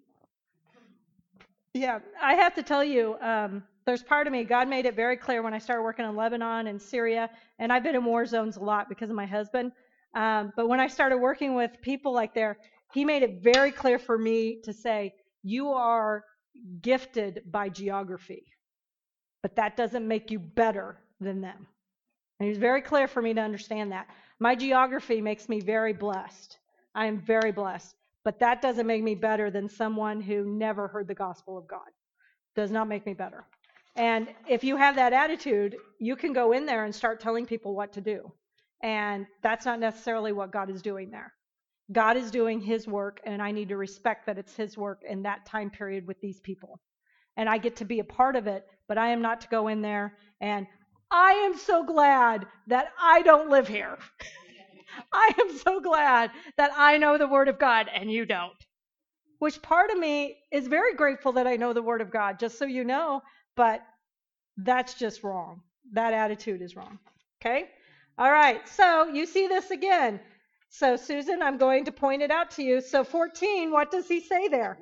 Yeah, 1.72 2.00
I 2.20 2.34
have 2.34 2.54
to 2.54 2.62
tell 2.62 2.82
you, 2.82 3.16
um, 3.20 3.62
there's 3.84 4.02
part 4.02 4.26
of 4.26 4.32
me, 4.32 4.42
God 4.44 4.68
made 4.68 4.86
it 4.86 4.96
very 4.96 5.16
clear 5.16 5.42
when 5.42 5.54
I 5.54 5.58
started 5.58 5.82
working 5.82 6.04
in 6.04 6.16
Lebanon 6.16 6.66
and 6.66 6.80
Syria, 6.80 7.30
and 7.58 7.72
I've 7.72 7.84
been 7.84 7.94
in 7.94 8.04
war 8.04 8.26
zones 8.26 8.56
a 8.56 8.60
lot 8.60 8.88
because 8.88 9.10
of 9.10 9.16
my 9.16 9.26
husband. 9.26 9.72
Um, 10.14 10.52
but 10.56 10.68
when 10.68 10.80
I 10.80 10.88
started 10.88 11.18
working 11.18 11.54
with 11.54 11.70
people 11.82 12.12
like 12.12 12.34
there, 12.34 12.58
He 12.92 13.04
made 13.04 13.22
it 13.22 13.42
very 13.42 13.70
clear 13.70 13.98
for 13.98 14.18
me 14.18 14.60
to 14.64 14.72
say, 14.72 15.12
You 15.42 15.68
are 15.68 16.24
gifted 16.80 17.42
by 17.46 17.68
geography, 17.68 18.44
but 19.42 19.54
that 19.56 19.76
doesn't 19.76 20.08
make 20.08 20.30
you 20.30 20.38
better 20.40 20.98
than 21.20 21.40
them. 21.40 21.66
And 22.40 22.46
He 22.46 22.48
was 22.48 22.58
very 22.58 22.80
clear 22.80 23.06
for 23.06 23.22
me 23.22 23.34
to 23.34 23.40
understand 23.40 23.92
that. 23.92 24.08
My 24.38 24.54
geography 24.54 25.20
makes 25.20 25.48
me 25.48 25.60
very 25.60 25.92
blessed. 25.92 26.58
I 26.94 27.06
am 27.06 27.20
very 27.20 27.52
blessed. 27.52 27.94
But 28.24 28.40
that 28.40 28.60
doesn't 28.60 28.86
make 28.86 29.02
me 29.02 29.14
better 29.14 29.50
than 29.50 29.68
someone 29.68 30.20
who 30.20 30.44
never 30.44 30.88
heard 30.88 31.06
the 31.06 31.14
gospel 31.14 31.56
of 31.56 31.68
God. 31.68 31.88
Does 32.54 32.70
not 32.70 32.88
make 32.88 33.06
me 33.06 33.14
better. 33.14 33.44
And 33.94 34.28
if 34.48 34.62
you 34.64 34.76
have 34.76 34.96
that 34.96 35.12
attitude, 35.12 35.76
you 35.98 36.16
can 36.16 36.32
go 36.32 36.52
in 36.52 36.66
there 36.66 36.84
and 36.84 36.94
start 36.94 37.20
telling 37.20 37.46
people 37.46 37.74
what 37.74 37.92
to 37.92 38.00
do. 38.00 38.32
And 38.82 39.26
that's 39.42 39.64
not 39.64 39.80
necessarily 39.80 40.32
what 40.32 40.52
God 40.52 40.70
is 40.70 40.82
doing 40.82 41.10
there. 41.10 41.32
God 41.92 42.16
is 42.16 42.30
doing 42.30 42.60
his 42.60 42.86
work, 42.86 43.20
and 43.24 43.40
I 43.40 43.52
need 43.52 43.68
to 43.68 43.76
respect 43.76 44.26
that 44.26 44.38
it's 44.38 44.56
his 44.56 44.76
work 44.76 45.02
in 45.08 45.22
that 45.22 45.46
time 45.46 45.70
period 45.70 46.06
with 46.06 46.20
these 46.20 46.40
people. 46.40 46.80
And 47.36 47.48
I 47.48 47.58
get 47.58 47.76
to 47.76 47.84
be 47.84 48.00
a 48.00 48.04
part 48.04 48.36
of 48.36 48.46
it, 48.46 48.66
but 48.88 48.98
I 48.98 49.10
am 49.10 49.22
not 49.22 49.40
to 49.42 49.48
go 49.48 49.68
in 49.68 49.82
there 49.82 50.16
and 50.40 50.66
I 51.10 51.32
am 51.32 51.56
so 51.56 51.84
glad 51.84 52.46
that 52.66 52.88
I 53.00 53.22
don't 53.22 53.50
live 53.50 53.68
here. 53.68 53.98
I 55.12 55.32
am 55.40 55.56
so 55.58 55.80
glad 55.80 56.30
that 56.56 56.72
I 56.76 56.98
know 56.98 57.18
the 57.18 57.28
Word 57.28 57.48
of 57.48 57.58
God 57.58 57.88
and 57.92 58.10
you 58.10 58.24
don't. 58.24 58.52
Which 59.38 59.60
part 59.62 59.90
of 59.90 59.98
me 59.98 60.38
is 60.50 60.66
very 60.66 60.94
grateful 60.94 61.32
that 61.32 61.46
I 61.46 61.56
know 61.56 61.72
the 61.72 61.82
Word 61.82 62.00
of 62.00 62.10
God, 62.10 62.38
just 62.38 62.58
so 62.58 62.64
you 62.64 62.84
know, 62.84 63.22
but 63.54 63.82
that's 64.56 64.94
just 64.94 65.22
wrong. 65.22 65.60
That 65.92 66.14
attitude 66.14 66.62
is 66.62 66.74
wrong. 66.74 66.98
Okay? 67.40 67.68
All 68.18 68.32
right, 68.32 68.66
so 68.66 69.08
you 69.08 69.26
see 69.26 69.46
this 69.46 69.70
again. 69.70 70.20
So, 70.70 70.96
Susan, 70.96 71.42
I'm 71.42 71.58
going 71.58 71.84
to 71.84 71.92
point 71.92 72.22
it 72.22 72.30
out 72.30 72.50
to 72.52 72.62
you. 72.62 72.80
So, 72.80 73.04
14, 73.04 73.70
what 73.70 73.90
does 73.90 74.08
he 74.08 74.20
say 74.20 74.48
there? 74.48 74.78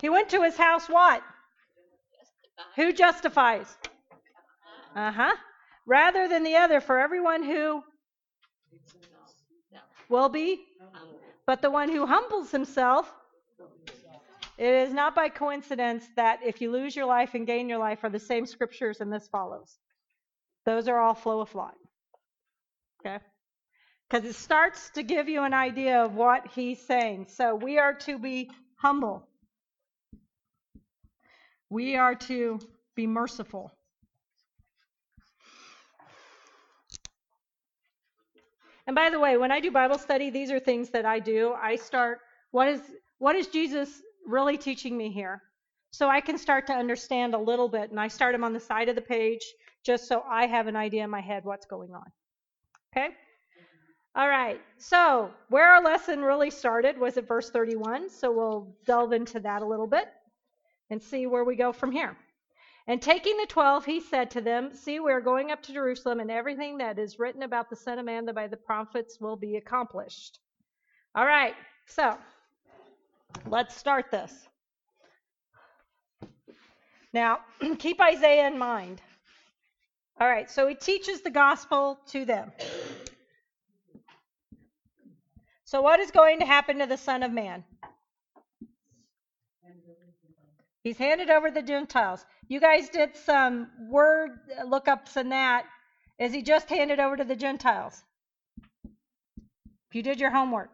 He 0.00 0.08
went 0.08 0.28
to 0.30 0.42
his 0.42 0.56
house, 0.56 0.88
what? 0.88 1.22
Who 2.76 2.92
justifies? 2.92 3.66
Uh 4.94 5.12
huh. 5.12 5.36
Rather 5.86 6.28
than 6.28 6.44
the 6.44 6.56
other, 6.56 6.80
for 6.80 6.98
everyone 6.98 7.42
who 7.42 7.82
will 10.08 10.28
be, 10.28 10.64
but 11.46 11.62
the 11.62 11.70
one 11.70 11.90
who 11.90 12.06
humbles 12.06 12.50
himself. 12.50 13.12
It 14.56 14.72
is 14.72 14.92
not 14.92 15.16
by 15.16 15.30
coincidence 15.30 16.04
that 16.14 16.40
if 16.44 16.60
you 16.60 16.70
lose 16.70 16.94
your 16.94 17.06
life 17.06 17.34
and 17.34 17.44
gain 17.44 17.68
your 17.68 17.78
life 17.78 18.04
are 18.04 18.10
the 18.10 18.20
same 18.20 18.46
scriptures 18.46 19.00
and 19.00 19.12
this 19.12 19.26
follows. 19.26 19.78
Those 20.64 20.86
are 20.86 20.98
all 20.98 21.14
flow 21.14 21.40
of 21.40 21.50
thought. 21.50 21.74
Okay? 23.04 23.18
Because 24.08 24.24
it 24.24 24.36
starts 24.36 24.90
to 24.90 25.02
give 25.02 25.28
you 25.28 25.42
an 25.42 25.54
idea 25.54 26.04
of 26.04 26.14
what 26.14 26.46
he's 26.54 26.80
saying. 26.86 27.26
So 27.30 27.56
we 27.56 27.78
are 27.78 27.94
to 27.94 28.18
be 28.18 28.50
humble. 28.76 29.26
We 31.74 31.96
are 31.96 32.14
to 32.30 32.60
be 32.94 33.06
merciful. 33.06 33.72
And 38.86 38.94
by 38.94 39.10
the 39.10 39.18
way, 39.18 39.36
when 39.36 39.50
I 39.50 39.60
do 39.60 39.70
Bible 39.70 39.98
study, 39.98 40.30
these 40.30 40.50
are 40.50 40.60
things 40.60 40.90
that 40.90 41.04
I 41.04 41.18
do. 41.18 41.54
I 41.60 41.76
start 41.76 42.20
what 42.52 42.68
is 42.68 42.80
what 43.18 43.34
is 43.34 43.48
Jesus 43.48 44.02
really 44.26 44.56
teaching 44.56 44.96
me 44.96 45.10
here? 45.10 45.42
so 45.94 46.08
I 46.08 46.20
can 46.20 46.36
start 46.38 46.66
to 46.66 46.72
understand 46.72 47.34
a 47.34 47.38
little 47.38 47.68
bit. 47.68 47.92
And 47.92 48.00
I 48.00 48.08
start 48.08 48.34
them 48.34 48.42
on 48.42 48.52
the 48.52 48.58
side 48.58 48.88
of 48.88 48.96
the 48.96 49.06
page 49.16 49.44
just 49.84 50.08
so 50.08 50.24
I 50.28 50.46
have 50.46 50.66
an 50.66 50.74
idea 50.74 51.04
in 51.04 51.10
my 51.10 51.20
head 51.20 51.44
what's 51.44 51.66
going 51.66 51.94
on. 51.94 52.06
Okay? 52.92 53.10
All 54.16 54.28
right. 54.28 54.60
So, 54.76 55.30
where 55.50 55.72
our 55.72 55.80
lesson 55.80 56.20
really 56.20 56.50
started 56.50 56.98
was 56.98 57.16
at 57.16 57.28
verse 57.28 57.48
31. 57.50 58.10
So, 58.10 58.32
we'll 58.32 58.74
delve 58.86 59.12
into 59.12 59.38
that 59.40 59.62
a 59.62 59.64
little 59.64 59.86
bit 59.86 60.08
and 60.90 61.02
see 61.02 61.26
where 61.26 61.44
we 61.44 61.56
go 61.56 61.72
from 61.72 61.92
here. 61.92 62.16
And 62.86 63.00
taking 63.00 63.36
the 63.38 63.46
twelve, 63.46 63.84
he 63.84 64.00
said 64.00 64.30
to 64.32 64.40
them, 64.40 64.74
See, 64.74 65.00
we 65.00 65.10
are 65.12 65.20
going 65.20 65.50
up 65.50 65.62
to 65.62 65.72
Jerusalem, 65.72 66.20
and 66.20 66.30
everything 66.30 66.78
that 66.78 66.98
is 66.98 67.18
written 67.18 67.42
about 67.42 67.70
the 67.70 67.76
Son 67.76 67.98
of 67.98 68.04
Man 68.04 68.26
by 68.34 68.46
the 68.46 68.58
prophets 68.58 69.18
will 69.20 69.36
be 69.36 69.56
accomplished. 69.56 70.38
All 71.14 71.24
right, 71.24 71.54
so 71.86 72.18
let's 73.46 73.74
start 73.74 74.10
this. 74.10 74.48
Now, 77.14 77.38
keep 77.78 78.00
Isaiah 78.00 78.48
in 78.48 78.58
mind. 78.58 79.00
All 80.20 80.28
right, 80.28 80.50
so 80.50 80.66
he 80.66 80.74
teaches 80.74 81.22
the 81.22 81.30
gospel 81.30 81.98
to 82.08 82.24
them. 82.24 82.52
So, 85.64 85.80
what 85.80 86.00
is 86.00 86.10
going 86.10 86.40
to 86.40 86.46
happen 86.46 86.78
to 86.78 86.86
the 86.86 86.98
Son 86.98 87.22
of 87.22 87.32
Man? 87.32 87.64
He's 90.84 90.98
handed 90.98 91.30
over 91.30 91.50
the 91.50 91.62
Gentiles. 91.62 92.24
You 92.46 92.60
guys 92.60 92.90
did 92.90 93.16
some 93.16 93.68
word 93.88 94.32
lookups 94.66 95.16
in 95.16 95.30
that. 95.30 95.64
Is 96.18 96.32
he 96.32 96.42
just 96.42 96.68
handed 96.68 97.00
over 97.00 97.16
to 97.16 97.24
the 97.24 97.34
Gentiles? 97.34 98.04
If 98.84 99.94
you 99.94 100.02
did 100.02 100.20
your 100.20 100.30
homework. 100.30 100.70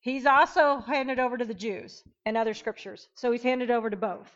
He's 0.00 0.26
also 0.26 0.78
handed 0.86 1.18
over 1.18 1.38
to 1.38 1.44
the 1.44 1.54
Jews 1.54 2.04
and 2.26 2.36
other 2.36 2.52
scriptures. 2.52 3.08
So 3.14 3.32
he's 3.32 3.42
handed 3.42 3.70
over 3.70 3.88
to 3.88 3.96
both. 3.96 4.30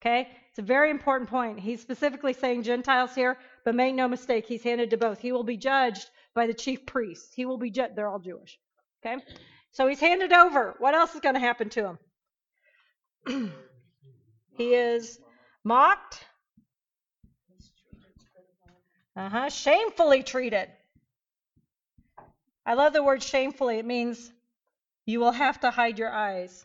Okay? 0.00 0.28
It's 0.50 0.60
a 0.60 0.62
very 0.62 0.90
important 0.90 1.28
point. 1.28 1.58
He's 1.58 1.82
specifically 1.82 2.32
saying 2.32 2.62
Gentiles 2.62 3.14
here, 3.14 3.38
but 3.64 3.74
make 3.74 3.94
no 3.94 4.06
mistake, 4.06 4.46
he's 4.46 4.62
handed 4.62 4.90
to 4.90 4.96
both. 4.96 5.18
He 5.18 5.32
will 5.32 5.44
be 5.44 5.56
judged 5.56 6.08
by 6.32 6.46
the 6.46 6.54
chief 6.54 6.86
priests. 6.86 7.34
He 7.34 7.44
will 7.44 7.58
be 7.58 7.70
judged. 7.70 7.96
They're 7.96 8.08
all 8.08 8.20
Jewish. 8.20 8.58
Okay? 9.04 9.20
So 9.76 9.86
he's 9.86 10.00
handed 10.00 10.32
over. 10.32 10.74
What 10.78 10.94
else 10.94 11.14
is 11.14 11.20
going 11.20 11.34
to 11.34 11.40
happen 11.40 11.68
to 11.68 11.98
him? 13.26 13.52
he 14.56 14.72
is 14.72 15.18
mocked. 15.64 16.24
Uh 19.14 19.28
huh. 19.28 19.50
Shamefully 19.50 20.22
treated. 20.22 20.70
I 22.64 22.72
love 22.72 22.94
the 22.94 23.02
word 23.02 23.22
shamefully. 23.22 23.78
It 23.78 23.84
means 23.84 24.32
you 25.04 25.20
will 25.20 25.32
have 25.32 25.60
to 25.60 25.70
hide 25.70 25.98
your 25.98 26.10
eyes. 26.10 26.64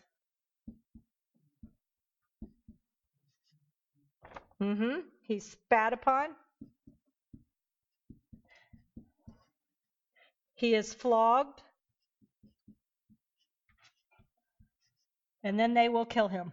Mm-hmm. 4.58 5.00
He's 5.20 5.50
spat 5.50 5.92
upon. 5.92 6.30
He 10.54 10.74
is 10.74 10.94
flogged. 10.94 11.60
And 15.44 15.58
then 15.58 15.74
they 15.74 15.88
will 15.88 16.04
kill 16.04 16.28
him. 16.28 16.52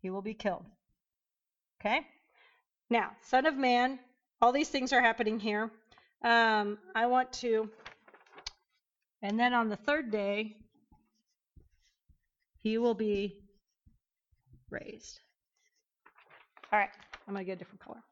He 0.00 0.10
will 0.10 0.22
be 0.22 0.34
killed. 0.34 0.64
Okay? 1.80 2.00
Now, 2.90 3.10
Son 3.22 3.46
of 3.46 3.56
Man, 3.56 3.98
all 4.40 4.52
these 4.52 4.68
things 4.68 4.92
are 4.92 5.00
happening 5.00 5.38
here. 5.38 5.70
Um, 6.22 6.78
I 6.94 7.06
want 7.06 7.32
to, 7.34 7.68
and 9.22 9.38
then 9.38 9.54
on 9.54 9.68
the 9.68 9.76
third 9.76 10.10
day, 10.10 10.56
he 12.56 12.78
will 12.78 12.94
be 12.94 13.44
raised. 14.70 15.20
All 16.72 16.78
right, 16.78 16.90
I'm 17.26 17.34
going 17.34 17.44
to 17.44 17.46
get 17.46 17.56
a 17.56 17.58
different 17.58 17.80
color. 17.80 18.02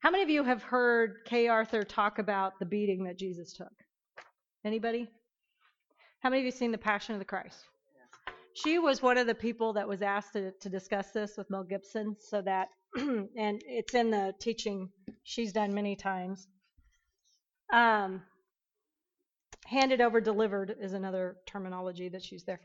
How 0.00 0.10
many 0.10 0.22
of 0.22 0.30
you 0.30 0.44
have 0.44 0.62
heard 0.62 1.24
Kay 1.24 1.48
Arthur 1.48 1.82
talk 1.82 2.18
about 2.18 2.58
the 2.58 2.64
beating 2.64 3.04
that 3.04 3.18
Jesus 3.18 3.52
took? 3.52 3.72
Anybody? 4.64 5.08
How 6.20 6.30
many 6.30 6.42
of 6.42 6.46
you 6.46 6.52
seen 6.52 6.72
The 6.72 6.78
Passion 6.78 7.14
of 7.14 7.18
the 7.18 7.24
Christ? 7.24 7.64
She 8.56 8.78
was 8.78 9.02
one 9.02 9.18
of 9.18 9.26
the 9.26 9.34
people 9.34 9.74
that 9.74 9.86
was 9.86 10.00
asked 10.00 10.32
to, 10.32 10.50
to 10.50 10.70
discuss 10.70 11.10
this 11.10 11.36
with 11.36 11.50
Mel 11.50 11.62
Gibson, 11.62 12.16
so 12.18 12.40
that, 12.40 12.68
and 12.96 13.28
it's 13.66 13.94
in 13.94 14.10
the 14.10 14.34
teaching 14.40 14.88
she's 15.24 15.52
done 15.52 15.74
many 15.74 15.94
times. 15.94 16.48
Um, 17.70 18.22
handed 19.66 20.00
over, 20.00 20.22
delivered 20.22 20.74
is 20.80 20.94
another 20.94 21.36
terminology 21.46 22.08
that's 22.08 22.32
used 22.32 22.46
there. 22.46 22.60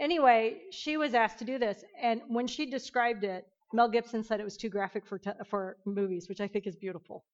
Anyway, 0.00 0.62
she 0.72 0.96
was 0.96 1.14
asked 1.14 1.38
to 1.38 1.44
do 1.44 1.58
this, 1.58 1.84
and 2.00 2.22
when 2.26 2.48
she 2.48 2.66
described 2.66 3.22
it, 3.22 3.46
Mel 3.72 3.88
Gibson 3.88 4.24
said 4.24 4.40
it 4.40 4.44
was 4.44 4.56
too 4.56 4.68
graphic 4.68 5.06
for 5.06 5.18
te- 5.18 5.30
for 5.46 5.76
movies, 5.86 6.28
which 6.28 6.40
I 6.40 6.48
think 6.48 6.66
is 6.66 6.74
beautiful. 6.74 7.24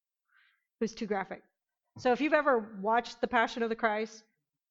It 0.80 0.84
was 0.84 0.94
too 0.94 1.06
graphic. 1.06 1.42
So 1.98 2.12
if 2.12 2.20
you've 2.20 2.34
ever 2.34 2.76
watched 2.82 3.22
The 3.22 3.28
Passion 3.28 3.62
of 3.62 3.70
the 3.70 3.76
Christ, 3.76 4.22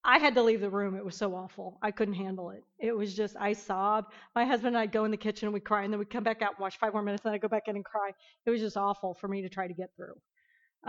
I 0.08 0.20
had 0.20 0.36
to 0.36 0.44
leave 0.44 0.62
the 0.62 0.70
room. 0.70 0.96
It 0.96 1.04
was 1.04 1.16
so 1.16 1.34
awful. 1.34 1.80
I 1.82 1.90
couldn't 1.90 2.14
handle 2.14 2.52
it. 2.52 2.64
It 2.78 2.96
was 2.96 3.16
just, 3.16 3.36
I 3.40 3.54
sobbed. 3.54 4.14
My 4.36 4.46
husband 4.46 4.76
and 4.76 4.78
I'd 4.78 4.92
go 4.92 5.04
in 5.04 5.10
the 5.10 5.18
kitchen 5.18 5.48
and 5.48 5.54
we'd 5.54 5.66
cry, 5.66 5.84
and 5.84 5.92
then 5.92 5.98
we'd 5.98 6.12
come 6.12 6.24
back 6.24 6.44
out 6.44 6.52
and 6.52 6.60
watch 6.60 6.78
five 6.78 6.94
more 6.94 7.02
minutes, 7.02 7.26
and 7.26 7.34
I'd 7.34 7.42
go 7.42 7.48
back 7.48 7.68
in 7.68 7.76
and 7.76 7.84
cry. 7.84 8.12
It 8.46 8.52
was 8.52 8.62
just 8.62 8.78
awful 8.78 9.16
for 9.16 9.28
me 9.28 9.42
to 9.42 9.50
try 9.50 9.68
to 9.68 9.74
get 9.74 9.90
through. 9.96 10.14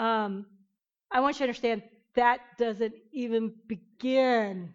Um, 0.02 0.44
I 1.10 1.20
want 1.20 1.36
you 1.36 1.38
to 1.38 1.44
understand 1.44 1.82
that 2.14 2.40
doesn't 2.58 2.92
even 3.12 3.54
begin 3.66 4.74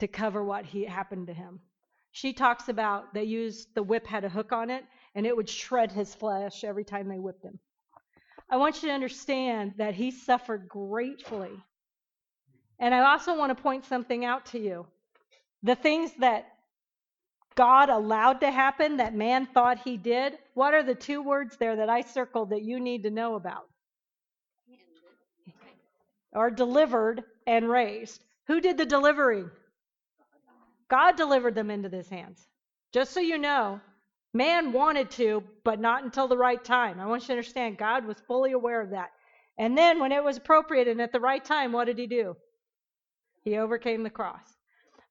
to 0.00 0.08
cover 0.08 0.42
what 0.42 0.64
he 0.64 0.84
happened 0.86 1.26
to 1.26 1.34
him. 1.34 1.60
She 2.12 2.32
talks 2.32 2.70
about 2.70 3.12
they 3.12 3.24
used 3.24 3.74
the 3.74 3.82
whip 3.82 4.06
had 4.06 4.24
a 4.24 4.28
hook 4.30 4.52
on 4.52 4.70
it, 4.70 4.84
and 5.14 5.26
it 5.26 5.36
would 5.36 5.50
shred 5.50 5.92
his 5.92 6.14
flesh 6.14 6.64
every 6.64 6.84
time 6.84 7.08
they 7.08 7.18
whipped 7.18 7.44
him. 7.44 7.58
I 8.50 8.56
want 8.56 8.82
you 8.82 8.88
to 8.88 8.94
understand 8.94 9.74
that 9.76 9.94
he 9.94 10.10
suffered 10.10 10.66
gratefully 10.66 11.62
and 12.78 12.94
I 12.94 13.12
also 13.12 13.36
want 13.36 13.56
to 13.56 13.62
point 13.62 13.84
something 13.84 14.24
out 14.24 14.46
to 14.46 14.58
you. 14.58 14.86
The 15.62 15.74
things 15.74 16.10
that 16.18 16.46
God 17.54 17.88
allowed 17.88 18.40
to 18.40 18.50
happen 18.50 18.96
that 18.96 19.14
man 19.14 19.46
thought 19.46 19.78
he 19.84 19.96
did, 19.96 20.36
what 20.54 20.74
are 20.74 20.82
the 20.82 20.94
two 20.94 21.22
words 21.22 21.56
there 21.56 21.76
that 21.76 21.88
I 21.88 22.00
circled 22.00 22.50
that 22.50 22.62
you 22.62 22.80
need 22.80 23.04
to 23.04 23.10
know 23.10 23.36
about? 23.36 23.68
Or 26.32 26.50
delivered 26.50 27.22
and 27.46 27.68
raised. 27.68 28.24
Who 28.48 28.60
did 28.60 28.76
the 28.76 28.86
delivering? 28.86 29.50
God 30.88 31.16
delivered 31.16 31.54
them 31.54 31.70
into 31.70 31.88
his 31.88 32.08
hands. 32.08 32.44
Just 32.92 33.12
so 33.12 33.20
you 33.20 33.38
know, 33.38 33.80
man 34.32 34.72
wanted 34.72 35.10
to, 35.12 35.44
but 35.62 35.80
not 35.80 36.02
until 36.02 36.26
the 36.26 36.36
right 36.36 36.62
time. 36.62 36.98
I 36.98 37.06
want 37.06 37.22
you 37.22 37.28
to 37.28 37.32
understand, 37.34 37.78
God 37.78 38.04
was 38.04 38.16
fully 38.26 38.52
aware 38.52 38.80
of 38.80 38.90
that. 38.90 39.10
And 39.56 39.78
then 39.78 40.00
when 40.00 40.10
it 40.10 40.22
was 40.22 40.36
appropriate 40.36 40.88
and 40.88 41.00
at 41.00 41.12
the 41.12 41.20
right 41.20 41.44
time, 41.44 41.70
what 41.70 41.84
did 41.84 41.98
he 41.98 42.08
do? 42.08 42.36
He 43.44 43.58
overcame 43.58 44.02
the 44.02 44.10
cross. 44.10 44.56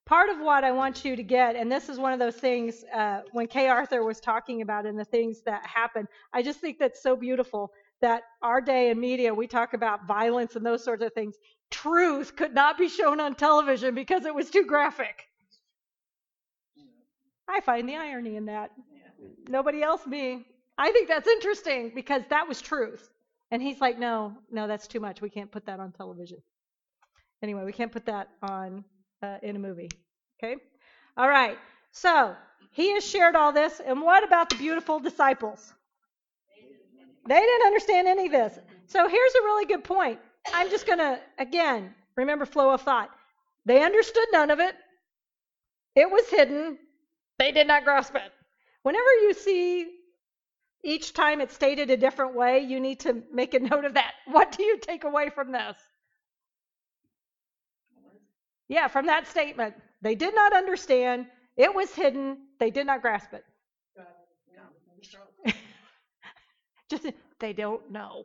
Part 0.06 0.28
of 0.28 0.38
what 0.38 0.64
I 0.64 0.72
want 0.72 1.04
you 1.04 1.16
to 1.16 1.22
get, 1.22 1.56
and 1.56 1.72
this 1.72 1.88
is 1.88 1.98
one 1.98 2.12
of 2.12 2.18
those 2.18 2.36
things 2.36 2.84
uh, 2.92 3.22
when 3.32 3.46
Kay 3.46 3.68
Arthur 3.68 4.02
was 4.02 4.20
talking 4.20 4.60
about 4.60 4.84
and 4.84 4.98
the 4.98 5.04
things 5.04 5.40
that 5.46 5.64
happen, 5.64 6.06
I 6.32 6.42
just 6.42 6.60
think 6.60 6.78
that's 6.78 7.02
so 7.02 7.16
beautiful 7.16 7.72
that 8.02 8.24
our 8.42 8.60
day 8.60 8.90
in 8.90 9.00
media, 9.00 9.32
we 9.32 9.46
talk 9.46 9.72
about 9.72 10.06
violence 10.06 10.56
and 10.56 10.66
those 10.66 10.84
sorts 10.84 11.02
of 11.02 11.14
things. 11.14 11.36
Truth 11.70 12.36
could 12.36 12.52
not 12.54 12.76
be 12.76 12.88
shown 12.88 13.18
on 13.18 13.34
television 13.34 13.94
because 13.94 14.26
it 14.26 14.34
was 14.34 14.50
too 14.50 14.66
graphic. 14.66 15.24
I 17.48 17.60
find 17.60 17.88
the 17.88 17.96
irony 17.96 18.36
in 18.36 18.46
that. 18.46 18.72
Nobody 19.48 19.82
else 19.82 20.06
me. 20.06 20.44
I 20.76 20.92
think 20.92 21.08
that's 21.08 21.28
interesting 21.28 21.92
because 21.94 22.22
that 22.28 22.46
was 22.46 22.60
truth. 22.60 23.08
And 23.50 23.62
he's 23.62 23.80
like, 23.80 23.98
no, 23.98 24.36
no, 24.50 24.66
that's 24.66 24.86
too 24.86 25.00
much. 25.00 25.22
We 25.22 25.30
can't 25.30 25.50
put 25.50 25.66
that 25.66 25.80
on 25.80 25.92
television. 25.92 26.38
Anyway, 27.42 27.64
we 27.64 27.72
can't 27.72 27.92
put 27.92 28.06
that 28.06 28.28
on 28.42 28.84
uh, 29.22 29.38
in 29.42 29.56
a 29.56 29.58
movie. 29.58 29.90
Okay? 30.42 30.56
All 31.16 31.28
right. 31.28 31.58
So 31.92 32.34
he 32.70 32.92
has 32.92 33.04
shared 33.04 33.36
all 33.36 33.52
this. 33.52 33.80
And 33.84 34.02
what 34.02 34.24
about 34.24 34.50
the 34.50 34.56
beautiful 34.56 34.98
disciples? 35.00 35.72
They 37.26 37.40
didn't 37.40 37.66
understand 37.66 38.08
any 38.08 38.26
of 38.26 38.32
this. 38.32 38.58
So 38.86 39.08
here's 39.08 39.34
a 39.34 39.44
really 39.44 39.66
good 39.66 39.84
point. 39.84 40.18
I'm 40.52 40.68
just 40.70 40.86
going 40.86 40.98
to, 40.98 41.18
again, 41.38 41.94
remember 42.16 42.44
flow 42.44 42.70
of 42.70 42.82
thought. 42.82 43.10
They 43.64 43.82
understood 43.82 44.26
none 44.32 44.50
of 44.50 44.60
it. 44.60 44.74
It 45.96 46.10
was 46.10 46.28
hidden. 46.28 46.78
They 47.38 47.52
did 47.52 47.66
not 47.66 47.84
grasp 47.84 48.14
it. 48.14 48.32
Whenever 48.82 49.10
you 49.22 49.32
see 49.32 49.90
each 50.84 51.14
time 51.14 51.40
it's 51.40 51.54
stated 51.54 51.90
a 51.90 51.96
different 51.96 52.34
way, 52.34 52.60
you 52.60 52.78
need 52.78 53.00
to 53.00 53.22
make 53.32 53.54
a 53.54 53.60
note 53.60 53.84
of 53.84 53.94
that. 53.94 54.12
What 54.26 54.52
do 54.52 54.62
you 54.62 54.78
take 54.78 55.04
away 55.04 55.30
from 55.30 55.52
this? 55.52 55.76
Yeah, 58.68 58.88
from 58.88 59.06
that 59.06 59.26
statement. 59.26 59.74
They 60.02 60.14
did 60.14 60.34
not 60.34 60.52
understand. 60.52 61.26
It 61.56 61.74
was 61.74 61.94
hidden. 61.94 62.38
They 62.58 62.70
did 62.70 62.86
not 62.86 63.02
grasp 63.02 63.32
it. 63.32 63.44
Just 66.90 67.06
they 67.40 67.52
don't 67.52 67.90
know. 67.90 68.24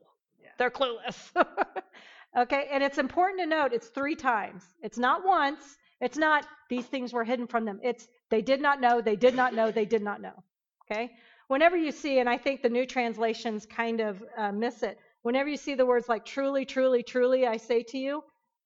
They're 0.58 0.70
clueless. 0.70 1.32
okay, 2.38 2.68
and 2.72 2.84
it's 2.84 2.98
important 2.98 3.40
to 3.40 3.46
note 3.46 3.74
it's 3.74 3.88
three 3.88 4.16
times. 4.16 4.64
It's 4.82 4.98
not 4.98 5.26
once. 5.26 5.78
It's 6.02 6.18
not 6.18 6.46
these 6.70 6.86
things 6.86 7.14
were 7.14 7.24
hidden 7.24 7.48
from 7.48 7.66
them. 7.66 7.80
It's 7.84 8.08
they 8.30 8.42
did 8.42 8.62
not 8.62 8.80
know, 8.80 9.02
they 9.02 9.16
did 9.16 9.36
not 9.36 9.54
know, 9.54 9.72
they 9.72 9.86
did 9.86 10.02
not 10.02 10.22
know. 10.22 10.44
Okay? 10.84 11.12
Whenever 11.48 11.76
you 11.78 11.92
see, 11.92 12.20
and 12.20 12.30
I 12.30 12.38
think 12.38 12.62
the 12.62 12.70
new 12.70 12.86
translations 12.86 13.66
kind 13.66 14.00
of 14.02 14.24
uh, 14.38 14.52
miss 14.52 14.84
it, 14.84 14.98
whenever 15.24 15.50
you 15.50 15.58
see 15.58 15.76
the 15.76 15.86
words 15.86 16.08
like 16.08 16.26
truly, 16.26 16.66
truly, 16.66 17.04
truly, 17.04 17.48
I 17.48 17.58
say 17.58 17.84
to 17.84 17.98
you, 17.98 18.24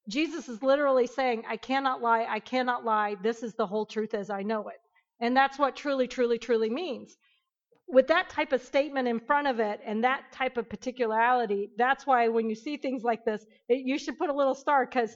Jesus 0.10 0.50
is 0.50 0.62
literally 0.62 1.08
saying, 1.08 1.44
I 1.48 1.58
cannot 1.58 2.02
lie, 2.02 2.26
I 2.30 2.40
cannot 2.40 2.84
lie, 2.84 3.16
this 3.22 3.42
is 3.42 3.54
the 3.54 3.68
whole 3.68 3.86
truth 3.86 4.14
as 4.14 4.30
I 4.30 4.42
know 4.42 4.68
it. 4.68 4.80
And 5.20 5.36
that's 5.36 5.58
what 5.58 5.76
truly, 5.76 6.08
truly, 6.08 6.38
truly 6.38 6.70
means. 6.70 7.16
With 7.88 8.08
that 8.08 8.30
type 8.30 8.52
of 8.52 8.62
statement 8.62 9.08
in 9.08 9.20
front 9.20 9.48
of 9.48 9.60
it 9.60 9.80
and 9.86 10.04
that 10.04 10.32
type 10.34 10.58
of 10.58 10.70
particularity, 10.70 11.70
that's 11.78 12.06
why 12.06 12.28
when 12.28 12.50
you 12.50 12.56
see 12.56 12.78
things 12.78 13.04
like 13.04 13.24
this, 13.24 13.46
it, 13.70 13.86
you 13.86 13.98
should 13.98 14.18
put 14.18 14.30
a 14.30 14.34
little 14.34 14.56
star 14.56 14.86
because, 14.86 15.16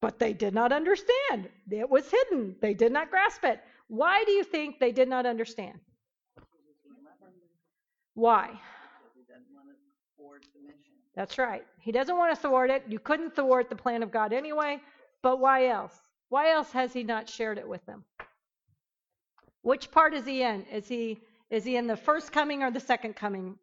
but 0.00 0.18
they 0.18 0.32
did 0.32 0.54
not 0.54 0.72
understand. 0.72 1.48
It 1.70 1.88
was 1.88 2.10
hidden. 2.10 2.56
They 2.60 2.74
did 2.74 2.92
not 2.92 3.10
grasp 3.10 3.44
it. 3.44 3.60
Why 3.88 4.24
do 4.24 4.32
you 4.32 4.44
think 4.44 4.80
they 4.80 4.92
did 4.92 5.08
not 5.08 5.26
understand? 5.26 5.78
Why? 8.14 8.48
Because 8.48 9.14
he 9.14 9.22
doesn't 9.32 9.54
want 9.54 9.68
to 9.68 9.74
forward 10.16 10.44
the 10.54 10.60
mission. 10.60 10.94
That's 11.20 11.36
right. 11.36 11.66
He 11.78 11.92
doesn't 11.92 12.16
want 12.16 12.34
to 12.34 12.40
thwart 12.40 12.70
it. 12.70 12.84
You 12.88 12.98
couldn't 12.98 13.36
thwart 13.36 13.68
the 13.68 13.76
plan 13.76 14.02
of 14.02 14.10
God 14.10 14.32
anyway, 14.32 14.78
but 15.22 15.38
why 15.38 15.66
else? 15.66 15.92
Why 16.30 16.50
else 16.50 16.72
has 16.72 16.94
he 16.94 17.02
not 17.02 17.28
shared 17.28 17.58
it 17.58 17.68
with 17.68 17.84
them? 17.84 18.06
Which 19.60 19.90
part 19.90 20.14
is 20.14 20.24
he 20.24 20.40
in? 20.42 20.64
Is 20.72 20.88
he 20.88 21.20
is 21.50 21.62
he 21.62 21.76
in 21.76 21.86
the 21.86 21.96
first 21.98 22.32
coming 22.32 22.62
or 22.62 22.70
the 22.70 22.80
second 22.80 23.16
coming? 23.16 23.58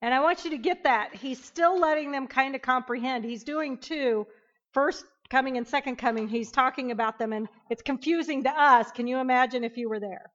And 0.00 0.14
I 0.14 0.20
want 0.20 0.46
you 0.46 0.52
to 0.52 0.56
get 0.56 0.84
that. 0.84 1.14
He's 1.14 1.44
still 1.44 1.78
letting 1.78 2.10
them 2.10 2.26
kind 2.26 2.54
of 2.54 2.62
comprehend. 2.62 3.26
He's 3.26 3.44
doing 3.44 3.76
two, 3.76 4.26
first 4.72 5.04
coming 5.28 5.58
and 5.58 5.68
second 5.68 5.96
coming. 5.96 6.26
He's 6.26 6.50
talking 6.50 6.90
about 6.90 7.18
them 7.18 7.34
and 7.34 7.48
it's 7.68 7.82
confusing 7.82 8.44
to 8.44 8.50
us. 8.50 8.90
Can 8.92 9.06
you 9.06 9.18
imagine 9.18 9.62
if 9.62 9.76
you 9.76 9.90
were 9.90 10.00
there? 10.00 10.32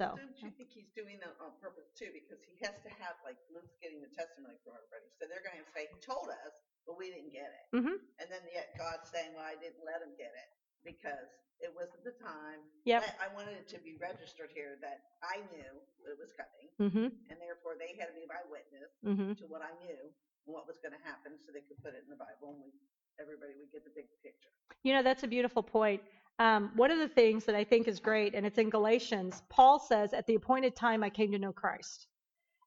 So, 0.00 0.16
Don't 0.16 0.40
you 0.40 0.48
think 0.56 0.72
he's 0.72 0.88
doing 0.96 1.20
that 1.20 1.36
on 1.44 1.52
purpose 1.60 1.92
too? 1.92 2.08
Because 2.08 2.40
he 2.48 2.56
has 2.64 2.72
to 2.88 2.90
have, 3.04 3.20
like, 3.20 3.36
Luke's 3.52 3.76
getting 3.84 4.00
the 4.00 4.08
testimony 4.16 4.56
from 4.64 4.80
everybody. 4.80 5.12
So 5.20 5.28
they're 5.28 5.44
going 5.44 5.60
to 5.60 5.68
say, 5.76 5.92
he 5.92 6.00
told 6.00 6.32
us, 6.32 6.56
but 6.88 6.96
we 6.96 7.12
didn't 7.12 7.36
get 7.36 7.52
it. 7.52 7.64
mhm. 7.76 8.00
And 8.16 8.26
then 8.32 8.40
yet 8.48 8.72
God's 8.80 9.12
saying, 9.12 9.36
well, 9.36 9.44
I 9.44 9.60
didn't 9.60 9.84
let 9.84 10.00
him 10.00 10.16
get 10.16 10.32
it 10.32 10.48
because 10.80 11.28
it 11.60 11.68
wasn't 11.76 12.00
the 12.08 12.16
time. 12.16 12.64
Yep. 12.88 13.04
I, 13.20 13.28
I 13.28 13.36
wanted 13.36 13.60
it 13.60 13.68
to 13.76 13.78
be 13.84 14.00
registered 14.00 14.48
here 14.56 14.80
that 14.80 15.20
I 15.20 15.44
knew 15.52 15.72
it 16.08 16.16
was 16.16 16.32
coming 16.32 16.72
Mhm. 16.80 17.12
and 17.28 17.36
therefore 17.36 17.76
they 17.76 17.92
had 18.00 18.08
to 18.08 18.16
be 18.16 18.24
my 18.24 18.40
witness 18.48 18.88
Mhm. 19.04 19.36
to 19.36 19.44
what 19.52 19.60
I 19.60 19.68
knew 19.84 20.00
and 20.00 20.50
what 20.56 20.64
was 20.64 20.80
going 20.80 20.96
to 20.96 21.02
happen 21.04 21.36
so 21.44 21.52
they 21.52 21.60
could 21.60 21.76
put 21.84 21.92
it 21.92 22.00
in 22.00 22.08
the 22.08 22.16
Bible 22.16 22.56
and 22.56 22.64
we, 22.64 22.72
everybody 23.20 23.52
would 23.60 23.68
get 23.70 23.84
the 23.84 23.92
big 23.92 24.08
picture. 24.24 24.48
You 24.82 24.96
know, 24.96 25.02
that's 25.04 25.22
a 25.22 25.28
beautiful 25.28 25.62
point. 25.62 26.00
Um, 26.40 26.70
one 26.74 26.90
of 26.90 26.98
the 26.98 27.06
things 27.06 27.44
that 27.44 27.54
I 27.54 27.64
think 27.64 27.86
is 27.86 28.00
great, 28.00 28.34
and 28.34 28.46
it's 28.46 28.56
in 28.56 28.70
Galatians, 28.70 29.42
Paul 29.50 29.78
says, 29.78 30.14
At 30.14 30.26
the 30.26 30.36
appointed 30.36 30.74
time, 30.74 31.04
I 31.04 31.10
came 31.10 31.30
to 31.32 31.38
know 31.38 31.52
Christ. 31.52 32.06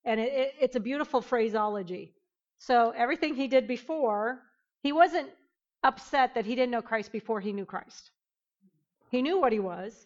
And 0.05 0.19
it, 0.19 0.31
it, 0.31 0.53
it's 0.61 0.75
a 0.75 0.79
beautiful 0.79 1.21
phraseology. 1.21 2.13
So 2.59 2.93
everything 2.95 3.33
he 3.33 3.47
did 3.47 3.67
before, 3.67 4.43
he 4.83 4.91
wasn't 4.91 5.29
upset 5.83 6.35
that 6.35 6.45
he 6.45 6.53
didn't 6.53 6.69
know 6.69 6.83
Christ 6.83 7.11
before 7.11 7.41
he 7.41 7.51
knew 7.51 7.65
Christ. 7.65 8.11
He 9.09 9.23
knew 9.23 9.41
what 9.41 9.51
he 9.51 9.59
was. 9.59 10.05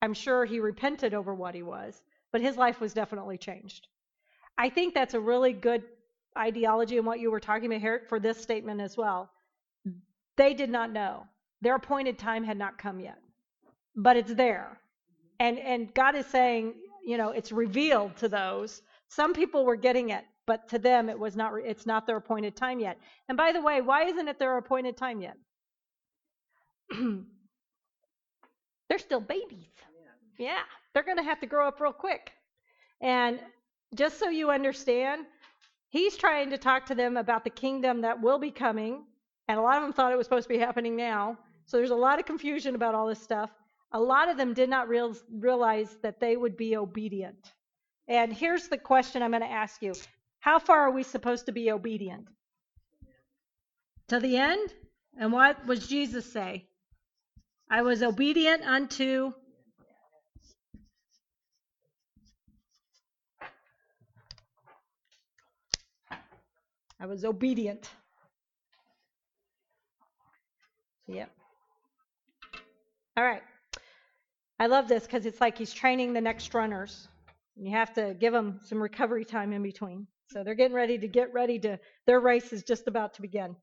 I'm 0.00 0.14
sure 0.14 0.44
he 0.44 0.60
repented 0.60 1.14
over 1.14 1.34
what 1.34 1.56
he 1.56 1.64
was, 1.64 2.00
but 2.30 2.40
his 2.40 2.56
life 2.56 2.80
was 2.80 2.94
definitely 2.94 3.38
changed. 3.38 3.88
I 4.56 4.68
think 4.68 4.94
that's 4.94 5.14
a 5.14 5.20
really 5.20 5.52
good 5.52 5.82
ideology 6.38 6.96
in 6.96 7.04
what 7.04 7.18
you 7.18 7.32
were 7.32 7.40
talking 7.40 7.66
about 7.66 7.80
here 7.80 8.02
for 8.08 8.20
this 8.20 8.40
statement 8.40 8.80
as 8.80 8.96
well. 8.96 9.30
They 10.36 10.54
did 10.54 10.70
not 10.70 10.92
know. 10.92 11.26
Their 11.62 11.76
appointed 11.76 12.18
time 12.18 12.44
had 12.44 12.58
not 12.58 12.76
come 12.76 13.00
yet, 13.00 13.18
but 13.96 14.16
it's 14.16 14.34
there. 14.34 14.78
And, 15.38 15.58
and 15.58 15.94
God 15.94 16.16
is 16.16 16.26
saying, 16.26 16.74
you 17.06 17.16
know, 17.16 17.30
it's 17.30 17.52
revealed 17.52 18.16
to 18.16 18.28
those. 18.28 18.82
Some 19.08 19.32
people 19.32 19.64
were 19.64 19.76
getting 19.76 20.10
it, 20.10 20.24
but 20.44 20.68
to 20.70 20.78
them 20.78 21.08
it 21.08 21.18
was 21.18 21.36
not, 21.36 21.52
it's 21.64 21.86
not 21.86 22.06
their 22.06 22.16
appointed 22.16 22.56
time 22.56 22.80
yet. 22.80 22.98
And 23.28 23.38
by 23.38 23.52
the 23.52 23.62
way, 23.62 23.80
why 23.80 24.04
isn't 24.06 24.26
it 24.28 24.40
their 24.40 24.58
appointed 24.58 24.96
time 24.96 25.20
yet? 25.20 25.36
They're 28.88 28.98
still 28.98 29.20
babies. 29.20 29.70
Oh, 29.82 29.92
yeah, 30.38 30.62
they're 30.92 31.04
going 31.04 31.16
to 31.16 31.22
have 31.22 31.40
to 31.40 31.46
grow 31.46 31.68
up 31.68 31.80
real 31.80 31.92
quick. 31.92 32.32
And 33.00 33.38
just 33.94 34.18
so 34.18 34.28
you 34.28 34.50
understand, 34.50 35.26
he's 35.88 36.16
trying 36.16 36.50
to 36.50 36.58
talk 36.58 36.86
to 36.86 36.94
them 36.94 37.16
about 37.16 37.44
the 37.44 37.50
kingdom 37.50 38.02
that 38.02 38.20
will 38.20 38.38
be 38.38 38.50
coming. 38.50 39.04
And 39.48 39.58
a 39.58 39.62
lot 39.62 39.76
of 39.76 39.82
them 39.82 39.92
thought 39.92 40.12
it 40.12 40.16
was 40.16 40.26
supposed 40.26 40.44
to 40.44 40.52
be 40.52 40.58
happening 40.58 40.96
now. 40.96 41.38
So 41.66 41.76
there's 41.76 41.90
a 41.90 41.94
lot 41.94 42.18
of 42.18 42.26
confusion 42.26 42.74
about 42.74 42.94
all 42.94 43.06
this 43.06 43.22
stuff. 43.22 43.50
A 43.92 44.00
lot 44.00 44.28
of 44.28 44.36
them 44.36 44.54
did 44.54 44.68
not 44.68 44.88
real, 44.88 45.14
realize 45.30 45.96
that 46.02 46.20
they 46.20 46.36
would 46.36 46.56
be 46.56 46.76
obedient. 46.76 47.52
And 48.08 48.32
here's 48.32 48.68
the 48.68 48.78
question 48.78 49.22
I'm 49.22 49.30
going 49.30 49.42
to 49.42 49.50
ask 49.50 49.82
you 49.82 49.94
How 50.40 50.58
far 50.58 50.80
are 50.80 50.90
we 50.90 51.02
supposed 51.02 51.46
to 51.46 51.52
be 51.52 51.70
obedient? 51.70 52.26
To 54.08 54.18
the 54.18 54.36
end? 54.36 54.72
And 55.18 55.32
what 55.32 55.66
was 55.66 55.86
Jesus 55.86 56.30
say? 56.30 56.66
I 57.70 57.82
was 57.82 58.02
obedient 58.02 58.62
unto 58.62 59.32
I 67.02 67.06
was 67.06 67.24
obedient. 67.24 67.90
Yep. 71.08 71.30
All 73.16 73.24
right. 73.24 73.42
I 74.58 74.66
love 74.66 74.88
this 74.88 75.04
because 75.04 75.26
it's 75.26 75.40
like 75.40 75.58
he's 75.58 75.72
training 75.72 76.12
the 76.12 76.20
next 76.20 76.54
runners. 76.54 77.08
You 77.56 77.72
have 77.72 77.92
to 77.94 78.14
give 78.14 78.32
them 78.32 78.60
some 78.64 78.82
recovery 78.82 79.24
time 79.24 79.52
in 79.52 79.62
between. 79.62 80.06
So 80.30 80.42
they're 80.42 80.54
getting 80.54 80.76
ready 80.76 80.96
to 80.98 81.08
get 81.08 81.32
ready 81.34 81.58
to, 81.60 81.78
their 82.06 82.20
race 82.20 82.52
is 82.52 82.62
just 82.62 82.88
about 82.88 83.14
to 83.14 83.22
begin. 83.22 83.54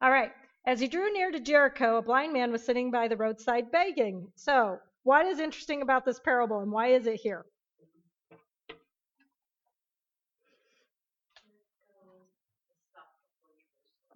All 0.00 0.10
right. 0.10 0.30
As 0.64 0.78
he 0.78 0.86
drew 0.86 1.12
near 1.12 1.32
to 1.32 1.40
Jericho, 1.40 1.96
a 1.96 2.02
blind 2.02 2.32
man 2.32 2.52
was 2.52 2.64
sitting 2.64 2.92
by 2.92 3.08
the 3.08 3.16
roadside 3.16 3.72
begging. 3.72 4.28
So, 4.36 4.78
what 5.02 5.26
is 5.26 5.40
interesting 5.40 5.82
about 5.82 6.04
this 6.04 6.20
parable 6.20 6.60
and 6.60 6.70
why 6.70 6.88
is 6.88 7.06
it 7.06 7.16
here? 7.16 7.44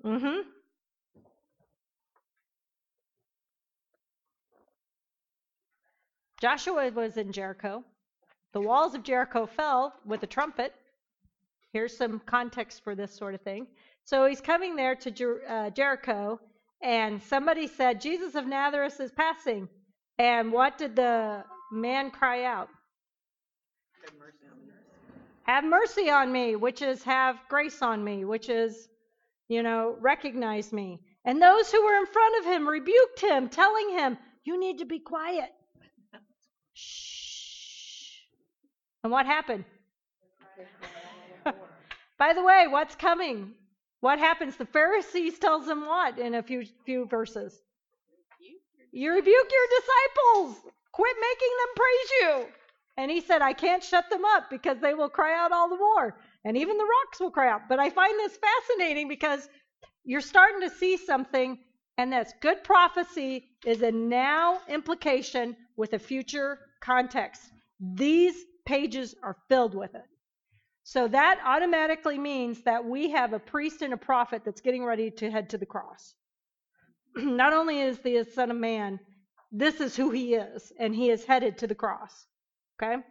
Mm-hmm. 0.05 0.56
Joshua 6.47 6.93
was 6.93 7.17
in 7.17 7.33
Jericho. 7.33 7.83
The 8.53 8.61
walls 8.61 8.95
of 8.95 9.03
Jericho 9.03 9.47
fell 9.47 9.93
with 10.05 10.23
a 10.23 10.29
trumpet. 10.29 10.73
Here's 11.73 11.97
some 11.97 12.21
context 12.21 12.85
for 12.85 12.95
this 12.95 13.13
sort 13.13 13.35
of 13.35 13.41
thing. 13.41 13.67
So 14.05 14.27
he's 14.27 14.41
coming 14.41 14.77
there 14.77 14.95
to 14.95 15.11
Jer- 15.11 15.43
uh, 15.49 15.71
Jericho, 15.71 16.39
and 16.81 17.21
somebody 17.21 17.67
said, 17.67 18.01
Jesus 18.01 18.37
of 18.37 18.47
Nazareth 18.47 19.01
is 19.01 19.11
passing. 19.11 19.69
And 20.21 20.53
what 20.53 20.79
did 20.79 20.95
the 20.95 21.43
man 21.73 22.13
cry 22.13 22.45
out? 22.45 22.69
Have 24.05 24.15
mercy 24.17 24.47
on 24.49 24.69
me. 24.69 24.73
Have 25.43 25.65
mercy 25.65 26.11
on 26.11 26.31
me, 26.31 26.55
which 26.55 26.81
is 26.81 27.03
have 27.03 27.41
grace 27.49 27.83
on 27.83 28.05
me, 28.05 28.25
which 28.25 28.49
is, 28.49 28.89
you 29.49 29.65
know, 29.65 29.97
recognize 30.01 30.73
me. 30.73 31.01
And 31.25 31.43
those 31.43 31.73
who 31.73 31.85
were 31.85 31.97
in 31.97 32.07
front 32.07 32.39
of 32.39 32.53
him 32.53 32.69
rebuked 32.69 33.21
him, 33.21 33.49
telling 33.49 33.91
him, 33.91 34.17
You 34.45 34.61
need 34.61 34.79
to 34.79 34.85
be 34.85 35.01
quiet. 35.01 35.51
Shh. 36.77 38.21
And 39.03 39.11
what 39.11 39.25
happened? 39.25 39.65
By 42.19 42.33
the 42.35 42.43
way, 42.43 42.67
what's 42.69 42.95
coming? 42.95 43.53
What 44.01 44.19
happens? 44.19 44.57
The 44.57 44.67
Pharisees 44.67 45.39
tells 45.39 45.67
them 45.67 45.87
what 45.87 46.19
in 46.19 46.35
a 46.35 46.43
few 46.43 46.65
few 46.85 47.07
verses? 47.07 47.63
You 48.93 49.13
rebuke 49.13 49.51
your 49.53 49.69
disciples. 49.79 50.73
Quit 50.93 51.17
making 51.21 51.55
them 51.59 51.75
praise 51.77 52.11
you. 52.21 52.53
And 52.99 53.11
he 53.11 53.21
said, 53.21 53.43
I 53.43 53.53
can't 53.53 53.83
shut 53.83 54.09
them 54.11 54.25
up 54.25 54.49
because 54.51 54.79
they 54.81 54.95
will 54.95 55.09
cry 55.09 55.39
out 55.39 55.53
all 55.53 55.69
the 55.69 55.77
more. 55.77 56.19
And 56.45 56.57
even 56.57 56.77
the 56.79 56.85
rocks 56.85 57.21
will 57.21 57.31
cry 57.31 57.51
out. 57.51 57.69
But 57.69 57.79
I 57.79 57.91
find 57.91 58.19
this 58.19 58.39
fascinating 58.39 59.09
because 59.09 59.49
you're 60.05 60.21
starting 60.21 60.61
to 60.61 60.71
see 60.71 60.97
something, 60.97 61.59
and 61.99 62.13
that's 62.13 62.33
good 62.41 62.65
prophecy 62.65 63.49
is 63.65 63.83
a 63.83 63.91
now 63.91 64.61
implication 64.69 65.57
with 65.77 65.93
a 65.93 65.99
future 65.99 66.59
context. 66.81 67.43
These 67.81 68.35
pages 68.65 69.15
are 69.23 69.37
filled 69.49 69.75
with 69.75 69.95
it. 69.95 70.05
So 70.83 71.09
that 71.09 71.41
automatically 71.45 72.19
means 72.19 72.63
that 72.63 72.85
we 72.85 73.11
have 73.11 73.33
a 73.33 73.39
priest 73.39 73.83
and 73.83 73.93
a 73.93 73.97
prophet 73.97 74.43
that's 74.45 74.61
getting 74.61 74.85
ready 74.85 75.11
to 75.11 75.31
head 75.31 75.51
to 75.51 75.59
the 75.59 75.67
cross. 75.67 76.15
Not 77.17 77.53
only 77.53 77.81
is 77.81 77.99
the 77.99 78.25
Son 78.35 78.51
of 78.51 78.57
Man, 78.57 79.01
this 79.51 79.81
is 79.81 79.97
who 79.97 80.11
he 80.11 80.35
is, 80.35 80.73
and 80.79 80.95
he 80.95 81.11
is 81.11 81.25
headed 81.25 81.59
to 81.59 81.67
the 81.67 81.75
cross. 81.75 82.27
Okay? 82.81 83.03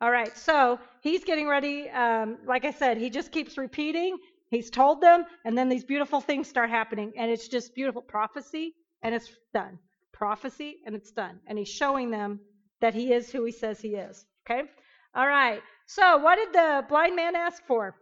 All 0.00 0.10
right, 0.10 0.36
so 0.36 0.80
he's 1.00 1.22
getting 1.22 1.46
ready. 1.46 1.88
Um, 1.90 2.38
like 2.44 2.64
I 2.64 2.72
said, 2.72 2.96
he 2.96 3.08
just 3.08 3.30
keeps 3.30 3.56
repeating. 3.56 4.16
He's 4.50 4.68
told 4.68 5.00
them, 5.00 5.24
and 5.44 5.56
then 5.56 5.68
these 5.68 5.84
beautiful 5.84 6.20
things 6.20 6.48
start 6.48 6.70
happening, 6.70 7.12
and 7.16 7.30
it's 7.30 7.46
just 7.46 7.74
beautiful 7.74 8.02
prophecy, 8.02 8.74
and 9.02 9.14
it's 9.14 9.30
done. 9.54 9.78
Prophecy, 10.12 10.78
and 10.86 10.96
it's 10.96 11.12
done. 11.12 11.38
And 11.46 11.56
he's 11.56 11.68
showing 11.68 12.10
them 12.10 12.40
that 12.82 12.94
he 12.94 13.12
is 13.12 13.30
who 13.30 13.44
he 13.44 13.52
says 13.52 13.80
he 13.80 13.94
is. 13.94 14.26
Okay? 14.44 14.68
All 15.14 15.26
right. 15.26 15.62
So, 15.86 16.18
what 16.18 16.36
did 16.36 16.52
the 16.52 16.84
blind 16.88 17.16
man 17.16 17.34
ask 17.34 17.62
for? 17.66 17.94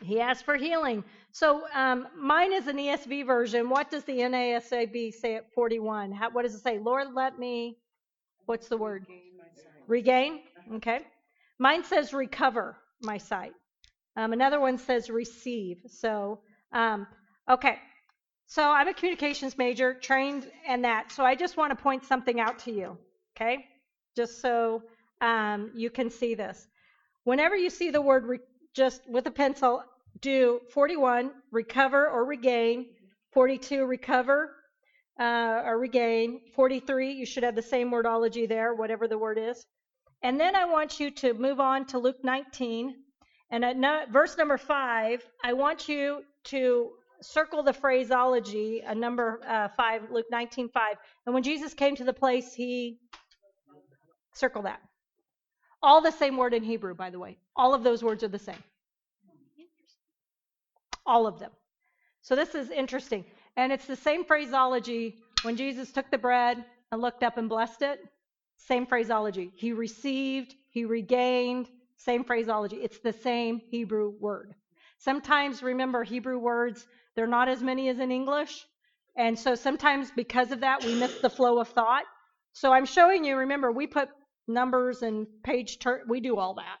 He 0.00 0.20
asked 0.20 0.44
for 0.44 0.56
healing. 0.56 1.04
So, 1.32 1.64
um, 1.74 2.06
mine 2.16 2.52
is 2.52 2.66
an 2.68 2.76
ESV 2.76 3.26
version. 3.26 3.68
What 3.68 3.90
does 3.90 4.04
the 4.04 4.18
NASB 4.18 5.12
say 5.12 5.36
at 5.36 5.52
41? 5.54 6.12
How, 6.12 6.30
what 6.30 6.42
does 6.42 6.54
it 6.54 6.62
say? 6.62 6.78
Lord, 6.78 7.08
let 7.14 7.38
me, 7.38 7.78
what's 8.46 8.68
the 8.68 8.76
word? 8.76 9.06
Gain. 9.06 9.20
Regain? 9.86 10.40
Okay. 10.74 11.00
Mine 11.58 11.84
says 11.84 12.12
recover 12.12 12.76
my 13.02 13.18
sight. 13.18 13.52
Um, 14.16 14.32
another 14.32 14.60
one 14.60 14.78
says 14.78 15.10
receive. 15.10 15.78
So, 15.86 16.40
um, 16.72 17.06
okay. 17.50 17.78
So 18.46 18.70
I'm 18.70 18.88
a 18.88 18.94
communications 18.94 19.56
major, 19.56 19.94
trained 19.94 20.50
in 20.68 20.82
that. 20.82 21.12
So 21.12 21.24
I 21.24 21.34
just 21.34 21.56
want 21.56 21.76
to 21.76 21.82
point 21.82 22.04
something 22.04 22.40
out 22.40 22.58
to 22.60 22.72
you. 22.72 22.98
Okay. 23.36 23.66
Just 24.16 24.40
so 24.40 24.82
um, 25.20 25.70
you 25.74 25.90
can 25.90 26.10
see 26.10 26.34
this. 26.34 26.68
Whenever 27.24 27.56
you 27.56 27.70
see 27.70 27.90
the 27.90 28.02
word 28.02 28.24
re- 28.26 28.38
just 28.74 29.08
with 29.08 29.26
a 29.26 29.30
pencil, 29.30 29.82
do 30.20 30.60
41, 30.70 31.30
recover 31.50 32.08
or 32.08 32.24
regain. 32.24 32.86
42, 33.32 33.84
recover 33.84 34.54
uh, 35.18 35.62
or 35.64 35.78
regain. 35.78 36.40
43, 36.54 37.12
you 37.12 37.26
should 37.26 37.42
have 37.42 37.56
the 37.56 37.62
same 37.62 37.90
wordology 37.90 38.48
there, 38.48 38.74
whatever 38.74 39.08
the 39.08 39.18
word 39.18 39.38
is. 39.38 39.64
And 40.22 40.38
then 40.38 40.54
I 40.56 40.64
want 40.64 41.00
you 41.00 41.10
to 41.10 41.34
move 41.34 41.60
on 41.60 41.86
to 41.86 41.98
Luke 41.98 42.22
19. 42.22 42.94
And 43.50 43.64
at 43.64 43.76
no, 43.76 44.04
verse 44.10 44.36
number 44.38 44.56
5, 44.56 45.22
I 45.42 45.52
want 45.52 45.88
you 45.88 46.22
to 46.44 46.90
circle 47.20 47.62
the 47.62 47.72
phraseology, 47.72 48.82
a 48.86 48.94
number 48.94 49.40
uh, 49.46 49.68
5, 49.68 50.10
Luke 50.10 50.26
19, 50.30 50.68
5. 50.68 50.96
And 51.26 51.34
when 51.34 51.42
Jesus 51.42 51.74
came 51.74 51.96
to 51.96 52.04
the 52.04 52.12
place, 52.12 52.54
he 52.54 52.98
circle 54.34 54.62
that. 54.62 54.80
All 55.82 56.00
the 56.00 56.10
same 56.10 56.36
word 56.36 56.54
in 56.54 56.62
Hebrew, 56.62 56.94
by 56.94 57.10
the 57.10 57.18
way. 57.18 57.36
All 57.56 57.74
of 57.74 57.82
those 57.82 58.02
words 58.02 58.24
are 58.24 58.28
the 58.28 58.38
same. 58.38 58.62
All 61.06 61.26
of 61.26 61.38
them. 61.38 61.50
So 62.22 62.34
this 62.34 62.54
is 62.54 62.70
interesting. 62.70 63.24
And 63.56 63.70
it's 63.70 63.86
the 63.86 63.96
same 63.96 64.24
phraseology 64.24 65.18
when 65.42 65.56
Jesus 65.56 65.92
took 65.92 66.10
the 66.10 66.18
bread 66.18 66.64
and 66.90 67.00
looked 67.02 67.22
up 67.22 67.36
and 67.36 67.48
blessed 67.48 67.82
it. 67.82 68.00
Same 68.56 68.86
phraseology. 68.86 69.52
He 69.54 69.72
received, 69.72 70.54
he 70.70 70.84
regained, 70.84 71.68
same 71.96 72.24
phraseology. 72.24 72.76
It's 72.76 72.98
the 72.98 73.12
same 73.12 73.60
Hebrew 73.70 74.14
word. 74.18 74.54
Sometimes, 74.98 75.62
remember, 75.62 76.02
Hebrew 76.02 76.38
words, 76.38 76.86
they're 77.14 77.26
not 77.26 77.48
as 77.48 77.62
many 77.62 77.88
as 77.88 77.98
in 77.98 78.10
English. 78.10 78.66
And 79.16 79.38
so 79.38 79.54
sometimes 79.54 80.10
because 80.10 80.50
of 80.50 80.60
that, 80.60 80.84
we 80.84 80.94
miss 80.94 81.20
the 81.20 81.30
flow 81.30 81.58
of 81.58 81.68
thought. 81.68 82.04
So 82.52 82.72
I'm 82.72 82.86
showing 82.86 83.24
you, 83.24 83.36
remember, 83.36 83.70
we 83.70 83.86
put 83.86 84.08
numbers 84.48 85.02
and 85.02 85.26
page 85.42 85.78
turn, 85.78 86.02
we 86.08 86.20
do 86.20 86.36
all 86.36 86.54
that. 86.54 86.78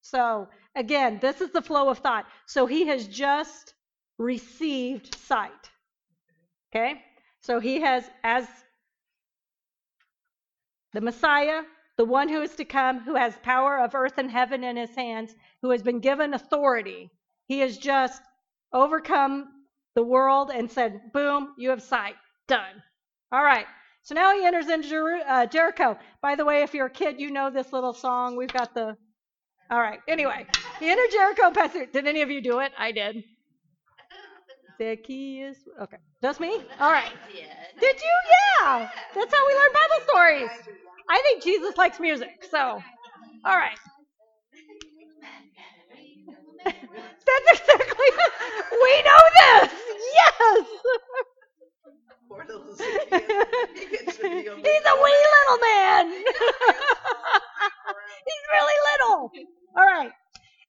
So 0.00 0.48
again, 0.74 1.18
this 1.20 1.40
is 1.40 1.50
the 1.50 1.62
flow 1.62 1.88
of 1.88 1.98
thought. 1.98 2.26
So 2.46 2.66
he 2.66 2.86
has 2.86 3.06
just 3.06 3.74
received 4.18 5.14
sight. 5.14 5.70
Okay? 6.70 7.02
So 7.40 7.60
he 7.60 7.80
has, 7.80 8.04
as 8.24 8.46
the 10.92 11.00
Messiah, 11.00 11.62
the 11.96 12.04
one 12.04 12.28
who 12.28 12.42
is 12.42 12.54
to 12.56 12.64
come, 12.64 13.00
who 13.00 13.14
has 13.14 13.36
power 13.42 13.78
of 13.78 13.94
earth 13.94 14.18
and 14.18 14.30
heaven 14.30 14.64
in 14.64 14.76
his 14.76 14.94
hands, 14.94 15.34
who 15.62 15.70
has 15.70 15.82
been 15.82 16.00
given 16.00 16.34
authority, 16.34 17.10
he 17.48 17.60
has 17.60 17.78
just 17.78 18.22
overcome 18.72 19.48
the 19.96 20.02
world 20.02 20.52
and 20.54 20.70
said, 20.70 21.12
Boom, 21.12 21.54
you 21.58 21.70
have 21.70 21.82
sight. 21.82 22.14
Done. 22.46 22.82
All 23.32 23.42
right. 23.42 23.66
So 24.02 24.14
now 24.14 24.32
he 24.32 24.44
enters 24.44 24.68
into 24.68 24.88
Jer- 24.88 25.22
uh, 25.26 25.46
Jericho. 25.46 25.98
By 26.22 26.36
the 26.36 26.44
way, 26.44 26.62
if 26.62 26.74
you're 26.74 26.86
a 26.86 26.90
kid, 26.90 27.18
you 27.18 27.32
know 27.32 27.50
this 27.50 27.72
little 27.72 27.92
song. 27.92 28.36
We've 28.36 28.52
got 28.52 28.72
the. 28.72 28.96
All 29.68 29.80
right. 29.80 29.98
Anyway, 30.06 30.46
he 30.78 30.88
entered 30.88 31.10
Jericho. 31.10 31.50
Pastor, 31.50 31.86
did 31.86 32.06
any 32.06 32.22
of 32.22 32.30
you 32.30 32.40
do 32.40 32.60
it? 32.60 32.70
I 32.78 32.92
did. 32.92 33.24
The 34.78 34.96
key 34.96 35.40
is 35.40 35.56
Okay. 35.82 35.96
Just 36.22 36.38
me? 36.38 36.52
All 36.78 36.92
right. 36.92 37.12
Did 37.32 37.96
you? 37.96 38.16
Yeah. 38.60 38.88
That's 39.14 39.34
how 39.34 39.46
we 39.46 39.54
learn 39.54 39.68
Bible 39.72 40.04
stories. 40.08 40.50
I 41.08 41.22
think 41.22 41.42
Jesus 41.42 41.76
likes 41.76 41.98
music. 41.98 42.44
So, 42.50 42.80
all 43.44 43.56
right. 43.56 43.78
That's 46.66 47.60
exactly. 47.60 48.10
What 48.16 48.32
we 48.82 49.02
know 49.02 49.22
this. 49.40 49.72
Yes. 50.14 50.66
Poor 52.28 52.44
little 52.46 52.74
Zacchaeus. 52.74 53.48
He 53.74 53.86
gets 53.86 54.16
to 54.16 54.22
be 54.22 54.46
a 54.46 54.54
He's 54.56 54.84
a 54.86 54.96
wee 55.02 55.26
little 55.36 55.58
man. 55.60 56.04
He's 58.26 58.44
really 58.52 58.78
little. 58.92 59.30
All 59.76 59.86
right. 59.86 60.12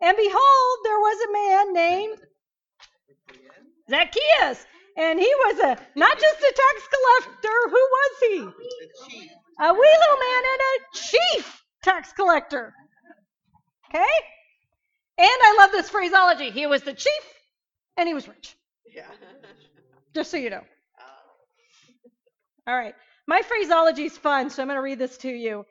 And 0.01 0.15
behold, 0.17 0.77
there 0.83 0.99
was 0.99 1.17
a 1.21 1.31
man 1.33 1.73
named 1.73 2.19
Zacchaeus. 3.89 4.65
And 4.97 5.19
he 5.19 5.31
was 5.45 5.59
a 5.59 5.77
not 5.95 6.19
just 6.19 6.39
a 6.39 6.53
tax 6.55 6.87
collector. 6.95 7.57
Who 7.65 7.71
was 7.71 8.19
he? 8.21 8.39
A 9.59 9.73
wee 9.73 9.97
little 9.99 10.17
man 10.17 10.43
and 10.53 10.61
a 10.61 10.79
chief 10.93 11.63
tax 11.83 12.13
collector. 12.13 12.73
Okay? 13.89 14.05
And 15.17 15.27
I 15.27 15.55
love 15.59 15.71
this 15.71 15.89
phraseology. 15.89 16.51
He 16.51 16.67
was 16.67 16.83
the 16.83 16.93
chief 16.93 17.23
and 17.97 18.07
he 18.07 18.13
was 18.13 18.27
rich. 18.27 18.55
Yeah. 18.93 19.07
Just 20.13 20.31
so 20.31 20.37
you 20.37 20.49
know. 20.49 20.63
Oh. 20.99 22.71
All 22.71 22.77
right. 22.77 22.95
My 23.27 23.41
phraseology 23.41 24.05
is 24.05 24.17
fun, 24.17 24.49
so 24.49 24.61
I'm 24.61 24.67
going 24.67 24.77
to 24.77 24.81
read 24.81 24.99
this 24.99 25.17
to 25.19 25.29
you. 25.29 25.65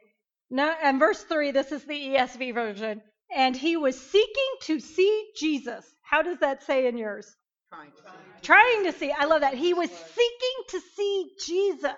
Now, 0.51 0.74
and 0.82 0.99
verse 0.99 1.22
3, 1.22 1.53
this 1.53 1.72
is 1.72 1.84
the 1.84 1.94
ESV 1.94 2.55
version. 2.55 3.03
And 3.34 3.57
he 3.57 3.76
was 3.76 4.01
seeking 4.01 4.53
to 4.62 4.80
see 4.80 5.26
Jesus. 5.36 5.84
How 6.03 6.22
does 6.22 6.38
that 6.38 6.62
say 6.64 6.86
in 6.86 6.97
yours? 6.97 7.34
Trying 7.72 7.90
to 7.90 7.97
see. 7.97 8.42
Trying 8.42 8.84
to 8.84 8.92
see. 8.92 9.12
I 9.12 9.24
love 9.24 9.40
that. 9.40 9.55
He 9.55 9.74
was 9.74 9.90
seeking 9.90 10.64
to 10.68 10.80
see 10.94 11.30
Jesus. 11.44 11.90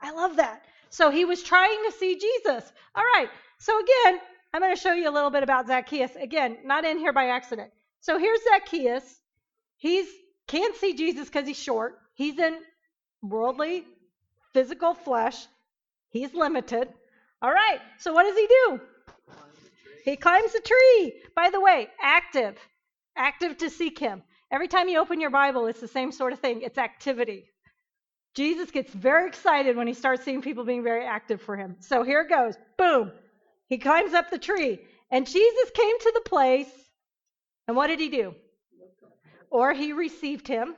I 0.00 0.12
love 0.12 0.36
that. 0.36 0.64
So 0.90 1.10
he 1.10 1.24
was 1.24 1.42
trying 1.42 1.84
to 1.86 1.92
see 1.92 2.18
Jesus. 2.18 2.72
All 2.94 3.04
right. 3.14 3.28
So 3.58 3.78
again, 3.78 4.20
I'm 4.52 4.60
going 4.60 4.74
to 4.74 4.80
show 4.80 4.94
you 4.94 5.08
a 5.08 5.12
little 5.12 5.30
bit 5.30 5.42
about 5.42 5.66
Zacchaeus. 5.66 6.12
Again, 6.16 6.58
not 6.64 6.84
in 6.84 6.98
here 6.98 7.12
by 7.12 7.26
accident. 7.26 7.70
So 8.00 8.18
here's 8.18 8.40
Zacchaeus. 8.44 9.20
He's 9.76 10.06
can't 10.46 10.74
see 10.76 10.94
Jesus 10.94 11.28
because 11.28 11.46
he's 11.46 11.58
short. 11.58 11.98
He's 12.14 12.38
in 12.38 12.58
worldly, 13.22 13.84
physical 14.54 14.94
flesh. 14.94 15.46
He's 16.08 16.32
limited. 16.32 16.88
All 17.42 17.52
right. 17.52 17.80
So 17.98 18.12
what 18.12 18.24
does 18.24 18.36
he 18.36 18.46
do? 18.46 18.80
He 20.04 20.16
climbs 20.16 20.54
a 20.54 20.60
tree. 20.60 21.22
By 21.36 21.50
the 21.50 21.60
way, 21.60 21.88
active. 22.02 22.56
Active 23.14 23.58
to 23.58 23.68
seek 23.68 23.98
him. 23.98 24.22
Every 24.50 24.68
time 24.68 24.88
you 24.88 24.98
open 24.98 25.20
your 25.20 25.30
Bible, 25.30 25.66
it's 25.66 25.80
the 25.80 25.88
same 25.88 26.10
sort 26.12 26.32
of 26.32 26.40
thing. 26.40 26.62
It's 26.62 26.78
activity. 26.78 27.44
Jesus 28.34 28.70
gets 28.70 28.92
very 28.92 29.28
excited 29.28 29.76
when 29.76 29.86
he 29.86 29.94
starts 29.94 30.24
seeing 30.24 30.40
people 30.40 30.64
being 30.64 30.82
very 30.82 31.04
active 31.04 31.42
for 31.42 31.56
him. 31.56 31.76
So 31.80 32.02
here 32.02 32.22
it 32.22 32.30
goes. 32.30 32.54
Boom. 32.78 33.12
He 33.68 33.78
climbs 33.78 34.14
up 34.14 34.30
the 34.30 34.38
tree. 34.38 34.80
And 35.10 35.26
Jesus 35.26 35.70
came 35.74 35.98
to 36.00 36.12
the 36.14 36.28
place. 36.28 36.70
And 37.66 37.76
what 37.76 37.86
did 37.88 38.00
he 38.00 38.08
do? 38.08 38.34
Or 39.50 39.72
he 39.72 39.92
received 39.92 40.48
him. 40.48 40.74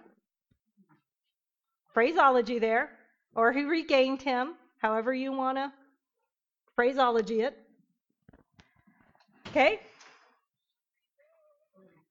Phraseology 1.95 2.59
there. 2.59 2.91
Or 3.34 3.53
he 3.53 3.64
regained 3.64 4.22
him. 4.22 4.55
However 4.78 5.12
you 5.12 5.32
want 5.32 5.59
to 5.59 5.72
phraseology 6.80 7.43
it. 7.43 7.59
Okay? 9.49 9.78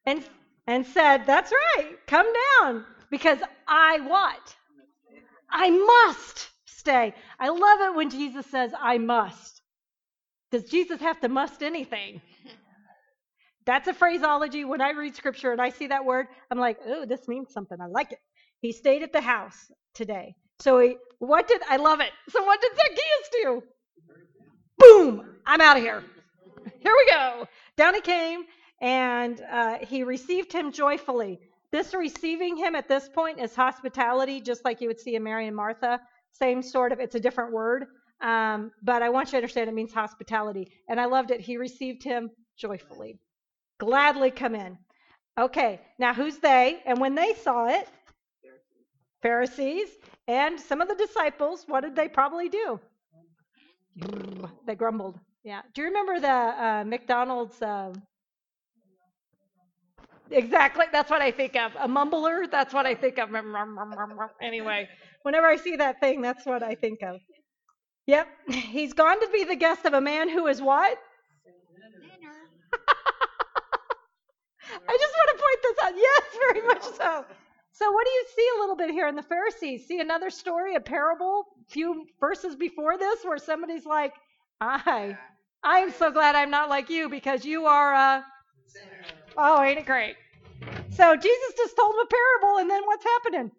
And 0.06 0.24
and 0.68 0.86
said, 0.86 1.26
That's 1.26 1.52
right, 1.52 1.96
come 2.06 2.28
down. 2.62 2.86
Because 3.10 3.40
I 3.68 4.00
what? 4.02 4.56
I 5.50 5.72
must 5.72 6.50
stay. 6.66 7.16
I 7.40 7.50
love 7.50 7.80
it 7.82 7.96
when 7.96 8.12
Jesus 8.12 8.46
says, 8.46 8.72
I 8.80 9.00
must. 9.00 9.59
Does 10.52 10.64
Jesus 10.64 11.00
have 11.02 11.20
to 11.22 11.30
must 11.30 11.62
anything? 11.62 12.22
That's 13.66 13.88
a 13.88 13.94
phraseology. 13.94 14.66
When 14.66 14.82
I 14.82 14.92
read 14.92 15.16
scripture 15.16 15.52
and 15.52 15.62
I 15.62 15.70
see 15.70 15.88
that 15.88 16.04
word, 16.04 16.28
I'm 16.50 16.58
like, 16.58 16.80
oh, 16.88 17.06
this 17.06 17.28
means 17.28 17.54
something. 17.54 17.78
I 17.80 17.86
like 17.86 18.12
it. 18.12 18.20
He 18.62 18.72
stayed 18.72 19.04
at 19.04 19.14
the 19.14 19.22
house 19.22 19.72
today. 19.94 20.36
So 20.60 20.80
he, 20.80 20.98
what 21.20 21.48
did, 21.48 21.62
I 21.70 21.78
love 21.78 22.00
it. 22.00 22.12
So 22.30 22.44
what 22.44 22.60
did 22.62 22.72
Zacchaeus 22.76 23.30
do? 23.32 23.64
Boom, 24.78 25.36
I'm 25.46 25.62
out 25.62 25.78
of 25.78 25.84
here. 25.84 26.04
Here 26.80 26.94
we 26.98 27.12
go. 27.12 27.48
Down 27.78 27.94
he 27.94 28.02
came 28.02 28.44
and 28.82 29.42
uh, 29.52 29.78
he 29.82 30.04
received 30.04 30.52
him 30.52 30.72
joyfully. 30.72 31.40
This 31.72 31.94
receiving 31.94 32.58
him 32.58 32.76
at 32.76 32.88
this 32.88 33.08
point 33.10 33.40
is 33.40 33.56
hospitality, 33.56 34.42
just 34.42 34.66
like 34.66 34.82
you 34.82 34.88
would 34.88 35.00
see 35.00 35.16
in 35.16 35.24
Mary 35.24 35.48
and 35.48 35.56
Martha. 35.56 36.00
Same 36.32 36.62
sort 36.62 36.92
of, 36.92 37.00
it's 37.00 37.16
a 37.16 37.20
different 37.20 37.54
word. 37.54 37.86
Um, 38.22 38.72
but 38.84 39.02
I 39.02 39.10
want 39.10 39.28
you 39.28 39.32
to 39.32 39.38
understand 39.38 39.70
it 39.70 39.74
means 39.74 39.94
hospitality. 39.94 40.72
And 40.90 41.00
I 41.00 41.06
loved 41.06 41.32
it. 41.32 41.40
He 41.42 41.58
received 41.58 42.04
him 42.04 42.30
joyfully. 42.58 43.20
Gladly 43.80 44.32
come 44.32 44.56
in. 44.56 44.78
Okay, 45.40 45.80
now 45.98 46.14
who's 46.14 46.38
they? 46.38 46.82
And 46.86 47.00
when 47.00 47.16
they 47.16 47.34
saw 47.34 47.68
it, 47.68 47.88
Pharisees 49.22 49.90
and 50.28 50.60
some 50.60 50.82
of 50.82 50.88
the 50.88 50.96
disciples, 50.96 51.64
what 51.68 51.82
did 51.82 51.96
they 51.96 52.10
probably 52.10 52.50
do? 52.50 52.80
They 54.66 54.76
grumbled. 54.76 55.20
Yeah. 55.44 55.62
Do 55.74 55.82
you 55.82 55.88
remember 55.88 56.20
the 56.20 56.28
uh, 56.28 56.84
McDonald's? 56.86 57.62
Uh, 57.62 57.94
exactly. 60.30 60.86
That's 60.92 61.10
what 61.10 61.22
I 61.22 61.32
think 61.32 61.56
of. 61.56 61.72
A 61.80 61.88
mumbler. 61.88 62.50
That's 62.50 62.74
what 62.74 62.86
I 62.86 62.96
think 62.96 63.18
of. 63.18 63.30
Anyway, 64.42 64.90
whenever 65.24 65.48
I 65.48 65.56
see 65.56 65.76
that 65.78 66.00
thing, 66.00 66.22
that's 66.22 66.46
what 66.46 66.64
I 66.64 66.76
think 66.76 67.02
of. 67.02 67.20
Yep. 68.10 68.28
He's 68.50 68.94
gone 68.94 69.20
to 69.20 69.30
be 69.32 69.44
the 69.44 69.56
guest 69.56 69.86
of 69.86 69.94
a 69.94 70.02
man 70.02 70.30
who 70.30 70.48
is 70.48 70.60
what? 70.60 70.98
I 74.88 74.98
just 74.98 75.14
want 75.16 75.30
to 75.30 75.44
point 75.44 75.60
this 75.62 75.78
out. 75.84 75.94
Yes, 75.96 76.22
very 76.40 76.66
much 76.66 76.82
so. 76.82 77.26
So, 77.72 77.92
what 77.92 78.06
do 78.06 78.12
you 78.12 78.26
see 78.36 78.48
a 78.58 78.60
little 78.62 78.76
bit 78.76 78.90
here 78.90 79.08
in 79.08 79.16
the 79.16 79.22
Pharisees? 79.22 79.86
See 79.88 80.00
another 80.00 80.32
story, 80.32 80.74
a 80.74 80.80
parable, 80.80 81.46
a 81.62 81.72
few 81.72 82.08
verses 82.20 82.56
before 82.56 82.98
this, 82.98 83.24
where 83.24 83.38
somebody's 83.38 83.86
like, 83.86 84.14
"I, 84.60 85.16
I 85.64 85.78
am 85.78 85.92
so 85.92 86.10
glad 86.10 86.34
I'm 86.34 86.50
not 86.50 86.68
like 86.68 86.90
you 86.90 87.10
because 87.10 87.46
you 87.46 87.68
are 87.68 87.94
a." 87.94 88.26
Oh, 89.38 89.62
ain't 89.62 89.78
it 89.78 89.86
great? 89.86 90.16
So 90.90 91.16
Jesus 91.16 91.54
just 91.56 91.76
told 91.78 91.94
them 91.94 92.06
a 92.06 92.08
parable, 92.08 92.58
and 92.58 92.72
then 92.72 92.82
what's 92.88 93.06
happening? 93.06 93.52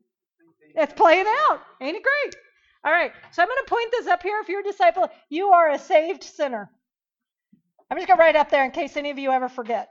It's 0.74 0.92
playing 0.94 1.26
out. 1.48 1.60
Ain't 1.80 1.96
it 1.96 2.02
great? 2.02 2.34
All 2.84 2.92
right. 2.92 3.12
So 3.32 3.42
I'm 3.42 3.48
going 3.48 3.64
to 3.64 3.68
point 3.68 3.90
this 3.92 4.06
up 4.06 4.22
here. 4.22 4.38
If 4.40 4.48
you're 4.48 4.60
a 4.60 4.64
disciple, 4.64 5.08
you 5.28 5.48
are 5.48 5.70
a 5.70 5.78
saved 5.78 6.24
sinner. 6.24 6.70
I'm 7.90 7.98
just 7.98 8.06
going 8.06 8.16
to 8.16 8.22
write 8.22 8.36
up 8.36 8.50
there 8.50 8.64
in 8.64 8.70
case 8.70 8.96
any 8.96 9.10
of 9.10 9.18
you 9.18 9.30
ever 9.30 9.48
forget. 9.48 9.90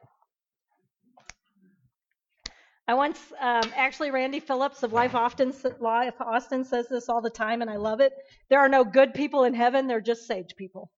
I 2.88 2.96
once, 2.96 3.20
um, 3.40 3.72
actually, 3.76 4.10
Randy 4.10 4.40
Phillips 4.40 4.82
of 4.82 4.94
Life 4.94 5.14
Austin, 5.14 5.54
Life 5.80 6.20
Austin 6.20 6.64
says 6.64 6.88
this 6.90 7.08
all 7.08 7.22
the 7.22 7.30
time, 7.30 7.62
and 7.62 7.70
I 7.70 7.76
love 7.76 8.00
it. 8.00 8.14
There 8.50 8.60
are 8.60 8.70
no 8.70 8.84
good 8.84 9.14
people 9.14 9.44
in 9.44 9.54
heaven, 9.54 9.86
they're 9.86 10.02
just 10.02 10.26
saved 10.26 10.56
people. 10.58 10.90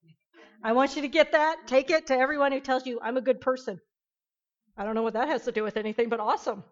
I 0.64 0.72
want 0.72 0.96
you 0.96 1.02
to 1.02 1.10
get 1.10 1.34
that. 1.34 1.68
Take 1.68 1.90
it 1.90 2.08
to 2.08 2.18
everyone 2.18 2.54
who 2.54 2.62
tells 2.62 2.86
you, 2.86 3.00
I'm 3.02 3.18
a 3.18 3.22
good 3.22 3.42
person. 3.42 3.82
I 4.78 4.86
don't 4.86 4.96
know 4.96 5.02
what 5.02 5.14
that 5.14 5.28
has 5.28 5.44
to 5.44 5.52
do 5.52 5.64
with 5.64 5.76
anything, 5.76 6.08
but 6.08 6.22
awesome. 6.22 6.64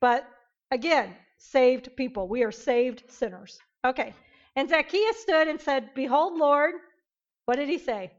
But 0.00 0.26
again, 0.72 1.14
saved 1.38 1.94
people. 1.96 2.26
We 2.26 2.42
are 2.42 2.50
saved 2.50 3.04
sinners. 3.10 3.60
Okay. 3.84 4.12
And 4.54 4.68
Zacchaeus 4.68 5.16
stood 5.20 5.48
and 5.48 5.60
said, 5.60 5.94
Behold, 5.94 6.36
Lord, 6.36 6.74
what 7.46 7.56
did 7.56 7.68
he 7.68 7.78
say? 7.78 8.12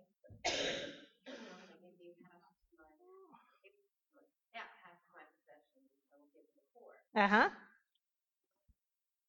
Uh 7.16 7.28
huh. 7.28 7.50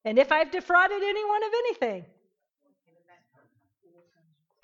And 0.07 0.18
if 0.18 0.32
I've 0.32 0.50
defrauded 0.50 1.02
anyone 1.02 1.44
of 1.44 1.50
anything. 1.52 2.05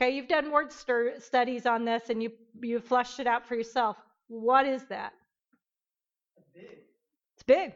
Okay, 0.00 0.16
you've 0.16 0.28
done 0.28 0.50
word 0.50 0.72
studies 0.72 1.66
on 1.66 1.84
this 1.84 2.08
and 2.08 2.22
you 2.22 2.32
you've 2.62 2.84
flushed 2.84 3.20
it 3.20 3.26
out 3.26 3.46
for 3.46 3.54
yourself. 3.54 3.98
What 4.28 4.66
is 4.66 4.84
that? 4.84 5.12
It's 6.54 7.42
big. 7.46 7.74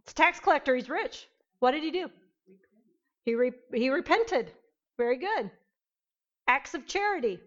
It's 0.00 0.12
a 0.12 0.14
tax 0.14 0.40
collector. 0.40 0.74
He's 0.74 0.88
rich. 0.88 1.28
What 1.58 1.72
did 1.72 1.82
he 1.82 1.90
do? 1.90 2.08
He 3.24 3.34
re- 3.34 3.52
he 3.72 3.90
repented. 3.90 4.52
Very 4.98 5.16
good. 5.16 5.50
Acts 6.46 6.74
of 6.74 6.86
charity. 6.86 7.40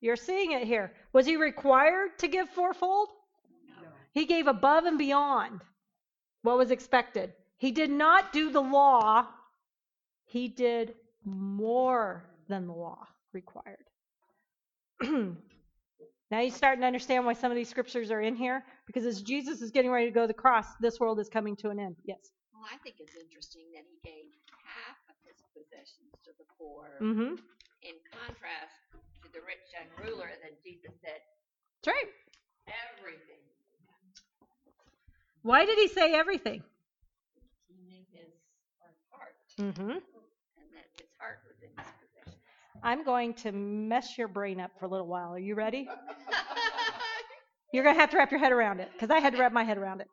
You're 0.00 0.16
seeing 0.16 0.52
it 0.52 0.64
here. 0.64 0.92
Was 1.12 1.26
he 1.26 1.36
required 1.36 2.18
to 2.18 2.28
give 2.28 2.48
fourfold? 2.48 3.08
No. 3.68 3.88
He 4.12 4.26
gave 4.26 4.48
above 4.48 4.84
and 4.84 4.98
beyond 4.98 5.60
what 6.42 6.58
was 6.58 6.70
expected. 6.70 7.32
He 7.56 7.70
did 7.70 7.90
not 7.90 8.32
do 8.32 8.50
the 8.50 8.60
law, 8.60 9.28
he 10.24 10.48
did 10.48 10.94
more 11.24 12.24
than 12.48 12.66
the 12.66 12.72
law 12.72 13.06
required. 13.32 13.84
now 15.02 16.40
you're 16.40 16.50
starting 16.50 16.80
to 16.80 16.86
understand 16.86 17.24
why 17.24 17.32
some 17.32 17.52
of 17.52 17.56
these 17.56 17.68
scriptures 17.68 18.10
are 18.10 18.20
in 18.20 18.34
here 18.34 18.64
because 18.86 19.06
as 19.06 19.22
Jesus 19.22 19.62
is 19.62 19.70
getting 19.70 19.90
ready 19.92 20.06
to 20.06 20.12
go 20.12 20.22
to 20.22 20.26
the 20.26 20.34
cross, 20.34 20.66
this 20.80 20.98
world 20.98 21.20
is 21.20 21.28
coming 21.28 21.54
to 21.56 21.70
an 21.70 21.78
end. 21.78 21.96
Yes. 22.04 22.18
Well, 22.52 22.64
I 22.72 22.76
think 22.78 22.96
it's 22.98 23.14
interesting 23.14 23.62
that 23.74 23.84
he 23.88 23.98
gave 24.02 24.24
half 24.24 24.26
of 24.26 24.34
his 24.34 24.41
possessions 25.62 26.10
to 26.26 26.30
the 26.38 26.46
poor, 26.58 26.90
Mm-hmm. 27.00 27.38
in 27.86 27.96
contrast 28.10 28.74
to 29.22 29.28
the 29.30 29.42
rich 29.46 29.62
young 29.70 29.86
ruler. 30.02 30.26
That 30.42 30.58
Jesus 30.66 30.90
said, 31.02 31.22
That's 31.84 31.94
right. 31.94 32.10
"Everything." 32.98 33.38
Why 35.42 35.64
did 35.66 35.78
he 35.78 35.88
say 35.88 36.14
everything? 36.14 36.62
He 37.68 37.74
knew 37.86 38.02
his 38.12 38.30
heart, 39.10 39.34
Mm-hmm. 39.60 39.90
and 39.90 40.68
that 40.74 40.86
his 40.98 41.08
heart 41.18 41.38
was 41.46 41.56
in 41.62 41.70
his 41.76 41.92
possessions. 42.00 42.42
I'm 42.82 43.04
going 43.04 43.34
to 43.34 43.52
mess 43.52 44.16
your 44.18 44.28
brain 44.28 44.60
up 44.60 44.70
for 44.78 44.86
a 44.86 44.88
little 44.88 45.06
while. 45.06 45.32
Are 45.34 45.38
you 45.38 45.54
ready? 45.54 45.88
You're 47.72 47.84
going 47.84 47.96
to 47.96 48.00
have 48.00 48.10
to 48.10 48.18
wrap 48.18 48.30
your 48.30 48.40
head 48.40 48.52
around 48.52 48.80
it 48.80 48.90
because 48.92 49.10
I 49.10 49.18
had 49.18 49.32
to 49.34 49.38
wrap 49.40 49.52
my 49.52 49.64
head 49.64 49.78
around 49.78 50.00
it. 50.00 50.08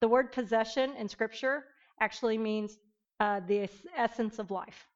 The 0.00 0.08
word 0.08 0.32
possession 0.32 0.94
in 0.96 1.08
Scripture 1.08 1.64
actually 2.00 2.38
means 2.38 2.78
uh, 3.20 3.40
the 3.46 3.68
essence 3.96 4.38
of 4.38 4.50
life, 4.50 4.86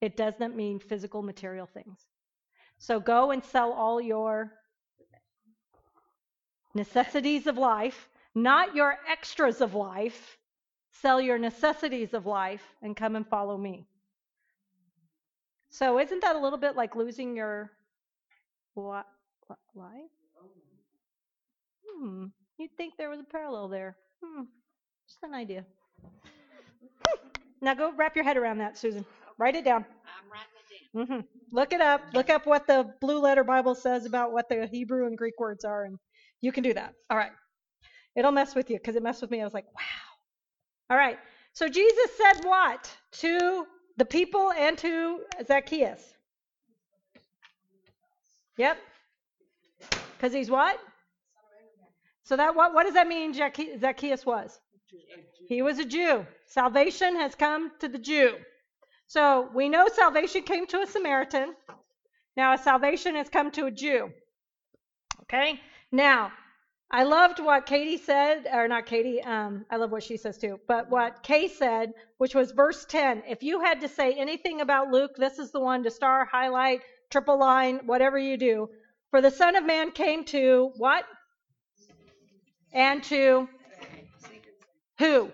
it 0.00 0.16
doesn't 0.16 0.56
mean 0.56 0.78
physical, 0.78 1.22
material 1.22 1.66
things. 1.66 1.98
So 2.78 2.98
go 3.00 3.30
and 3.30 3.44
sell 3.44 3.72
all 3.72 4.00
your 4.00 4.52
necessities 6.74 7.46
of 7.46 7.56
life, 7.56 8.08
not 8.34 8.74
your 8.74 8.98
extras 9.10 9.60
of 9.60 9.74
life. 9.74 10.36
Sell 11.02 11.20
your 11.20 11.36
necessities 11.38 12.14
of 12.14 12.24
life 12.24 12.62
and 12.82 12.96
come 12.96 13.16
and 13.16 13.26
follow 13.26 13.58
me. 13.58 13.86
So 15.68 15.98
isn't 15.98 16.22
that 16.22 16.36
a 16.36 16.38
little 16.38 16.58
bit 16.58 16.74
like 16.74 16.96
losing 16.96 17.36
your 17.36 17.70
li- 18.76 19.02
li- 19.50 19.56
life? 19.74 20.10
Hmm. 21.86 22.26
You'd 22.58 22.74
think 22.78 22.94
there 22.96 23.10
was 23.10 23.20
a 23.20 23.24
parallel 23.24 23.68
there. 23.68 23.96
Hmm. 24.24 24.44
Just 25.06 25.22
an 25.22 25.34
idea. 25.34 25.66
Now 27.62 27.74
go 27.74 27.92
wrap 27.96 28.16
your 28.16 28.24
head 28.24 28.36
around 28.36 28.58
that, 28.58 28.78
Susan. 28.78 29.04
Write 29.38 29.56
it 29.56 29.64
down. 29.64 29.84
I'm 30.06 30.30
writing 30.32 31.06
it 31.06 31.08
down. 31.08 31.20
hmm 31.20 31.26
Look 31.52 31.72
it 31.72 31.80
up. 31.80 32.02
Look 32.14 32.30
up 32.30 32.46
what 32.46 32.66
the 32.66 32.92
Blue 33.00 33.20
Letter 33.20 33.44
Bible 33.44 33.74
says 33.74 34.06
about 34.06 34.32
what 34.32 34.48
the 34.48 34.66
Hebrew 34.66 35.06
and 35.06 35.16
Greek 35.18 35.38
words 35.38 35.64
are, 35.64 35.84
and 35.84 35.98
you 36.40 36.52
can 36.52 36.62
do 36.64 36.74
that. 36.74 36.94
All 37.10 37.16
right. 37.16 37.32
It'll 38.16 38.32
mess 38.32 38.54
with 38.54 38.70
you 38.70 38.78
because 38.78 38.96
it 38.96 39.02
messed 39.02 39.22
with 39.22 39.30
me. 39.30 39.40
I 39.40 39.44
was 39.44 39.54
like, 39.54 39.66
wow. 39.74 40.16
All 40.90 40.96
right. 40.98 41.18
So 41.54 41.68
Jesus 41.68 42.10
said 42.16 42.44
what 42.44 42.90
to 43.12 43.66
the 43.96 44.04
people 44.04 44.52
and 44.52 44.76
to 44.78 45.20
Zacchaeus? 45.46 46.02
Yep. 48.58 48.78
Because 50.16 50.32
he's 50.32 50.50
what? 50.50 50.78
So 52.24 52.36
that 52.36 52.54
what 52.56 52.74
what 52.74 52.84
does 52.84 52.94
that 52.94 53.08
mean? 53.08 53.34
Zacchaeus 53.34 54.26
was. 54.26 54.58
He 55.48 55.62
was 55.62 55.78
a 55.78 55.84
Jew. 55.84 56.26
Salvation 56.46 57.16
has 57.16 57.34
come 57.34 57.72
to 57.80 57.88
the 57.88 57.98
Jew. 57.98 58.36
So 59.06 59.48
we 59.54 59.68
know 59.68 59.86
salvation 59.88 60.42
came 60.42 60.66
to 60.68 60.80
a 60.80 60.86
Samaritan. 60.86 61.54
Now 62.36 62.56
salvation 62.56 63.14
has 63.14 63.28
come 63.28 63.50
to 63.52 63.66
a 63.66 63.70
Jew. 63.70 64.10
Okay. 65.22 65.60
Now 65.92 66.32
I 66.90 67.02
loved 67.02 67.40
what 67.40 67.66
Katie 67.66 67.98
said, 67.98 68.48
or 68.52 68.68
not 68.68 68.86
Katie. 68.86 69.22
Um, 69.22 69.66
I 69.70 69.76
love 69.76 69.90
what 69.90 70.04
she 70.04 70.16
says 70.16 70.38
too. 70.38 70.60
But 70.68 70.88
what 70.88 71.22
Kay 71.22 71.48
said, 71.48 71.92
which 72.18 72.34
was 72.34 72.52
verse 72.52 72.84
10. 72.84 73.24
If 73.28 73.42
you 73.42 73.60
had 73.60 73.80
to 73.80 73.88
say 73.88 74.14
anything 74.14 74.60
about 74.60 74.90
Luke, 74.90 75.16
this 75.16 75.38
is 75.38 75.50
the 75.50 75.60
one 75.60 75.82
to 75.82 75.90
star, 75.90 76.24
highlight, 76.24 76.82
triple 77.10 77.38
line, 77.38 77.80
whatever 77.86 78.18
you 78.18 78.36
do. 78.36 78.70
For 79.10 79.20
the 79.20 79.30
Son 79.30 79.56
of 79.56 79.64
Man 79.64 79.90
came 79.90 80.24
to 80.26 80.72
what? 80.76 81.04
And 82.72 83.02
to 83.04 83.48
who? 84.98 85.30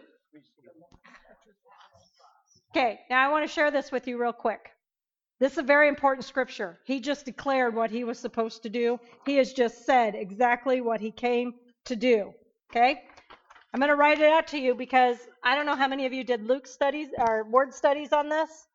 Okay, 2.74 3.00
now 3.10 3.26
I 3.26 3.30
want 3.30 3.46
to 3.46 3.52
share 3.52 3.70
this 3.70 3.92
with 3.92 4.06
you 4.06 4.20
real 4.20 4.32
quick. 4.32 4.70
This 5.38 5.52
is 5.52 5.58
a 5.58 5.62
very 5.62 5.88
important 5.88 6.24
scripture. 6.24 6.78
He 6.84 7.00
just 7.00 7.24
declared 7.24 7.74
what 7.74 7.90
he 7.90 8.04
was 8.04 8.18
supposed 8.18 8.62
to 8.62 8.68
do. 8.68 8.98
He 9.26 9.36
has 9.36 9.52
just 9.52 9.84
said 9.84 10.14
exactly 10.14 10.80
what 10.80 11.00
he 11.00 11.10
came 11.10 11.54
to 11.86 11.96
do. 11.96 12.32
Okay? 12.70 13.02
I'm 13.74 13.80
going 13.80 13.90
to 13.90 13.96
write 13.96 14.20
it 14.20 14.30
out 14.30 14.46
to 14.48 14.58
you 14.58 14.74
because 14.74 15.16
I 15.42 15.54
don't 15.54 15.66
know 15.66 15.74
how 15.74 15.88
many 15.88 16.06
of 16.06 16.12
you 16.12 16.24
did 16.24 16.46
Luke 16.46 16.66
studies 16.66 17.08
or 17.18 17.44
word 17.50 17.74
studies 17.74 18.12
on 18.12 18.28
this, 18.28 18.66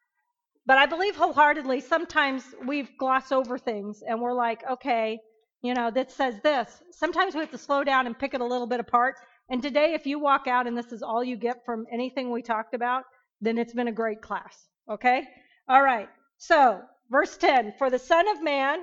but 0.65 0.77
I 0.77 0.85
believe 0.85 1.15
wholeheartedly 1.15 1.81
sometimes 1.81 2.43
we've 2.65 2.89
glossed 2.99 3.31
over 3.31 3.57
things 3.57 4.03
and 4.07 4.19
we're 4.19 4.33
like, 4.33 4.61
okay, 4.69 5.19
you 5.61 5.73
know, 5.73 5.89
that 5.91 6.11
says 6.11 6.35
this. 6.43 6.81
Sometimes 6.91 7.33
we 7.33 7.41
have 7.41 7.51
to 7.51 7.57
slow 7.57 7.83
down 7.83 8.07
and 8.07 8.17
pick 8.17 8.33
it 8.33 8.41
a 8.41 8.45
little 8.45 8.67
bit 8.67 8.79
apart. 8.79 9.15
And 9.50 9.62
today, 9.62 9.93
if 9.93 10.06
you 10.06 10.20
walk 10.20 10.48
out 10.48 10.68
and 10.68 10.78
this 10.78 10.91
is 10.91 11.02
all 11.02 11.24
you 11.24 11.38
get 11.38 11.64
from 11.66 11.86
anything 11.91 12.32
we 12.32 12.41
talked 12.41 12.74
about, 12.74 13.04
then 13.39 13.58
it's 13.58 13.74
been 13.74 13.88
a 13.88 13.93
great 13.93 14.22
class. 14.22 14.68
Okay? 14.89 15.24
All 15.70 15.82
right. 15.82 16.10
So, 16.38 16.82
verse 17.10 17.38
10 17.38 17.74
For 17.78 17.89
the 17.89 18.00
Son 18.00 18.28
of 18.28 18.43
Man, 18.43 18.80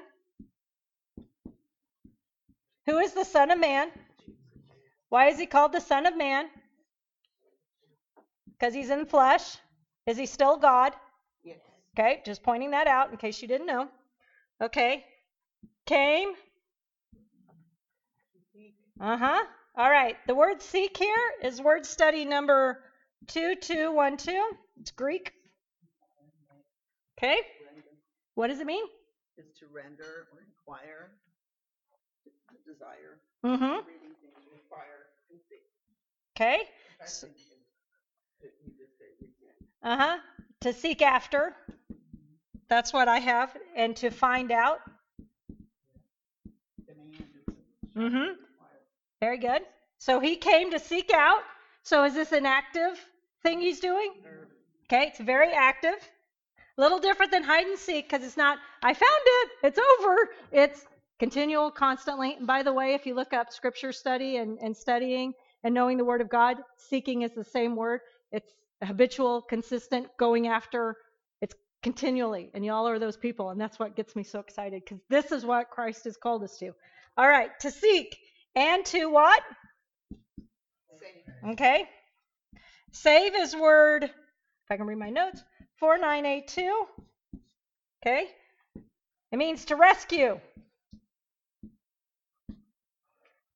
who 2.87 2.99
is 2.99 3.13
the 3.13 3.25
Son 3.25 3.51
of 3.51 3.59
Man? 3.59 3.91
Why 5.11 5.29
is 5.29 5.39
he 5.39 5.47
called 5.47 5.73
the 5.73 5.81
Son 5.81 6.07
of 6.07 6.17
Man? 6.17 6.47
Because 8.53 8.75
he's 8.75 8.91
in 8.91 9.07
flesh. 9.07 9.57
Is 10.07 10.17
he 10.17 10.27
still 10.27 10.57
God? 10.57 10.93
Yes. 11.43 11.59
Okay, 11.97 12.23
just 12.25 12.43
pointing 12.43 12.71
that 12.73 12.87
out 12.87 13.11
in 13.11 13.17
case 13.17 13.41
you 13.41 13.49
didn't 13.49 13.67
know. 13.67 13.89
Okay. 14.63 15.05
Came. 15.87 16.33
Uh 19.01 19.17
huh. 19.17 19.45
All 19.77 19.91
right. 19.91 20.17
The 20.29 20.35
word 20.37 20.63
seek 20.63 20.97
here 20.97 21.33
is 21.43 21.61
word 21.61 21.85
study 21.85 22.25
number 22.25 22.79
2212. 23.27 24.45
It's 24.81 24.93
Greek. 24.93 25.33
Okay. 27.19 27.39
What 28.37 28.49
does 28.49 28.61
it 28.61 28.67
mean? 28.67 28.85
Is 29.37 29.47
to 29.59 29.67
render 29.75 30.29
or 30.33 30.39
inquire, 30.47 31.11
to 32.25 32.73
desire, 32.73 33.19
Mm 33.45 33.59
hmm. 33.59 33.65
reading 33.65 34.15
things, 34.23 34.47
inquire, 34.55 35.07
and 35.31 35.41
seek. 35.49 35.61
Okay. 36.37 36.63
Uh 39.83 39.97
huh. 39.97 40.19
To 40.61 40.73
seek 40.73 41.03
after. 41.03 41.55
That's 42.69 42.93
what 42.93 43.09
I 43.09 43.19
have. 43.19 43.57
And 43.77 43.97
to 43.97 44.11
find 44.11 44.53
out. 44.53 44.79
Mm 47.97 48.11
hmm. 48.11 48.33
Very 49.25 49.39
good. 49.39 49.63
So 49.97 50.21
he 50.21 50.37
came 50.37 50.71
to 50.73 50.79
seek 50.79 51.11
out. 51.11 51.41
So 51.83 52.05
is 52.05 52.13
this 52.13 52.33
an 52.33 52.45
active 52.45 52.93
thing 53.43 53.59
he's 53.59 53.81
doing? 53.81 54.13
Okay, 54.85 55.07
it's 55.07 55.19
very 55.19 55.51
active. 55.55 55.97
A 56.77 56.83
little 56.83 56.99
different 56.99 57.33
than 57.33 57.43
hide 57.43 57.65
and 57.65 57.79
seek 57.79 58.07
because 58.07 58.23
it's 58.23 58.37
not, 58.37 58.59
I 58.83 58.93
found 58.93 59.23
it, 59.25 59.49
it's 59.63 59.79
over. 59.79 60.29
It's 60.53 60.85
continual, 61.19 61.71
constantly. 61.71 62.35
And 62.35 62.47
by 62.47 62.63
the 62.63 62.75
way, 62.75 62.93
if 62.93 63.07
you 63.07 63.15
look 63.15 63.33
up 63.33 63.51
scripture 63.51 63.93
study 63.93 64.37
and, 64.37 64.59
and 64.59 64.77
studying 64.77 65.33
and 65.63 65.73
knowing 65.73 65.97
the 65.97 66.05
word 66.05 66.21
of 66.21 66.29
God, 66.29 66.59
seeking 66.77 67.23
is 67.23 67.33
the 67.35 67.45
same 67.45 67.77
word. 67.77 68.01
It's 68.31 68.53
habitual, 68.83 69.41
consistent, 69.41 70.09
going 70.19 70.49
after. 70.49 70.99
It's 71.41 71.55
continually. 71.83 72.51
And 72.53 72.63
y'all 72.63 72.87
are 72.87 72.99
those 72.99 73.17
people. 73.17 73.49
And 73.49 73.59
that's 73.59 73.79
what 73.79 73.97
gets 73.97 74.15
me 74.15 74.23
so 74.23 74.41
excited 74.41 74.83
because 74.85 75.03
this 75.09 75.33
is 75.33 75.47
what 75.47 75.71
Christ 75.71 76.05
has 76.05 76.19
called 76.19 76.43
us 76.43 76.59
to. 76.59 76.73
All 77.17 77.27
right, 77.27 77.49
to 77.61 77.71
seek 77.71 78.19
and 78.55 78.85
to 78.87 79.07
what? 79.11 79.43
Okay. 81.47 81.89
Save 82.93 83.35
is 83.35 83.55
word, 83.55 84.05
if 84.05 84.11
I 84.71 84.77
can 84.77 84.87
read 84.87 84.99
my 84.99 85.11
notes, 85.11 85.43
4982. 85.79 86.87
Okay. 88.07 88.29
It 89.33 89.37
means 89.37 89.65
to 89.67 89.77
rescue, 89.77 90.41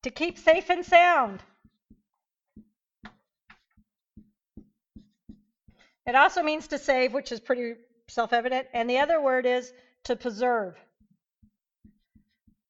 to 0.03 0.09
keep 0.09 0.37
safe 0.37 0.69
and 0.69 0.85
sound. 0.85 1.41
It 6.05 6.15
also 6.15 6.41
means 6.43 6.67
to 6.67 6.77
save, 6.77 7.13
which 7.13 7.31
is 7.31 7.39
pretty 7.39 7.75
self 8.09 8.33
evident. 8.33 8.67
And 8.73 8.89
the 8.89 8.99
other 8.99 9.21
word 9.21 9.45
is 9.45 9.71
to 10.05 10.15
preserve. 10.15 10.75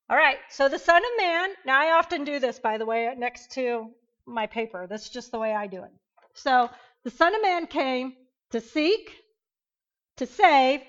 All 0.10 0.18
right, 0.18 0.38
so 0.50 0.68
the 0.68 0.80
Son 0.80 0.98
of 0.98 1.12
Man, 1.20 1.50
now 1.68 1.80
I 1.80 1.92
often 1.98 2.24
do 2.24 2.40
this, 2.40 2.58
by 2.58 2.80
the 2.80 2.86
way, 2.86 3.14
next 3.16 3.52
to 3.52 3.92
my 4.26 4.48
paper. 4.48 4.88
That's 4.90 5.08
just 5.08 5.32
the 5.32 5.38
way 5.38 5.54
I 5.54 5.68
do 5.68 5.84
it. 5.84 5.92
So 6.34 6.68
the 7.04 7.12
Son 7.12 7.36
of 7.36 7.44
Man 7.44 7.68
came 7.68 8.14
to 8.50 8.60
seek, 8.60 9.12
to 10.18 10.26
save, 10.26 10.82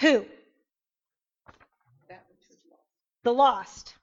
who? 0.00 0.24
That 2.08 2.24
which 2.30 2.48
was 2.48 2.58
lost. 2.70 2.82
The 3.24 3.32
lost. 3.32 3.94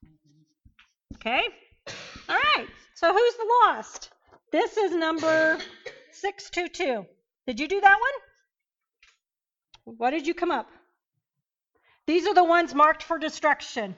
Okay? 1.15 1.41
All 2.29 2.37
right, 2.55 2.67
so 2.93 3.11
who's 3.11 3.35
the 3.35 3.49
lost? 3.65 4.11
This 4.51 4.77
is 4.77 4.91
number 4.93 5.57
622. 6.11 7.07
Did 7.47 7.59
you 7.59 7.67
do 7.67 7.81
that 7.81 7.97
one? 7.99 9.95
What 9.97 10.11
did 10.11 10.27
you 10.27 10.35
come 10.35 10.51
up? 10.51 10.69
These 12.11 12.27
are 12.27 12.33
the 12.33 12.43
ones 12.43 12.75
marked 12.75 13.03
for 13.03 13.17
destruction. 13.17 13.95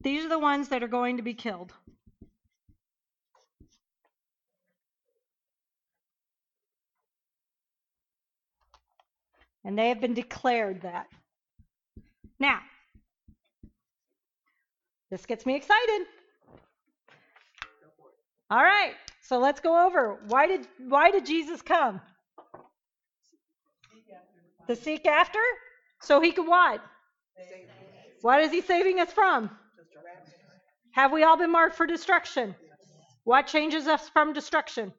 These 0.00 0.24
are 0.24 0.30
the 0.30 0.38
ones 0.38 0.70
that 0.70 0.82
are 0.82 0.88
going 0.88 1.18
to 1.18 1.22
be 1.22 1.34
killed. 1.34 1.74
And 9.62 9.78
they 9.78 9.90
have 9.90 10.00
been 10.00 10.14
declared 10.14 10.80
that. 10.80 11.08
Now, 12.38 12.60
this 15.10 15.26
gets 15.26 15.44
me 15.44 15.54
excited. 15.54 16.06
All 18.50 18.62
right, 18.62 18.94
so 19.20 19.38
let's 19.38 19.60
go 19.60 19.86
over 19.86 20.18
why 20.28 20.46
did 20.46 20.66
why 20.78 21.10
did 21.10 21.26
Jesus 21.26 21.60
come? 21.60 22.00
To 24.68 24.76
seek 24.76 25.06
after, 25.06 25.40
so 26.00 26.20
he 26.20 26.32
could 26.32 26.46
what? 26.46 26.80
What 28.22 28.40
is 28.40 28.50
he 28.50 28.62
saving 28.62 29.00
us 29.00 29.12
from? 29.12 29.50
Have 30.92 31.12
we 31.12 31.22
all 31.24 31.36
been 31.36 31.50
marked 31.50 31.76
for 31.76 31.86
destruction? 31.86 32.54
What 33.24 33.46
changes 33.46 33.86
us 33.86 34.08
from 34.08 34.32
destruction? 34.32 34.92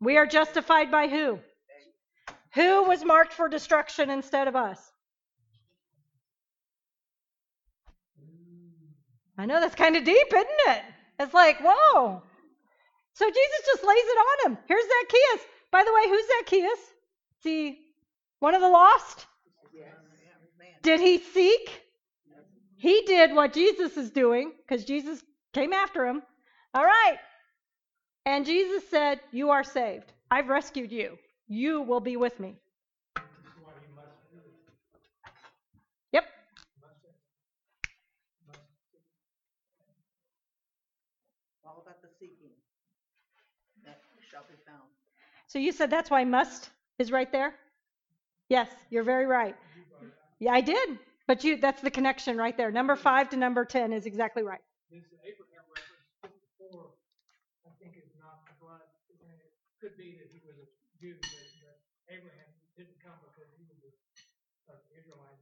We 0.00 0.16
are 0.16 0.26
justified 0.26 0.90
by 0.90 1.08
who? 1.08 1.38
Who 2.54 2.84
was 2.84 3.04
marked 3.04 3.32
for 3.32 3.48
destruction 3.48 4.10
instead 4.10 4.48
of 4.48 4.56
us? 4.56 4.78
I 9.36 9.46
know 9.46 9.60
that's 9.60 9.74
kind 9.74 9.96
of 9.96 10.04
deep, 10.04 10.26
isn't 10.28 10.48
it? 10.68 10.82
It's 11.18 11.34
like, 11.34 11.58
whoa. 11.60 12.22
So 13.14 13.26
Jesus 13.26 13.66
just 13.66 13.84
lays 13.84 13.96
it 13.96 14.18
on 14.18 14.52
him. 14.52 14.58
Here's 14.68 14.84
Zacchaeus. 14.84 15.46
By 15.70 15.84
the 15.84 15.92
way, 15.92 16.08
who's 16.08 16.26
Zacchaeus? 16.38 16.78
See, 17.42 17.78
one 18.44 18.54
of 18.54 18.60
the 18.60 18.68
lost? 18.68 19.24
Did 20.82 21.00
he 21.00 21.16
seek? 21.16 21.80
He 22.76 23.00
did 23.06 23.34
what 23.34 23.54
Jesus 23.54 23.96
is 23.96 24.10
doing 24.10 24.52
because 24.58 24.84
Jesus 24.84 25.24
came 25.54 25.72
after 25.72 26.06
him. 26.06 26.22
All 26.74 26.84
right. 26.84 27.16
And 28.26 28.44
Jesus 28.44 28.86
said, 28.90 29.20
You 29.32 29.48
are 29.48 29.64
saved. 29.64 30.12
I've 30.30 30.48
rescued 30.50 30.92
you. 30.92 31.16
You 31.48 31.80
will 31.80 32.00
be 32.00 32.18
with 32.18 32.38
me. 32.38 32.56
Yep. 36.12 36.24
All 41.66 41.82
about 41.82 42.02
the 42.02 42.08
seeking. 42.20 42.50
That 43.86 44.02
shall 44.30 44.42
be 44.42 44.56
found. 44.66 44.90
So 45.46 45.58
you 45.58 45.72
said 45.72 45.88
that's 45.88 46.10
why 46.10 46.24
must 46.24 46.68
is 46.98 47.10
right 47.10 47.32
there? 47.32 47.54
Yes, 48.48 48.68
you're 48.90 49.04
very 49.04 49.26
right. 49.26 49.56
Yeah, 50.38 50.52
I 50.52 50.60
did. 50.60 50.98
But 51.26 51.42
you 51.42 51.56
that's 51.56 51.80
the 51.80 51.90
connection 51.90 52.36
right 52.36 52.56
there. 52.56 52.70
Number 52.70 52.96
5 52.96 53.30
to 53.30 53.36
number 53.36 53.64
10 53.64 53.92
is 53.92 54.04
exactly 54.04 54.42
right. 54.42 54.60
This 54.90 55.04
Abraham 55.24 55.64
reference 55.72 56.92
I 57.64 57.70
think 57.80 57.96
is 57.96 58.12
not 58.20 58.44
the 58.44 58.52
blood. 58.60 58.84
It 59.08 59.80
could 59.80 59.96
be 59.96 60.16
that 60.20 60.28
he 60.28 60.40
was 60.44 60.56
a 60.60 60.66
Jew, 61.00 61.16
but 61.62 61.80
Abraham 62.12 62.50
didn't 62.76 63.00
come 63.02 63.16
because 63.24 63.48
he 63.56 63.64
was 63.64 63.80
an 64.68 64.76
Israelite. 64.92 65.40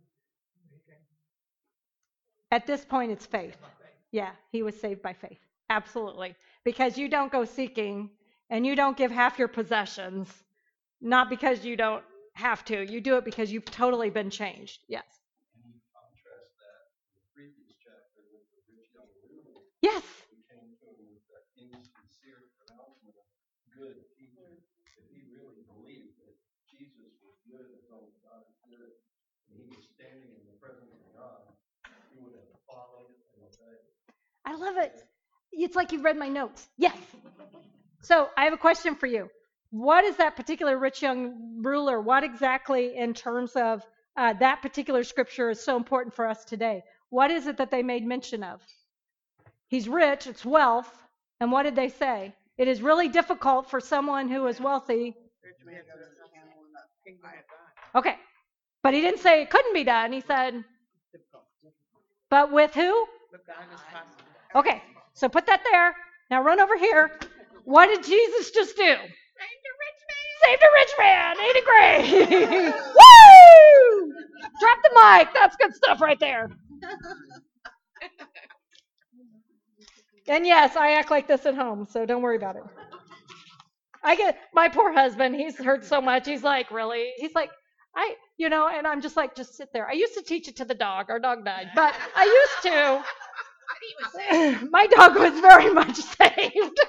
At 2.53 2.67
this 2.67 2.85
point 2.85 3.11
it's 3.11 3.27
faith. 3.27 3.57
Yeah, 4.13 4.31
he 4.53 4.63
was 4.63 4.79
saved 4.79 5.03
by 5.03 5.15
faith. 5.15 5.41
Absolutely. 5.71 6.37
Because 6.65 6.97
you 6.99 7.09
don't 7.09 7.33
go 7.33 7.45
seeking 7.45 8.11
and 8.51 8.65
you 8.67 8.77
don't 8.77 8.97
give 8.97 9.11
half 9.11 9.39
your 9.39 9.49
possessions, 9.49 10.29
not 11.01 11.31
because 11.31 11.65
you 11.65 11.77
don't 11.77 12.05
have 12.35 12.65
to. 12.67 12.85
You 12.85 13.01
do 13.01 13.17
it 13.17 13.25
because 13.25 13.53
you've 13.53 13.65
totally 13.65 14.11
been 14.11 14.31
changed. 14.31 14.81
Yes. 14.89 15.05
Can 15.55 15.63
you 15.69 15.79
contrast 15.93 16.53
that 16.59 16.81
with 17.05 17.13
the 17.17 17.25
previous 17.37 17.73
chapter 17.83 18.21
with 18.33 18.45
the 18.53 18.61
rich 18.73 18.89
young 18.97 19.09
ruler 19.29 19.61
Yes. 19.83 20.05
who 20.31 20.41
came 20.49 20.73
to 20.81 20.87
him 20.97 21.07
with 21.13 21.25
that 21.29 21.45
insincere 21.61 22.49
pronouncement 22.57 23.17
of 23.21 23.27
good 23.77 23.97
teacher? 24.17 24.65
That 24.97 25.07
he 25.13 25.29
really 25.29 25.63
believed 25.69 26.17
that 26.25 26.35
Jesus 26.73 27.13
was 27.21 27.37
good 27.45 27.69
as 27.77 27.85
only 27.93 28.13
God 28.25 28.43
is 28.49 28.57
good, 28.65 28.93
and 29.51 29.61
he 29.61 29.67
was 29.69 29.85
standing 29.93 30.33
in 30.33 30.45
the 30.49 30.57
presence 30.57 30.89
of 30.89 31.03
God, 31.13 31.45
he 32.11 32.17
would 32.25 32.33
have 32.33 32.49
followed 32.65 33.13
and 33.37 33.45
obeyed. 33.45 33.85
I 34.45 34.57
love 34.57 34.77
it. 34.79 34.97
It's 35.53 35.77
like 35.77 35.93
you've 35.93 36.05
read 36.05 36.17
my 36.17 36.29
notes. 36.29 36.67
Yes. 36.79 36.97
So 38.03 38.29
I 38.37 38.45
have 38.45 38.53
a 38.53 38.59
question 38.59 38.95
for 38.97 39.07
you. 39.07 39.29
What 39.73 40.05
is 40.05 40.17
that 40.17 40.37
particular 40.37 40.79
rich 40.79 41.01
young 41.01 41.63
ruler? 41.63 41.99
What 41.99 42.25
exactly, 42.25 42.95
in 42.95 43.15
terms 43.15 43.53
of 43.57 43.83
uh, 44.19 44.35
that 44.35 44.61
particular 44.61 45.03
scripture, 45.03 45.49
is 45.49 45.65
so 45.65 45.77
important 45.79 46.15
for 46.15 46.27
us 46.27 46.45
today? 46.45 46.85
What 47.09 47.31
is 47.31 47.47
it 47.47 47.57
that 47.57 47.71
they 47.71 47.83
made 47.83 48.07
mention 48.07 48.45
of? 48.45 48.61
He's 49.69 49.89
rich, 49.89 50.27
it's 50.27 50.45
wealth. 50.45 50.93
And 51.41 51.51
what 51.51 51.63
did 51.63 51.75
they 51.75 51.89
say? 51.89 52.35
It 52.59 52.69
is 52.69 52.83
really 52.83 53.09
difficult 53.09 53.71
for 53.71 53.81
someone 53.81 54.29
who 54.29 54.47
is 54.47 54.61
wealthy. 54.61 55.17
Okay. 57.95 58.17
But 58.83 58.93
he 58.93 59.01
didn't 59.01 59.21
say 59.21 59.41
it 59.41 59.49
couldn't 59.49 59.73
be 59.73 59.85
done. 59.85 60.13
He 60.13 60.21
said, 60.21 60.63
but 62.29 62.53
with 62.53 62.75
who? 62.75 63.07
Okay, 64.55 64.83
so 65.15 65.29
put 65.31 65.47
that 65.47 65.63
there. 65.71 65.95
Now 66.31 66.43
run 66.43 66.61
over 66.61 66.77
here. 66.77 67.19
What 67.65 67.87
did 67.87 68.05
Jesus 68.05 68.51
just 68.51 68.77
do? 68.77 68.97
Saved 70.45 70.63
a 70.63 70.71
rich 70.75 70.93
man. 70.99 71.37
Ain't 71.41 71.57
it 71.57 71.65
great? 71.65 72.75
Woo! 72.99 74.13
Drop 74.61 74.79
the 74.83 74.91
mic. 74.95 75.29
That's 75.35 75.57
good 75.57 75.75
stuff 75.75 76.01
right 76.01 76.19
there. 76.19 76.51
And 80.29 80.47
yes, 80.47 80.77
I 80.77 80.93
act 80.93 81.11
like 81.11 81.27
this 81.27 81.47
at 81.47 81.55
home, 81.55 81.87
so 81.91 82.07
don't 82.07 82.23
worry 82.23 82.37
about 82.37 82.57
it. 82.57 82.63
I 84.05 84.17
get 84.17 84.39
my 84.53 84.69
poor 84.69 84.93
husband, 84.93 85.37
he's 85.37 85.57
heard 85.57 85.85
so 85.85 86.01
much. 86.01 86.27
He's 86.27 86.43
like, 86.43 86.71
really? 86.71 87.13
He's 87.17 87.35
like, 87.35 87.51
I, 87.95 88.15
you 88.37 88.49
know, 88.49 88.69
and 88.69 88.87
I'm 88.87 89.01
just 89.01 89.17
like, 89.17 89.35
just 89.37 89.55
sit 89.57 89.69
there. 89.73 89.89
I 89.89 89.93
used 89.93 90.15
to 90.15 90.23
teach 90.23 90.49
it 90.49 90.57
to 90.57 90.65
the 90.65 90.75
dog. 90.75 91.11
Our 91.11 91.19
dog 91.21 91.45
died, 91.45 91.69
but 91.75 91.95
I 92.17 92.25
used 92.25 92.75
to. 92.75 93.05
My 94.71 94.87
dog 94.87 95.17
was 95.17 95.39
very 95.41 95.73
much 95.73 95.97
saved. 95.97 96.81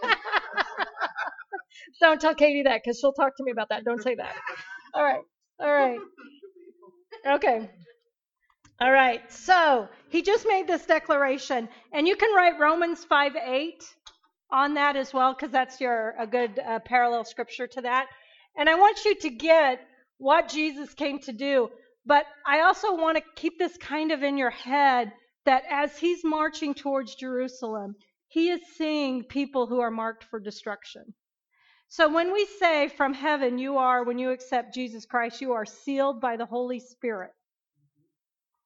Don't 2.02 2.20
tell 2.20 2.36
Katie 2.36 2.64
that 2.64 2.82
because 2.84 3.00
she'll 3.00 3.14
talk 3.14 3.36
to 3.38 3.44
me 3.44 3.52
about 3.52 3.70
that. 3.70 3.84
Don't 3.86 4.02
say 4.02 4.16
that. 4.16 4.36
All 4.94 5.04
right. 5.04 5.22
All 5.60 5.72
right. 5.72 6.00
Okay. 7.28 7.70
All 8.82 8.92
right. 8.92 9.32
So 9.32 9.88
he 10.10 10.22
just 10.22 10.46
made 10.48 10.68
this 10.68 10.86
declaration, 10.86 11.70
and 11.94 12.08
you 12.08 12.16
can 12.16 12.36
write 12.36 12.60
Romans 12.60 13.06
5 13.06 13.36
8 13.36 13.84
on 14.52 14.74
that 14.76 14.96
as 14.96 15.14
well 15.14 15.34
because 15.34 15.52
that's 15.52 15.80
your 15.80 16.14
a 16.20 16.28
good 16.28 16.60
uh, 16.60 16.80
parallel 16.80 17.24
scripture 17.26 17.68
to 17.68 17.82
that. 17.82 18.08
And 18.58 18.70
I 18.70 18.76
want 18.76 19.06
you 19.06 19.16
to 19.16 19.30
get 19.30 19.80
what 20.18 20.50
Jesus 20.50 20.94
came 20.94 21.20
to 21.20 21.34
do, 21.34 21.70
but 22.06 22.26
I 22.46 22.62
also 22.62 22.96
want 22.96 23.18
to 23.18 23.24
keep 23.36 23.58
this 23.58 23.76
kind 23.78 24.12
of 24.12 24.22
in 24.22 24.38
your 24.38 24.52
head 24.52 25.12
that 25.46 25.64
as 25.70 25.98
he's 25.98 26.24
marching 26.24 26.74
towards 26.74 27.16
Jerusalem, 27.16 27.96
he 28.28 28.50
is 28.50 28.62
seeing 28.78 29.24
people 29.24 29.68
who 29.68 29.80
are 29.80 29.92
marked 29.92 30.24
for 30.26 30.40
destruction. 30.40 31.14
So 31.94 32.12
when 32.12 32.34
we 32.34 32.48
say 32.60 32.88
from 32.88 33.14
heaven, 33.14 33.60
you 33.60 33.78
are, 33.78 34.04
when 34.04 34.18
you 34.18 34.32
accept 34.32 34.74
Jesus 34.74 35.06
Christ, 35.06 35.42
you 35.42 35.52
are 35.52 35.64
sealed 35.64 36.20
by 36.20 36.38
the 36.38 36.46
Holy 36.48 36.80
Spirit. 36.80 37.30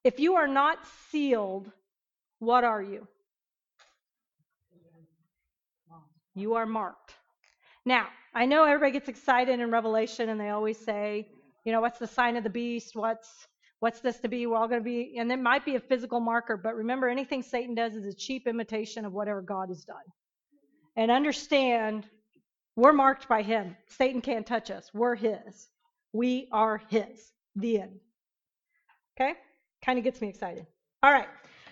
If 0.02 0.18
you 0.18 0.36
are 0.36 0.48
not 0.48 0.78
sealed, 1.10 1.70
what 2.38 2.64
are 2.64 2.80
you? 2.82 3.06
You 6.34 6.54
are 6.54 6.64
marked. 6.64 7.12
Now, 7.84 8.06
I 8.34 8.46
know 8.46 8.64
everybody 8.64 8.92
gets 8.92 9.10
excited 9.10 9.60
in 9.60 9.70
Revelation 9.70 10.30
and 10.30 10.40
they 10.40 10.48
always 10.48 10.78
say, 10.78 11.28
you 11.66 11.72
know, 11.72 11.82
what's 11.82 11.98
the 11.98 12.06
sign 12.06 12.38
of 12.38 12.44
the 12.44 12.50
beast? 12.50 12.96
What's 12.96 13.28
what's 13.80 14.00
this 14.00 14.18
to 14.20 14.28
be? 14.28 14.46
We're 14.46 14.56
all 14.56 14.68
going 14.68 14.80
to 14.80 14.84
be, 14.84 15.18
and 15.18 15.30
it 15.30 15.38
might 15.38 15.66
be 15.66 15.74
a 15.74 15.80
physical 15.80 16.20
marker, 16.20 16.56
but 16.56 16.76
remember, 16.76 17.10
anything 17.10 17.42
Satan 17.42 17.74
does 17.74 17.94
is 17.94 18.06
a 18.06 18.14
cheap 18.14 18.46
imitation 18.46 19.04
of 19.04 19.12
whatever 19.12 19.42
God 19.42 19.68
has 19.68 19.84
done. 19.84 19.96
And 20.96 21.10
understand, 21.10 22.06
we're 22.78 22.92
marked 22.92 23.28
by 23.28 23.42
him. 23.42 23.76
Satan 23.88 24.20
can't 24.20 24.46
touch 24.46 24.70
us. 24.70 24.88
We're 24.94 25.16
his. 25.16 25.68
We 26.12 26.48
are 26.52 26.80
his. 26.88 27.32
The 27.56 27.80
end. 27.80 27.98
Okay? 29.20 29.34
Kind 29.84 29.98
of 29.98 30.04
gets 30.04 30.20
me 30.20 30.28
excited. 30.28 30.64
All 31.02 31.10
right. 31.10 31.26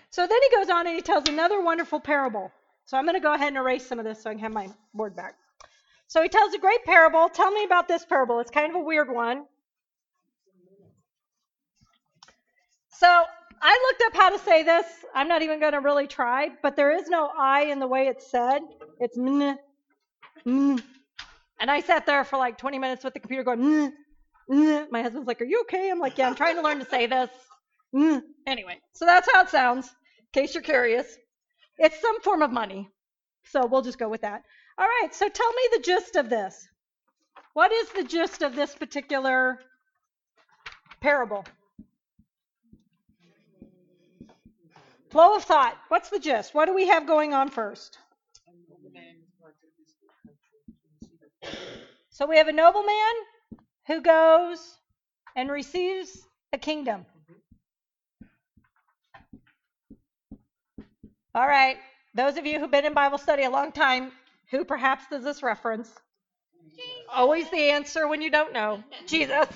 So 0.09 0.27
then 0.27 0.37
he 0.43 0.55
goes 0.57 0.69
on 0.69 0.85
and 0.85 0.93
he 0.93 1.01
tells 1.01 1.29
another 1.29 1.61
wonderful 1.61 2.01
parable. 2.01 2.51
So 2.85 2.97
I'm 2.97 3.05
going 3.05 3.15
to 3.15 3.21
go 3.21 3.33
ahead 3.33 3.47
and 3.47 3.55
erase 3.55 3.87
some 3.87 3.99
of 3.99 4.05
this 4.05 4.21
so 4.21 4.29
I 4.29 4.33
can 4.33 4.41
have 4.41 4.51
my 4.51 4.67
board 4.93 5.15
back. 5.15 5.35
So 6.07 6.21
he 6.21 6.27
tells 6.27 6.53
a 6.53 6.59
great 6.59 6.83
parable. 6.83 7.29
Tell 7.29 7.51
me 7.51 7.63
about 7.63 7.87
this 7.87 8.03
parable. 8.03 8.41
It's 8.41 8.51
kind 8.51 8.69
of 8.69 8.75
a 8.75 8.83
weird 8.83 9.09
one. 9.09 9.45
So 12.89 13.07
I 13.61 13.87
looked 13.89 14.03
up 14.07 14.21
how 14.21 14.29
to 14.31 14.39
say 14.39 14.63
this. 14.63 14.85
I'm 15.15 15.29
not 15.29 15.41
even 15.41 15.61
going 15.61 15.71
to 15.71 15.79
really 15.79 16.07
try, 16.07 16.49
but 16.61 16.75
there 16.75 16.91
is 16.91 17.07
no 17.07 17.29
I 17.37 17.63
in 17.63 17.79
the 17.79 17.87
way 17.87 18.07
it's 18.07 18.29
said. 18.29 18.61
It's 18.99 19.17
mn. 19.17 19.57
And 21.59 21.71
I 21.71 21.81
sat 21.81 22.05
there 22.05 22.23
for 22.23 22.37
like 22.37 22.57
20 22.57 22.79
minutes 22.79 23.03
with 23.03 23.13
the 23.13 23.19
computer 23.19 23.43
going, 23.43 23.61
mn, 23.61 23.93
mn. 24.49 24.87
my 24.91 25.01
husband's 25.01 25.27
like, 25.27 25.41
Are 25.41 25.45
you 25.45 25.61
okay? 25.61 25.89
I'm 25.89 25.99
like, 25.99 26.17
Yeah, 26.17 26.27
I'm 26.27 26.35
trying 26.35 26.55
to 26.55 26.61
learn 26.61 26.79
to 26.79 26.85
say 26.85 27.07
this. 27.07 27.29
Mn. 27.93 28.23
Anyway, 28.45 28.79
so 28.93 29.05
that's 29.05 29.27
how 29.31 29.41
it 29.41 29.49
sounds, 29.49 29.87
in 29.87 30.41
case 30.41 30.53
you're 30.53 30.63
curious. 30.63 31.17
It's 31.77 31.99
some 32.01 32.21
form 32.21 32.41
of 32.41 32.51
money. 32.51 32.89
So 33.45 33.65
we'll 33.65 33.81
just 33.81 33.97
go 33.97 34.09
with 34.09 34.21
that. 34.21 34.43
All 34.77 34.85
right, 34.85 35.13
so 35.13 35.27
tell 35.27 35.51
me 35.51 35.61
the 35.73 35.79
gist 35.79 36.15
of 36.15 36.29
this. 36.29 36.67
What 37.53 37.71
is 37.71 37.89
the 37.89 38.03
gist 38.03 38.43
of 38.43 38.55
this 38.55 38.75
particular 38.75 39.59
parable? 40.99 41.45
Flow 45.09 45.35
of 45.35 45.43
thought. 45.43 45.75
What's 45.87 46.09
the 46.09 46.19
gist? 46.19 46.53
What 46.53 46.65
do 46.65 46.75
we 46.75 46.87
have 46.87 47.07
going 47.07 47.33
on 47.33 47.49
first? 47.49 47.97
So 52.09 52.25
we 52.25 52.37
have 52.37 52.47
a 52.47 52.53
nobleman 52.53 53.15
who 53.87 54.01
goes 54.01 54.77
and 55.35 55.51
receives 55.51 56.27
a 56.51 56.57
kingdom. 56.57 57.05
All 61.35 61.47
right. 61.47 61.77
Those 62.15 62.37
of 62.37 62.47
you 62.47 62.59
who've 62.59 62.71
been 62.71 62.85
in 62.85 62.93
Bible 62.93 63.19
study 63.19 63.43
a 63.43 63.49
long 63.49 63.71
time, 63.71 64.11
who 64.49 64.65
perhaps 64.65 65.05
does 65.11 65.23
this 65.23 65.43
reference? 65.43 65.91
Always 67.13 67.49
the 67.51 67.69
answer 67.69 68.07
when 68.07 68.21
you 68.21 68.31
don't 68.31 68.53
know. 68.53 68.83
Jesus. 69.05 69.47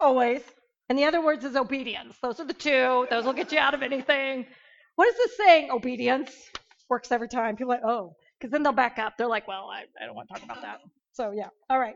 Always. 0.00 0.42
And 0.88 0.98
the 0.98 1.04
other 1.04 1.22
words 1.22 1.44
is 1.44 1.56
obedience. 1.56 2.16
Those 2.22 2.40
are 2.40 2.46
the 2.46 2.54
two. 2.54 3.06
Those 3.10 3.24
will 3.24 3.32
get 3.32 3.52
you 3.52 3.58
out 3.58 3.74
of 3.74 3.82
anything. 3.82 4.46
What 4.96 5.08
is 5.08 5.16
this 5.16 5.36
saying? 5.36 5.70
Obedience 5.70 6.30
works 6.88 7.12
every 7.12 7.28
time. 7.28 7.56
People 7.56 7.72
are 7.72 7.76
like, 7.76 7.84
oh, 7.84 8.16
because 8.44 8.52
then 8.52 8.62
they'll 8.62 8.72
back 8.72 8.98
up. 8.98 9.16
They're 9.16 9.26
like, 9.26 9.48
well, 9.48 9.70
I, 9.72 9.84
I 9.98 10.04
don't 10.04 10.14
want 10.14 10.28
to 10.28 10.34
talk 10.34 10.44
about 10.44 10.60
that. 10.60 10.80
So, 11.14 11.30
yeah. 11.30 11.48
All 11.70 11.78
right. 11.78 11.94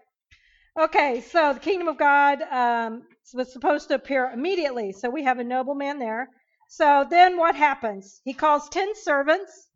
Okay, 0.81 1.21
so 1.21 1.53
the 1.53 1.61
kingdom 1.61 1.89
of 1.89 1.99
God 1.99 2.41
um, 2.41 3.03
was 3.35 3.53
supposed 3.53 3.89
to 3.89 3.97
appear 3.97 4.31
immediately. 4.33 4.93
So 4.93 5.11
we 5.11 5.25
have 5.25 5.41
a 5.41 5.45
nobleman 5.45 5.99
there. 5.99 6.31
So 6.71 7.05
then 7.11 7.37
what 7.37 7.55
happens? 7.55 8.23
He 8.25 8.33
calls 8.33 8.71
10 8.71 8.95
servants. 8.95 9.69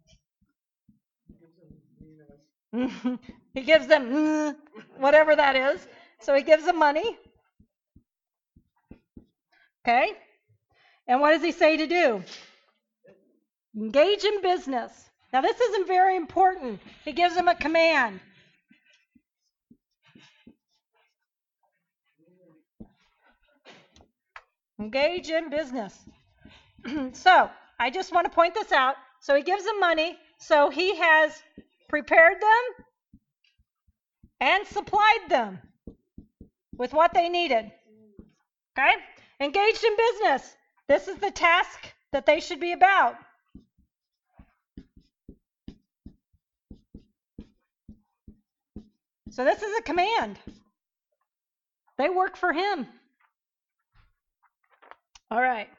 he 2.72 3.60
gives 3.60 3.86
them 3.86 4.10
mm, 4.10 4.56
whatever 4.96 5.36
that 5.36 5.56
is. 5.56 5.86
So 6.20 6.34
he 6.34 6.42
gives 6.42 6.64
them 6.64 6.78
money. 6.78 7.18
Okay? 9.86 10.12
And 11.06 11.20
what 11.20 11.32
does 11.32 11.42
he 11.42 11.52
say 11.52 11.76
to 11.76 11.86
do? 11.86 12.24
Engage 13.76 14.24
in 14.24 14.40
business. 14.40 15.10
Now, 15.32 15.40
this 15.40 15.58
isn't 15.58 15.86
very 15.86 16.16
important. 16.16 16.80
He 17.04 17.12
gives 17.12 17.34
them 17.34 17.48
a 17.48 17.54
command. 17.54 18.20
Engage 24.78 25.30
in 25.30 25.48
business. 25.48 25.98
so, 27.12 27.48
I 27.80 27.90
just 27.90 28.12
want 28.12 28.26
to 28.26 28.30
point 28.30 28.54
this 28.54 28.72
out. 28.72 28.96
So, 29.20 29.34
he 29.34 29.42
gives 29.42 29.64
them 29.64 29.80
money. 29.80 30.18
So, 30.38 30.68
he 30.68 30.96
has 30.96 31.42
prepared 31.88 32.40
them 32.40 32.84
and 34.40 34.66
supplied 34.66 35.28
them 35.28 35.60
with 36.76 36.92
what 36.92 37.14
they 37.14 37.30
needed. 37.30 37.70
Okay? 38.76 38.94
Engaged 39.40 39.84
in 39.84 39.96
business. 39.96 40.56
This 40.88 41.08
is 41.08 41.16
the 41.16 41.30
task 41.30 41.78
that 42.12 42.26
they 42.26 42.40
should 42.40 42.60
be 42.60 42.72
about. 42.72 43.16
So 49.32 49.44
this 49.44 49.62
is 49.62 49.78
a 49.78 49.82
command. 49.82 50.38
They 51.96 52.10
work 52.10 52.36
for 52.36 52.52
him. 52.52 52.86
All 55.30 55.40
right. 55.40 55.70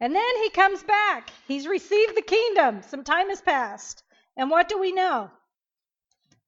And 0.00 0.12
then 0.12 0.36
he 0.42 0.50
comes 0.50 0.82
back. 0.82 1.30
He's 1.46 1.68
received 1.68 2.16
the 2.16 2.22
kingdom. 2.22 2.82
Some 2.82 3.04
time 3.04 3.28
has 3.28 3.40
passed. 3.40 4.02
And 4.36 4.50
what 4.50 4.68
do 4.68 4.80
we 4.80 4.90
know? 4.90 5.30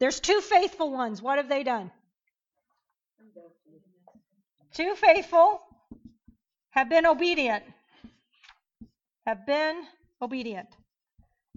There's 0.00 0.18
two 0.18 0.40
faithful 0.40 0.90
ones. 0.90 1.22
What 1.22 1.38
have 1.38 1.48
they 1.48 1.62
done? 1.62 1.92
Two 4.74 4.96
faithful 4.96 5.60
have 6.70 6.88
been 6.88 7.06
obedient. 7.06 7.62
Have 9.26 9.46
been 9.46 9.84
obedient. 10.20 10.68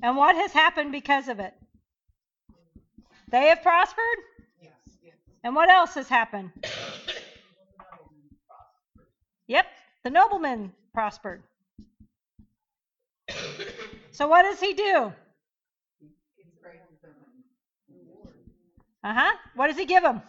And 0.03 0.15
what 0.15 0.35
has 0.35 0.51
happened 0.51 0.91
because 0.91 1.27
of 1.27 1.39
it? 1.39 1.55
They 3.29 3.47
have 3.47 3.61
prospered? 3.61 4.17
Yes. 4.61 4.71
And 5.43 5.55
what 5.55 5.69
else 5.69 5.93
has 5.95 6.07
happened? 6.07 6.51
yep, 9.47 9.65
the 10.03 10.09
nobleman 10.09 10.71
prospered. 10.93 11.43
so 14.11 14.27
what 14.27 14.43
does 14.43 14.59
he 14.59 14.73
do? 14.73 15.13
Uh 19.03 19.13
huh. 19.13 19.37
What 19.55 19.67
does 19.67 19.77
he 19.77 19.85
give 19.85 20.03
him? 20.03 20.21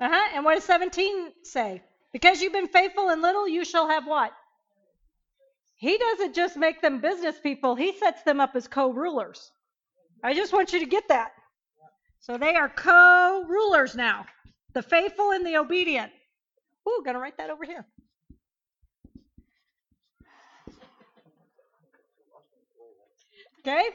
Uh 0.00 0.08
huh. 0.08 0.28
And 0.34 0.44
what 0.44 0.54
does 0.56 0.64
17 0.64 1.32
say? 1.42 1.82
Because 2.12 2.40
you've 2.42 2.52
been 2.52 2.68
faithful 2.68 3.10
in 3.10 3.22
little, 3.22 3.48
you 3.48 3.64
shall 3.64 3.88
have 3.88 4.06
what? 4.06 4.32
He 5.76 5.98
doesn't 5.98 6.34
just 6.34 6.56
make 6.56 6.80
them 6.80 7.00
business 7.00 7.36
people, 7.42 7.74
he 7.74 7.96
sets 7.98 8.22
them 8.22 8.40
up 8.40 8.54
as 8.54 8.68
co 8.68 8.90
rulers. 8.90 9.50
I 10.22 10.34
just 10.34 10.52
want 10.52 10.72
you 10.72 10.80
to 10.80 10.86
get 10.86 11.08
that. 11.08 11.32
So 12.20 12.38
they 12.38 12.54
are 12.54 12.70
co 12.70 13.44
rulers 13.46 13.94
now 13.94 14.24
the 14.72 14.82
faithful 14.82 15.30
and 15.30 15.46
the 15.46 15.56
obedient. 15.56 16.10
Ooh, 16.88 17.02
gonna 17.04 17.18
write 17.18 17.36
that 17.38 17.50
over 17.50 17.64
here. 17.64 17.86
Okay? 23.60 23.88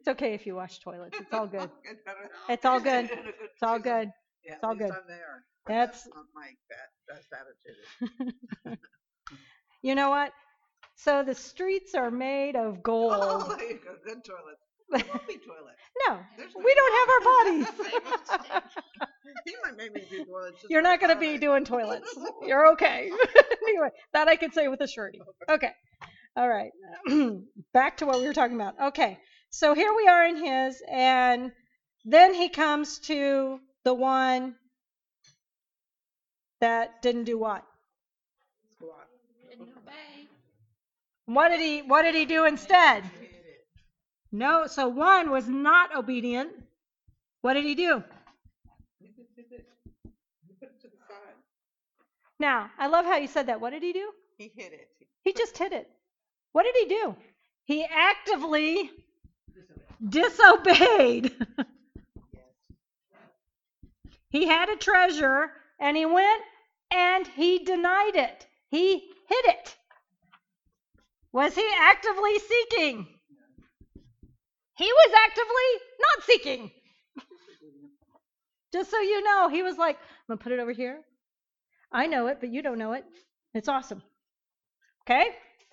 It's 0.00 0.08
okay 0.08 0.34
if 0.34 0.46
you 0.46 0.56
wash 0.56 0.80
toilets. 0.80 1.18
It's 1.18 1.32
all 1.32 1.46
good. 1.46 1.70
It's 2.48 2.64
all 2.64 2.80
good. 2.80 3.08
She's 3.08 3.18
in 3.18 3.26
a 3.26 3.30
It's 3.44 3.62
all 3.62 3.78
good. 3.78 4.10
It's 4.42 4.64
all 4.64 4.74
good. 4.74 4.90
That's- 5.66 6.08
that, 7.08 7.22
attitude. 8.66 8.78
You 9.82 9.94
know 9.94 10.08
what? 10.08 10.32
So 10.96 11.22
the 11.22 11.34
streets 11.34 11.94
are 11.94 12.10
made 12.10 12.56
of 12.56 12.82
gold. 12.82 13.12
Oh, 13.16 13.38
gold. 13.40 13.58
there 13.58 13.68
you 13.70 13.80
go, 13.84 13.94
good 14.04 14.24
toilet. 14.24 14.56
Toilet. 14.90 15.74
No, 16.08 16.18
There's 16.36 16.52
we 16.56 16.74
don't 16.74 16.94
have 16.98 17.08
our 17.08 17.20
bodies. 17.32 18.64
He 19.44 19.54
might 19.62 19.76
make 19.76 19.94
me 19.94 20.02
do 20.10 20.24
toilets. 20.24 20.64
You're 20.68 20.82
not 20.82 21.00
going 21.00 21.14
to 21.14 21.18
be 21.18 21.38
doing 21.38 21.64
toilets. 21.64 22.12
You're 22.42 22.72
okay. 22.72 23.10
anyway, 23.68 23.88
that 24.12 24.28
I 24.28 24.36
can 24.36 24.52
say 24.52 24.66
with 24.68 24.80
a 24.80 24.88
surety. 24.88 25.20
Okay. 25.48 25.70
All 26.36 26.48
right. 26.48 26.72
Back 27.72 27.98
to 27.98 28.06
what 28.06 28.18
we 28.18 28.26
were 28.26 28.34
talking 28.34 28.56
about. 28.56 28.74
Okay. 28.88 29.18
So 29.50 29.72
here 29.74 29.94
we 29.94 30.08
are 30.08 30.26
in 30.26 30.36
his, 30.36 30.82
and 30.90 31.52
then 32.04 32.34
he 32.34 32.48
comes 32.48 32.98
to 33.00 33.60
the 33.84 33.94
one 33.94 34.56
that 36.60 37.02
didn't 37.02 37.24
do 37.24 37.38
what? 37.38 37.62
Squat. 38.72 39.06
Didn't 39.48 39.68
obey. 39.76 40.26
What 41.26 41.48
did 41.48 41.60
he 41.60 41.82
what 41.82 42.02
did 42.02 42.14
he 42.14 42.24
do 42.24 42.44
instead? 42.44 43.04
No, 44.30 44.66
so 44.66 44.88
one 44.88 45.30
was 45.30 45.48
not 45.48 45.94
obedient. 45.96 46.50
What 47.40 47.54
did 47.54 47.64
he 47.64 47.74
do? 47.74 48.02
You 49.00 49.08
just 49.16 49.34
did 49.36 49.44
it. 49.52 49.66
You 50.04 50.54
put 50.58 50.70
it 50.70 50.80
to 50.80 50.88
the 50.88 50.96
side. 51.06 51.36
Now, 52.40 52.70
I 52.78 52.88
love 52.88 53.04
how 53.04 53.16
you 53.16 53.28
said 53.28 53.46
that. 53.46 53.60
What 53.60 53.70
did 53.70 53.82
he 53.82 53.92
do? 53.92 54.10
He 54.36 54.50
hit 54.56 54.72
it. 54.72 54.88
He 55.22 55.32
just 55.32 55.56
hit 55.56 55.72
it. 55.72 55.88
What 56.52 56.64
did 56.64 56.74
he 56.76 56.86
do? 56.86 57.16
He 57.64 57.84
actively 57.84 58.90
disobeyed. 60.06 61.32
he 64.30 64.46
had 64.46 64.68
a 64.68 64.76
treasure 64.76 65.52
and 65.78 65.96
he 65.96 66.06
went 66.06 66.42
and 66.90 67.26
he 67.26 67.60
denied 67.64 68.16
it. 68.16 68.46
He 68.68 68.94
hid 69.28 69.44
it. 69.46 69.76
Was 71.34 71.52
he 71.56 71.68
actively 71.80 72.38
seeking? 72.38 73.08
He 74.76 74.84
was 74.84 75.14
actively 75.26 75.70
not 76.00 76.26
seeking. 76.26 76.70
Just 78.72 78.92
so 78.92 79.00
you 79.00 79.20
know, 79.24 79.48
he 79.48 79.64
was 79.64 79.76
like, 79.76 79.96
I'm 79.96 80.26
going 80.28 80.38
to 80.38 80.42
put 80.44 80.52
it 80.52 80.60
over 80.60 80.70
here. 80.70 81.00
I 81.90 82.06
know 82.06 82.28
it, 82.28 82.38
but 82.38 82.50
you 82.52 82.62
don't 82.62 82.78
know 82.78 82.92
it. 82.92 83.04
It's 83.52 83.66
awesome. 83.66 84.00
Okay? 85.02 85.26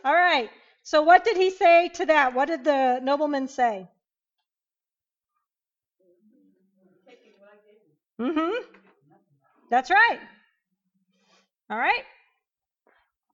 All 0.03 0.15
right. 0.15 0.49
So 0.81 1.03
what 1.03 1.23
did 1.23 1.37
he 1.37 1.51
say 1.51 1.89
to 1.89 2.07
that? 2.07 2.33
What 2.33 2.47
did 2.47 2.63
the 2.63 2.99
nobleman 3.03 3.47
say? 3.47 3.87
Mm-hmm. 8.19 8.63
That's 9.69 9.91
right. 9.91 10.19
All 11.69 11.77
right. 11.77 12.03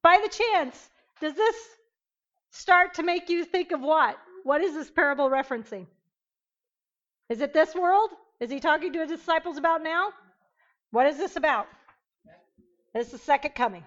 By 0.04 0.20
the 0.22 0.30
chance, 0.30 0.90
does 1.22 1.34
this 1.34 1.56
start 2.58 2.96
to 2.96 3.04
make 3.04 3.30
you 3.30 3.46
think 3.46 3.72
of 3.72 3.82
what? 3.82 4.18
What 4.44 4.62
is 4.62 4.74
this 4.74 4.90
parable 4.90 5.30
referencing? 5.30 5.86
Is 7.30 7.42
it 7.42 7.54
this 7.54 7.76
world? 7.76 8.10
Is 8.40 8.50
he 8.50 8.60
talking 8.60 8.94
to 8.94 9.00
his 9.00 9.10
disciples 9.10 9.58
about 9.58 9.84
now? 9.84 10.10
What 10.92 11.06
is 11.06 11.18
this 11.18 11.36
about? 11.36 11.68
Is 12.96 13.12
the 13.12 13.18
second 13.18 13.54
coming. 13.54 13.84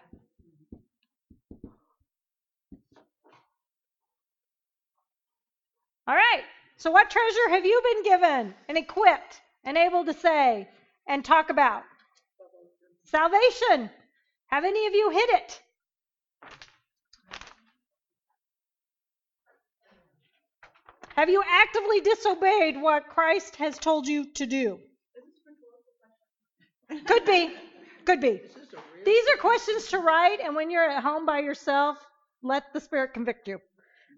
All 6.06 6.14
right. 6.14 6.44
So, 6.76 6.90
what 6.90 7.10
treasure 7.10 7.50
have 7.50 7.64
you 7.64 7.82
been 7.92 8.02
given 8.04 8.54
and 8.68 8.78
equipped 8.78 9.40
and 9.64 9.76
able 9.76 10.04
to 10.04 10.12
say 10.12 10.68
and 11.06 11.24
talk 11.24 11.50
about? 11.50 11.82
Salvation. 13.04 13.90
Have 14.46 14.64
any 14.64 14.86
of 14.86 14.94
you 14.94 15.10
hid 15.10 15.30
it? 15.30 15.60
Have 21.16 21.28
you 21.28 21.42
actively 21.46 22.00
disobeyed 22.00 22.80
what 22.80 23.08
Christ 23.08 23.56
has 23.56 23.78
told 23.78 24.06
you 24.06 24.26
to 24.34 24.46
do? 24.46 24.78
Could 27.06 27.24
be. 27.24 27.52
Could 28.04 28.20
be. 28.20 28.40
These 29.04 29.24
are 29.32 29.40
questions 29.40 29.88
to 29.88 29.98
write, 29.98 30.38
and 30.42 30.54
when 30.54 30.70
you're 30.70 30.88
at 30.88 31.02
home 31.02 31.24
by 31.26 31.40
yourself, 31.40 31.98
let 32.42 32.72
the 32.72 32.80
Spirit 32.80 33.14
convict 33.14 33.48
you. 33.48 33.58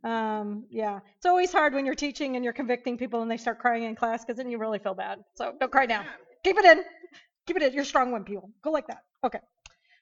Um, 0.04 0.64
yeah, 0.70 0.98
it's 1.16 1.26
always 1.26 1.52
hard 1.52 1.74
when 1.74 1.86
you're 1.86 1.94
teaching 1.94 2.34
and 2.34 2.44
you're 2.44 2.52
convicting 2.52 2.98
people 2.98 3.22
and 3.22 3.30
they 3.30 3.36
start 3.36 3.60
crying 3.60 3.84
in 3.84 3.94
class 3.94 4.24
because 4.24 4.36
then 4.36 4.50
you 4.50 4.58
really 4.58 4.80
feel 4.80 4.94
bad. 4.94 5.20
So 5.36 5.52
don't 5.60 5.70
cry 5.70 5.86
now. 5.86 6.04
Keep 6.42 6.58
it 6.58 6.64
in. 6.64 6.82
Keep 7.46 7.56
it 7.58 7.62
in. 7.62 7.72
You're 7.72 7.84
strong 7.84 8.10
one, 8.10 8.24
people. 8.24 8.50
Go 8.62 8.70
like 8.70 8.88
that. 8.88 9.02
Okay. 9.24 9.38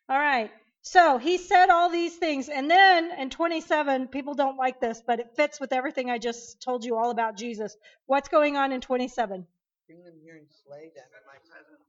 All 0.09 0.19
right. 0.19 0.51
So 0.83 1.19
he 1.19 1.37
said 1.37 1.69
all 1.69 1.91
these 1.91 2.17
things, 2.17 2.49
and 2.49 2.71
then 2.71 3.13
in 3.19 3.29
27, 3.29 4.09
people 4.09 4.35
don't 4.35 4.57
like 4.57 4.81
this, 4.81 5.03
but 5.07 5.21
it 5.21 5.37
fits 5.37 5.61
with 5.61 5.73
everything 5.73 6.11
I 6.11 6.19
just 6.19 6.63
told 6.63 6.85
you 6.85 6.97
all 6.97 7.11
about 7.11 7.37
Jesus. 7.37 7.77
What's 8.07 8.31
going 8.31 8.57
on 8.57 8.73
in 8.73 8.81
27? 8.81 9.47
Bring 9.87 10.03
them 10.05 10.15
here 10.23 10.37
and 10.37 10.47
slay 10.65 10.91
them 10.95 11.05
in 11.05 11.27
my 11.27 11.37
presence. 11.51 11.85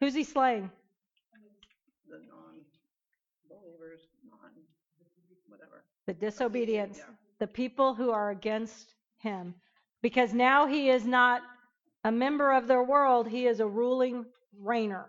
Who's 0.00 0.14
he 0.14 0.22
slaying? 0.22 0.70
The 2.08 2.18
non-believers, 2.28 4.06
non, 4.30 4.50
whatever. 5.48 5.82
The 6.06 6.14
disobedience, 6.14 6.98
Yeah. 6.98 7.14
the 7.40 7.48
people 7.48 7.94
who 7.94 8.10
are 8.12 8.30
against 8.30 8.94
him. 9.18 9.54
Because 10.00 10.32
now 10.32 10.66
he 10.66 10.90
is 10.90 11.04
not 11.04 11.42
a 12.04 12.12
member 12.12 12.52
of 12.52 12.68
their 12.68 12.84
world, 12.84 13.26
he 13.26 13.48
is 13.48 13.58
a 13.58 13.66
ruling 13.66 14.26
reigner. 14.62 15.06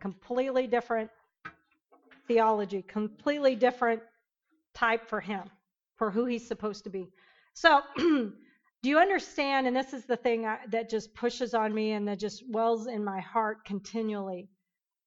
Completely 0.00 0.66
different 0.66 1.10
theology, 2.26 2.82
completely 2.82 3.54
different 3.56 4.02
type 4.74 5.08
for 5.08 5.20
him, 5.20 5.44
for 5.96 6.10
who 6.10 6.24
he's 6.26 6.46
supposed 6.46 6.84
to 6.84 6.90
be. 6.90 7.10
So, 7.54 7.80
do 7.96 8.32
you 8.82 8.98
understand? 8.98 9.66
And 9.66 9.74
this 9.74 9.92
is 9.92 10.04
the 10.04 10.16
thing 10.16 10.46
I, 10.46 10.58
that 10.70 10.90
just 10.90 11.14
pushes 11.14 11.54
on 11.54 11.74
me 11.74 11.92
and 11.92 12.06
that 12.08 12.18
just 12.18 12.42
wells 12.48 12.86
in 12.86 13.04
my 13.04 13.20
heart 13.20 13.64
continually. 13.64 14.48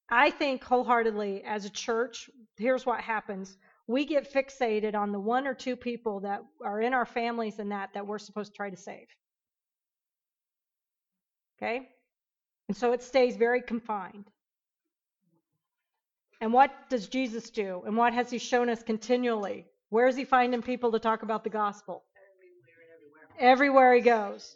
I 0.10 0.32
think 0.32 0.64
wholeheartedly 0.64 1.44
as 1.44 1.66
a 1.66 1.70
church, 1.70 2.30
here's 2.58 2.86
what 2.86 3.02
happens. 3.02 3.56
We 3.88 4.06
get 4.06 4.34
fixated 4.34 4.96
on 4.96 5.12
the 5.12 5.20
one 5.20 5.46
or 5.46 5.54
two 5.54 5.76
people 5.76 6.22
that 6.22 6.42
are 6.64 6.82
in 6.82 6.94
our 6.94 7.06
families 7.06 7.60
and 7.60 7.72
that 7.72 7.94
that 7.94 8.08
we're 8.08 8.20
supposed 8.20 8.52
to 8.54 8.58
try 8.58 8.70
to 8.70 8.78
save. 8.78 9.08
Okay? 11.58 11.90
And 12.68 12.78
so 12.78 12.94
it 12.94 13.04
stays 13.04 13.36
very 13.36 13.62
confined. 13.62 14.26
And 16.42 16.54
what 16.54 16.72
does 16.90 17.08
Jesus 17.08 17.50
do? 17.50 17.84
And 17.86 17.98
what 17.98 18.14
has 18.14 18.30
he 18.30 18.38
shown 18.38 18.70
us 18.70 18.82
continually? 18.82 19.66
Where 19.90 20.08
is 20.08 20.16
he 20.16 20.26
finding 20.26 20.62
people 20.62 20.92
to 20.92 21.00
talk 21.00 21.24
about 21.24 21.44
the 21.44 21.50
gospel? 21.50 22.04
Everywhere 23.40 23.52
Everywhere 23.52 23.96
he 23.96 24.02
goes. 24.02 24.56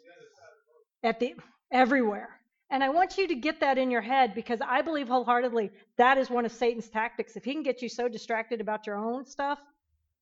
At 1.02 1.20
the 1.20 1.34
everywhere. 1.70 2.40
And 2.70 2.82
I 2.82 2.88
want 2.88 3.18
you 3.18 3.28
to 3.28 3.34
get 3.34 3.60
that 3.60 3.78
in 3.78 3.90
your 3.90 4.00
head 4.00 4.34
because 4.34 4.60
I 4.60 4.80
believe 4.82 5.08
wholeheartedly 5.08 5.70
that 5.96 6.16
is 6.18 6.30
one 6.30 6.46
of 6.46 6.52
Satan's 6.52 6.88
tactics. 6.88 7.36
If 7.36 7.44
he 7.44 7.52
can 7.52 7.62
get 7.62 7.82
you 7.82 7.88
so 7.88 8.08
distracted 8.08 8.60
about 8.60 8.86
your 8.86 8.96
own 8.96 9.26
stuff, 9.26 9.58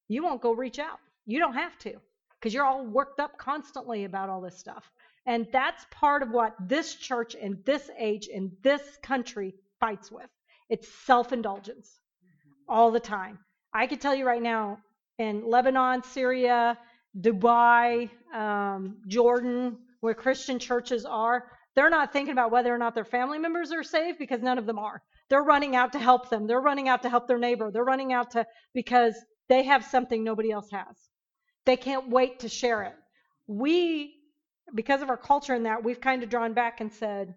you 0.09 0.23
won't 0.25 0.43
go 0.43 0.53
reach 0.53 0.79
out. 0.79 0.99
You 1.25 1.39
don't 1.39 1.55
have 1.55 1.79
to 1.81 1.95
because 2.39 2.53
you're 2.53 2.65
all 2.65 2.85
worked 2.85 3.21
up 3.21 3.39
constantly 3.39 4.05
about 4.05 4.29
all 4.29 4.41
this 4.41 4.59
stuff. 4.59 4.91
And 5.25 5.47
that's 5.53 5.87
part 5.93 6.23
of 6.23 6.31
what 6.31 6.57
this 6.59 6.97
church 6.97 7.37
in 7.37 7.61
this 7.65 7.89
age 7.97 8.27
in 8.27 8.51
this 8.63 8.83
country 9.03 9.55
fights 9.79 10.11
with. 10.11 10.29
It's 10.73 10.89
self 11.05 11.35
indulgence 11.35 12.01
all 12.67 12.91
the 12.91 12.99
time. 13.17 13.39
I 13.75 13.87
can 13.87 13.99
tell 13.99 14.15
you 14.15 14.27
right 14.27 14.41
now 14.41 14.79
in 15.19 15.47
Lebanon, 15.47 16.03
Syria, 16.03 16.79
Dubai, 17.21 18.09
um, 18.35 18.97
Jordan, 19.07 19.77
where 20.01 20.15
Christian 20.15 20.59
churches 20.59 21.05
are, 21.05 21.45
they're 21.77 21.91
not 21.91 22.11
thinking 22.15 22.33
about 22.33 22.51
whether 22.51 22.75
or 22.75 22.79
not 22.79 22.95
their 22.95 23.05
family 23.05 23.39
members 23.39 23.71
are 23.71 23.83
saved 23.83 24.19
because 24.19 24.41
none 24.41 24.57
of 24.57 24.65
them 24.65 24.79
are. 24.79 25.03
They're 25.29 25.43
running 25.43 25.77
out 25.77 25.93
to 25.93 25.99
help 25.99 26.31
them. 26.31 26.47
They're 26.47 26.61
running 26.71 26.89
out 26.89 27.03
to 27.03 27.11
help 27.11 27.29
their 27.29 27.39
neighbor. 27.39 27.71
They're 27.71 27.85
running 27.85 28.15
out 28.15 28.31
to 28.31 28.47
because 28.73 29.15
they 29.51 29.65
have 29.65 29.85
something 29.85 30.25
nobody 30.25 30.51
else 30.51 30.71
has. 30.71 30.97
They 31.67 31.77
can't 31.77 32.09
wait 32.09 32.41
to 32.41 32.49
share 32.49 32.83
it. 32.85 32.95
We, 33.47 34.15
because 34.75 35.03
of 35.03 35.11
our 35.11 35.19
culture 35.19 35.55
in 35.55 35.65
that, 35.65 35.85
we've 35.85 36.01
kind 36.01 36.23
of 36.23 36.31
drawn 36.31 36.55
back 36.55 36.81
and 36.81 36.91
said, 36.91 37.35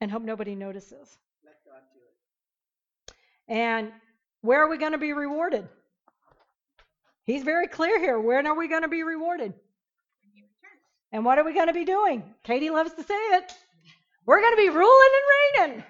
and 0.00 0.10
hope 0.10 0.22
nobody 0.22 0.54
notices. 0.54 1.18
Let 1.44 1.54
God 1.64 1.82
do 1.92 2.00
it. 3.08 3.14
And 3.48 3.92
where 4.42 4.62
are 4.62 4.68
we 4.68 4.78
going 4.78 4.92
to 4.92 4.98
be 4.98 5.12
rewarded? 5.12 5.68
He's 7.24 7.42
very 7.42 7.66
clear 7.66 7.98
here. 7.98 8.18
When 8.18 8.46
are 8.46 8.56
we 8.56 8.68
going 8.68 8.82
to 8.82 8.88
be 8.88 9.02
rewarded? 9.02 9.54
And 11.12 11.24
what 11.24 11.38
are 11.38 11.44
we 11.44 11.54
going 11.54 11.66
to 11.68 11.72
be 11.72 11.84
doing? 11.84 12.22
Katie 12.44 12.70
loves 12.70 12.92
to 12.94 13.02
say 13.02 13.14
it. 13.14 13.52
We're 14.26 14.40
going 14.40 14.52
to 14.52 14.60
be 14.60 14.68
ruling 14.68 15.12
and 15.18 15.26
reigning. 15.32 15.84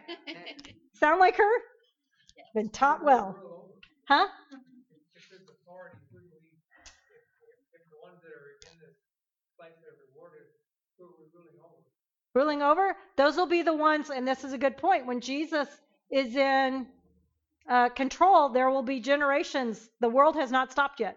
Sound 0.94 1.18
like 1.18 1.36
her? 1.36 1.52
Been 2.55 2.70
taught 2.70 3.05
well. 3.05 3.35
Huh? 4.06 4.26
If 5.14 5.28
this 5.30 5.43
authority, 5.43 5.98
who 6.14 6.18
do 6.22 6.39
we, 6.43 6.55
if, 6.80 6.90
if, 7.43 7.59
if 7.74 7.82
the 7.90 7.98
ones 7.98 8.22
that 8.22 8.30
are 8.30 8.56
in 8.62 8.74
this 8.78 8.94
place 9.59 9.74
that 9.82 9.90
are 9.90 10.01
rewarded, 10.10 10.47
who 10.97 11.10
are 11.10 11.18
we 11.18 11.26
ruling 11.35 11.59
over? 11.60 11.82
Ruling 12.39 12.62
over, 12.62 12.94
those 13.16 13.36
will 13.36 13.52
be 13.59 13.62
the 13.62 13.74
ones, 13.74 14.10
and 14.10 14.27
this 14.27 14.44
is 14.44 14.52
a 14.52 14.59
good 14.65 14.77
point. 14.77 15.06
When 15.06 15.20
Jesus 15.20 15.69
is 16.10 16.36
in 16.36 16.86
uh, 17.69 17.89
control, 17.89 18.48
there 18.51 18.70
will 18.70 18.85
be 18.94 19.01
generations. 19.01 19.90
The 20.01 20.09
world 20.09 20.36
has 20.36 20.51
not 20.52 20.70
stopped 20.70 21.01
yet. 21.01 21.16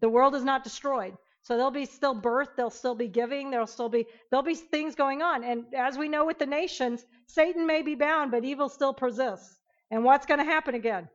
The 0.00 0.08
world 0.08 0.34
is 0.34 0.42
not 0.42 0.64
destroyed. 0.64 1.14
So 1.42 1.56
there'll 1.56 1.70
be 1.84 1.84
still 1.84 2.14
birth, 2.14 2.50
there'll 2.56 2.70
still 2.70 2.94
be 2.94 3.08
giving, 3.08 3.50
there'll 3.50 3.66
still 3.66 3.88
be 3.88 4.06
there'll 4.30 4.44
be 4.44 4.54
things 4.54 4.94
going 4.94 5.22
on. 5.22 5.44
And 5.44 5.64
as 5.74 5.98
we 5.98 6.08
know 6.08 6.24
with 6.24 6.38
the 6.38 6.46
nations, 6.46 7.04
Satan 7.26 7.66
may 7.66 7.82
be 7.82 7.94
bound, 7.94 8.30
but 8.30 8.44
evil 8.44 8.68
still 8.68 8.94
persists. 8.94 9.58
And 9.90 10.04
what's 10.04 10.24
going 10.24 10.38
to 10.38 10.52
happen 10.54 10.74
again? 10.74 11.08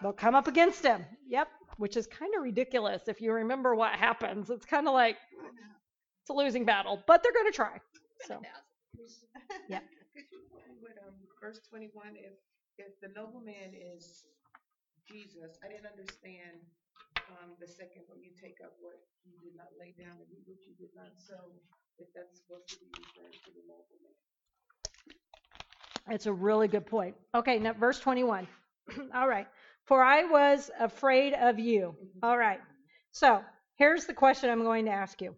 They'll 0.00 0.12
come 0.12 0.34
up 0.34 0.46
against 0.46 0.82
him. 0.84 1.04
Yep, 1.28 1.48
which 1.76 1.96
is 1.96 2.06
kind 2.06 2.32
of 2.36 2.42
ridiculous 2.42 3.02
if 3.08 3.20
you 3.20 3.32
remember 3.32 3.74
what 3.74 3.92
happens. 3.92 4.48
It's 4.48 4.64
kind 4.64 4.86
of 4.88 4.94
like 4.94 5.16
it's 6.30 6.38
a 6.38 6.38
losing 6.38 6.64
battle, 6.64 7.02
but 7.06 7.22
they're 7.22 7.34
going 7.34 7.50
to 7.50 7.56
try. 7.56 7.80
So 8.26 8.40
Yeah. 9.68 9.80
Could 10.14 10.26
you 10.30 10.38
me 10.68 10.78
what, 10.78 10.94
um, 11.06 11.14
verse 11.40 11.60
twenty-one, 11.68 12.14
if, 12.14 12.34
if 12.78 13.00
the 13.02 13.10
nobleman 13.18 13.74
is 13.74 14.26
Jesus, 15.10 15.58
I 15.64 15.68
didn't 15.68 15.86
understand, 15.90 16.62
um, 17.34 17.50
the 17.58 17.66
second 17.66 18.06
one, 18.06 18.22
you 18.22 18.30
take 18.40 18.58
up 18.62 18.74
what 18.78 18.98
you 19.24 19.34
did 19.42 19.56
not 19.56 19.74
lay 19.78 19.94
down 19.98 20.14
and 20.14 20.26
eat 20.30 20.46
what 20.46 20.58
you 20.66 20.74
did 20.78 20.94
not 20.94 21.10
sow, 21.18 21.50
if 21.98 22.06
that's 22.14 22.38
supposed 22.38 22.68
to 22.70 22.76
be 22.78 22.86
referring 22.94 23.32
to 23.32 23.50
the 23.50 23.64
nobleman. 23.66 24.14
It's 26.10 26.26
a 26.26 26.32
really 26.32 26.68
good 26.68 26.86
point. 26.86 27.14
Okay, 27.34 27.58
now 27.58 27.72
verse 27.72 27.98
21. 27.98 28.46
All 29.14 29.28
right. 29.28 29.46
For 29.86 30.02
I 30.02 30.24
was 30.24 30.70
afraid 30.78 31.34
of 31.34 31.58
you. 31.58 31.94
All 32.22 32.36
right. 32.38 32.60
So 33.12 33.42
here's 33.76 34.06
the 34.06 34.14
question 34.14 34.50
I'm 34.50 34.62
going 34.62 34.84
to 34.86 34.92
ask 34.92 35.20
you. 35.22 35.34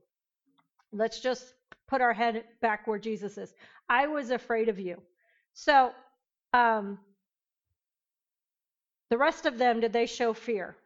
Let's 0.93 1.21
just 1.21 1.55
put 1.89 2.01
our 2.01 2.13
head 2.13 2.45
back 2.61 2.87
where 2.87 2.99
Jesus 2.99 3.39
is. 3.39 3.53
I 3.89 4.07
was 4.07 4.31
afraid 4.31 4.69
of 4.69 4.79
you. 4.79 5.01
So, 5.55 5.93
um, 6.53 6.99
the 9.11 9.19
rest 9.19 9.47
of 9.47 9.59
them, 9.59 9.81
did 9.81 9.93
they 9.93 10.07
show 10.07 10.33
fear? 10.33 10.77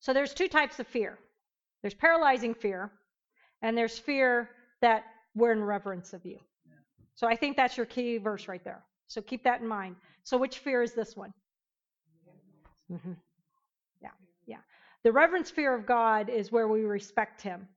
So 0.00 0.12
there's 0.14 0.34
two 0.34 0.48
types 0.48 0.80
of 0.80 0.86
fear. 0.86 1.18
There's 1.82 1.94
paralyzing 1.94 2.54
fear, 2.54 2.90
and 3.62 3.76
there's 3.76 3.98
fear 3.98 4.50
that 4.80 5.04
we're 5.34 5.52
in 5.52 5.62
reverence 5.62 6.12
of 6.12 6.24
you. 6.24 6.38
So 7.14 7.26
I 7.26 7.36
think 7.36 7.56
that's 7.56 7.76
your 7.76 7.86
key 7.86 8.18
verse 8.18 8.48
right 8.48 8.64
there. 8.64 8.82
So 9.08 9.20
keep 9.20 9.44
that 9.44 9.60
in 9.60 9.68
mind. 9.68 9.96
So 10.24 10.38
which 10.38 10.58
fear 10.58 10.82
is 10.82 10.94
this 10.94 11.16
one? 11.16 11.32
hmm 12.88 13.12
yeah. 13.12 13.29
The 15.04 15.12
reverence 15.12 15.50
fear 15.50 15.74
of 15.74 15.86
God 15.86 16.28
is 16.28 16.52
where 16.52 16.68
we 16.68 16.82
respect 16.82 17.40
Him. 17.42 17.68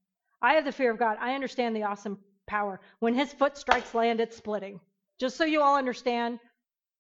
I 0.41 0.53
have 0.55 0.65
the 0.65 0.71
fear 0.71 0.91
of 0.91 0.99
God. 0.99 1.17
I 1.19 1.35
understand 1.35 1.75
the 1.75 1.83
awesome 1.83 2.19
power. 2.47 2.81
When 2.99 3.13
His 3.13 3.31
foot 3.31 3.57
strikes 3.57 3.93
land, 3.93 4.19
it's 4.19 4.35
splitting. 4.35 4.79
Just 5.19 5.37
so 5.37 5.45
you 5.45 5.61
all 5.61 5.77
understand, 5.77 6.39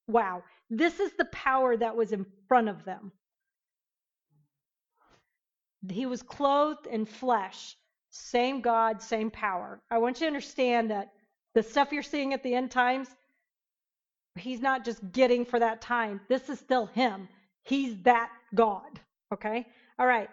wow, 0.07 0.43
this 0.69 0.99
is 0.99 1.11
the 1.17 1.25
power 1.25 1.75
that 1.75 1.95
was 1.95 2.11
in 2.11 2.25
front 2.47 2.69
of 2.69 2.85
them. 2.85 3.11
He 5.89 6.05
was 6.05 6.23
clothed 6.23 6.87
in 6.87 7.05
flesh. 7.05 7.75
Same 8.09 8.61
God, 8.61 9.01
same 9.01 9.31
power. 9.31 9.81
I 9.89 9.97
want 9.97 10.17
you 10.17 10.21
to 10.21 10.27
understand 10.27 10.91
that 10.91 11.11
the 11.55 11.63
stuff 11.63 11.91
you're 11.91 12.03
seeing 12.03 12.33
at 12.33 12.43
the 12.43 12.53
end 12.53 12.71
times, 12.71 13.09
he's 14.35 14.61
not 14.61 14.85
just 14.85 15.11
getting 15.11 15.45
for 15.45 15.59
that 15.59 15.81
time. 15.81 16.21
This 16.29 16.49
is 16.49 16.59
still 16.59 16.85
him. 16.85 17.27
He's 17.63 17.97
that 18.03 18.29
God. 18.53 18.99
Okay? 19.33 19.67
All 19.99 20.07
right. 20.07 20.29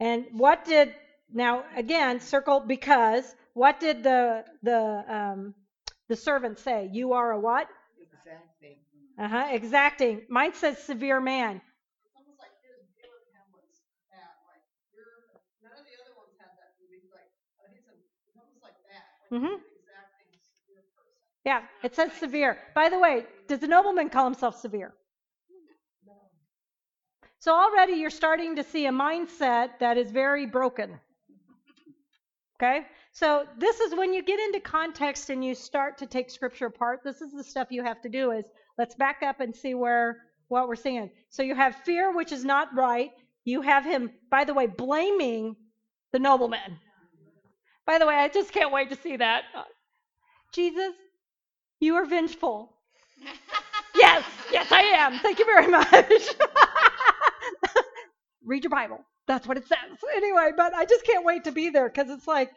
And 0.00 0.26
what 0.32 0.64
did 0.64 0.94
now 1.32 1.64
again 1.76 2.20
circle 2.20 2.60
because 2.60 3.24
what 3.54 3.80
did 3.80 4.02
the 4.02 4.44
the 4.62 5.04
um 5.08 5.54
the 6.08 6.16
servant 6.16 6.58
say? 6.58 6.88
You 6.92 7.12
are 7.14 7.32
a 7.32 7.38
what? 7.38 7.68
Exactly. 8.00 8.78
Uh-huh. 9.18 9.48
Exacting. 9.50 10.22
Mine 10.28 10.52
says 10.54 10.78
severe 10.78 11.20
man. 11.20 11.60
It's 12.04 12.14
almost 12.14 12.38
like 12.38 12.52
his 12.62 12.78
view 12.94 13.06
of 13.14 13.22
him 13.34 13.44
was 13.52 13.66
that, 14.10 14.34
like, 14.46 14.62
you're, 14.90 15.26
none 15.60 15.72
of 15.72 15.84
the 15.84 15.94
other 16.00 16.12
ones 16.14 16.32
had 16.38 16.50
that 16.56 16.76
view, 16.78 16.86
he's 17.00 17.10
like, 17.10 17.30
uh, 17.58 17.66
he's, 17.70 17.86
a, 17.86 17.94
he's 18.22 18.36
almost 18.36 18.62
like 18.62 18.78
that, 18.86 19.04
like 19.30 19.42
Mhm. 19.42 19.48
he's 19.50 19.62
an 19.62 19.74
exacting, 19.74 20.38
severe 20.38 20.82
person. 20.94 21.26
Yeah, 21.44 21.62
it 21.82 21.94
says 21.94 22.12
severe. 22.14 22.58
By 22.74 22.88
the 22.88 22.98
way, 22.98 23.26
does 23.46 23.58
the 23.60 23.66
nobleman 23.68 24.08
call 24.10 24.24
himself 24.24 24.56
severe? 24.60 24.94
So 27.40 27.54
already 27.54 27.94
you're 27.94 28.10
starting 28.10 28.56
to 28.56 28.64
see 28.64 28.86
a 28.86 28.92
mindset 28.92 29.78
that 29.80 29.96
is 29.96 30.10
very 30.10 30.46
broken. 30.46 30.98
Okay? 32.56 32.86
So 33.12 33.44
this 33.58 33.80
is 33.80 33.94
when 33.94 34.12
you 34.12 34.22
get 34.22 34.40
into 34.40 34.60
context 34.60 35.30
and 35.30 35.44
you 35.44 35.54
start 35.54 35.98
to 35.98 36.06
take 36.06 36.30
scripture 36.30 36.66
apart, 36.66 37.00
this 37.04 37.20
is 37.20 37.32
the 37.32 37.44
stuff 37.44 37.68
you 37.70 37.84
have 37.84 38.00
to 38.02 38.08
do 38.08 38.32
is 38.32 38.44
let's 38.76 38.94
back 38.94 39.22
up 39.22 39.40
and 39.40 39.54
see 39.54 39.74
where 39.74 40.18
what 40.48 40.66
we're 40.66 40.76
seeing. 40.76 41.10
So 41.30 41.42
you 41.42 41.54
have 41.54 41.76
fear 41.76 42.12
which 42.14 42.32
is 42.32 42.44
not 42.44 42.74
right. 42.74 43.10
You 43.44 43.62
have 43.62 43.84
him 43.84 44.10
by 44.30 44.44
the 44.44 44.54
way 44.54 44.66
blaming 44.66 45.56
the 46.12 46.18
nobleman. 46.18 46.78
By 47.86 47.98
the 47.98 48.06
way, 48.06 48.16
I 48.16 48.28
just 48.28 48.52
can't 48.52 48.70
wait 48.70 48.90
to 48.90 48.96
see 48.96 49.16
that. 49.16 49.44
Jesus, 50.52 50.92
you 51.80 51.94
are 51.96 52.04
vengeful. 52.04 52.76
yes, 53.94 54.24
yes, 54.52 54.70
I 54.70 54.82
am. 54.82 55.18
Thank 55.20 55.38
you 55.38 55.46
very 55.46 55.68
much. 55.68 55.88
Read 58.48 58.64
your 58.64 58.70
Bible. 58.70 59.04
That's 59.26 59.46
what 59.46 59.58
it 59.58 59.68
says. 59.68 59.78
Anyway, 60.16 60.50
but 60.56 60.74
I 60.74 60.86
just 60.86 61.04
can't 61.04 61.24
wait 61.24 61.44
to 61.44 61.52
be 61.52 61.68
there 61.68 61.88
because 61.88 62.10
it's 62.10 62.26
like, 62.26 62.50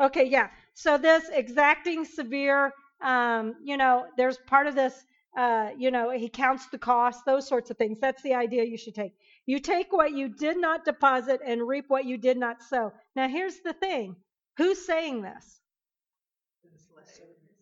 okay, 0.00 0.24
yeah. 0.24 0.48
So 0.72 0.98
this 0.98 1.24
exacting, 1.30 2.04
severe, 2.04 2.72
um, 3.02 3.54
you 3.62 3.76
know, 3.76 4.06
there's 4.16 4.38
part 4.46 4.66
of 4.66 4.74
this, 4.74 4.94
uh, 5.36 5.68
you 5.76 5.90
know, 5.90 6.10
he 6.10 6.28
counts 6.28 6.66
the 6.68 6.78
cost, 6.78 7.24
those 7.26 7.46
sorts 7.46 7.70
of 7.70 7.76
things. 7.76 8.00
That's 8.00 8.22
the 8.22 8.34
idea 8.34 8.64
you 8.64 8.78
should 8.78 8.94
take. 8.94 9.12
You 9.46 9.60
take 9.60 9.92
what 9.92 10.12
you 10.12 10.28
did 10.28 10.56
not 10.56 10.84
deposit 10.84 11.40
and 11.46 11.68
reap 11.68 11.84
what 11.88 12.06
you 12.06 12.16
did 12.16 12.38
not 12.38 12.62
sow. 12.62 12.92
Now, 13.14 13.28
here's 13.28 13.60
the 13.60 13.74
thing 13.74 14.16
who's 14.56 14.84
saying 14.84 15.22
this? 15.22 15.60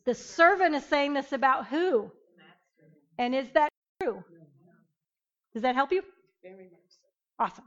The 0.04 0.14
servant 0.14 0.74
is 0.76 0.84
saying 0.86 1.14
this 1.14 1.32
about 1.32 1.66
who? 1.66 2.10
And 3.18 3.34
is 3.34 3.48
that 3.54 3.68
true? 4.00 4.24
Does 5.52 5.62
that 5.62 5.74
help 5.74 5.92
you? 5.92 6.02
Very 6.42 6.64
much 6.64 6.88
so. 6.88 7.08
Awesome. 7.38 7.64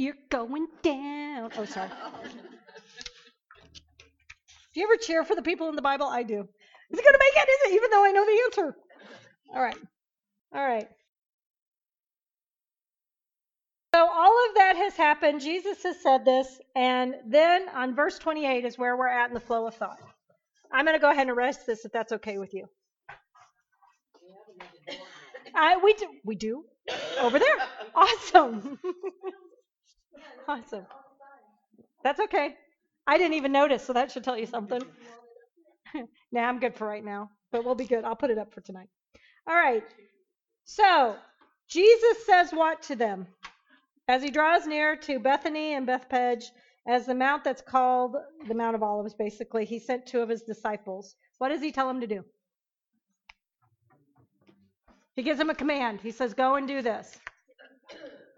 You're 0.00 0.14
going 0.30 0.66
down. 0.80 1.50
Oh, 1.58 1.66
sorry. 1.66 1.90
Do 4.72 4.80
you 4.80 4.84
ever 4.84 4.96
cheer 4.96 5.24
for 5.24 5.36
the 5.36 5.42
people 5.42 5.68
in 5.68 5.76
the 5.76 5.82
Bible? 5.82 6.06
I 6.06 6.22
do. 6.22 6.40
Is 6.90 6.98
it 6.98 7.04
going 7.04 7.12
to 7.12 7.18
make 7.20 7.36
it? 7.36 7.48
Is 7.50 7.70
it? 7.70 7.74
Even 7.74 7.90
though 7.90 8.02
I 8.06 8.12
know 8.12 8.24
the 8.24 8.40
answer. 8.46 8.76
All 9.54 9.60
right. 9.60 9.76
All 10.54 10.64
right. 10.66 10.88
So 13.94 14.00
all 14.00 14.48
of 14.48 14.54
that 14.54 14.76
has 14.76 14.96
happened. 14.96 15.42
Jesus 15.42 15.82
has 15.82 16.00
said 16.02 16.24
this. 16.24 16.48
And 16.74 17.16
then 17.28 17.68
on 17.68 17.94
verse 17.94 18.18
28 18.18 18.64
is 18.64 18.78
where 18.78 18.96
we're 18.96 19.06
at 19.06 19.28
in 19.28 19.34
the 19.34 19.40
flow 19.40 19.66
of 19.66 19.74
thought. 19.74 19.98
I'm 20.72 20.86
going 20.86 20.96
to 20.96 21.00
go 21.00 21.10
ahead 21.10 21.28
and 21.28 21.36
rest 21.36 21.66
this 21.66 21.84
if 21.84 21.92
that's 21.92 22.12
okay 22.12 22.38
with 22.38 22.54
you. 22.54 22.64
I, 25.54 25.76
we 25.76 25.92
do. 25.92 26.06
We 26.24 26.36
do. 26.36 26.64
Over 27.20 27.38
there. 27.38 27.54
Awesome. 27.94 28.78
awesome. 30.50 30.86
That's 32.02 32.20
okay. 32.20 32.56
I 33.06 33.18
didn't 33.18 33.34
even 33.34 33.52
notice, 33.52 33.84
so 33.84 33.92
that 33.92 34.10
should 34.10 34.24
tell 34.24 34.38
you 34.38 34.46
something. 34.46 34.82
nah, 36.32 36.42
I'm 36.42 36.58
good 36.58 36.74
for 36.74 36.86
right 36.86 37.04
now, 37.04 37.30
but 37.52 37.64
we'll 37.64 37.74
be 37.74 37.84
good. 37.84 38.04
I'll 38.04 38.16
put 38.16 38.30
it 38.30 38.38
up 38.38 38.52
for 38.52 38.60
tonight. 38.60 38.88
All 39.48 39.54
right. 39.54 39.84
So, 40.64 41.16
Jesus 41.68 42.26
says 42.26 42.50
what 42.52 42.82
to 42.84 42.96
them? 42.96 43.26
As 44.08 44.22
he 44.22 44.30
draws 44.30 44.66
near 44.66 44.96
to 44.96 45.20
Bethany 45.20 45.74
and 45.74 45.86
Bethphage, 45.86 46.50
as 46.88 47.06
the 47.06 47.14
mount 47.14 47.44
that's 47.44 47.62
called 47.62 48.16
the 48.48 48.54
Mount 48.54 48.74
of 48.74 48.82
Olives, 48.82 49.14
basically, 49.14 49.64
he 49.64 49.78
sent 49.78 50.06
two 50.06 50.20
of 50.20 50.28
his 50.28 50.42
disciples. 50.42 51.14
What 51.38 51.50
does 51.50 51.60
he 51.60 51.70
tell 51.70 51.86
them 51.86 52.00
to 52.00 52.06
do? 52.06 52.24
He 55.14 55.22
gives 55.22 55.38
them 55.38 55.50
a 55.50 55.54
command. 55.54 56.00
He 56.00 56.10
says, 56.10 56.34
Go 56.34 56.56
and 56.56 56.66
do 56.66 56.82
this. 56.82 57.18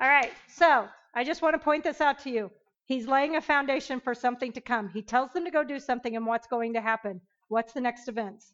All 0.01 0.09
right. 0.09 0.33
So, 0.49 0.89
I 1.15 1.25
just 1.25 1.43
want 1.43 1.55
to 1.55 1.59
point 1.59 1.85
this 1.85 2.01
out 2.01 2.19
to 2.21 2.31
you. 2.31 2.51
He's 2.87 3.07
laying 3.07 3.37
a 3.37 3.41
foundation 3.41 4.01
for 4.01 4.15
something 4.15 4.53
to 4.53 4.61
come. 4.61 4.89
He 4.89 5.03
tells 5.03 5.33
them 5.33 5.45
to 5.45 5.51
go 5.51 5.63
do 5.63 5.79
something, 5.79 6.17
and 6.17 6.27
what's 6.27 6.47
going 6.47 6.73
to 6.75 6.81
happen? 6.81 7.21
What's 7.49 7.73
the 7.73 7.81
next 7.81 8.09
events? 8.09 8.53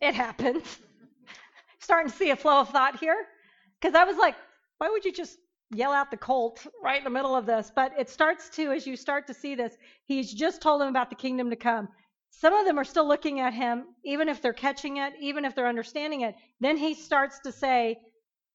It 0.00 0.14
happens. 0.14 0.78
Starting 1.78 2.10
to 2.10 2.16
see 2.16 2.30
a 2.30 2.36
flow 2.36 2.60
of 2.60 2.70
thought 2.70 2.98
here. 2.98 3.26
Because 3.80 3.94
I 3.94 4.04
was 4.04 4.16
like, 4.16 4.36
why 4.78 4.88
would 4.88 5.04
you 5.04 5.12
just 5.12 5.38
yell 5.70 5.92
out 5.92 6.10
the 6.10 6.16
colt 6.16 6.66
right 6.82 6.98
in 6.98 7.04
the 7.04 7.10
middle 7.10 7.36
of 7.36 7.46
this? 7.46 7.72
But 7.74 7.92
it 7.98 8.08
starts 8.08 8.48
to, 8.50 8.72
as 8.72 8.86
you 8.86 8.96
start 8.96 9.26
to 9.26 9.34
see 9.34 9.54
this, 9.54 9.76
he's 10.04 10.32
just 10.32 10.62
told 10.62 10.80
them 10.80 10.88
about 10.88 11.10
the 11.10 11.16
kingdom 11.16 11.50
to 11.50 11.56
come. 11.56 11.88
Some 12.30 12.54
of 12.54 12.66
them 12.66 12.78
are 12.78 12.84
still 12.84 13.06
looking 13.06 13.40
at 13.40 13.54
him, 13.54 13.86
even 14.04 14.28
if 14.28 14.42
they're 14.42 14.52
catching 14.52 14.98
it, 14.98 15.14
even 15.20 15.44
if 15.44 15.54
they're 15.54 15.68
understanding 15.68 16.22
it. 16.22 16.34
Then 16.60 16.76
he 16.76 16.94
starts 16.94 17.40
to 17.40 17.52
say, 17.52 17.98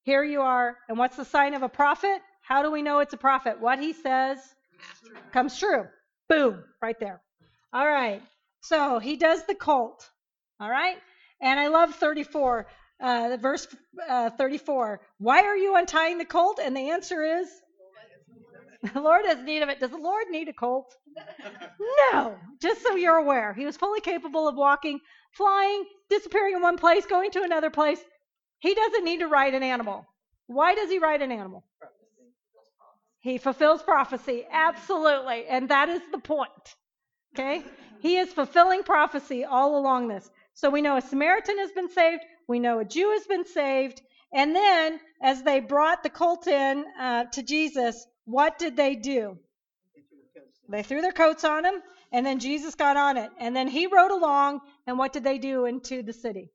Here 0.03 0.23
you 0.23 0.41
are. 0.41 0.77
And 0.89 0.97
what's 0.97 1.17
the 1.17 1.25
sign 1.25 1.53
of 1.53 1.63
a 1.63 1.69
prophet? 1.69 2.21
How 2.41 2.63
do 2.63 2.71
we 2.71 2.81
know 2.81 2.99
it's 2.99 3.13
a 3.13 3.17
prophet? 3.17 3.59
What 3.59 3.79
he 3.79 3.93
says 3.93 4.39
comes 5.31 5.57
true. 5.57 5.85
Boom, 6.27 6.63
right 6.81 6.99
there. 6.99 7.21
All 7.73 7.85
right. 7.85 8.21
So 8.61 8.99
he 8.99 9.15
does 9.15 9.45
the 9.45 9.55
colt. 9.55 10.09
All 10.59 10.69
right. 10.69 10.97
And 11.41 11.59
I 11.59 11.67
love 11.67 11.95
34, 11.95 12.67
uh, 13.01 13.37
verse 13.41 13.67
uh, 14.09 14.29
34. 14.31 15.01
Why 15.17 15.43
are 15.43 15.57
you 15.57 15.75
untying 15.75 16.17
the 16.17 16.25
colt? 16.25 16.59
And 16.63 16.75
the 16.75 16.91
answer 16.91 17.23
is, 17.23 17.47
the 18.93 19.01
Lord 19.01 19.25
has 19.25 19.43
need 19.43 19.61
of 19.61 19.69
it. 19.69 19.79
Does 19.79 19.91
the 19.91 19.97
Lord 19.97 20.25
need 20.29 20.47
a 20.47 20.53
colt? 20.53 20.95
No. 22.11 22.35
Just 22.61 22.83
so 22.83 22.95
you're 22.95 23.15
aware, 23.15 23.53
he 23.53 23.65
was 23.65 23.77
fully 23.77 24.01
capable 24.01 24.47
of 24.47 24.55
walking, 24.55 24.99
flying, 25.31 25.85
disappearing 26.09 26.55
in 26.55 26.61
one 26.61 26.77
place, 26.77 27.05
going 27.05 27.31
to 27.31 27.43
another 27.43 27.69
place. 27.69 27.99
He 28.61 28.73
doesn't 28.73 29.03
need 29.03 29.19
to 29.19 29.27
ride 29.27 29.53
an 29.53 29.63
animal. 29.63 30.07
Why 30.47 30.75
does 30.75 30.89
he 30.89 30.99
ride 30.99 31.21
an 31.21 31.31
animal? 31.31 31.65
He 33.19 33.37
fulfills 33.37 33.83
prophecy. 33.83 34.45
Absolutely. 34.51 35.45
And 35.47 35.69
that 35.69 35.89
is 35.89 36.01
the 36.11 36.17
point. 36.17 36.75
Okay? 37.33 37.63
He 37.99 38.17
is 38.17 38.33
fulfilling 38.33 38.83
prophecy 38.83 39.45
all 39.45 39.77
along 39.77 40.07
this. 40.07 40.29
So 40.53 40.69
we 40.69 40.81
know 40.81 40.97
a 40.97 41.01
Samaritan 41.01 41.59
has 41.59 41.71
been 41.71 41.89
saved. 41.89 42.23
We 42.47 42.59
know 42.59 42.79
a 42.79 42.85
Jew 42.85 43.11
has 43.11 43.27
been 43.27 43.45
saved. 43.45 44.01
And 44.33 44.55
then, 44.55 44.99
as 45.21 45.43
they 45.43 45.59
brought 45.59 46.03
the 46.03 46.09
colt 46.09 46.47
in 46.47 46.85
uh, 46.99 47.25
to 47.33 47.43
Jesus, 47.43 48.05
what 48.25 48.57
did 48.57 48.75
they 48.77 48.95
do? 48.95 49.37
They 50.69 50.83
threw 50.83 51.01
their 51.01 51.11
coats 51.11 51.43
on 51.43 51.65
him, 51.65 51.75
and 52.13 52.25
then 52.25 52.39
Jesus 52.39 52.75
got 52.75 52.95
on 52.95 53.17
it. 53.17 53.29
And 53.39 53.53
then 53.53 53.67
he 53.67 53.87
rode 53.87 54.11
along, 54.11 54.61
and 54.87 54.97
what 54.97 55.11
did 55.11 55.23
they 55.23 55.37
do 55.37 55.65
into 55.65 56.01
the 56.01 56.13
city? 56.13 56.49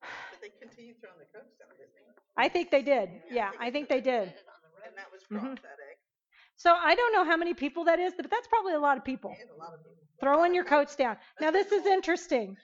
But 0.00 0.40
they 0.40 0.50
continue 0.60 0.94
throwing 1.00 1.18
the 1.18 1.26
coats 1.36 1.54
down, 1.58 1.70
didn't 1.76 1.90
they? 1.94 2.00
I 2.40 2.48
think 2.48 2.70
they 2.70 2.82
did. 2.82 3.10
Yeah, 3.30 3.50
I 3.60 3.70
think 3.70 3.88
they 3.88 4.00
did. 4.00 4.32
And 4.86 4.96
that 4.96 5.10
was 5.12 5.22
Mhm. 5.30 5.56
prophetic. 5.56 5.98
So 6.56 6.74
I 6.74 6.94
don't 6.94 7.12
know 7.12 7.24
how 7.24 7.36
many 7.36 7.54
people 7.54 7.84
that 7.84 7.98
is, 7.98 8.12
but 8.16 8.28
that's 8.30 8.48
probably 8.48 8.74
a 8.74 8.80
lot 8.80 8.96
of 8.98 9.04
people. 9.04 9.34
And 9.40 9.50
a 9.50 9.54
lot 9.54 9.74
of 9.74 9.80
people. 9.82 9.96
Throwing 10.20 10.54
your 10.54 10.64
coats 10.64 10.96
down. 10.96 11.16
Now 11.40 11.50
this 11.50 11.72
is 11.72 11.86
interesting. 11.86 12.56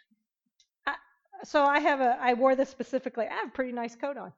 I, 0.86 0.94
so 1.44 1.64
I 1.64 1.80
have 1.80 2.00
a, 2.00 2.18
I 2.20 2.34
wore 2.34 2.54
this 2.56 2.68
specifically. 2.68 3.26
I 3.26 3.34
have 3.34 3.48
a 3.48 3.52
pretty 3.52 3.72
nice 3.72 3.94
coat 3.96 4.16
on. 4.16 4.32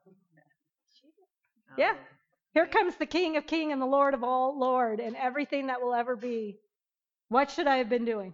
Yeah. 1.77 1.93
Here 2.53 2.65
comes 2.67 2.95
the 2.95 3.05
King 3.05 3.37
of 3.37 3.45
King 3.45 3.71
and 3.71 3.81
the 3.81 3.85
Lord 3.85 4.13
of 4.13 4.23
all 4.23 4.57
Lord 4.57 4.99
and 4.99 5.15
everything 5.15 5.67
that 5.67 5.81
will 5.81 5.93
ever 5.93 6.15
be. 6.15 6.57
What 7.29 7.51
should 7.51 7.67
I 7.67 7.77
have 7.77 7.89
been 7.89 8.05
doing? 8.05 8.33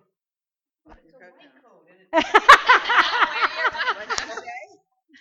it's 0.98 1.14
a 1.14 1.18
white 1.18 1.53
coat 1.61 1.86
and 1.90 1.99
it's 1.99 2.11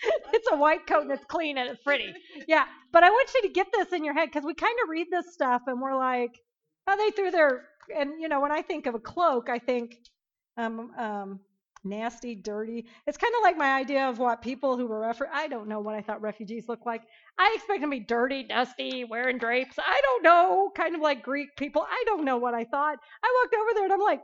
clean 1.28 1.58
and 1.58 1.68
it's 1.70 1.82
pretty. 1.82 2.12
Yeah, 2.46 2.64
but 2.92 3.02
I 3.02 3.10
want 3.10 3.30
you 3.34 3.42
to 3.42 3.48
get 3.48 3.68
this 3.72 3.92
in 3.92 4.04
your 4.04 4.14
head 4.14 4.26
because 4.26 4.44
we 4.44 4.54
kind 4.54 4.76
of 4.82 4.88
read 4.88 5.08
this 5.10 5.32
stuff 5.32 5.62
and 5.66 5.80
we're 5.80 5.96
like, 5.96 6.38
oh, 6.86 6.96
they 6.96 7.10
threw 7.10 7.30
their 7.30 7.64
and 7.94 8.20
you 8.20 8.28
know 8.28 8.40
when 8.40 8.52
I 8.52 8.62
think 8.62 8.86
of 8.86 8.94
a 8.94 9.00
cloak, 9.00 9.48
I 9.48 9.58
think 9.58 9.96
um 10.56 10.90
um 10.98 11.40
nasty, 11.84 12.34
dirty. 12.34 12.86
It's 13.06 13.18
kind 13.18 13.34
of 13.36 13.42
like 13.42 13.56
my 13.56 13.74
idea 13.74 14.08
of 14.08 14.18
what 14.18 14.40
people 14.40 14.76
who 14.76 14.86
were 14.86 15.00
refer. 15.00 15.28
I 15.32 15.48
don't 15.48 15.68
know 15.68 15.80
what 15.80 15.94
I 15.94 16.00
thought 16.00 16.22
refugees 16.22 16.64
look 16.68 16.86
like. 16.86 17.02
I 17.38 17.52
expect 17.54 17.82
them 17.82 17.90
to 17.90 17.98
be 17.98 18.04
dirty, 18.04 18.44
dusty, 18.44 19.04
wearing 19.04 19.38
drapes. 19.38 19.76
I 19.78 20.00
don't 20.02 20.22
know, 20.22 20.70
kind 20.76 20.94
of 20.94 21.02
like 21.02 21.22
Greek 21.22 21.48
people. 21.56 21.82
I 21.82 22.02
don't 22.06 22.24
know 22.24 22.38
what 22.38 22.54
I 22.54 22.64
thought. 22.64 22.98
I 23.22 23.42
walked 23.42 23.54
over 23.54 23.70
there 23.74 23.84
and 23.84 23.92
I'm 23.92 24.00
like, 24.00 24.22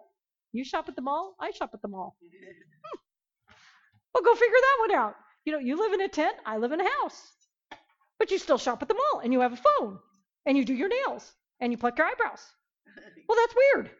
you 0.52 0.64
shop 0.64 0.88
at 0.88 0.96
the 0.96 1.02
mall? 1.02 1.34
I 1.38 1.50
shop 1.50 1.70
at 1.74 1.82
the 1.82 1.88
mall. 1.88 2.16
Hmm. 2.22 2.98
Well, 4.14 4.24
go 4.24 4.34
figure 4.34 4.56
that 4.60 4.76
one 4.88 4.98
out. 4.98 5.14
You 5.44 5.52
know, 5.52 5.58
you 5.58 5.78
live 5.78 5.92
in 5.92 6.00
a 6.02 6.08
tent, 6.08 6.36
I 6.44 6.58
live 6.58 6.72
in 6.72 6.80
a 6.80 6.90
house. 7.00 7.32
But 8.18 8.30
you 8.30 8.38
still 8.38 8.58
shop 8.58 8.82
at 8.82 8.88
the 8.88 8.94
mall 8.94 9.20
and 9.24 9.32
you 9.32 9.40
have 9.40 9.54
a 9.54 9.56
phone 9.56 9.98
and 10.44 10.56
you 10.56 10.64
do 10.64 10.74
your 10.74 10.88
nails 10.88 11.32
and 11.60 11.72
you 11.72 11.78
pluck 11.78 11.98
your 11.98 12.06
eyebrows. 12.06 12.44
Well, 13.28 13.38
that's 13.40 13.54
weird. 13.54 13.90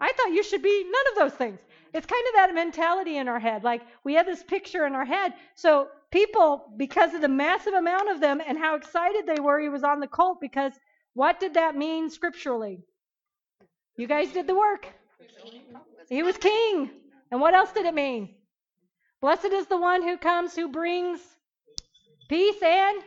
I 0.00 0.10
thought 0.12 0.32
you 0.32 0.42
should 0.42 0.62
be 0.62 0.82
none 0.84 1.12
of 1.12 1.18
those 1.18 1.38
things. 1.38 1.60
It's 1.94 2.06
kind 2.06 2.24
of 2.28 2.34
that 2.34 2.54
mentality 2.54 3.16
in 3.18 3.28
our 3.28 3.38
head. 3.38 3.62
Like 3.62 3.82
we 4.02 4.14
have 4.14 4.26
this 4.26 4.42
picture 4.42 4.86
in 4.86 4.94
our 4.96 5.04
head. 5.04 5.34
So 5.54 5.86
people, 6.10 6.72
because 6.76 7.14
of 7.14 7.20
the 7.20 7.28
massive 7.28 7.74
amount 7.74 8.10
of 8.10 8.20
them 8.20 8.40
and 8.44 8.58
how 8.58 8.74
excited 8.74 9.24
they 9.26 9.40
were 9.40 9.60
he 9.60 9.68
was 9.68 9.84
on 9.84 10.00
the 10.00 10.08
colt, 10.08 10.40
because 10.40 10.72
what 11.14 11.38
did 11.38 11.54
that 11.54 11.76
mean 11.76 12.10
scripturally? 12.10 12.80
You 13.96 14.08
guys 14.08 14.32
did 14.32 14.46
the 14.46 14.54
work. 14.54 14.88
He 16.08 16.22
was 16.22 16.36
king. 16.36 16.90
And 17.30 17.40
what 17.40 17.54
else 17.54 17.70
did 17.72 17.86
it 17.86 17.94
mean? 17.94 18.34
Blessed 19.20 19.52
is 19.52 19.66
the 19.66 19.76
one 19.76 20.02
who 20.02 20.16
comes 20.16 20.56
who 20.56 20.68
brings 20.68 21.20
peace 22.28 22.62
and 22.62 23.02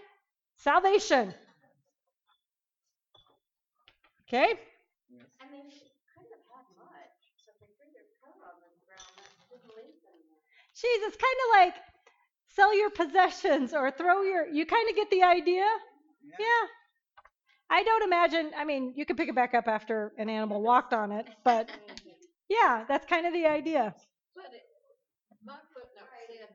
salvation. 0.57 1.33
Okay? 4.27 4.53
I 5.41 5.45
mean, 5.51 5.69
she 5.69 5.89
couldn't 6.13 6.33
have 6.33 6.45
had 6.49 6.65
much, 6.77 7.17
so 7.45 7.51
they 7.59 7.67
threw 7.77 7.89
their 7.93 8.09
coat 8.21 8.37
on 8.45 8.55
the 8.61 8.69
ground, 8.85 9.13
that 9.17 9.49
didn't 9.49 9.75
leave 9.75 9.97
them 10.01 10.17
much. 10.29 10.45
Jeez, 10.75 10.99
it's 11.07 11.17
kind 11.17 11.39
of 11.45 11.49
like 11.59 11.75
sell 12.55 12.77
your 12.77 12.89
possessions 12.89 13.73
or 13.73 13.91
throw 13.91 14.21
your. 14.21 14.47
You 14.47 14.65
kind 14.65 14.89
of 14.89 14.95
get 14.95 15.09
the 15.09 15.23
idea? 15.23 15.65
Yeah. 16.39 16.63
I 17.69 17.83
don't 17.83 18.03
imagine. 18.03 18.51
I 18.57 18.65
mean, 18.65 18.93
you 18.95 19.05
can 19.05 19.15
pick 19.15 19.29
it 19.29 19.35
back 19.35 19.53
up 19.53 19.67
after 19.67 20.13
an 20.17 20.29
animal 20.29 20.61
walked 20.61 20.93
on 20.93 21.11
it, 21.11 21.27
but 21.43 21.69
yeah, 22.49 22.85
that's 22.87 23.05
kind 23.07 23.25
of 23.25 23.33
the 23.33 23.45
idea. 23.45 23.95
But 24.35 24.51
it, 24.53 24.61
my 24.61 24.61
footnote 24.61 24.61
said 24.61 24.72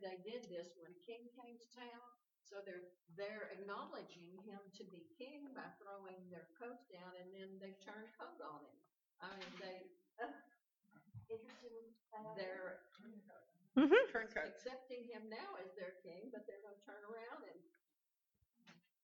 they 0.09 0.17
did 0.17 0.49
this 0.49 0.73
when 0.81 0.89
a 0.89 1.01
king 1.05 1.29
came 1.37 1.59
to 1.61 1.69
town, 1.77 2.09
so 2.41 2.61
they're, 2.65 2.89
they're 3.17 3.49
acknowledging 3.53 4.41
him 4.41 4.61
to 4.73 4.85
be 4.85 5.05
king 5.19 5.53
by 5.53 5.69
throwing 5.77 6.29
their 6.31 6.47
coats 6.57 6.85
down 6.89 7.13
and 7.21 7.29
then 7.35 7.59
they 7.61 7.75
turn 7.85 8.09
coat 8.17 8.41
on 8.41 8.65
him. 8.65 8.77
I 9.21 9.37
mean, 9.37 9.53
they, 9.59 9.85
Interesting. 11.29 11.93
uh, 12.13 12.35
they're 12.35 12.79
hmm 13.77 13.95
Turn 14.11 14.27
coats. 14.29 14.65
accepting 14.65 15.05
him 15.05 15.29
now 15.29 15.55
as 15.63 15.73
their 15.75 15.93
king, 16.03 16.31
but 16.33 16.47
they're 16.47 16.61
gonna 16.63 16.81
turn 16.85 17.03
around 17.05 17.45
and 17.45 17.59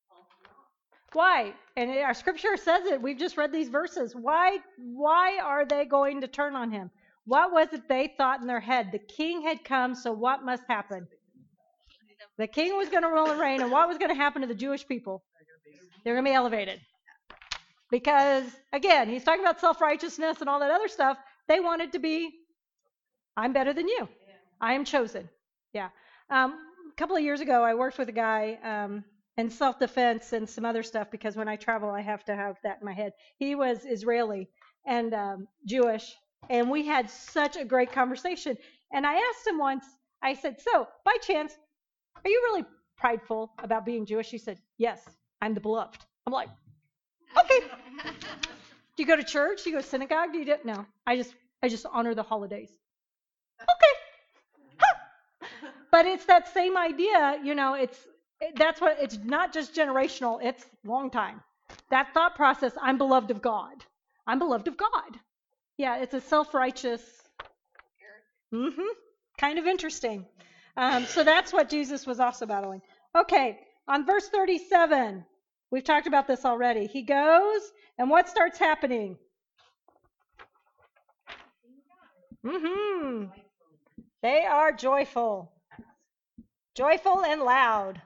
off 0.09 0.29
and 0.39 0.47
off. 0.49 0.71
Why? 1.13 1.55
And 1.77 1.91
our 1.91 2.15
scripture 2.15 2.57
says 2.57 2.87
it. 2.87 3.01
We've 3.03 3.19
just 3.19 3.37
read 3.37 3.53
these 3.53 3.69
verses. 3.69 4.15
Why? 4.15 4.59
Why 4.77 5.39
are 5.39 5.65
they 5.65 5.85
going 5.85 6.21
to 6.23 6.29
turn 6.29 6.57
on 6.57 6.71
him? 6.71 6.91
What 7.27 7.53
was 7.53 7.73
it 7.73 7.89
they 7.89 8.13
thought 8.19 8.41
in 8.41 8.47
their 8.47 8.61
head? 8.61 8.91
The 8.93 8.99
king 8.99 9.43
had 9.43 9.65
come, 9.65 9.95
so 9.95 10.13
what 10.13 10.45
must 10.45 10.63
happen? 10.69 11.07
The 12.37 12.47
king 12.47 12.77
was 12.77 12.89
going 12.89 13.03
to 13.03 13.09
rule 13.09 13.31
and 13.31 13.41
reign, 13.41 13.63
and 13.63 13.71
what 13.71 13.89
was 13.89 13.99
going 13.99 14.11
to 14.11 14.17
happen 14.17 14.43
to 14.43 14.49
the 14.49 14.55
Jewish 14.55 14.87
people? 14.87 15.23
They're 16.05 16.15
going 16.15 16.25
to 16.25 16.31
be 16.31 16.35
elevated. 16.35 16.81
Because, 17.91 18.45
again, 18.73 19.09
he's 19.09 19.25
talking 19.25 19.43
about 19.43 19.61
self 19.61 19.81
righteousness 19.81 20.41
and 20.41 20.49
all 20.49 20.61
that 20.61 20.71
other 20.71 20.89
stuff. 20.89 21.17
They 21.49 21.61
wanted 21.61 21.93
to 21.93 21.99
be, 21.99 22.31
I'm 23.37 23.53
better 23.53 23.73
than 23.73 23.89
you. 23.89 24.09
I 24.61 24.75
am 24.75 24.85
chosen. 24.85 25.29
Yeah. 25.73 25.89
Um, 26.31 26.59
a 26.91 26.97
couple 26.97 27.17
of 27.17 27.23
years 27.23 27.41
ago, 27.41 27.63
I 27.63 27.75
worked 27.75 27.99
with 27.99 28.09
a 28.09 28.13
guy 28.13 28.59
um, 28.63 29.05
in 29.37 29.51
self 29.51 29.79
defense 29.79 30.33
and 30.33 30.49
some 30.49 30.65
other 30.65 30.83
stuff 30.83 31.11
because 31.11 31.37
when 31.37 31.49
I 31.49 31.57
travel, 31.57 31.91
I 31.91 32.01
have 32.01 32.25
to 32.25 32.35
have 32.35 32.57
that 32.65 32.79
in 32.81 32.87
my 32.87 32.93
head. 32.93 33.13
He 33.39 33.55
was 33.55 33.85
Israeli 33.85 34.49
and 34.87 35.15
um, 35.15 35.49
Jewish, 35.67 36.15
and 36.51 36.71
we 36.71 36.87
had 36.87 37.11
such 37.11 37.57
a 37.57 37.65
great 37.65 37.93
conversation. 37.93 38.57
And 38.93 39.07
I 39.07 39.15
asked 39.15 39.47
him 39.47 39.59
once, 39.59 39.85
I 40.23 40.35
said, 40.35 40.61
So, 40.61 40.89
by 41.05 41.17
chance, 41.21 41.57
are 42.25 42.31
you 42.31 42.41
really 42.45 42.65
prideful 42.97 43.53
about 43.63 43.85
being 43.85 44.07
Jewish? 44.07 44.31
He 44.31 44.39
said, 44.39 44.59
Yes, 44.79 45.01
I'm 45.43 45.55
the 45.55 45.61
beloved. 45.61 45.99
I'm 46.27 46.33
like, 46.33 46.49
Okay. 47.37 47.61
Do 48.97 49.03
you 49.03 49.07
go 49.07 49.17
to 49.17 49.25
church? 49.25 49.65
Do 49.65 49.71
you 49.71 49.77
go 49.77 49.83
to 49.83 49.87
synagogue? 49.87 50.33
Do 50.33 50.39
you 50.39 50.45
do 50.45 50.57
no? 50.65 50.87
I 51.07 51.17
just 51.17 51.35
I 51.63 51.69
just 51.69 51.85
honor 51.91 52.15
the 52.15 52.23
holidays. 52.23 52.71
Okay. 53.61 53.95
But 55.91 56.07
it's 56.07 56.25
that 56.27 56.53
same 56.53 56.77
idea, 56.77 57.39
you 57.45 57.55
know, 57.55 57.75
it's 57.75 57.99
that's 58.57 58.81
what 58.81 58.99
it's 59.01 59.17
not 59.25 59.53
just 59.53 59.75
generational, 59.75 60.41
it's 60.43 60.67
long 60.85 61.09
time. 61.11 61.41
That 61.91 62.13
thought 62.13 62.35
process, 62.35 62.73
I'm 62.83 62.99
beloved 62.99 63.31
of 63.31 63.41
God. 63.41 63.85
I'm 64.27 64.39
beloved 64.39 64.69
of 64.69 64.77
God. 64.77 65.19
Yeah, 65.77 65.99
it's 65.99 66.15
a 66.15 66.21
self-righteous 66.21 67.03
Mhm. 68.55 68.87
Kind 69.39 69.59
of 69.59 69.67
interesting. 69.67 70.25
Um, 70.77 71.07
so 71.07 71.25
that's 71.25 71.53
what 71.53 71.69
Jesus 71.69 72.07
was 72.07 72.21
also 72.21 72.47
battling. 72.47 72.83
Okay, 73.17 73.59
on 73.89 74.07
verse 74.07 74.29
37. 74.29 75.25
We've 75.71 75.83
talked 75.83 76.07
about 76.07 76.29
this 76.29 76.45
already. 76.45 76.87
He 76.87 77.03
goes, 77.03 77.63
and 77.99 78.09
what 78.09 78.29
starts 78.29 78.59
happening? 78.59 79.19
Mm-hmm. 82.45 83.27
They 84.23 84.45
are 84.45 84.73
joyful. 84.73 85.53
Joyful 86.77 87.25
and 87.25 87.43
loud. 87.43 88.01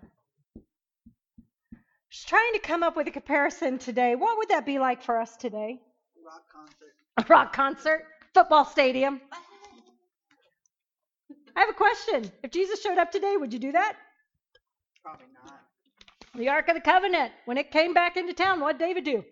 Just 2.11 2.29
trying 2.29 2.53
to 2.55 2.59
come 2.61 2.83
up 2.83 2.97
with 2.97 3.07
a 3.07 3.11
comparison 3.11 3.79
today. 3.79 4.15
What 4.15 4.39
would 4.39 4.49
that 4.49 4.65
be 4.65 4.79
like 4.79 5.03
for 5.03 5.21
us 5.21 5.37
today? 5.37 5.81
Rock 6.25 6.45
concert. 6.51 6.88
A 7.19 7.25
rock 7.29 7.53
concert, 7.53 8.05
football 8.33 8.65
stadium. 8.65 9.21
I 11.57 11.61
have 11.61 11.69
a 11.69 11.73
question. 11.73 12.31
If 12.45 12.53
Jesus 12.53 12.81
showed 12.81 12.97
up 12.97 13.11
today, 13.11 13.37
would 13.37 13.53
you 13.53 13.59
do 13.59 13.73
that? 13.73 13.97
Probably 15.03 15.27
not. 15.45 15.59
The 16.37 16.49
Ark 16.49 16.69
of 16.69 16.77
the 16.77 16.81
Covenant, 16.81 17.33
when 17.47 17.59
it 17.59 17.73
came 17.73 17.93
back 17.93 18.17
into 18.17 18.33
town, 18.35 18.61
what 18.61 18.79
did 18.79 18.85
David 18.85 19.05
do? 19.05 19.25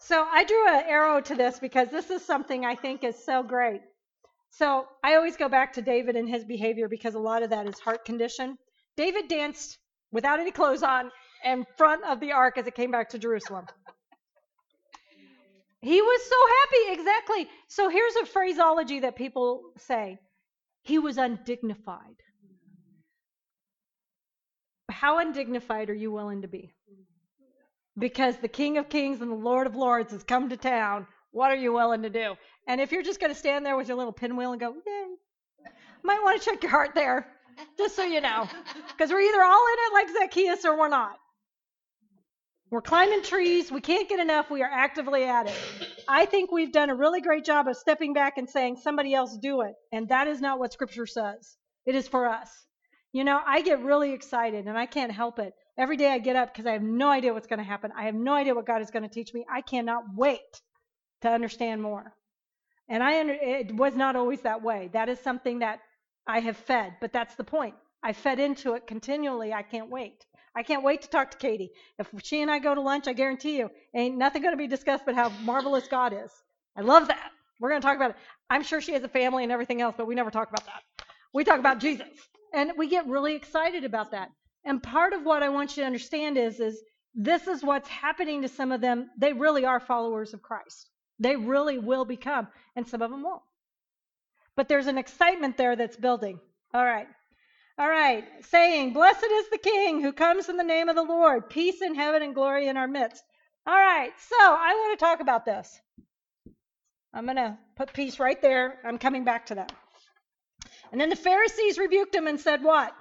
So 0.00 0.26
I 0.28 0.42
drew 0.42 0.68
an 0.68 0.84
arrow 0.88 1.20
to 1.20 1.36
this 1.36 1.60
because 1.60 1.88
this 1.88 2.10
is 2.10 2.24
something 2.24 2.64
I 2.64 2.74
think 2.74 3.04
is 3.04 3.24
so 3.24 3.44
great. 3.44 3.82
So 4.50 4.86
I 5.04 5.14
always 5.14 5.36
go 5.36 5.48
back 5.48 5.72
to 5.74 5.82
David 5.82 6.16
and 6.16 6.28
his 6.28 6.44
behavior 6.44 6.88
because 6.88 7.14
a 7.14 7.20
lot 7.20 7.44
of 7.44 7.50
that 7.50 7.68
is 7.68 7.78
heart 7.78 8.04
condition. 8.04 8.58
David 8.96 9.28
danced 9.28 9.78
without 10.10 10.40
any 10.40 10.50
clothes 10.50 10.82
on 10.82 11.12
in 11.44 11.64
front 11.76 12.02
of 12.04 12.18
the 12.18 12.32
ark 12.32 12.58
as 12.58 12.66
it 12.66 12.74
came 12.74 12.90
back 12.90 13.10
to 13.10 13.18
Jerusalem. 13.20 13.66
He 15.80 16.02
was 16.02 16.20
so 16.28 16.36
happy, 16.60 17.00
exactly. 17.00 17.48
So 17.68 17.88
here's 17.88 18.16
a 18.16 18.26
phraseology 18.26 19.00
that 19.00 19.14
people 19.14 19.62
say 19.76 20.18
he 20.82 20.98
was 20.98 21.18
undignified. 21.18 22.16
How 24.90 25.18
undignified 25.18 25.90
are 25.90 25.94
you 25.94 26.10
willing 26.10 26.42
to 26.42 26.48
be? 26.48 26.72
Because 27.96 28.36
the 28.38 28.48
King 28.48 28.78
of 28.78 28.88
Kings 28.88 29.20
and 29.20 29.30
the 29.30 29.36
Lord 29.36 29.66
of 29.66 29.76
Lords 29.76 30.12
has 30.12 30.24
come 30.24 30.48
to 30.48 30.56
town. 30.56 31.06
What 31.30 31.52
are 31.52 31.56
you 31.56 31.72
willing 31.72 32.02
to 32.02 32.10
do? 32.10 32.36
And 32.66 32.80
if 32.80 32.90
you're 32.90 33.02
just 33.02 33.20
going 33.20 33.32
to 33.32 33.38
stand 33.38 33.64
there 33.64 33.76
with 33.76 33.88
your 33.88 33.96
little 33.96 34.12
pinwheel 34.12 34.52
and 34.52 34.60
go, 34.60 34.74
Yay, 34.86 35.70
might 36.02 36.22
want 36.22 36.40
to 36.40 36.44
check 36.44 36.62
your 36.62 36.70
heart 36.70 36.94
there, 36.94 37.26
just 37.76 37.94
so 37.94 38.02
you 38.02 38.20
know. 38.20 38.48
Because 38.88 39.10
we're 39.10 39.20
either 39.20 39.42
all 39.42 39.66
in 39.66 39.76
it 39.78 39.92
like 39.92 40.08
Zacchaeus 40.18 40.64
or 40.64 40.78
we're 40.78 40.88
not. 40.88 41.18
We're 42.70 42.82
climbing 42.82 43.22
trees. 43.22 43.72
We 43.72 43.80
can't 43.80 44.08
get 44.08 44.20
enough. 44.20 44.50
We 44.50 44.62
are 44.62 44.70
actively 44.70 45.24
at 45.24 45.46
it. 45.46 45.56
I 46.06 46.26
think 46.26 46.52
we've 46.52 46.72
done 46.72 46.90
a 46.90 46.94
really 46.94 47.22
great 47.22 47.44
job 47.44 47.66
of 47.66 47.76
stepping 47.76 48.12
back 48.12 48.36
and 48.36 48.48
saying, 48.48 48.76
somebody 48.76 49.14
else 49.14 49.38
do 49.40 49.62
it. 49.62 49.74
And 49.90 50.08
that 50.10 50.28
is 50.28 50.40
not 50.40 50.58
what 50.58 50.74
Scripture 50.74 51.06
says. 51.06 51.56
It 51.86 51.94
is 51.94 52.06
for 52.06 52.28
us. 52.28 52.50
You 53.12 53.24
know, 53.24 53.40
I 53.46 53.62
get 53.62 53.82
really 53.82 54.12
excited 54.12 54.66
and 54.66 54.76
I 54.76 54.84
can't 54.84 55.10
help 55.10 55.38
it. 55.38 55.54
Every 55.78 55.96
day 55.96 56.10
I 56.10 56.18
get 56.18 56.36
up 56.36 56.52
because 56.52 56.66
I 56.66 56.72
have 56.72 56.82
no 56.82 57.08
idea 57.08 57.32
what's 57.32 57.46
going 57.46 57.60
to 57.60 57.64
happen. 57.64 57.90
I 57.96 58.04
have 58.04 58.14
no 58.14 58.34
idea 58.34 58.54
what 58.54 58.66
God 58.66 58.82
is 58.82 58.90
going 58.90 59.02
to 59.04 59.08
teach 59.08 59.32
me. 59.32 59.46
I 59.50 59.62
cannot 59.62 60.02
wait 60.14 60.60
to 61.22 61.30
understand 61.30 61.80
more. 61.80 62.12
And 62.88 63.02
I 63.02 63.20
under, 63.20 63.32
it 63.32 63.74
was 63.74 63.94
not 63.94 64.14
always 64.14 64.42
that 64.42 64.62
way. 64.62 64.90
That 64.92 65.08
is 65.08 65.18
something 65.20 65.60
that 65.60 65.80
I 66.26 66.40
have 66.40 66.56
fed, 66.56 66.96
but 67.00 67.12
that's 67.12 67.34
the 67.36 67.44
point. 67.44 67.74
I 68.02 68.12
fed 68.12 68.38
into 68.38 68.74
it 68.74 68.86
continually. 68.86 69.54
I 69.54 69.62
can't 69.62 69.90
wait. 69.90 70.24
I 70.54 70.62
can't 70.62 70.82
wait 70.82 71.02
to 71.02 71.08
talk 71.08 71.30
to 71.30 71.38
Katie. 71.38 71.70
If 71.98 72.08
she 72.22 72.42
and 72.42 72.50
I 72.50 72.58
go 72.58 72.74
to 72.74 72.80
lunch, 72.80 73.06
I 73.08 73.12
guarantee 73.12 73.58
you, 73.58 73.70
ain't 73.94 74.16
nothing 74.16 74.42
going 74.42 74.52
to 74.52 74.58
be 74.58 74.66
discussed 74.66 75.04
but 75.06 75.14
how 75.14 75.28
marvelous 75.44 75.88
God 75.88 76.12
is. 76.12 76.30
I 76.76 76.80
love 76.80 77.08
that. 77.08 77.30
We're 77.60 77.70
going 77.70 77.80
to 77.80 77.86
talk 77.86 77.96
about 77.96 78.10
it. 78.10 78.16
I'm 78.50 78.62
sure 78.62 78.80
she 78.80 78.92
has 78.92 79.02
a 79.02 79.08
family 79.08 79.42
and 79.42 79.52
everything 79.52 79.80
else, 79.80 79.94
but 79.96 80.06
we 80.06 80.14
never 80.14 80.30
talk 80.30 80.48
about 80.48 80.64
that. 80.66 81.04
We 81.34 81.44
talk 81.44 81.58
about 81.58 81.80
Jesus. 81.80 82.08
And 82.54 82.72
we 82.76 82.88
get 82.88 83.06
really 83.06 83.34
excited 83.34 83.84
about 83.84 84.12
that. 84.12 84.30
And 84.64 84.82
part 84.82 85.12
of 85.12 85.24
what 85.24 85.42
I 85.42 85.48
want 85.48 85.76
you 85.76 85.82
to 85.82 85.86
understand 85.86 86.38
is, 86.38 86.60
is 86.60 86.82
this 87.14 87.46
is 87.46 87.62
what's 87.62 87.88
happening 87.88 88.42
to 88.42 88.48
some 88.48 88.72
of 88.72 88.80
them. 88.80 89.10
They 89.18 89.32
really 89.32 89.64
are 89.64 89.80
followers 89.80 90.34
of 90.34 90.42
Christ. 90.42 90.90
They 91.18 91.36
really 91.36 91.78
will 91.78 92.04
become, 92.04 92.48
and 92.76 92.86
some 92.86 93.02
of 93.02 93.10
them 93.10 93.22
won't. 93.22 93.42
But 94.56 94.68
there's 94.68 94.86
an 94.86 94.98
excitement 94.98 95.56
there 95.56 95.76
that's 95.76 95.96
building. 95.96 96.38
All 96.72 96.84
right. 96.84 97.08
All 97.78 97.88
right. 97.88 98.24
Saying, 98.42 98.92
Blessed 98.92 99.24
is 99.30 99.50
the 99.50 99.58
King 99.58 100.02
who 100.02 100.12
comes 100.12 100.48
in 100.48 100.56
the 100.56 100.64
name 100.64 100.88
of 100.88 100.96
the 100.96 101.02
Lord, 101.02 101.48
peace 101.48 101.80
in 101.82 101.94
heaven 101.94 102.22
and 102.22 102.34
glory 102.34 102.68
in 102.68 102.76
our 102.76 102.88
midst. 102.88 103.22
All 103.66 103.74
right. 103.76 104.10
So 104.18 104.36
I 104.40 104.74
want 104.74 104.98
to 104.98 105.04
talk 105.04 105.20
about 105.20 105.44
this. 105.44 105.80
I'm 107.14 107.24
going 107.24 107.36
to 107.36 107.56
put 107.76 107.92
peace 107.92 108.18
right 108.18 108.40
there. 108.40 108.78
I'm 108.84 108.98
coming 108.98 109.24
back 109.24 109.46
to 109.46 109.56
that. 109.56 109.72
And 110.92 111.00
then 111.00 111.10
the 111.10 111.16
Pharisees 111.16 111.78
rebuked 111.78 112.14
him 112.14 112.26
and 112.26 112.40
said, 112.40 112.62
What? 112.62 112.92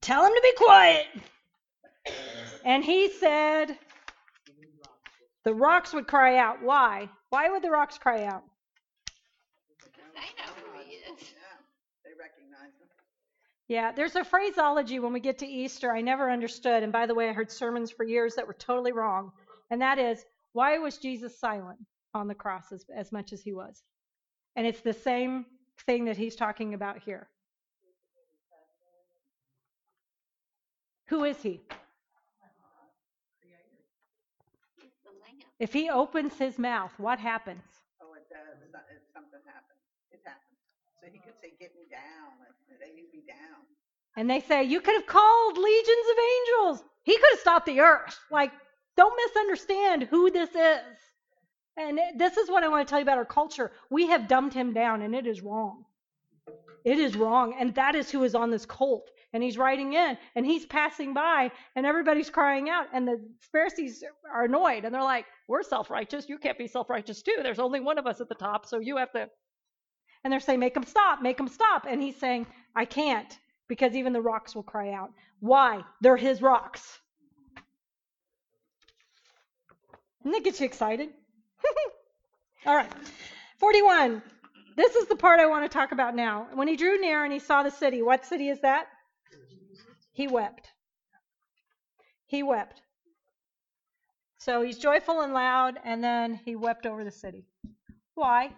Tell 0.00 0.24
him 0.24 0.32
to 0.32 0.40
be 0.42 0.52
quiet. 0.56 1.06
And 2.64 2.84
he 2.84 3.10
said, 3.10 3.76
The 5.44 5.54
rocks 5.54 5.92
would 5.92 6.06
cry 6.06 6.36
out. 6.38 6.62
Why? 6.62 7.08
Why 7.30 7.50
would 7.50 7.62
the 7.62 7.70
rocks 7.70 7.98
cry 7.98 8.24
out? 8.24 8.42
They 10.14 10.20
know 10.20 10.52
who 10.56 10.78
he 10.84 10.94
is. 10.94 11.20
Yeah, 11.20 11.58
they 12.04 12.10
recognize 12.18 12.72
him. 12.80 12.88
Yeah, 13.68 13.92
there's 13.92 14.16
a 14.16 14.24
phraseology 14.24 14.98
when 14.98 15.12
we 15.12 15.20
get 15.20 15.38
to 15.38 15.46
Easter 15.46 15.92
I 15.94 16.00
never 16.00 16.30
understood. 16.30 16.82
And 16.82 16.92
by 16.92 17.06
the 17.06 17.14
way, 17.14 17.28
I 17.28 17.32
heard 17.32 17.50
sermons 17.50 17.90
for 17.90 18.04
years 18.04 18.34
that 18.36 18.46
were 18.46 18.54
totally 18.54 18.92
wrong. 18.92 19.32
And 19.70 19.82
that 19.82 19.98
is, 19.98 20.24
why 20.54 20.78
was 20.78 20.96
Jesus 20.96 21.38
silent 21.38 21.78
on 22.14 22.28
the 22.28 22.34
cross 22.34 22.72
as, 22.72 22.86
as 22.96 23.12
much 23.12 23.32
as 23.34 23.42
he 23.42 23.52
was? 23.52 23.82
And 24.56 24.66
it's 24.66 24.80
the 24.80 24.94
same 24.94 25.44
thing 25.86 26.06
that 26.06 26.16
he's 26.16 26.34
talking 26.34 26.72
about 26.72 26.98
here. 26.98 27.28
Who 31.08 31.24
is 31.24 31.40
he? 31.42 31.60
If 35.58 35.72
he 35.72 35.90
opens 35.90 36.38
his 36.38 36.58
mouth, 36.58 36.92
what 36.98 37.18
happens? 37.18 37.64
Oh, 38.00 38.14
it 38.14 38.22
does. 38.30 38.62
It's 38.62 38.72
not- 38.72 38.86
it's 38.94 39.12
something 39.12 39.40
happens. 39.44 39.80
It 40.12 40.20
happens. 40.24 40.54
So 40.84 40.90
he 41.12 41.18
could 41.18 41.38
say, 41.40 41.52
get 41.58 41.74
me 41.76 41.86
down. 41.90 42.32
and 42.70 42.78
They 42.80 42.94
need 42.94 43.12
me 43.12 43.22
down. 43.26 43.64
And 44.16 44.28
they 44.28 44.40
say, 44.40 44.64
You 44.64 44.80
could 44.80 44.94
have 44.94 45.06
called 45.06 45.56
legions 45.56 46.06
of 46.10 46.16
angels. 46.18 46.84
He 47.04 47.16
could 47.16 47.30
have 47.32 47.40
stopped 47.40 47.66
the 47.66 47.80
earth. 47.80 48.18
Like, 48.30 48.52
don't 48.96 49.14
misunderstand 49.26 50.04
who 50.04 50.30
this 50.30 50.50
is. 50.50 50.98
And 51.76 52.00
this 52.16 52.36
is 52.36 52.50
what 52.50 52.64
I 52.64 52.68
want 52.68 52.86
to 52.86 52.90
tell 52.90 52.98
you 52.98 53.04
about 53.04 53.18
our 53.18 53.24
culture. 53.24 53.70
We 53.90 54.08
have 54.08 54.26
dumbed 54.26 54.52
him 54.52 54.74
down, 54.74 55.02
and 55.02 55.14
it 55.14 55.26
is 55.26 55.40
wrong. 55.40 55.84
It 56.84 56.98
is 56.98 57.16
wrong. 57.16 57.54
And 57.58 57.74
that 57.76 57.94
is 57.94 58.10
who 58.10 58.24
is 58.24 58.34
on 58.34 58.50
this 58.50 58.66
cult. 58.66 59.08
And 59.32 59.42
he's 59.42 59.56
riding 59.56 59.92
in, 59.92 60.18
and 60.34 60.44
he's 60.44 60.66
passing 60.66 61.14
by, 61.14 61.52
and 61.76 61.86
everybody's 61.86 62.30
crying 62.30 62.68
out. 62.70 62.86
And 62.92 63.06
the 63.06 63.20
Pharisees 63.52 64.02
are 64.32 64.44
annoyed, 64.44 64.84
and 64.84 64.92
they're 64.92 65.02
like, 65.02 65.26
We're 65.46 65.62
self 65.62 65.90
righteous. 65.90 66.28
You 66.28 66.38
can't 66.38 66.58
be 66.58 66.66
self 66.66 66.90
righteous, 66.90 67.22
too. 67.22 67.36
There's 67.42 67.60
only 67.60 67.78
one 67.78 67.98
of 67.98 68.06
us 68.06 68.20
at 68.20 68.28
the 68.28 68.34
top, 68.34 68.66
so 68.66 68.80
you 68.80 68.96
have 68.96 69.12
to. 69.12 69.28
And 70.24 70.32
they're 70.32 70.40
saying, 70.40 70.60
Make 70.60 70.76
him 70.76 70.84
stop, 70.84 71.22
make 71.22 71.38
him 71.38 71.48
stop. 71.48 71.86
And 71.88 72.02
he's 72.02 72.16
saying, 72.16 72.46
I 72.74 72.84
can't, 72.84 73.38
because 73.68 73.94
even 73.94 74.12
the 74.12 74.20
rocks 74.20 74.54
will 74.54 74.62
cry 74.62 74.92
out. 74.92 75.10
Why? 75.40 75.82
They're 76.00 76.16
his 76.16 76.42
rocks. 76.42 76.98
Doesn't 80.22 80.32
that 80.32 80.44
get 80.44 80.60
you 80.60 80.66
excited? 80.66 81.10
All 82.66 82.76
right. 82.76 82.90
41. 83.58 84.22
This 84.76 84.94
is 84.94 85.08
the 85.08 85.16
part 85.16 85.40
I 85.40 85.46
want 85.46 85.64
to 85.64 85.68
talk 85.68 85.92
about 85.92 86.14
now. 86.14 86.48
When 86.54 86.68
he 86.68 86.76
drew 86.76 87.00
near 87.00 87.24
and 87.24 87.32
he 87.32 87.38
saw 87.38 87.62
the 87.62 87.70
city, 87.70 88.02
what 88.02 88.24
city 88.26 88.48
is 88.48 88.60
that? 88.60 88.86
He 90.12 90.28
wept. 90.28 90.68
He 92.26 92.42
wept. 92.42 92.82
So 94.38 94.62
he's 94.62 94.78
joyful 94.78 95.22
and 95.22 95.32
loud, 95.32 95.78
and 95.84 96.02
then 96.02 96.40
he 96.44 96.54
wept 96.56 96.86
over 96.86 97.02
the 97.04 97.10
city. 97.10 97.46
Why? 98.14 98.50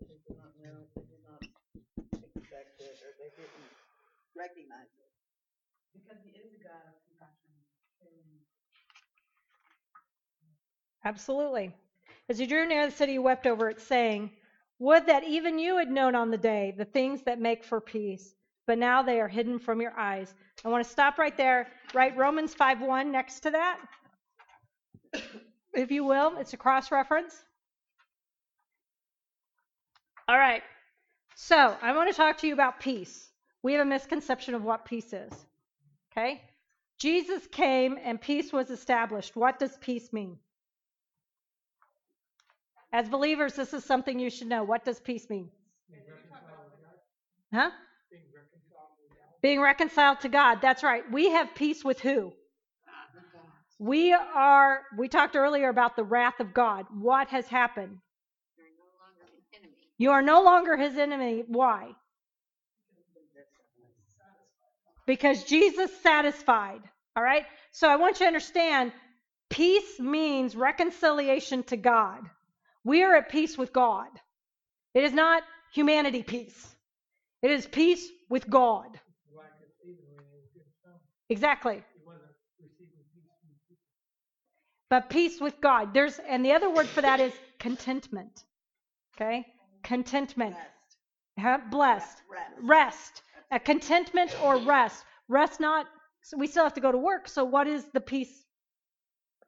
They 0.00 0.06
did 0.26 0.36
not 0.36 0.52
know. 0.62 0.72
They 0.94 1.02
did 1.02 1.20
not 1.28 1.42
expect 2.36 2.80
it, 2.80 2.96
or 3.02 3.12
they 3.18 3.30
didn't 3.36 3.50
recognize 4.36 4.92
it. 4.98 5.10
Because 5.96 6.22
he 6.24 6.38
is 6.38 6.52
a 6.52 6.62
God 6.62 6.84
of 6.86 6.96
compassion. 7.08 7.52
Absolutely. 11.04 11.72
As 12.28 12.38
he 12.38 12.46
drew 12.46 12.66
near 12.66 12.86
the 12.86 12.96
city, 12.96 13.12
he 13.12 13.18
wept 13.18 13.46
over 13.46 13.70
it, 13.70 13.80
saying, 13.80 14.30
Would 14.80 15.06
that 15.06 15.24
even 15.24 15.58
you 15.58 15.78
had 15.78 15.90
known 15.90 16.14
on 16.14 16.30
the 16.30 16.38
day 16.38 16.74
the 16.76 16.84
things 16.84 17.22
that 17.22 17.40
make 17.40 17.64
for 17.64 17.80
peace, 17.80 18.34
but 18.66 18.78
now 18.78 19.02
they 19.02 19.20
are 19.20 19.28
hidden 19.28 19.58
from 19.58 19.80
your 19.80 19.98
eyes. 19.98 20.34
I 20.64 20.68
want 20.68 20.84
to 20.84 20.90
stop 20.90 21.18
right 21.18 21.36
there. 21.36 21.68
Write 21.94 22.16
Romans 22.16 22.54
5 22.54 22.80
1 22.80 23.12
next 23.12 23.40
to 23.40 23.52
that, 23.52 23.78
if 25.74 25.90
you 25.90 26.04
will. 26.04 26.36
It's 26.38 26.52
a 26.52 26.56
cross 26.56 26.90
reference. 26.90 27.44
All 30.28 30.36
right. 30.38 30.62
So 31.36 31.76
I 31.80 31.94
want 31.94 32.10
to 32.10 32.16
talk 32.16 32.38
to 32.38 32.46
you 32.48 32.52
about 32.52 32.80
peace. 32.80 33.30
We 33.66 33.72
have 33.72 33.84
a 33.84 33.90
misconception 33.90 34.54
of 34.54 34.62
what 34.62 34.84
peace 34.84 35.12
is. 35.12 35.32
Okay? 36.12 36.40
Jesus 37.00 37.44
came 37.48 37.98
and 38.00 38.20
peace 38.20 38.52
was 38.52 38.70
established. 38.70 39.34
What 39.34 39.58
does 39.58 39.76
peace 39.78 40.12
mean? 40.12 40.38
As 42.92 43.08
believers, 43.08 43.54
this 43.54 43.74
is 43.74 43.82
something 43.82 44.20
you 44.20 44.30
should 44.30 44.46
know. 44.46 44.62
What 44.62 44.84
does 44.84 45.00
peace 45.00 45.28
mean? 45.28 45.50
Huh? 47.52 47.70
being 48.08 48.22
reconciled 48.32 48.90
to 49.00 49.08
God. 49.10 49.40
Being 49.42 49.60
reconciled 49.60 50.20
to 50.20 50.28
God. 50.28 50.58
That's 50.62 50.84
right. 50.84 51.02
We 51.10 51.30
have 51.30 51.52
peace 51.56 51.84
with 51.84 51.98
who? 51.98 52.32
We 53.80 54.12
are, 54.12 54.82
we 54.96 55.08
talked 55.08 55.34
earlier 55.34 55.70
about 55.70 55.96
the 55.96 56.04
wrath 56.04 56.38
of 56.38 56.54
God. 56.54 56.86
What 56.96 57.26
has 57.30 57.48
happened? 57.48 57.98
You're 58.56 58.68
no 58.78 58.84
longer 59.02 59.26
the 59.50 59.58
enemy. 59.58 59.74
You 59.98 60.10
are 60.12 60.22
no 60.22 60.42
longer 60.44 60.76
his 60.76 60.96
enemy. 60.96 61.42
Why? 61.48 61.96
Because 65.06 65.44
Jesus 65.44 65.90
satisfied. 66.02 66.80
All 67.16 67.22
right? 67.22 67.44
So 67.72 67.88
I 67.88 67.96
want 67.96 68.16
you 68.20 68.24
to 68.24 68.28
understand 68.28 68.92
peace 69.50 69.98
means 70.00 70.56
reconciliation 70.56 71.62
to 71.64 71.76
God. 71.76 72.20
We 72.84 73.02
are 73.02 73.16
at 73.16 73.28
peace 73.30 73.56
with 73.56 73.72
God. 73.72 74.08
It 74.94 75.04
is 75.04 75.12
not 75.12 75.42
humanity 75.72 76.22
peace, 76.22 76.74
it 77.42 77.50
is 77.50 77.66
peace 77.66 78.06
with 78.30 78.48
God. 78.48 78.86
Like 79.34 79.46
it's 79.62 79.74
even 79.84 80.04
when 80.14 80.24
he 80.30 80.36
was 80.40 80.48
getting 80.54 80.72
stoned, 80.80 81.00
Exactly. 81.28 81.74
he 81.74 82.06
wasn't 82.06 82.24
receiving 82.58 82.86
peace 83.12 83.28
from 83.40 83.50
people. 83.68 83.82
But 84.88 85.10
peace 85.10 85.40
with 85.40 85.60
God. 85.60 85.92
There's 85.92 86.18
and 86.18 86.44
the 86.44 86.52
other 86.52 86.70
word 86.70 86.86
for 86.86 87.02
that 87.02 87.20
is 87.20 87.32
contentment. 87.58 88.44
Okay? 89.16 89.46
Contentment. 89.82 90.54
Rest, 90.56 90.66
Huh? 91.38 91.58
Blessed. 91.70 92.22
rest. 92.30 92.52
rest, 92.62 93.22
a 93.50 93.60
contentment 93.60 94.34
or 94.42 94.58
rest. 94.58 95.04
Rest 95.28 95.60
not, 95.60 95.86
so 96.22 96.36
we 96.36 96.46
still 96.46 96.64
have 96.64 96.74
to 96.74 96.80
go 96.80 96.92
to 96.92 96.98
work. 96.98 97.28
So, 97.28 97.44
what 97.44 97.66
is 97.66 97.84
the 97.92 98.00
peace 98.00 98.44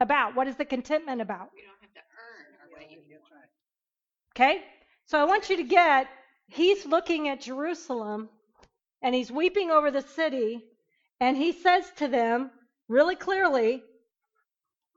about? 0.00 0.34
What 0.34 0.48
is 0.48 0.56
the 0.56 0.64
contentment 0.64 1.20
about? 1.20 1.50
We 1.54 1.62
don't 1.62 1.80
have 1.80 1.94
to 1.94 2.00
earn 2.00 2.46
our 2.62 2.78
way. 2.78 2.98
Okay? 4.34 4.62
So, 5.06 5.18
I 5.20 5.24
want 5.24 5.50
you 5.50 5.56
to 5.56 5.64
get, 5.64 6.08
he's 6.48 6.84
looking 6.86 7.28
at 7.28 7.40
Jerusalem 7.40 8.28
and 9.02 9.14
he's 9.14 9.30
weeping 9.30 9.70
over 9.70 9.90
the 9.90 10.02
city, 10.02 10.60
and 11.20 11.36
he 11.36 11.52
says 11.52 11.84
to 11.98 12.08
them 12.08 12.50
really 12.88 13.14
clearly, 13.14 13.82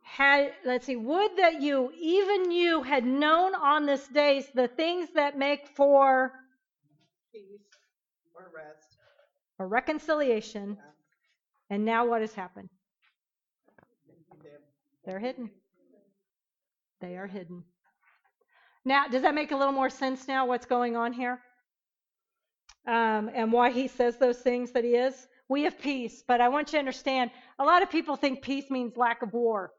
had, 0.01 0.51
let's 0.65 0.87
see, 0.87 0.95
would 0.95 1.37
that 1.37 1.61
you, 1.61 1.91
even 1.97 2.51
you, 2.51 2.81
had 2.81 3.05
known 3.05 3.53
on 3.55 3.85
this 3.85 4.05
day 4.07 4.43
the 4.55 4.67
things 4.67 5.09
that 5.13 5.37
make 5.37 5.67
for 5.75 6.33
Peace 7.31 7.61
or 8.35 8.51
rest. 8.53 8.80
A 9.61 9.65
reconciliation. 9.65 10.77
And 11.69 11.85
now 11.85 12.05
what 12.05 12.21
has 12.21 12.33
happened? 12.33 12.69
They're 15.05 15.19
hidden. 15.19 15.49
They 16.99 17.15
are 17.15 17.27
hidden. 17.27 17.63
Now, 18.83 19.07
does 19.07 19.21
that 19.21 19.35
make 19.35 19.51
a 19.51 19.55
little 19.55 19.73
more 19.73 19.89
sense 19.89 20.27
now 20.27 20.47
what's 20.47 20.65
going 20.65 20.95
on 20.95 21.13
here? 21.13 21.39
Um, 22.87 23.29
and 23.33 23.51
why 23.51 23.71
he 23.71 23.87
says 23.87 24.17
those 24.17 24.39
things 24.39 24.71
that 24.71 24.83
he 24.83 24.95
is? 24.95 25.27
We 25.47 25.63
have 25.63 25.79
peace, 25.79 26.23
but 26.27 26.41
I 26.41 26.49
want 26.49 26.69
you 26.69 26.73
to 26.73 26.79
understand 26.79 27.31
a 27.59 27.63
lot 27.63 27.83
of 27.83 27.89
people 27.89 28.15
think 28.15 28.41
peace 28.41 28.69
means 28.69 28.97
lack 28.97 29.21
of 29.21 29.33
war. 29.33 29.71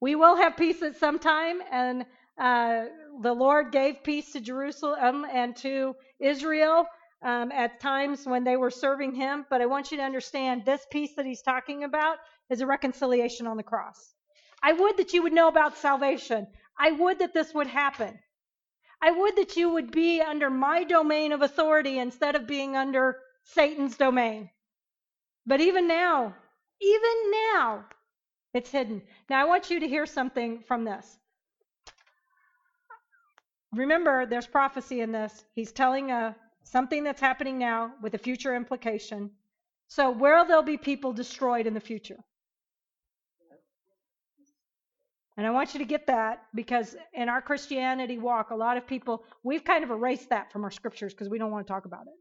We 0.00 0.14
will 0.14 0.36
have 0.36 0.56
peace 0.56 0.82
at 0.82 0.96
some 0.96 1.18
time, 1.18 1.60
and 1.70 2.06
uh, 2.38 2.84
the 3.22 3.32
Lord 3.32 3.72
gave 3.72 4.02
peace 4.02 4.32
to 4.32 4.40
Jerusalem 4.40 5.26
and 5.30 5.56
to 5.56 5.94
Israel 6.20 6.86
um, 7.22 7.52
at 7.52 7.80
times 7.80 8.26
when 8.26 8.44
they 8.44 8.56
were 8.56 8.70
serving 8.70 9.14
Him. 9.14 9.46
But 9.50 9.60
I 9.60 9.66
want 9.66 9.90
you 9.90 9.98
to 9.98 10.02
understand 10.02 10.64
this 10.64 10.86
peace 10.90 11.14
that 11.16 11.26
He's 11.26 11.42
talking 11.42 11.84
about 11.84 12.18
is 12.48 12.60
a 12.60 12.66
reconciliation 12.66 13.46
on 13.46 13.56
the 13.56 13.62
cross. 13.62 14.14
I 14.62 14.72
would 14.72 14.96
that 14.98 15.12
you 15.12 15.22
would 15.22 15.32
know 15.32 15.48
about 15.48 15.78
salvation. 15.78 16.46
I 16.78 16.92
would 16.92 17.18
that 17.18 17.34
this 17.34 17.54
would 17.54 17.66
happen. 17.66 18.18
I 19.02 19.10
would 19.10 19.36
that 19.36 19.56
you 19.56 19.70
would 19.70 19.90
be 19.90 20.20
under 20.20 20.50
my 20.50 20.84
domain 20.84 21.32
of 21.32 21.42
authority 21.42 21.98
instead 21.98 22.34
of 22.34 22.46
being 22.46 22.76
under 22.76 23.18
Satan's 23.44 23.96
domain. 23.96 24.50
But 25.46 25.60
even 25.60 25.88
now, 25.88 26.34
even 26.80 27.30
now, 27.52 27.84
it's 28.52 28.70
hidden. 28.70 29.02
Now, 29.28 29.40
I 29.40 29.44
want 29.44 29.70
you 29.70 29.80
to 29.80 29.88
hear 29.88 30.06
something 30.06 30.62
from 30.66 30.84
this. 30.84 31.18
Remember, 33.72 34.26
there's 34.26 34.46
prophecy 34.46 35.00
in 35.00 35.12
this. 35.12 35.44
He's 35.54 35.72
telling 35.72 36.10
uh, 36.10 36.34
something 36.70 37.04
that's 37.04 37.20
happening 37.20 37.58
now 37.58 37.92
with 38.02 38.14
a 38.14 38.18
future 38.18 38.54
implication. 38.54 39.30
So, 39.88 40.10
where 40.10 40.44
there'll 40.46 40.62
be 40.62 40.76
people 40.76 41.12
destroyed 41.12 41.66
in 41.66 41.74
the 41.74 41.80
future. 41.80 42.18
And 45.36 45.46
I 45.46 45.50
want 45.50 45.72
you 45.72 45.78
to 45.78 45.86
get 45.86 46.06
that 46.06 46.42
because 46.54 46.96
in 47.14 47.28
our 47.28 47.40
Christianity 47.40 48.18
walk, 48.18 48.50
a 48.50 48.54
lot 48.54 48.76
of 48.76 48.86
people, 48.86 49.24
we've 49.42 49.64
kind 49.64 49.82
of 49.82 49.90
erased 49.90 50.28
that 50.30 50.52
from 50.52 50.64
our 50.64 50.70
scriptures 50.70 51.14
because 51.14 51.28
we 51.28 51.38
don't 51.38 51.50
want 51.50 51.66
to 51.66 51.72
talk 51.72 51.86
about 51.86 52.02
it. 52.02 52.14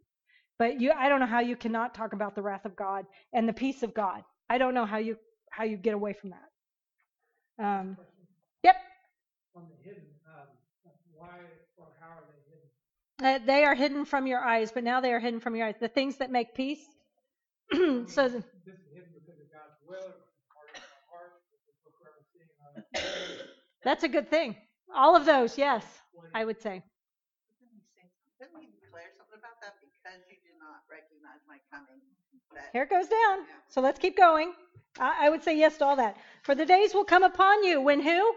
But 0.58 0.80
you, 0.80 0.92
I 0.92 1.10
don't 1.10 1.20
know 1.20 1.26
how 1.26 1.42
you 1.42 1.56
cannot 1.56 1.94
talk 1.94 2.14
about 2.14 2.36
the 2.36 2.42
wrath 2.42 2.66
of 2.66 2.76
God 2.76 3.06
and 3.34 3.48
the 3.48 3.54
peace 3.54 3.84
of 3.84 3.94
God. 3.94 4.22
I 4.50 4.58
don't 4.58 4.74
know 4.74 4.86
how 4.86 4.98
you 4.98 5.18
how 5.52 5.64
you 5.64 5.78
get 5.78 5.94
away 5.94 6.14
from 6.14 6.32
that. 6.32 7.66
Um, 7.66 7.98
yep, 8.64 8.76
On 9.56 9.64
the 9.68 9.90
hidden, 9.90 10.04
um, 10.28 10.48
why 11.14 11.40
or 11.78 11.88
how 12.00 12.08
are 12.08 12.24
they? 12.28 12.39
Uh, 13.24 13.40
they 13.46 13.64
are 13.64 13.76
hidden 13.76 14.06
from 14.06 14.28
your 14.28 14.40
eyes, 14.40 14.72
but 14.72 14.84
now 14.84 15.02
they 15.02 15.12
are 15.12 15.20
hidden 15.20 15.40
from 15.40 15.56
your 15.56 15.68
eyes. 15.68 15.76
The 15.80 15.88
things 15.88 16.18
that 16.18 16.32
make 16.32 16.56
peace. 16.56 16.80
so 17.72 17.76
This 17.76 18.08
is 18.08 18.46
hidden 18.94 19.12
because 19.14 19.40
of 19.40 19.48
God's 19.52 19.78
will, 19.88 19.98
or 19.98 20.16
part 20.54 20.70
of 20.74 20.82
our 20.82 21.04
heart, 21.12 21.32
because 21.52 21.76
we're 21.84 21.94
forever 22.00 22.22
seeing 22.32 22.50
on 22.66 22.84
it. 22.94 23.50
that's 23.84 24.04
a 24.04 24.10
good 24.10 24.30
thing. 24.30 24.56
All 24.96 25.16
of 25.16 25.26
those, 25.26 25.58
yes, 25.58 25.86
I 26.34 26.46
would 26.46 26.62
say. 26.62 26.82
Didn't 26.82 27.76
he 27.76 27.82
say 27.94 28.08
something? 28.40 28.66
Didn't 28.66 28.74
he 28.74 28.86
declare 28.86 29.12
something 29.18 29.38
about 29.38 29.62
that 29.62 29.78
because 29.84 30.20
you 30.30 30.38
did 30.42 30.58
not 30.58 30.82
recognize 30.90 31.44
my 31.48 31.60
coming? 31.70 32.02
That 32.54 32.70
Here 32.74 32.84
it 32.84 32.90
goes 32.90 33.08
down. 33.08 33.46
So 33.68 33.82
let's 33.82 34.00
keep 34.00 34.18
going. 34.18 34.54
I, 35.00 35.28
I 35.28 35.30
would 35.30 35.44
say 35.44 35.58
yes 35.58 35.78
to 35.78 35.86
all 35.86 35.96
that. 35.98 36.18
For 36.44 36.56
the 36.56 36.66
days 36.66 36.94
will 36.94 37.06
come 37.06 37.24
upon 37.24 37.64
you 37.64 37.82
when 37.82 38.02
who? 38.02 38.34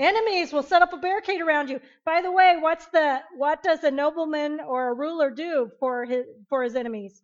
Enemies 0.00 0.50
will 0.50 0.62
set 0.62 0.80
up 0.80 0.94
a 0.94 0.96
barricade 0.96 1.42
around 1.42 1.68
you. 1.68 1.78
By 2.06 2.22
the 2.22 2.32
way, 2.32 2.56
what's 2.58 2.86
the 2.86 3.20
what 3.36 3.62
does 3.62 3.84
a 3.84 3.90
nobleman 3.90 4.58
or 4.58 4.88
a 4.88 4.94
ruler 4.94 5.28
do 5.28 5.70
for 5.78 6.06
his 6.06 6.24
for 6.48 6.62
his 6.62 6.74
enemies? 6.74 7.22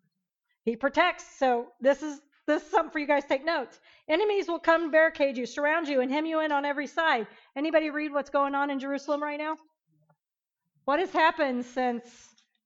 He 0.66 0.76
protects. 0.76 1.24
So 1.38 1.68
this 1.80 2.02
is 2.02 2.20
this 2.46 2.62
is 2.62 2.70
something 2.70 2.92
for 2.92 2.98
you 2.98 3.06
guys 3.06 3.22
to 3.22 3.28
take 3.30 3.46
notes. 3.46 3.80
Enemies 4.10 4.46
will 4.46 4.58
come 4.58 4.90
barricade 4.90 5.38
you, 5.38 5.46
surround 5.46 5.88
you, 5.88 6.02
and 6.02 6.12
hem 6.12 6.26
you 6.26 6.40
in 6.40 6.52
on 6.52 6.66
every 6.66 6.86
side. 6.86 7.26
Anybody 7.56 7.88
read 7.88 8.12
what's 8.12 8.28
going 8.28 8.54
on 8.54 8.68
in 8.68 8.78
Jerusalem 8.78 9.22
right 9.22 9.38
now? 9.38 9.56
What 10.84 11.00
has 11.00 11.10
happened 11.10 11.64
since 11.64 12.04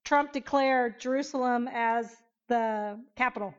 Trump 0.05 0.32
declared 0.32 0.99
Jerusalem 0.99 1.69
as 1.73 2.12
the 2.49 2.99
capital? 3.15 3.55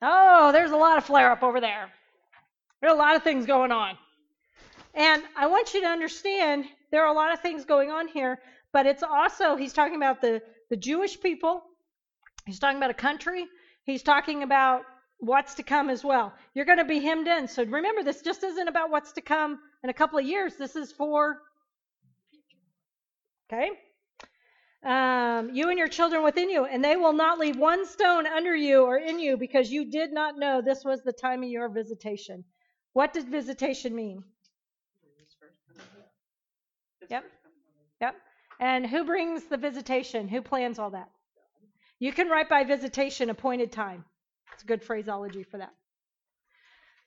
Oh, 0.00 0.52
there's 0.52 0.70
a 0.70 0.76
lot 0.76 0.96
of 0.96 1.04
flare 1.04 1.32
up 1.32 1.42
over 1.42 1.60
there. 1.60 1.90
There 2.80 2.90
are 2.90 2.94
a 2.94 2.98
lot 2.98 3.16
of 3.16 3.22
things 3.22 3.46
going 3.46 3.72
on. 3.72 3.96
And 4.94 5.22
I 5.36 5.46
want 5.46 5.74
you 5.74 5.82
to 5.82 5.86
understand 5.86 6.64
there 6.90 7.04
are 7.04 7.12
a 7.12 7.16
lot 7.16 7.32
of 7.32 7.40
things 7.40 7.64
going 7.64 7.90
on 7.90 8.08
here, 8.08 8.38
but 8.72 8.86
it's 8.86 9.02
also, 9.02 9.56
he's 9.56 9.72
talking 9.72 9.96
about 9.96 10.20
the, 10.20 10.42
the 10.70 10.76
Jewish 10.76 11.20
people, 11.20 11.62
he's 12.44 12.58
talking 12.58 12.78
about 12.78 12.90
a 12.90 12.94
country, 12.94 13.46
he's 13.84 14.02
talking 14.02 14.42
about 14.42 14.82
what's 15.18 15.54
to 15.54 15.62
come 15.62 15.90
as 15.90 16.04
well. 16.04 16.32
You're 16.54 16.64
going 16.64 16.78
to 16.78 16.84
be 16.84 17.00
hemmed 17.00 17.28
in. 17.28 17.48
So 17.48 17.64
remember, 17.64 18.02
this 18.02 18.22
just 18.22 18.42
isn't 18.42 18.68
about 18.68 18.90
what's 18.90 19.12
to 19.12 19.20
come 19.20 19.58
in 19.82 19.90
a 19.90 19.94
couple 19.94 20.18
of 20.18 20.26
years. 20.26 20.56
This 20.56 20.76
is 20.76 20.92
for, 20.92 21.38
okay? 23.50 23.70
Um, 24.84 25.54
you 25.54 25.68
and 25.68 25.78
your 25.78 25.88
children 25.88 26.22
within 26.22 26.50
you, 26.50 26.64
and 26.64 26.84
they 26.84 26.96
will 26.96 27.12
not 27.12 27.38
leave 27.38 27.56
one 27.56 27.86
stone 27.86 28.26
under 28.26 28.54
you 28.54 28.82
or 28.82 28.96
in 28.98 29.18
you 29.18 29.36
because 29.36 29.70
you 29.70 29.90
did 29.90 30.12
not 30.12 30.38
know 30.38 30.60
this 30.60 30.84
was 30.84 31.02
the 31.02 31.12
time 31.12 31.42
of 31.42 31.48
your 31.48 31.68
visitation. 31.68 32.44
What 32.96 33.12
does 33.12 33.24
visitation 33.24 33.94
mean? 33.94 34.24
Yep. 37.10 37.24
Yep. 38.00 38.14
And 38.58 38.86
who 38.86 39.04
brings 39.04 39.44
the 39.44 39.58
visitation? 39.58 40.28
Who 40.28 40.40
plans 40.40 40.78
all 40.78 40.88
that? 40.92 41.10
You 41.98 42.10
can 42.10 42.30
write 42.30 42.48
by 42.48 42.64
visitation 42.64 43.28
appointed 43.28 43.70
time. 43.70 44.06
It's 44.54 44.62
a 44.62 44.66
good 44.66 44.82
phraseology 44.82 45.42
for 45.42 45.58
that. 45.58 45.74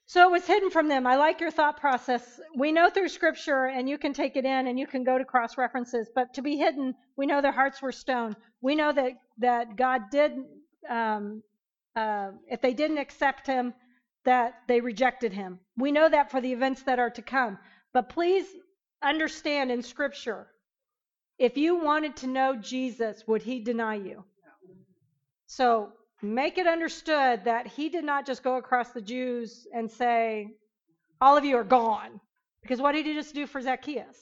So 0.05 0.27
it 0.27 0.31
was 0.31 0.45
hidden 0.45 0.69
from 0.69 0.89
them. 0.89 1.07
I 1.07 1.15
like 1.15 1.41
your 1.41 1.49
thought 1.49 1.79
process. 1.79 2.39
We 2.55 2.71
know 2.71 2.91
through 2.91 3.09
scripture, 3.09 3.65
and 3.65 3.89
you 3.89 3.97
can 3.97 4.13
take 4.13 4.35
it 4.35 4.45
in 4.45 4.67
and 4.67 4.77
you 4.77 4.85
can 4.85 5.03
go 5.03 5.17
to 5.17 5.25
cross 5.25 5.57
references, 5.57 6.07
but 6.13 6.35
to 6.35 6.43
be 6.43 6.55
hidden, 6.55 6.93
we 7.17 7.25
know 7.25 7.41
their 7.41 7.51
hearts 7.51 7.81
were 7.81 7.91
stone. 7.91 8.35
We 8.61 8.75
know 8.75 8.93
that, 8.93 9.13
that 9.39 9.75
God 9.75 10.11
did, 10.11 10.33
um, 10.87 11.41
uh, 11.95 12.29
if 12.47 12.61
they 12.61 12.75
didn't 12.75 12.99
accept 12.99 13.47
him, 13.47 13.73
that 14.25 14.61
they 14.67 14.81
rejected 14.81 15.33
him. 15.33 15.59
We 15.77 15.91
know 15.91 16.09
that 16.09 16.31
for 16.31 16.41
the 16.41 16.51
events 16.51 16.83
that 16.83 16.99
are 16.99 17.09
to 17.11 17.21
come. 17.21 17.57
But 17.93 18.09
please 18.09 18.45
understand 19.01 19.71
in 19.71 19.81
scripture, 19.81 20.47
if 21.37 21.57
you 21.57 21.77
wanted 21.77 22.17
to 22.17 22.27
know 22.27 22.55
Jesus, 22.55 23.23
would 23.27 23.41
he 23.41 23.61
deny 23.61 23.95
you? 23.95 24.23
So 25.47 25.93
make 26.21 26.57
it 26.57 26.67
understood 26.67 27.45
that 27.45 27.67
he 27.67 27.89
did 27.89 28.03
not 28.03 28.25
just 28.25 28.43
go 28.43 28.57
across 28.57 28.91
the 28.91 29.01
Jews 29.01 29.65
and 29.73 29.89
say, 29.89 30.55
All 31.21 31.37
of 31.37 31.45
you 31.45 31.57
are 31.57 31.63
gone. 31.63 32.19
Because 32.61 32.81
what 32.81 32.91
did 32.91 33.05
he 33.05 33.13
just 33.13 33.33
do 33.33 33.47
for 33.47 33.61
Zacchaeus? 33.61 34.17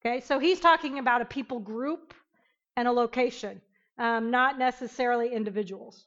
Okay, 0.00 0.20
so 0.20 0.38
he's 0.38 0.60
talking 0.60 0.98
about 0.98 1.20
a 1.20 1.26
people 1.26 1.58
group 1.58 2.14
and 2.76 2.88
a 2.88 2.92
location, 2.92 3.60
um, 3.98 4.30
not 4.30 4.58
necessarily 4.58 5.34
individuals. 5.34 6.06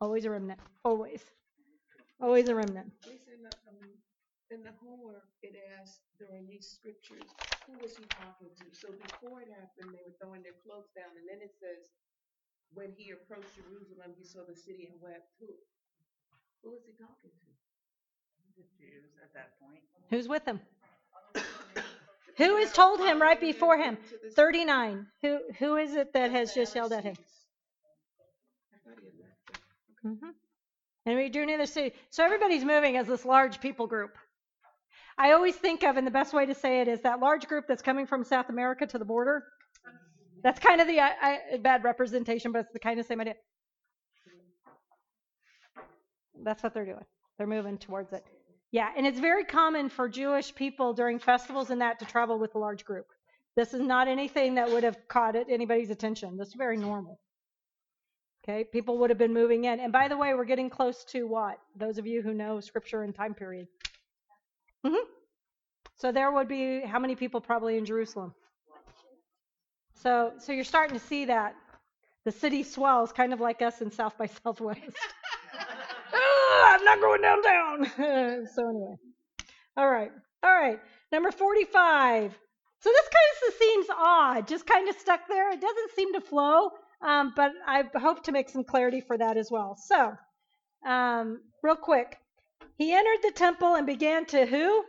Always 0.00 0.24
a 0.24 0.30
remnant. 0.30 0.60
Always. 0.84 1.24
Always 2.20 2.48
a 2.48 2.54
remnant. 2.54 2.92
Lisa, 3.04 3.32
in 3.32 3.42
the, 3.44 3.52
um, 3.68 3.88
in 4.50 4.60
the 4.62 4.72
homework, 4.80 5.28
it 5.42 5.56
asked 5.80 6.00
during 6.18 6.46
these 6.48 6.68
scriptures, 6.68 7.28
who 7.66 7.76
was 7.80 7.96
he 7.96 8.04
talking 8.08 8.48
to? 8.56 8.64
So 8.72 8.88
before 8.92 9.40
it 9.40 9.48
happened, 9.52 9.92
they 9.92 10.04
were 10.04 10.16
throwing 10.20 10.42
their 10.42 10.56
clothes 10.64 10.88
down, 10.96 11.12
and 11.16 11.28
then 11.28 11.40
it 11.44 11.52
says, 11.60 11.92
when 12.72 12.92
he 12.96 13.12
approached 13.12 13.52
Jerusalem, 13.56 14.12
he 14.18 14.24
saw 14.24 14.40
the 14.48 14.56
city 14.56 14.88
and 14.90 15.00
wept. 15.00 15.28
Who, 15.40 15.48
who 16.64 16.72
was 16.72 16.84
he 16.84 16.92
talking 16.96 17.30
to? 17.30 17.48
The 18.56 18.64
Jews 18.80 19.12
at 19.22 19.32
that 19.34 19.60
point. 19.60 19.84
Who's 20.08 20.28
with 20.28 20.44
him? 20.44 20.60
Who 22.38 22.56
has 22.56 22.72
told 22.72 23.00
him 23.00 23.20
right 23.20 23.40
before 23.40 23.76
him? 23.76 23.98
39. 24.34 25.06
Who 25.22 25.40
who 25.58 25.76
is 25.76 25.94
it 25.94 26.12
that 26.12 26.30
has 26.30 26.54
just 26.54 26.74
yelled 26.74 26.92
at 26.92 27.04
him? 27.04 27.16
I 28.72 28.76
thought 28.84 28.98
he 29.00 29.06
had 29.06 29.14
left. 30.10 30.20
hmm 30.20 30.30
And 31.06 31.16
we 31.16 31.28
drew 31.28 31.46
near 31.46 31.58
the 31.58 31.66
city. 31.66 31.94
So 32.10 32.24
everybody's 32.24 32.64
moving 32.64 32.96
as 32.96 33.06
this 33.06 33.24
large 33.24 33.60
people 33.60 33.86
group. 33.86 34.16
I 35.18 35.32
always 35.32 35.56
think 35.56 35.82
of, 35.82 35.96
and 35.96 36.06
the 36.06 36.10
best 36.10 36.34
way 36.34 36.46
to 36.46 36.54
say 36.54 36.80
it 36.80 36.88
is 36.88 37.00
that 37.02 37.20
large 37.20 37.46
group 37.48 37.66
that's 37.66 37.82
coming 37.82 38.06
from 38.06 38.24
South 38.24 38.50
America 38.50 38.86
to 38.86 38.98
the 38.98 39.04
border. 39.04 39.44
That's 40.42 40.60
kind 40.60 40.80
of 40.80 40.86
the 40.86 41.00
I, 41.00 41.38
I, 41.54 41.56
bad 41.56 41.84
representation, 41.84 42.52
but 42.52 42.60
it's 42.60 42.72
the 42.72 42.78
kind 42.78 43.00
of 43.00 43.06
same 43.06 43.20
idea. 43.20 43.34
That's 46.42 46.62
what 46.62 46.74
they're 46.74 46.84
doing. 46.84 47.04
They're 47.38 47.46
moving 47.46 47.78
towards 47.78 48.12
it. 48.12 48.24
Yeah, 48.72 48.90
and 48.96 49.06
it's 49.06 49.18
very 49.18 49.44
common 49.44 49.88
for 49.88 50.08
Jewish 50.08 50.54
people 50.54 50.92
during 50.92 51.18
festivals 51.18 51.70
and 51.70 51.80
that 51.80 51.98
to 52.00 52.04
travel 52.04 52.38
with 52.38 52.54
a 52.54 52.58
large 52.58 52.84
group. 52.84 53.06
This 53.56 53.72
is 53.72 53.80
not 53.80 54.06
anything 54.06 54.56
that 54.56 54.70
would 54.70 54.84
have 54.84 54.98
caught 55.08 55.34
anybody's 55.34 55.90
attention. 55.90 56.36
This 56.36 56.48
is 56.48 56.54
very 56.54 56.76
normal. 56.76 57.18
Okay, 58.48 58.62
people 58.62 58.98
would 58.98 59.10
have 59.10 59.18
been 59.18 59.34
moving 59.34 59.64
in. 59.64 59.80
And 59.80 59.92
by 59.92 60.06
the 60.06 60.16
way, 60.16 60.32
we're 60.34 60.44
getting 60.44 60.70
close 60.70 61.04
to 61.06 61.26
what? 61.26 61.58
Those 61.74 61.98
of 61.98 62.06
you 62.06 62.22
who 62.22 62.32
know 62.32 62.60
scripture 62.60 63.02
and 63.02 63.12
time 63.12 63.34
period. 63.34 63.66
hmm 64.84 64.94
So 65.96 66.12
there 66.12 66.30
would 66.30 66.46
be 66.46 66.80
how 66.82 67.00
many 67.00 67.16
people 67.16 67.40
probably 67.40 67.76
in 67.76 67.84
Jerusalem? 67.84 68.34
So, 69.94 70.32
so 70.38 70.52
you're 70.52 70.62
starting 70.64 70.96
to 70.96 71.04
see 71.04 71.24
that 71.24 71.56
the 72.24 72.30
city 72.30 72.62
swells, 72.62 73.12
kind 73.12 73.32
of 73.32 73.40
like 73.40 73.62
us 73.62 73.80
in 73.80 73.90
South 73.90 74.16
by 74.16 74.26
Southwest. 74.26 74.80
Ah, 76.18 76.74
I'm 76.74 76.84
not 76.84 77.00
going 77.00 77.20
downtown. 77.20 78.46
so 78.54 78.68
anyway, 78.68 78.96
all 79.76 79.88
right, 79.90 80.10
all 80.42 80.52
right. 80.52 80.78
Number 81.12 81.30
45. 81.30 82.32
So 82.80 82.90
this 82.90 83.08
kind 83.08 83.48
of 83.48 83.54
seems 83.58 83.86
odd, 83.90 84.48
just 84.48 84.66
kind 84.66 84.88
of 84.88 84.96
stuck 84.96 85.28
there. 85.28 85.50
It 85.52 85.60
doesn't 85.60 85.90
seem 85.96 86.12
to 86.14 86.20
flow, 86.20 86.70
um, 87.06 87.32
but 87.36 87.52
I 87.66 87.84
hope 87.94 88.24
to 88.24 88.32
make 88.32 88.48
some 88.48 88.64
clarity 88.64 89.00
for 89.00 89.16
that 89.16 89.36
as 89.36 89.50
well. 89.50 89.76
So, 89.76 90.14
um, 90.86 91.40
real 91.62 91.76
quick, 91.76 92.18
he 92.76 92.92
entered 92.92 93.22
the 93.22 93.32
temple 93.32 93.74
and 93.76 93.86
began 93.86 94.26
to 94.26 94.44
who? 94.46 94.84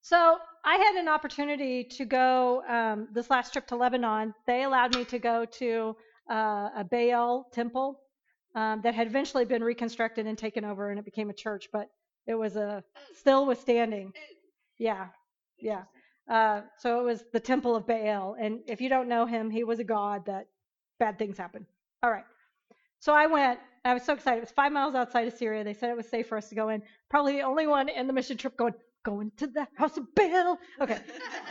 So 0.00 0.38
I 0.64 0.76
had 0.76 0.96
an 0.96 1.08
opportunity 1.08 1.84
to 1.84 2.04
go 2.04 2.62
um, 2.66 3.08
this 3.12 3.30
last 3.30 3.52
trip 3.52 3.66
to 3.68 3.76
Lebanon. 3.76 4.34
They 4.46 4.62
allowed 4.62 4.94
me 4.94 5.04
to 5.06 5.18
go 5.18 5.44
to 5.44 5.96
uh, 6.30 6.68
a 6.76 6.86
Baal 6.90 7.46
temple 7.52 8.00
um, 8.54 8.80
that 8.82 8.94
had 8.94 9.06
eventually 9.06 9.44
been 9.44 9.62
reconstructed 9.62 10.26
and 10.26 10.38
taken 10.38 10.64
over, 10.64 10.90
and 10.90 10.98
it 10.98 11.04
became 11.04 11.30
a 11.30 11.34
church. 11.34 11.68
But 11.72 11.88
it 12.26 12.34
was 12.34 12.56
a 12.56 12.82
still 13.18 13.46
was 13.46 13.58
standing. 13.58 14.12
Yeah, 14.78 15.08
yeah. 15.60 15.82
Uh, 16.28 16.62
so 16.78 17.00
it 17.00 17.04
was 17.04 17.24
the 17.32 17.40
temple 17.40 17.74
of 17.74 17.86
Baal, 17.86 18.36
and 18.38 18.60
if 18.66 18.80
you 18.80 18.88
don't 18.88 19.08
know 19.08 19.24
him, 19.24 19.50
he 19.50 19.64
was 19.64 19.78
a 19.78 19.84
god 19.84 20.26
that 20.26 20.46
bad 20.98 21.18
things 21.18 21.38
happen. 21.38 21.66
All 22.02 22.10
right. 22.10 22.24
So 23.00 23.14
I 23.14 23.26
went. 23.26 23.60
I 23.84 23.94
was 23.94 24.02
so 24.02 24.12
excited. 24.12 24.38
It 24.38 24.42
was 24.42 24.50
five 24.50 24.72
miles 24.72 24.94
outside 24.94 25.26
of 25.26 25.34
Syria. 25.34 25.64
They 25.64 25.72
said 25.72 25.88
it 25.88 25.96
was 25.96 26.08
safe 26.08 26.26
for 26.26 26.36
us 26.36 26.48
to 26.50 26.54
go 26.54 26.68
in. 26.68 26.82
Probably 27.08 27.36
the 27.36 27.42
only 27.42 27.66
one 27.66 27.88
in 27.88 28.06
the 28.06 28.12
mission 28.12 28.36
trip 28.36 28.56
going, 28.56 28.74
going 29.04 29.32
to 29.38 29.46
the 29.46 29.66
house 29.76 29.96
of 29.96 30.14
Baal. 30.14 30.58
Okay. 30.80 30.98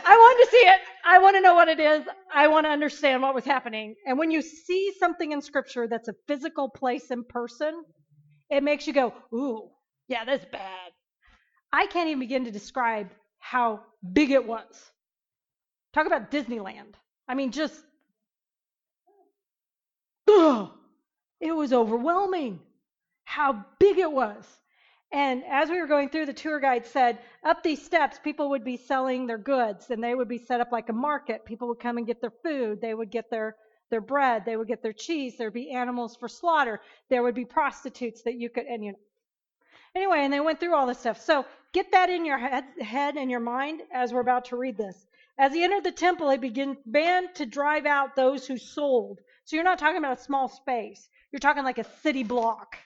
I 0.06 0.16
wanted 0.16 0.44
to 0.44 0.50
see 0.50 0.58
it. 0.58 0.80
I 1.04 1.18
want 1.18 1.36
to 1.36 1.40
know 1.40 1.54
what 1.54 1.68
it 1.68 1.80
is. 1.80 2.06
I 2.32 2.46
want 2.46 2.66
to 2.66 2.70
understand 2.70 3.22
what 3.22 3.34
was 3.34 3.44
happening. 3.44 3.96
And 4.06 4.18
when 4.18 4.30
you 4.30 4.42
see 4.42 4.92
something 5.00 5.32
in 5.32 5.40
scripture 5.40 5.88
that's 5.88 6.08
a 6.08 6.14
physical 6.28 6.68
place 6.68 7.10
in 7.10 7.24
person, 7.24 7.82
it 8.50 8.62
makes 8.62 8.86
you 8.86 8.92
go, 8.92 9.12
ooh, 9.34 9.70
yeah, 10.06 10.24
that's 10.24 10.44
bad. 10.44 10.92
I 11.72 11.86
can't 11.86 12.08
even 12.08 12.20
begin 12.20 12.44
to 12.44 12.50
describe 12.50 13.08
how 13.50 13.80
big 14.12 14.30
it 14.30 14.46
was. 14.46 14.92
Talk 15.94 16.06
about 16.06 16.30
Disneyland. 16.30 16.92
I 17.26 17.34
mean, 17.34 17.50
just, 17.50 17.80
ugh, 20.28 20.70
it 21.40 21.52
was 21.52 21.72
overwhelming 21.72 22.60
how 23.24 23.64
big 23.78 23.96
it 23.96 24.12
was. 24.12 24.44
And 25.12 25.44
as 25.48 25.70
we 25.70 25.80
were 25.80 25.86
going 25.86 26.10
through, 26.10 26.26
the 26.26 26.34
tour 26.34 26.60
guide 26.60 26.84
said, 26.84 27.20
up 27.42 27.62
these 27.62 27.82
steps, 27.82 28.18
people 28.22 28.50
would 28.50 28.64
be 28.64 28.76
selling 28.76 29.26
their 29.26 29.38
goods 29.38 29.88
and 29.88 30.04
they 30.04 30.14
would 30.14 30.28
be 30.28 30.36
set 30.36 30.60
up 30.60 30.70
like 30.70 30.90
a 30.90 30.92
market. 30.92 31.46
People 31.46 31.68
would 31.68 31.80
come 31.80 31.96
and 31.96 32.06
get 32.06 32.20
their 32.20 32.34
food. 32.44 32.82
They 32.82 32.92
would 32.92 33.10
get 33.10 33.30
their, 33.30 33.56
their 33.90 34.02
bread. 34.02 34.44
They 34.44 34.58
would 34.58 34.68
get 34.68 34.82
their 34.82 34.92
cheese. 34.92 35.38
There'd 35.38 35.54
be 35.54 35.70
animals 35.70 36.16
for 36.16 36.28
slaughter. 36.28 36.82
There 37.08 37.22
would 37.22 37.34
be 37.34 37.46
prostitutes 37.46 38.20
that 38.24 38.34
you 38.34 38.50
could, 38.50 38.66
and 38.66 38.84
you 38.84 38.92
know. 38.92 38.98
Anyway, 39.94 40.18
and 40.18 40.32
they 40.32 40.40
went 40.40 40.60
through 40.60 40.74
all 40.74 40.86
this 40.86 40.98
stuff. 40.98 41.18
So 41.22 41.46
get 41.72 41.92
that 41.92 42.10
in 42.10 42.24
your 42.24 42.38
head, 42.38 42.64
head 42.80 43.16
and 43.16 43.30
your 43.30 43.40
mind 43.40 43.82
as 43.92 44.12
we're 44.12 44.20
about 44.20 44.46
to 44.46 44.56
read 44.56 44.76
this. 44.76 45.06
As 45.38 45.52
he 45.52 45.62
entered 45.62 45.84
the 45.84 45.92
temple, 45.92 46.30
he 46.30 46.36
began, 46.36 46.76
to 47.34 47.46
drive 47.46 47.86
out 47.86 48.16
those 48.16 48.46
who 48.46 48.58
sold. 48.58 49.20
So 49.44 49.56
you're 49.56 49.64
not 49.64 49.78
talking 49.78 49.98
about 49.98 50.18
a 50.18 50.22
small 50.22 50.48
space. 50.48 51.08
You're 51.30 51.40
talking 51.40 51.64
like 51.64 51.78
a 51.78 51.84
city 52.02 52.24
block 52.24 52.76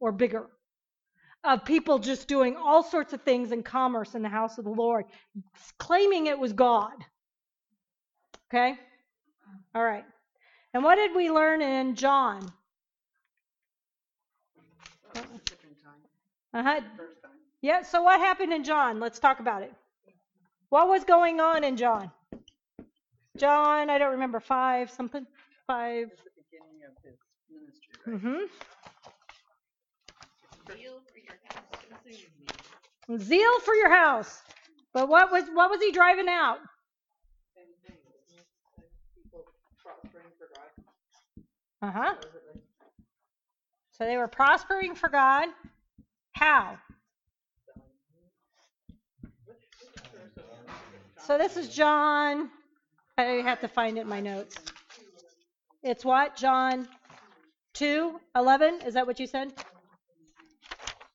or 0.00 0.10
bigger 0.10 0.48
of 1.44 1.64
people 1.64 1.98
just 1.98 2.28
doing 2.28 2.56
all 2.56 2.82
sorts 2.82 3.12
of 3.12 3.22
things 3.22 3.52
in 3.52 3.62
commerce 3.62 4.14
in 4.14 4.22
the 4.22 4.28
house 4.28 4.58
of 4.58 4.64
the 4.64 4.70
Lord, 4.70 5.06
claiming 5.78 6.26
it 6.26 6.38
was 6.38 6.52
God. 6.52 6.92
Okay? 8.48 8.74
All 9.74 9.82
right. 9.82 10.04
And 10.74 10.84
what 10.84 10.96
did 10.96 11.14
we 11.14 11.30
learn 11.30 11.62
in 11.62 11.94
John? 11.94 12.52
First 15.14 15.28
time. 15.82 16.66
Uh-huh. 16.66 16.80
Yeah, 17.62 17.82
so 17.82 18.02
what 18.02 18.20
happened 18.20 18.52
in 18.52 18.64
John? 18.64 19.00
Let's 19.00 19.18
talk 19.18 19.40
about 19.40 19.62
it. 19.62 19.72
What 20.70 20.88
was 20.88 21.04
going 21.04 21.40
on 21.40 21.64
in 21.64 21.76
John? 21.76 22.10
John, 23.36 23.90
I 23.90 23.98
don't 23.98 24.12
remember, 24.12 24.40
five 24.40 24.90
something? 24.90 25.26
Five. 25.66 26.10
The 26.10 26.30
beginning 26.50 26.80
of 26.88 26.94
his 27.04 27.18
ministry, 27.50 27.94
right? 28.06 28.16
Mm-hmm. 28.16 28.46
Zeal 30.76 31.00
for 31.12 31.18
your 31.18 31.36
house 31.44 31.60
me. 32.06 33.18
Zeal 33.18 33.60
for 33.60 33.74
your 33.74 33.90
house. 33.90 34.42
But 34.92 35.08
what 35.08 35.30
was 35.30 35.44
what 35.52 35.70
was 35.70 35.80
he 35.80 35.92
driving 35.92 36.28
out? 36.28 36.58
Same 37.56 37.64
thing, 37.84 37.96
isn't 38.28 38.40
it? 38.78 38.90
People 39.14 39.44
prospering 39.82 40.26
for 40.38 40.48
God, 40.54 40.70
Uh-huh. 41.82 42.14
So 43.92 44.04
they 44.04 44.16
were 44.16 44.28
prospering 44.28 44.94
for 44.94 45.08
God. 45.08 45.48
How? 46.32 46.78
So 51.30 51.38
this 51.38 51.56
is 51.56 51.68
John. 51.68 52.50
I 53.16 53.22
have 53.22 53.60
to 53.60 53.68
find 53.68 53.98
it 53.98 54.00
in 54.00 54.08
my 54.08 54.18
notes. 54.18 54.56
It's 55.80 56.04
what? 56.04 56.34
John 56.36 56.88
2, 57.74 58.18
11? 58.34 58.80
Is 58.84 58.94
that 58.94 59.06
what 59.06 59.20
you 59.20 59.28
said? 59.28 59.52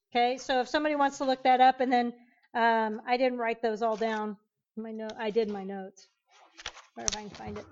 Okay, 0.09 0.37
so 0.37 0.61
if 0.61 0.69
somebody 0.69 0.95
wants 0.95 1.17
to 1.17 1.25
look 1.25 1.43
that 1.43 1.59
up, 1.59 1.81
and 1.81 1.91
then 1.91 2.13
um, 2.53 3.01
I 3.05 3.17
didn't 3.17 3.39
write 3.39 3.61
those 3.61 3.81
all 3.81 3.97
down. 3.97 4.37
My 4.77 4.93
note, 4.93 5.11
I 5.19 5.31
did 5.31 5.49
my 5.49 5.65
notes. 5.65 6.07
Where 6.93 7.05
if 7.05 7.17
I 7.17 7.19
can 7.19 7.29
find 7.31 7.57
it. 7.57 7.65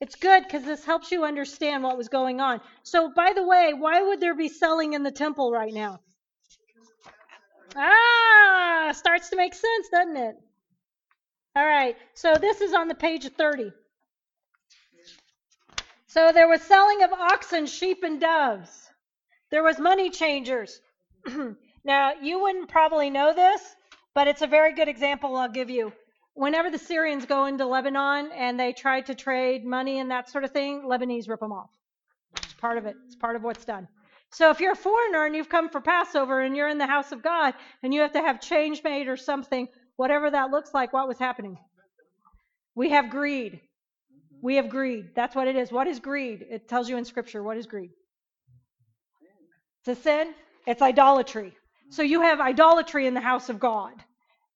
It's 0.00 0.14
good 0.14 0.44
because 0.44 0.62
this 0.62 0.84
helps 0.84 1.10
you 1.10 1.24
understand 1.24 1.82
what 1.82 1.98
was 1.98 2.08
going 2.08 2.40
on. 2.40 2.60
So, 2.84 3.10
by 3.12 3.32
the 3.34 3.44
way, 3.44 3.74
why 3.76 4.00
would 4.00 4.20
there 4.20 4.36
be 4.36 4.48
selling 4.48 4.92
in 4.92 5.02
the 5.02 5.10
temple 5.10 5.50
right 5.50 5.74
now? 5.74 5.98
Ah, 7.74 8.92
starts 8.94 9.30
to 9.30 9.36
make 9.36 9.54
sense, 9.54 9.88
doesn't 9.90 10.16
it? 10.16 10.36
All 11.56 11.66
right, 11.66 11.96
so 12.14 12.34
this 12.34 12.60
is 12.60 12.72
on 12.72 12.88
the 12.88 12.94
page 12.94 13.24
of 13.24 13.32
30. 13.32 13.72
So 16.06 16.32
there 16.32 16.48
was 16.48 16.62
selling 16.62 17.02
of 17.02 17.12
oxen, 17.12 17.66
sheep, 17.66 18.02
and 18.02 18.20
doves. 18.20 18.88
There 19.50 19.62
was 19.62 19.78
money 19.78 20.10
changers. 20.10 20.80
now, 21.84 22.12
you 22.22 22.40
wouldn't 22.40 22.68
probably 22.68 23.10
know 23.10 23.34
this, 23.34 23.76
but 24.14 24.26
it's 24.26 24.42
a 24.42 24.46
very 24.46 24.72
good 24.72 24.88
example 24.88 25.36
I'll 25.36 25.48
give 25.48 25.70
you. 25.70 25.92
Whenever 26.34 26.70
the 26.70 26.78
Syrians 26.78 27.26
go 27.26 27.46
into 27.46 27.66
Lebanon 27.66 28.30
and 28.32 28.58
they 28.58 28.72
try 28.72 29.00
to 29.00 29.14
trade 29.14 29.64
money 29.64 29.98
and 29.98 30.10
that 30.10 30.30
sort 30.30 30.44
of 30.44 30.50
thing, 30.50 30.82
Lebanese 30.82 31.28
rip 31.28 31.40
them 31.40 31.52
off. 31.52 31.70
It's 32.36 32.54
part 32.54 32.78
of 32.78 32.86
it. 32.86 32.96
It's 33.06 33.16
part 33.16 33.36
of 33.36 33.42
what's 33.42 33.64
done. 33.64 33.88
So 34.30 34.50
if 34.50 34.60
you're 34.60 34.72
a 34.72 34.76
foreigner 34.76 35.24
and 35.24 35.34
you've 35.34 35.48
come 35.48 35.68
for 35.68 35.80
Passover 35.80 36.40
and 36.40 36.56
you're 36.56 36.68
in 36.68 36.78
the 36.78 36.86
house 36.86 37.12
of 37.12 37.22
God 37.22 37.54
and 37.82 37.92
you 37.92 38.02
have 38.02 38.12
to 38.12 38.20
have 38.20 38.40
change 38.40 38.82
made 38.82 39.08
or 39.08 39.16
something, 39.16 39.68
whatever 39.98 40.30
that 40.30 40.50
looks 40.50 40.72
like, 40.72 40.92
what 40.92 41.08
was 41.08 41.18
happening? 41.18 41.58
We 42.74 42.90
have 42.90 43.10
greed. 43.10 43.60
We 44.40 44.54
have 44.54 44.70
greed. 44.70 45.10
That's 45.16 45.34
what 45.34 45.48
it 45.48 45.56
is. 45.56 45.72
What 45.72 45.88
is 45.88 45.98
greed? 45.98 46.46
It 46.48 46.68
tells 46.68 46.88
you 46.88 46.96
in 46.96 47.04
scripture. 47.04 47.42
What 47.42 47.56
is 47.56 47.66
greed? 47.66 47.90
It's 49.80 49.98
a 49.98 50.00
sin. 50.00 50.32
It's 50.66 50.80
idolatry. 50.80 51.52
So 51.90 52.02
you 52.02 52.22
have 52.22 52.40
idolatry 52.40 53.08
in 53.08 53.14
the 53.14 53.20
house 53.20 53.48
of 53.48 53.58
God. 53.58 53.92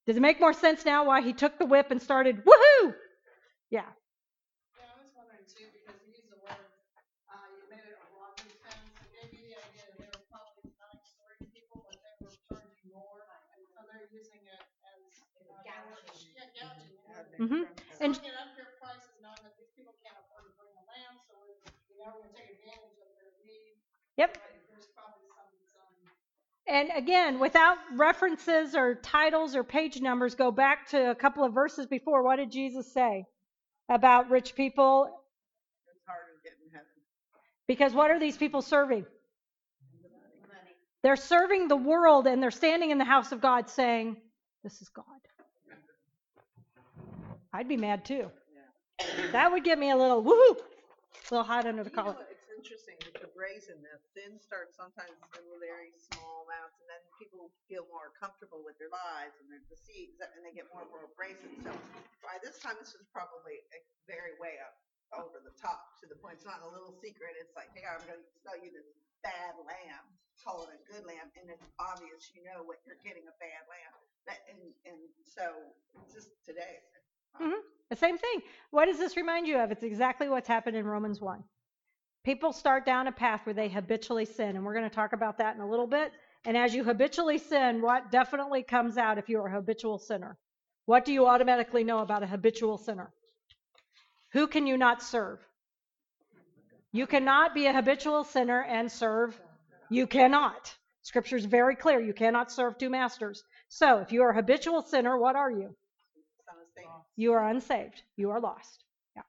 Does 0.07 0.15
it 0.15 0.21
make 0.21 0.39
more 0.39 0.53
sense 0.53 0.85
now 0.85 1.05
why 1.05 1.21
he 1.21 1.33
took 1.33 1.59
the 1.59 1.65
whip 1.65 1.91
and 1.91 2.01
started, 2.01 2.45
woohoo? 2.45 2.93
Yeah. 3.69 3.85
Gouging. 17.49 17.65
yeah. 17.65 17.99
hmm 17.99 18.03
And 18.03 18.15
Selling 18.15 18.25
it 18.25 18.35
up 18.35 18.49
here 18.55 18.67
prices, 18.79 19.15
knowing 19.21 19.41
that 19.43 19.55
these 19.57 19.71
people 19.75 19.93
can't 20.03 20.15
afford 20.19 20.45
to 20.45 20.53
bring 20.57 20.71
a 20.75 20.85
lamb, 20.87 21.19
so 21.27 21.33
we're, 21.39 21.55
you 21.89 21.97
know, 21.99 22.11
we're 22.15 22.23
gonna 22.23 22.35
take 22.35 22.49
advantage 22.59 22.97
of 23.01 23.09
their 23.15 23.31
need. 23.45 23.75
Yep. 24.17 24.37
Right, 24.37 24.61
There's 24.69 24.87
probably 24.95 25.27
some, 25.33 25.49
some. 25.73 26.11
And 26.67 26.89
again, 26.95 27.39
without 27.39 27.77
references 27.95 28.75
or 28.75 28.95
titles 28.95 29.55
or 29.55 29.63
page 29.63 30.01
numbers, 30.01 30.35
go 30.35 30.51
back 30.51 30.89
to 30.89 31.11
a 31.11 31.15
couple 31.15 31.43
of 31.43 31.53
verses 31.53 31.87
before. 31.87 32.23
What 32.23 32.37
did 32.37 32.51
Jesus 32.51 32.91
say 32.93 33.25
about 33.89 34.29
rich 34.29 34.55
people? 34.55 35.09
It's 35.87 36.03
harder 36.07 36.39
getting 36.43 36.69
heaven. 36.71 36.87
Because 37.67 37.93
what 37.93 38.11
are 38.11 38.19
these 38.19 38.37
people 38.37 38.61
serving? 38.61 39.05
They're 41.03 41.15
serving 41.17 41.67
the 41.67 41.77
world 41.77 42.27
and 42.27 42.43
they're 42.43 42.51
standing 42.51 42.91
in 42.91 42.97
the 42.97 43.05
house 43.05 43.31
of 43.31 43.41
God 43.41 43.69
saying, 43.69 44.17
This 44.63 44.81
is 44.81 44.89
God. 44.89 45.05
I'd 47.53 47.69
be 47.69 47.77
mad 47.77 48.01
too. 48.03 48.33
That 49.31 49.53
would 49.53 49.63
get 49.63 49.77
me 49.77 49.93
a 49.93 49.97
little 49.97 50.25
woohoo, 50.25 50.57
a 50.57 51.29
little 51.29 51.45
hot 51.45 51.69
under 51.69 51.85
the 51.85 51.93
You 51.93 51.97
know 51.97 52.17
collar. 52.17 52.25
It's 52.25 52.49
interesting 52.57 52.97
with 53.05 53.21
the 53.21 53.29
brazeness, 53.37 54.01
sin 54.17 54.41
starts 54.41 54.73
sometimes 54.73 55.13
in 55.37 55.45
very 55.61 55.93
small 56.09 56.49
amounts 56.49 56.81
and 56.81 56.89
then 56.89 57.01
people 57.21 57.53
feel 57.69 57.85
more 57.93 58.09
comfortable 58.17 58.65
with 58.65 58.73
their 58.81 58.89
lives 58.89 59.37
and 59.37 59.45
their 59.53 59.61
deceits 59.69 60.17
and 60.17 60.41
they 60.41 60.53
get 60.57 60.65
more 60.73 60.81
and 60.81 60.89
more 60.89 61.05
brazen. 61.13 61.53
So 61.61 61.69
by 62.25 62.41
this 62.41 62.57
time, 62.57 62.73
this 62.81 62.97
is 62.97 63.05
probably 63.13 63.61
a 63.69 63.79
very 64.09 64.33
way 64.41 64.57
up 64.57 64.73
over 65.13 65.37
the 65.45 65.53
top 65.61 65.93
to 66.01 66.09
the 66.09 66.17
point, 66.17 66.41
it's 66.41 66.47
not 66.47 66.65
a 66.65 66.69
little 66.73 66.93
secret. 66.97 67.37
It's 67.37 67.53
like, 67.53 67.69
hey, 67.77 67.85
I'm 67.85 68.01
going 68.09 68.17
to 68.17 68.33
sell 68.41 68.57
you 68.57 68.73
this 68.73 68.89
bad 69.21 69.53
lamb, 69.61 70.05
call 70.41 70.65
it 70.65 70.73
a 70.73 70.79
good 70.89 71.05
lamb, 71.05 71.29
and 71.37 71.53
it's 71.53 71.69
obvious 71.77 72.33
you 72.33 72.41
know 72.41 72.65
what 72.65 72.81
you're 72.81 72.97
getting 73.05 73.29
a 73.29 73.35
bad 73.37 73.63
lamb. 73.69 73.97
That, 74.25 74.41
and, 74.49 74.61
and 74.89 74.99
so 75.21 75.53
just 76.09 76.33
today. 76.47 76.81
Mm-hmm. 77.41 77.59
The 77.89 77.95
same 77.95 78.17
thing. 78.17 78.41
What 78.71 78.85
does 78.85 78.97
this 78.97 79.17
remind 79.17 79.47
you 79.47 79.57
of? 79.59 79.71
It's 79.71 79.83
exactly 79.83 80.29
what's 80.29 80.47
happened 80.47 80.77
in 80.77 80.85
Romans 80.85 81.21
1. 81.21 81.43
People 82.23 82.53
start 82.53 82.85
down 82.85 83.07
a 83.07 83.11
path 83.11 83.45
where 83.45 83.53
they 83.53 83.67
habitually 83.67 84.25
sin, 84.25 84.55
and 84.55 84.65
we're 84.65 84.73
going 84.73 84.89
to 84.89 84.95
talk 84.95 85.13
about 85.13 85.37
that 85.39 85.55
in 85.55 85.61
a 85.61 85.69
little 85.69 85.87
bit. 85.87 86.11
And 86.45 86.55
as 86.55 86.73
you 86.73 86.83
habitually 86.83 87.37
sin, 87.37 87.81
what 87.81 88.11
definitely 88.11 88.63
comes 88.63 88.97
out 88.97 89.17
if 89.17 89.29
you're 89.29 89.47
a 89.47 89.51
habitual 89.51 89.99
sinner? 89.99 90.37
What 90.85 91.05
do 91.05 91.13
you 91.13 91.27
automatically 91.27 91.83
know 91.83 91.99
about 91.99 92.23
a 92.23 92.27
habitual 92.27 92.77
sinner? 92.77 93.11
Who 94.31 94.47
can 94.47 94.67
you 94.67 94.77
not 94.77 95.01
serve? 95.03 95.39
You 96.91 97.07
cannot 97.07 97.53
be 97.53 97.67
a 97.67 97.73
habitual 97.73 98.23
sinner 98.23 98.63
and 98.63 98.91
serve. 98.91 99.39
You 99.89 100.07
cannot. 100.07 100.75
Scripture 101.01 101.35
is 101.35 101.45
very 101.45 101.75
clear. 101.75 101.99
You 101.99 102.13
cannot 102.13 102.51
serve 102.51 102.77
two 102.77 102.89
masters. 102.89 103.43
So 103.67 103.99
if 103.99 104.11
you 104.11 104.23
are 104.23 104.31
a 104.31 104.35
habitual 104.35 104.81
sinner, 104.81 105.17
what 105.17 105.35
are 105.35 105.51
you? 105.51 105.75
You 107.15 107.33
are 107.33 107.47
unsaved. 107.47 108.01
You 108.15 108.31
are 108.31 108.39
lost. 108.39 108.83
Yeah. 109.15 109.21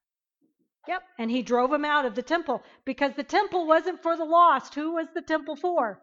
Yep. 0.88 1.02
And 1.18 1.30
he 1.30 1.42
drove 1.42 1.72
him 1.72 1.84
out 1.84 2.06
of 2.06 2.14
the 2.14 2.22
temple 2.22 2.62
because 2.84 3.12
the 3.14 3.24
temple 3.24 3.66
wasn't 3.66 4.02
for 4.02 4.16
the 4.16 4.24
lost. 4.24 4.74
Who 4.74 4.94
was 4.94 5.06
the 5.14 5.22
temple 5.22 5.56
for? 5.56 6.00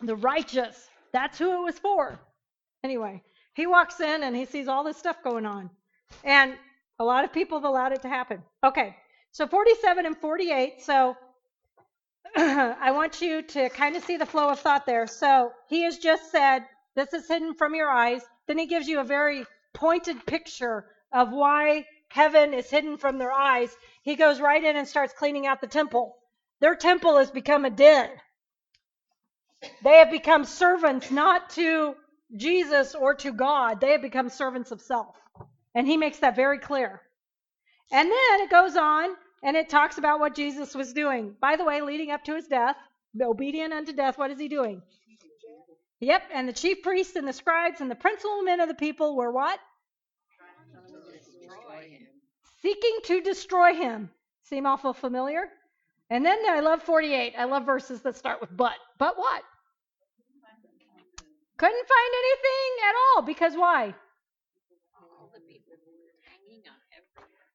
The 0.00 0.16
righteous. 0.16 0.88
That's 1.12 1.38
who 1.38 1.52
it 1.52 1.64
was 1.64 1.78
for. 1.78 2.18
Anyway, 2.82 3.22
he 3.54 3.66
walks 3.66 4.00
in 4.00 4.22
and 4.22 4.36
he 4.36 4.44
sees 4.44 4.68
all 4.68 4.84
this 4.84 4.96
stuff 4.96 5.22
going 5.22 5.46
on. 5.46 5.70
And 6.22 6.54
a 6.98 7.04
lot 7.04 7.24
of 7.24 7.32
people 7.32 7.58
have 7.58 7.64
allowed 7.64 7.92
it 7.92 8.02
to 8.02 8.08
happen. 8.08 8.42
Okay. 8.62 8.96
So 9.32 9.46
47 9.46 10.06
and 10.06 10.16
48. 10.16 10.82
So 10.82 11.16
I 12.36 12.90
want 12.92 13.20
you 13.20 13.42
to 13.42 13.68
kind 13.70 13.96
of 13.96 14.04
see 14.04 14.16
the 14.16 14.26
flow 14.26 14.48
of 14.48 14.60
thought 14.60 14.86
there. 14.86 15.06
So 15.06 15.52
he 15.68 15.82
has 15.82 15.98
just 15.98 16.30
said, 16.30 16.64
This 16.94 17.12
is 17.12 17.26
hidden 17.28 17.54
from 17.54 17.74
your 17.74 17.90
eyes. 17.90 18.22
Then 18.46 18.58
he 18.58 18.66
gives 18.66 18.86
you 18.86 19.00
a 19.00 19.04
very 19.04 19.44
pointed 19.74 20.24
picture 20.24 20.86
of 21.12 21.30
why 21.30 21.86
heaven 22.08 22.54
is 22.54 22.70
hidden 22.70 22.96
from 22.96 23.18
their 23.18 23.32
eyes. 23.32 23.76
He 24.02 24.16
goes 24.16 24.40
right 24.40 24.62
in 24.62 24.76
and 24.76 24.88
starts 24.88 25.12
cleaning 25.12 25.46
out 25.46 25.60
the 25.60 25.66
temple. 25.66 26.16
Their 26.60 26.76
temple 26.76 27.18
has 27.18 27.30
become 27.30 27.64
a 27.64 27.70
den. 27.70 28.08
They 29.82 29.98
have 29.98 30.10
become 30.10 30.44
servants 30.44 31.10
not 31.10 31.50
to 31.50 31.94
Jesus 32.36 32.94
or 32.94 33.14
to 33.16 33.32
God, 33.32 33.80
they 33.80 33.92
have 33.92 34.02
become 34.02 34.28
servants 34.28 34.70
of 34.70 34.80
self. 34.80 35.14
And 35.74 35.86
he 35.86 35.96
makes 35.96 36.18
that 36.18 36.36
very 36.36 36.58
clear. 36.58 37.00
And 37.92 38.10
then 38.10 38.40
it 38.40 38.50
goes 38.50 38.76
on 38.76 39.10
and 39.42 39.56
it 39.56 39.68
talks 39.68 39.98
about 39.98 40.20
what 40.20 40.34
Jesus 40.34 40.74
was 40.74 40.92
doing. 40.92 41.34
By 41.40 41.56
the 41.56 41.64
way, 41.64 41.80
leading 41.80 42.10
up 42.10 42.24
to 42.24 42.34
his 42.34 42.46
death, 42.46 42.76
obedient 43.20 43.72
unto 43.72 43.92
death, 43.92 44.18
what 44.18 44.30
is 44.30 44.38
he 44.38 44.48
doing? 44.48 44.82
Yep, 46.00 46.22
and 46.32 46.48
the 46.48 46.52
chief 46.52 46.82
priests 46.82 47.16
and 47.16 47.26
the 47.26 47.32
scribes 47.32 47.80
and 47.80 47.90
the 47.90 47.94
principal 47.94 48.42
men 48.42 48.60
of 48.60 48.68
the 48.68 48.74
people 48.74 49.16
were 49.16 49.30
what? 49.30 49.58
Seeking 52.60 52.98
to 53.04 53.20
destroy 53.20 53.74
him. 53.74 54.10
Seem 54.44 54.66
awful 54.66 54.92
familiar? 54.92 55.48
And 56.10 56.24
then 56.24 56.38
I 56.48 56.60
love 56.60 56.82
48. 56.82 57.34
I 57.38 57.44
love 57.44 57.64
verses 57.64 58.02
that 58.02 58.16
start 58.16 58.40
with 58.40 58.54
but. 58.54 58.74
But 58.98 59.16
what? 59.16 59.42
Couldn't 61.56 61.88
find 61.88 62.14
anything 62.18 62.88
at 62.88 62.94
all 62.94 63.22
because 63.22 63.54
why? 63.54 63.94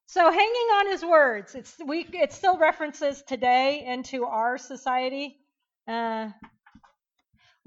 So 0.06 0.32
hanging 0.32 0.70
on 0.80 0.88
his 0.90 1.06
words. 1.06 1.53
It's 1.53 1.78
we. 1.86 2.07
It 2.14 2.34
still 2.34 2.57
references 2.57 3.22
today 3.22 3.86
into 3.86 4.26
our 4.26 4.57
society. 4.57 5.38
Uh, 5.88 6.30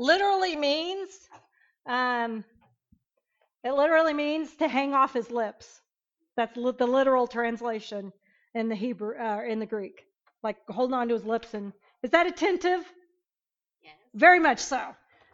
literally 0.02 0.56
means. 0.56 1.08
Um, 1.86 2.44
it 3.64 3.72
literally 3.72 4.12
means 4.12 4.54
to 4.56 4.68
hang 4.68 4.92
off 4.94 5.12
his 5.12 5.30
lips. 5.30 5.80
That's 6.36 6.56
li- 6.56 6.74
the 6.76 6.86
literal 6.86 7.26
translation 7.26 8.12
in 8.54 8.68
the 8.68 8.74
Hebrew, 8.74 9.16
uh, 9.18 9.42
in 9.46 9.60
the 9.60 9.66
Greek. 9.66 10.04
Like 10.42 10.56
holding 10.68 10.94
on 10.94 11.08
to 11.08 11.14
his 11.14 11.24
lips 11.24 11.54
and 11.54 11.72
is 12.02 12.10
that 12.10 12.26
attentive? 12.26 12.84
Yes. 13.82 13.94
Very 14.14 14.40
much 14.40 14.58
so. 14.58 14.80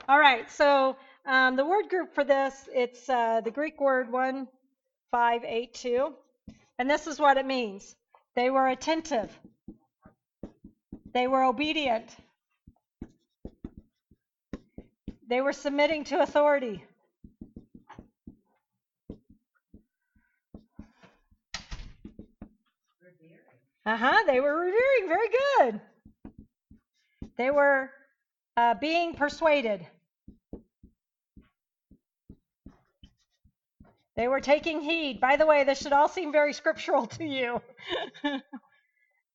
All 0.06 0.18
right. 0.18 0.50
So 0.50 0.96
um, 1.24 1.56
the 1.56 1.64
word 1.64 1.88
group 1.88 2.14
for 2.14 2.24
this, 2.24 2.68
it's 2.74 3.08
uh, 3.08 3.40
the 3.40 3.50
Greek 3.50 3.80
word 3.80 4.12
one 4.12 4.48
five 5.10 5.44
eight 5.44 5.72
two, 5.72 6.12
and 6.78 6.90
this 6.90 7.06
is 7.06 7.18
what 7.18 7.38
it 7.38 7.46
means. 7.46 7.96
They 8.36 8.50
were 8.50 8.68
attentive. 8.68 9.30
They 11.14 11.26
were 11.26 11.44
obedient. 11.44 12.14
They 15.28 15.42
were 15.42 15.52
submitting 15.52 16.04
to 16.04 16.22
authority. 16.22 16.82
Uh 23.84 23.96
huh. 23.96 24.24
They 24.26 24.40
were 24.40 24.58
revering. 24.58 25.08
Very 25.08 25.28
good. 25.58 25.80
They 27.36 27.50
were 27.50 27.90
uh, 28.56 28.74
being 28.74 29.14
persuaded. 29.14 29.86
They 34.16 34.28
were 34.28 34.40
taking 34.40 34.80
heed. 34.80 35.20
By 35.20 35.36
the 35.36 35.46
way, 35.46 35.64
this 35.64 35.78
should 35.78 35.92
all 35.92 36.08
seem 36.08 36.32
very 36.32 36.54
scriptural 36.54 37.06
to 37.18 37.24
you. 37.24 37.60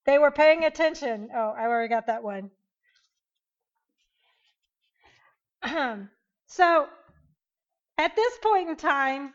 they 0.06 0.18
were 0.18 0.32
paying 0.32 0.66
attention. 0.66 1.30
Oh, 1.34 1.54
I 1.56 1.66
already 1.66 1.88
got 1.88 2.08
that 2.08 2.24
one. 2.24 2.50
so, 6.48 6.88
at 7.98 8.16
this 8.16 8.38
point 8.42 8.70
in 8.70 8.76
time, 8.76 9.34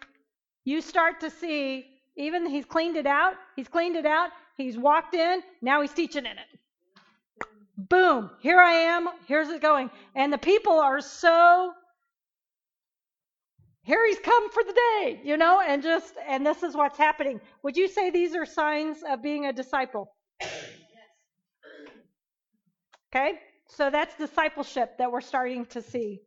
you 0.64 0.80
start 0.80 1.20
to 1.20 1.30
see, 1.30 1.86
even 2.16 2.46
he's 2.46 2.64
cleaned 2.64 2.96
it 2.96 3.06
out, 3.06 3.34
he's 3.56 3.68
cleaned 3.68 3.96
it 3.96 4.06
out, 4.06 4.30
he's 4.56 4.76
walked 4.76 5.14
in, 5.14 5.42
now 5.62 5.80
he's 5.80 5.92
teaching 5.92 6.26
in 6.26 6.32
it. 6.32 6.46
Boom, 7.76 8.30
here 8.40 8.58
I 8.58 8.72
am, 8.72 9.08
here's 9.26 9.48
it 9.48 9.62
going. 9.62 9.90
And 10.14 10.32
the 10.32 10.38
people 10.38 10.80
are 10.80 11.00
so, 11.00 11.72
here 13.82 14.04
he's 14.06 14.18
come 14.18 14.50
for 14.50 14.62
the 14.64 14.72
day, 14.74 15.20
you 15.24 15.36
know, 15.36 15.62
and 15.66 15.82
just, 15.82 16.14
and 16.28 16.44
this 16.44 16.62
is 16.62 16.74
what's 16.74 16.98
happening. 16.98 17.40
Would 17.62 17.76
you 17.76 17.88
say 17.88 18.10
these 18.10 18.34
are 18.34 18.44
signs 18.44 18.98
of 19.08 19.22
being 19.22 19.46
a 19.46 19.52
disciple? 19.52 20.14
Okay, 23.14 23.38
so 23.68 23.90
that's 23.90 24.16
discipleship 24.16 24.98
that 24.98 25.12
we're 25.12 25.20
starting 25.22 25.66
to 25.66 25.82
see. 25.82 26.20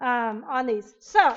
um, 0.00 0.44
on 0.48 0.66
these. 0.66 0.94
So 1.00 1.36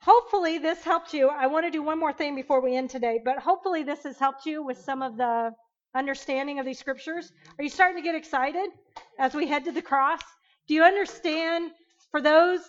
hopefully 0.00 0.58
this 0.58 0.82
helped 0.84 1.14
you. 1.14 1.28
I 1.28 1.46
want 1.46 1.66
to 1.66 1.70
do 1.70 1.82
one 1.82 1.98
more 1.98 2.12
thing 2.12 2.34
before 2.34 2.60
we 2.62 2.76
end 2.76 2.90
today, 2.90 3.20
but 3.24 3.38
hopefully 3.38 3.82
this 3.82 4.02
has 4.04 4.18
helped 4.18 4.46
you 4.46 4.62
with 4.64 4.78
some 4.78 5.02
of 5.02 5.16
the 5.16 5.52
understanding 5.94 6.58
of 6.58 6.66
these 6.66 6.78
scriptures. 6.78 7.32
Are 7.58 7.64
you 7.64 7.70
starting 7.70 7.96
to 7.98 8.02
get 8.02 8.14
excited 8.14 8.70
as 9.18 9.34
we 9.34 9.46
head 9.46 9.64
to 9.66 9.72
the 9.72 9.82
cross? 9.82 10.20
Do 10.68 10.74
you 10.74 10.84
understand 10.84 11.72
for 12.10 12.20
those, 12.22 12.60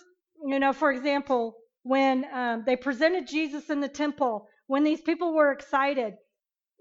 you 0.46 0.58
know, 0.58 0.72
for 0.72 0.90
example, 0.92 1.56
when 1.84 2.26
um, 2.32 2.64
they 2.66 2.76
presented 2.76 3.28
Jesus 3.28 3.70
in 3.70 3.80
the 3.80 3.88
temple, 3.88 4.48
when 4.66 4.84
these 4.84 5.00
people 5.00 5.34
were 5.34 5.52
excited, 5.52 6.14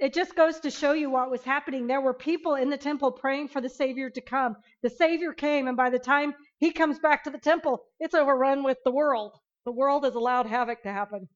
it 0.01 0.15
just 0.15 0.35
goes 0.35 0.59
to 0.61 0.71
show 0.71 0.93
you 0.93 1.11
what 1.11 1.29
was 1.29 1.43
happening. 1.43 1.85
There 1.85 2.01
were 2.01 2.13
people 2.13 2.55
in 2.55 2.71
the 2.71 2.77
temple 2.77 3.11
praying 3.11 3.49
for 3.49 3.61
the 3.61 3.69
Savior 3.69 4.09
to 4.09 4.19
come. 4.19 4.55
The 4.81 4.89
Savior 4.89 5.31
came, 5.31 5.67
and 5.67 5.77
by 5.77 5.91
the 5.91 5.99
time 5.99 6.33
he 6.57 6.71
comes 6.71 6.97
back 6.97 7.23
to 7.23 7.29
the 7.29 7.37
temple, 7.37 7.83
it's 7.99 8.15
overrun 8.15 8.63
with 8.63 8.79
the 8.83 8.91
world. 8.91 9.37
The 9.63 9.71
world 9.71 10.03
has 10.03 10.15
allowed 10.15 10.47
havoc 10.47 10.81
to 10.83 10.91
happen. 10.91 11.29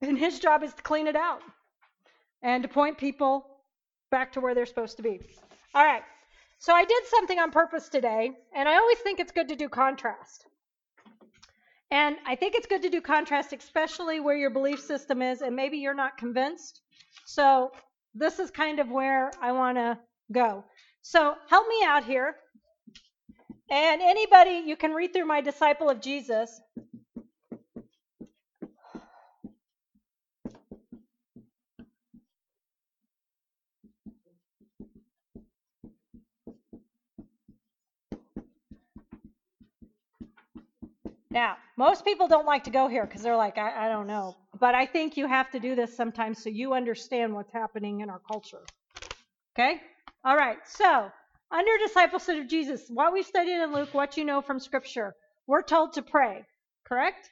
And 0.00 0.16
his 0.16 0.38
job 0.38 0.62
is 0.62 0.72
to 0.74 0.82
clean 0.82 1.08
it 1.08 1.16
out 1.16 1.42
and 2.42 2.62
to 2.62 2.68
point 2.68 2.96
people 2.96 3.44
back 4.12 4.34
to 4.34 4.40
where 4.40 4.54
they're 4.54 4.64
supposed 4.64 4.98
to 4.98 5.02
be. 5.02 5.18
All 5.74 5.84
right. 5.84 6.02
So 6.58 6.72
I 6.72 6.84
did 6.84 7.06
something 7.06 7.40
on 7.40 7.50
purpose 7.50 7.88
today, 7.88 8.30
and 8.54 8.68
I 8.68 8.76
always 8.76 8.98
think 8.98 9.18
it's 9.18 9.32
good 9.32 9.48
to 9.48 9.56
do 9.56 9.68
contrast. 9.68 10.46
And 11.90 12.16
I 12.24 12.36
think 12.36 12.54
it's 12.54 12.68
good 12.68 12.82
to 12.82 12.88
do 12.88 13.00
contrast, 13.00 13.52
especially 13.52 14.20
where 14.20 14.36
your 14.36 14.50
belief 14.50 14.80
system 14.80 15.22
is, 15.22 15.42
and 15.42 15.56
maybe 15.56 15.78
you're 15.78 15.92
not 15.92 16.18
convinced. 16.18 16.82
So 17.26 17.72
this 18.14 18.38
is 18.38 18.50
kind 18.52 18.78
of 18.78 18.88
where 18.88 19.32
I 19.42 19.50
want 19.50 19.76
to 19.76 19.98
go. 20.32 20.64
So 21.02 21.34
help 21.48 21.68
me 21.68 21.82
out 21.84 22.04
here. 22.04 22.36
And 23.68 24.00
anybody, 24.00 24.62
you 24.64 24.76
can 24.76 24.92
read 24.92 25.12
through 25.12 25.26
my 25.26 25.40
Disciple 25.40 25.90
of 25.90 26.00
Jesus. 26.00 26.60
Now, 41.28 41.56
most 41.76 42.04
people 42.04 42.28
don't 42.28 42.46
like 42.46 42.64
to 42.64 42.70
go 42.70 42.86
here 42.86 43.04
because 43.04 43.22
they're 43.22 43.36
like, 43.36 43.58
I, 43.58 43.86
I 43.86 43.88
don't 43.88 44.06
know. 44.06 44.36
But 44.58 44.74
I 44.74 44.86
think 44.86 45.16
you 45.16 45.26
have 45.26 45.50
to 45.50 45.60
do 45.60 45.74
this 45.74 45.96
sometimes 45.96 46.42
so 46.42 46.48
you 46.48 46.72
understand 46.72 47.34
what's 47.34 47.52
happening 47.52 48.00
in 48.00 48.08
our 48.08 48.20
culture. 48.20 48.64
Okay? 49.54 49.80
All 50.24 50.36
right. 50.36 50.58
So, 50.66 51.10
under 51.50 51.78
discipleship 51.78 52.40
of 52.40 52.48
Jesus, 52.48 52.88
what 52.88 53.12
we 53.12 53.22
studied 53.22 53.62
in 53.62 53.72
Luke, 53.72 53.92
what 53.92 54.16
you 54.16 54.24
know 54.24 54.40
from 54.40 54.58
Scripture, 54.58 55.14
we're 55.46 55.62
told 55.62 55.92
to 55.94 56.02
pray, 56.02 56.44
correct? 56.84 57.30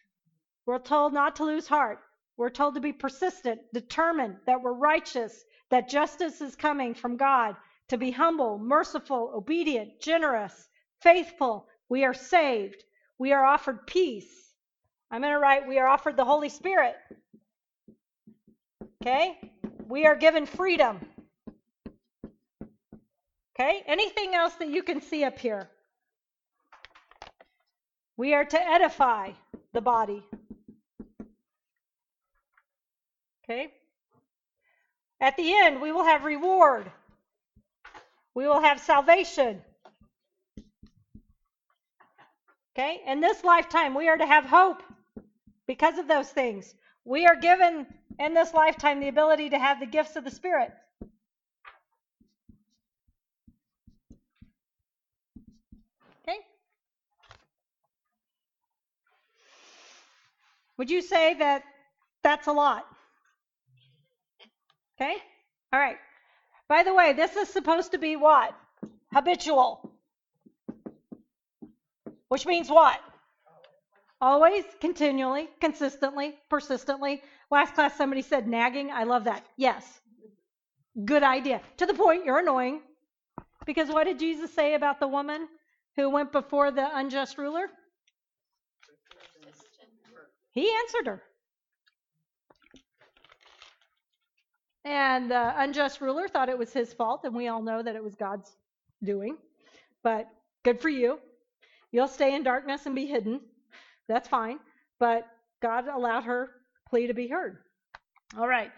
We're 0.66 0.78
told 0.78 1.12
not 1.12 1.36
to 1.36 1.44
lose 1.44 1.66
heart. 1.66 1.98
We're 2.36 2.50
told 2.50 2.74
to 2.74 2.80
be 2.80 2.92
persistent, 2.92 3.60
determined 3.72 4.36
that 4.46 4.60
we're 4.62 4.72
righteous, 4.72 5.44
that 5.70 5.88
justice 5.88 6.40
is 6.40 6.56
coming 6.56 6.94
from 6.94 7.16
God, 7.16 7.56
to 7.88 7.96
be 7.96 8.10
humble, 8.10 8.58
merciful, 8.58 9.32
obedient, 9.34 10.00
generous, 10.00 10.68
faithful. 11.00 11.68
We 11.88 12.04
are 12.04 12.14
saved. 12.14 12.82
We 13.18 13.32
are 13.32 13.44
offered 13.44 13.86
peace. 13.86 14.43
I'm 15.14 15.20
going 15.20 15.32
to 15.32 15.38
write, 15.38 15.68
we 15.68 15.78
are 15.78 15.86
offered 15.86 16.16
the 16.16 16.24
Holy 16.24 16.48
Spirit. 16.48 16.96
Okay? 19.00 19.38
We 19.86 20.06
are 20.06 20.16
given 20.16 20.44
freedom. 20.44 20.98
Okay? 23.54 23.84
Anything 23.86 24.34
else 24.34 24.54
that 24.54 24.66
you 24.66 24.82
can 24.82 25.00
see 25.00 25.22
up 25.22 25.38
here? 25.38 25.70
We 28.16 28.34
are 28.34 28.44
to 28.44 28.68
edify 28.68 29.30
the 29.72 29.80
body. 29.80 30.20
Okay? 33.44 33.72
At 35.20 35.36
the 35.36 35.54
end, 35.54 35.80
we 35.80 35.92
will 35.92 36.02
have 36.02 36.24
reward. 36.24 36.90
We 38.34 38.48
will 38.48 38.60
have 38.60 38.80
salvation. 38.80 39.62
Okay? 42.76 43.00
In 43.06 43.20
this 43.20 43.44
lifetime, 43.44 43.94
we 43.94 44.08
are 44.08 44.16
to 44.16 44.26
have 44.26 44.46
hope 44.46 44.82
because 45.66 45.98
of 45.98 46.08
those 46.08 46.28
things. 46.30 46.74
We 47.04 47.26
are 47.26 47.36
given 47.36 47.86
in 48.18 48.34
this 48.34 48.54
lifetime 48.54 49.00
the 49.00 49.08
ability 49.08 49.50
to 49.50 49.58
have 49.58 49.80
the 49.80 49.86
gifts 49.86 50.16
of 50.16 50.24
the 50.24 50.30
Spirit. 50.30 50.72
Okay? 56.22 56.38
Would 60.78 60.90
you 60.90 61.02
say 61.02 61.34
that 61.34 61.62
that's 62.22 62.46
a 62.46 62.52
lot? 62.52 62.86
Okay? 64.96 65.16
All 65.72 65.80
right. 65.80 65.98
By 66.68 66.82
the 66.82 66.94
way, 66.94 67.12
this 67.12 67.36
is 67.36 67.48
supposed 67.48 67.92
to 67.92 67.98
be 67.98 68.16
what? 68.16 68.54
Habitual. 69.12 69.92
Which 72.28 72.46
means 72.46 72.70
what? 72.70 72.98
Always, 74.24 74.64
continually, 74.80 75.50
consistently, 75.60 76.34
persistently. 76.48 77.22
Last 77.50 77.74
class, 77.74 77.94
somebody 77.94 78.22
said 78.22 78.48
nagging. 78.48 78.90
I 78.90 79.04
love 79.04 79.24
that. 79.24 79.44
Yes. 79.58 80.00
Good 81.04 81.22
idea. 81.22 81.60
To 81.76 81.84
the 81.84 81.92
point, 81.92 82.24
you're 82.24 82.38
annoying. 82.38 82.80
Because 83.66 83.90
what 83.90 84.04
did 84.04 84.18
Jesus 84.18 84.50
say 84.54 84.72
about 84.72 84.98
the 84.98 85.06
woman 85.06 85.46
who 85.96 86.08
went 86.08 86.32
before 86.32 86.70
the 86.70 86.88
unjust 86.96 87.36
ruler? 87.36 87.66
He 90.52 90.72
answered 90.72 91.06
her. 91.06 91.22
And 94.86 95.30
the 95.30 95.52
unjust 95.60 96.00
ruler 96.00 96.28
thought 96.28 96.48
it 96.48 96.56
was 96.56 96.72
his 96.72 96.94
fault, 96.94 97.24
and 97.24 97.34
we 97.34 97.48
all 97.48 97.60
know 97.60 97.82
that 97.82 97.94
it 97.94 98.02
was 98.02 98.14
God's 98.14 98.50
doing. 99.02 99.36
But 100.02 100.30
good 100.62 100.80
for 100.80 100.88
you. 100.88 101.18
You'll 101.92 102.08
stay 102.08 102.34
in 102.34 102.42
darkness 102.42 102.86
and 102.86 102.94
be 102.94 103.04
hidden. 103.04 103.42
That's 104.08 104.28
fine. 104.28 104.58
But 104.98 105.26
God 105.62 105.88
allowed 105.88 106.24
her 106.24 106.50
plea 106.88 107.06
to 107.08 107.14
be 107.14 107.28
heard. 107.28 107.58
All 108.36 108.48
right. 108.48 108.70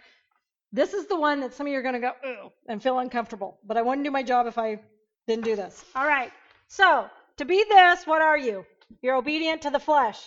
This 0.73 0.93
is 0.93 1.07
the 1.07 1.19
one 1.19 1.41
that 1.41 1.55
some 1.55 1.67
of 1.67 1.73
you 1.73 1.79
are 1.79 1.83
going 1.83 1.95
to 1.95 2.01
go, 2.01 2.13
ooh, 2.27 2.53
and 2.69 2.83
feel 2.83 2.99
uncomfortable. 2.99 3.59
But 3.65 3.77
I 3.77 3.83
wouldn't 3.83 4.05
do 4.05 4.11
my 4.11 4.23
job 4.23 4.47
if 4.47 4.59
I 4.59 4.81
didn't 5.27 5.45
do 5.45 5.57
this. 5.57 5.85
All 5.95 6.07
right. 6.07 6.33
So, 6.69 7.09
to 7.39 7.45
be 7.45 7.65
this, 7.69 8.07
what 8.07 8.23
are 8.23 8.37
you? 8.37 8.65
You're 9.03 9.17
obedient 9.17 9.63
to 9.63 9.71
the 9.71 9.79
flesh. 9.79 10.19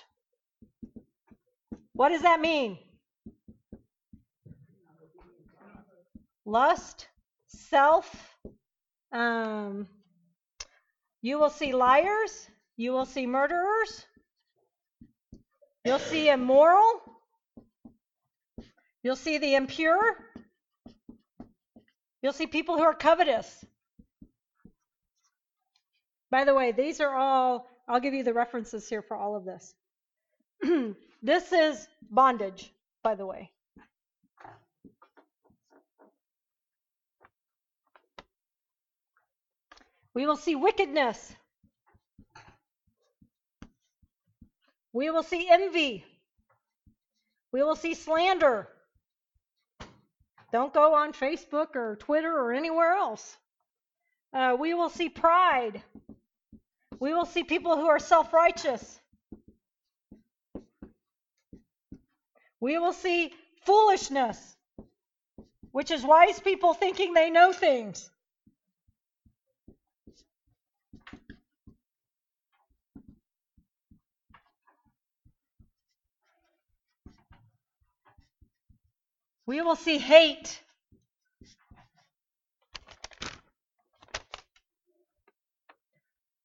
What 1.94 2.10
does 2.10 2.22
that 2.22 2.40
mean? 2.40 2.78
Lust, 6.46 7.08
self. 7.48 8.38
Um, 9.12 9.88
you 11.22 11.38
will 11.40 11.50
see 11.50 11.74
liars. 11.74 12.50
You 12.78 12.94
will 12.94 13.06
see 13.06 13.28
murderers. 13.28 14.06
You'll 15.86 16.00
see 16.00 16.30
immoral. 16.30 17.02
You'll 19.04 19.16
see 19.16 19.38
the 19.38 19.56
impure. 19.56 20.18
You'll 22.22 22.34
see 22.34 22.48
people 22.48 22.78
who 22.78 22.84
are 22.84 22.94
covetous. 22.94 23.64
By 26.32 26.44
the 26.44 26.54
way, 26.54 26.72
these 26.74 27.00
are 27.00 27.16
all, 27.16 27.68
I'll 27.88 28.02
give 28.02 28.14
you 28.14 28.24
the 28.24 28.34
references 28.34 28.88
here 28.88 29.02
for 29.02 29.16
all 29.16 29.36
of 29.36 29.46
this. 29.46 29.74
this 31.24 31.52
is 31.52 31.88
bondage, 32.12 32.72
by 33.04 33.16
the 33.16 33.26
way. 33.26 33.52
We 40.14 40.28
will 40.28 40.36
see 40.36 40.56
wickedness. 40.56 41.34
We 44.94 45.10
will 45.10 45.24
see 45.24 45.48
envy. 45.50 46.06
We 47.52 47.64
will 47.64 47.76
see 47.76 47.94
slander. 47.94 48.68
Don't 50.52 50.74
go 50.74 50.96
on 50.96 51.14
Facebook 51.14 51.76
or 51.76 51.96
Twitter 51.98 52.36
or 52.36 52.54
anywhere 52.54 52.94
else. 52.94 53.38
Uh, 54.34 54.56
we 54.60 54.74
will 54.74 54.90
see 54.90 55.10
pride. 55.10 55.82
We 57.00 57.14
will 57.14 57.26
see 57.26 57.44
people 57.44 57.76
who 57.76 57.88
are 57.88 58.00
self 58.00 58.34
righteous. 58.34 59.00
We 62.60 62.78
will 62.78 62.94
see 62.94 63.34
foolishness, 63.64 64.58
which 65.72 65.92
is 65.92 66.04
wise 66.04 66.40
people 66.40 66.74
thinking 66.74 67.14
they 67.14 67.30
know 67.30 67.54
things. 67.54 68.10
We 79.50 79.62
will 79.64 79.76
see 79.76 79.98
hate. 79.98 80.62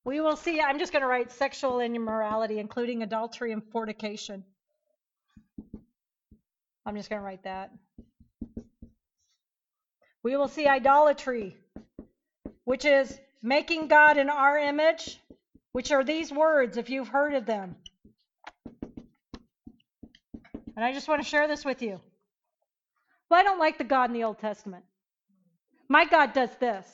We 0.07 0.23
will 0.23 0.37
see, 0.37 0.59
I'm 0.59 0.79
just 0.79 0.91
going 0.91 1.03
to 1.03 1.07
write 1.07 1.31
sexual 1.31 1.81
immorality, 1.81 2.59
including 2.59 3.03
adultery 3.03 3.53
and 3.53 3.63
fornication. 3.63 4.43
I'm 6.87 6.97
just 6.97 7.11
going 7.11 7.21
to 7.21 7.27
write 7.27 7.43
that. 7.43 7.73
We 10.23 10.39
will 10.39 10.49
see 10.49 10.67
idolatry, 10.67 11.59
which 12.65 12.87
is 12.87 13.21
making 13.43 13.89
God 13.89 14.17
in 14.17 14.31
our 14.31 14.57
image, 14.57 15.21
which 15.73 15.93
are 15.93 16.05
these 16.05 16.33
words, 16.33 16.79
if 16.79 16.89
you've 16.89 17.09
heard 17.09 17.35
of 17.35 17.45
them. 17.45 17.77
And 20.75 20.83
I 20.83 20.95
just 20.95 21.07
want 21.07 21.23
to 21.23 21.29
share 21.29 21.47
this 21.47 21.67
with 21.67 21.83
you. 21.83 22.01
Well, 23.35 23.41
I 23.41 23.51
don't 23.51 23.59
like 23.59 23.79
the 23.79 23.83
God 23.83 24.11
in 24.11 24.15
the 24.15 24.23
Old 24.23 24.39
Testament. 24.39 24.85
My 25.89 26.05
God 26.05 26.35
does 26.35 26.51
this. 26.61 26.87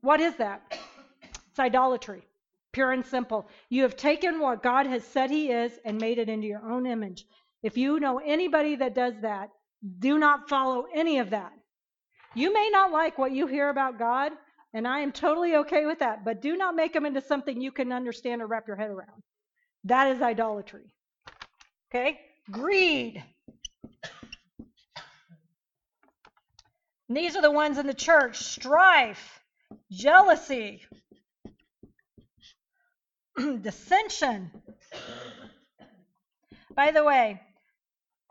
What 0.00 0.18
is 0.18 0.34
that? 0.38 0.76
It's 1.22 1.60
idolatry, 1.60 2.26
pure 2.72 2.90
and 2.90 3.06
simple. 3.06 3.48
You 3.68 3.82
have 3.82 3.94
taken 3.94 4.40
what 4.40 4.64
God 4.64 4.88
has 4.88 5.04
said 5.04 5.30
He 5.30 5.52
is 5.52 5.78
and 5.84 6.00
made 6.00 6.18
it 6.18 6.28
into 6.28 6.48
your 6.48 6.68
own 6.68 6.86
image. 6.86 7.24
If 7.62 7.76
you 7.76 8.00
know 8.00 8.18
anybody 8.18 8.74
that 8.74 8.96
does 8.96 9.14
that, 9.22 9.50
do 10.00 10.18
not 10.18 10.48
follow 10.48 10.86
any 10.92 11.20
of 11.20 11.30
that. 11.30 11.52
You 12.34 12.52
may 12.52 12.68
not 12.72 12.90
like 12.90 13.16
what 13.16 13.30
you 13.30 13.46
hear 13.46 13.68
about 13.68 13.96
God, 13.96 14.32
and 14.74 14.88
I 14.88 14.98
am 14.98 15.12
totally 15.12 15.54
okay 15.54 15.86
with 15.86 16.00
that, 16.00 16.24
but 16.24 16.42
do 16.42 16.56
not 16.56 16.74
make 16.74 16.92
them 16.92 17.06
into 17.06 17.20
something 17.20 17.60
you 17.60 17.70
can 17.70 17.92
understand 17.92 18.42
or 18.42 18.48
wrap 18.48 18.66
your 18.66 18.76
head 18.76 18.90
around. 18.90 19.22
That 19.84 20.08
is 20.08 20.20
idolatry. 20.20 20.92
Okay? 21.94 22.18
Greed. 22.50 23.22
And 27.08 27.16
these 27.16 27.36
are 27.36 27.42
the 27.42 27.50
ones 27.50 27.78
in 27.78 27.86
the 27.86 27.94
church 27.94 28.38
strife, 28.38 29.40
jealousy, 29.90 30.82
dissension. 33.62 34.50
By 36.74 36.90
the 36.90 37.02
way, 37.02 37.40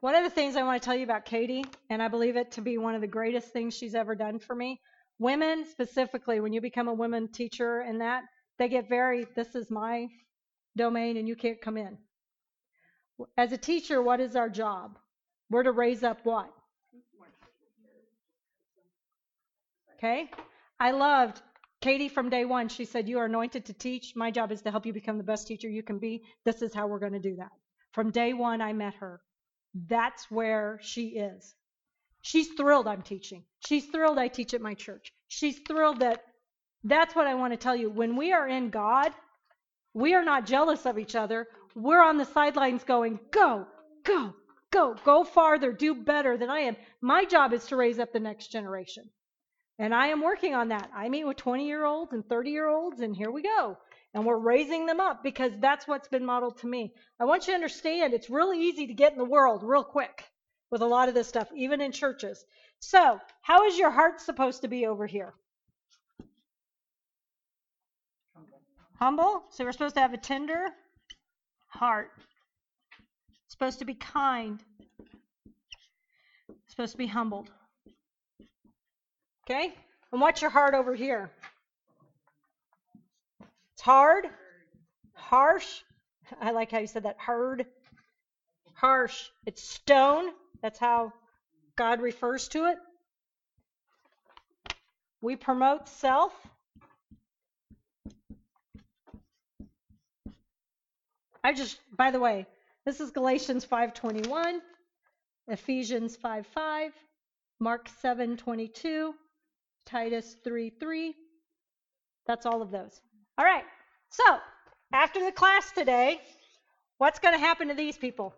one 0.01 0.13
of 0.13 0.23
the 0.23 0.29
things 0.29 0.55
I 0.55 0.63
want 0.63 0.81
to 0.81 0.85
tell 0.85 0.95
you 0.95 1.03
about 1.03 1.25
Katie, 1.25 1.65
and 1.89 2.03
I 2.03 2.07
believe 2.07 2.37
it 2.37 2.51
to 2.51 2.61
be 2.61 2.77
one 2.77 2.93
of 2.93 3.01
the 3.01 3.07
greatest 3.07 3.51
things 3.51 3.75
she's 3.75 3.95
ever 3.95 4.13
done 4.13 4.37
for 4.37 4.55
me, 4.55 4.79
women 5.17 5.65
specifically, 5.65 6.39
when 6.39 6.53
you 6.53 6.61
become 6.61 6.87
a 6.87 6.93
women 6.93 7.31
teacher 7.31 7.79
and 7.79 8.01
that, 8.01 8.25
they 8.59 8.69
get 8.69 8.87
very, 8.87 9.25
this 9.35 9.55
is 9.55 9.71
my 9.71 10.07
domain 10.75 11.17
and 11.17 11.27
you 11.27 11.35
can't 11.35 11.59
come 11.59 11.77
in. 11.77 11.97
As 13.37 13.51
a 13.51 13.57
teacher, 13.57 14.01
what 14.01 14.19
is 14.19 14.35
our 14.35 14.49
job? 14.49 14.99
We're 15.49 15.63
to 15.63 15.71
raise 15.71 16.03
up 16.03 16.19
what? 16.23 16.51
Okay? 19.98 20.30
I 20.80 20.91
loved 20.91 21.41
Katie 21.82 22.10
from 22.10 22.30
day 22.30 22.45
one. 22.45 22.69
She 22.69 22.86
said, 22.86 23.10
You 23.10 23.19
are 23.19 23.26
anointed 23.26 23.65
to 23.65 23.74
teach. 23.74 24.15
My 24.15 24.32
job 24.32 24.52
is 24.52 24.61
to 24.64 24.72
help 24.72 24.86
you 24.86 24.94
become 24.94 25.18
the 25.18 25.24
best 25.24 25.48
teacher 25.48 25.69
you 25.69 25.84
can 25.84 25.99
be. 25.99 26.24
This 26.45 26.61
is 26.61 26.74
how 26.74 26.88
we're 26.88 26.99
going 26.99 27.14
to 27.14 27.19
do 27.19 27.36
that. 27.38 27.52
From 27.94 28.11
day 28.11 28.34
one, 28.34 28.61
I 28.61 28.74
met 28.74 28.95
her. 28.95 29.22
That's 29.74 30.30
where 30.30 30.80
she 30.82 31.10
is. 31.10 31.56
She's 32.22 32.49
thrilled 32.53 32.88
I'm 32.88 33.02
teaching. 33.02 33.44
She's 33.65 33.86
thrilled 33.86 34.18
I 34.18 34.28
teach 34.28 34.53
at 34.53 34.61
my 34.61 34.74
church. 34.74 35.14
She's 35.28 35.60
thrilled 35.60 35.99
that 36.02 36.24
that's 36.84 37.15
what 37.15 37.28
I 37.28 37.36
want 37.36 37.53
to 37.53 37.57
tell 37.57 37.76
you. 37.76 37.90
When 37.90 38.15
we 38.15 38.34
are 38.34 38.48
in 38.48 38.69
God, 38.69 39.11
we 39.94 40.14
are 40.14 40.24
not 40.24 40.45
jealous 40.45 40.86
of 40.86 40.99
each 40.99 41.15
other. 41.15 41.48
We're 41.76 42.03
on 42.03 42.18
the 42.18 42.26
sidelines 42.26 42.84
going, 42.84 43.19
Go, 43.32 43.65
go, 44.03 44.34
go, 44.72 44.95
go 45.03 45.24
farther, 45.24 45.72
do 45.72 45.95
better 45.95 46.38
than 46.38 46.49
I 46.49 46.60
am. 46.60 46.76
My 47.02 47.26
job 47.26 47.53
is 47.53 47.65
to 47.68 47.76
raise 47.76 47.99
up 47.99 48.14
the 48.14 48.19
next 48.19 48.52
generation. 48.52 49.10
And 49.79 49.93
I 49.93 50.07
am 50.07 50.23
working 50.23 50.55
on 50.55 50.69
that. 50.69 50.89
I 50.93 51.07
meet 51.09 51.25
with 51.25 51.37
20 51.37 51.67
year 51.67 51.85
olds 51.85 52.11
and 52.11 52.27
30 52.27 52.49
year 52.49 52.67
olds, 52.67 52.99
and 52.99 53.15
here 53.15 53.29
we 53.29 53.43
go. 53.43 53.77
And 54.13 54.25
we're 54.25 54.39
raising 54.39 54.87
them 54.87 54.99
up 54.99 55.21
because 55.23 55.51
that's 55.59 55.87
what's 55.87 56.07
been 56.07 56.25
modeled 56.25 56.57
to 56.59 56.67
me. 56.67 56.93
I 57.19 57.25
want 57.25 57.45
you 57.45 57.53
to 57.53 57.55
understand 57.55 58.13
it's 58.13 58.29
really 58.29 58.59
easy 58.59 58.87
to 58.87 58.93
get 58.93 59.11
in 59.11 59.19
the 59.19 59.25
world 59.25 59.61
real 59.63 59.83
quick 59.83 60.25
with 60.71 60.81
a 60.81 60.85
lot 60.85 61.09
of 61.09 61.13
this 61.13 61.27
stuff, 61.27 61.47
even 61.55 61.81
in 61.81 61.91
churches. 61.91 62.43
So, 62.79 63.19
how 63.41 63.65
is 63.65 63.77
your 63.77 63.91
heart 63.91 64.19
supposed 64.19 64.63
to 64.63 64.67
be 64.67 64.87
over 64.87 65.05
here? 65.05 65.33
Humble. 68.99 69.43
So, 69.51 69.63
we're 69.63 69.71
supposed 69.71 69.95
to 69.95 70.01
have 70.01 70.13
a 70.13 70.17
tender 70.17 70.69
heart. 71.67 72.11
supposed 73.47 73.79
to 73.79 73.85
be 73.85 73.93
kind. 73.93 74.59
supposed 76.67 76.93
to 76.93 76.97
be 76.97 77.07
humbled. 77.07 77.51
Okay? 79.49 79.74
And 80.11 80.19
what's 80.19 80.41
your 80.41 80.52
heart 80.52 80.74
over 80.74 80.94
here? 80.94 81.32
It's 83.74 83.82
hard, 83.82 84.28
harsh. 85.14 85.84
I 86.41 86.52
like 86.52 86.72
how 86.72 86.80
you 86.80 86.88
said 86.88 87.03
that. 87.03 87.18
Hard, 87.18 87.65
harsh. 88.74 89.30
It's 89.45 89.64
stone. 89.64 90.32
That's 90.61 90.80
how 90.80 91.14
God 91.78 92.02
refers 92.02 92.49
to 92.49 92.65
it. 92.65 92.78
We 95.22 95.38
promote 95.38 95.88
self. 95.88 96.34
I 101.41 101.53
just, 101.53 101.80
by 101.95 102.11
the 102.11 102.19
way, 102.19 102.48
this 102.86 102.99
is 102.99 103.11
Galatians 103.11 103.65
5:21, 103.65 104.60
Ephesians 105.48 106.18
5:5, 106.18 106.91
Mark 107.60 107.88
7:22, 108.03 109.14
Titus 109.88 110.35
3:3. 110.43 111.15
That's 112.27 112.45
all 112.45 112.61
of 112.61 112.72
those. 112.72 113.01
All 113.38 113.45
right. 113.45 113.64
So, 114.09 114.39
after 114.91 115.23
the 115.23 115.31
class 115.31 115.72
today, 115.72 116.22
what's 116.97 117.19
going 117.19 117.34
to 117.34 117.39
happen 117.39 117.69
to 117.69 117.73
these 117.73 117.97
people? 117.97 118.35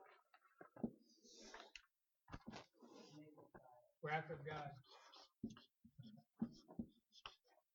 Wrath 4.04 4.30
of 4.30 4.38
God. 4.46 4.70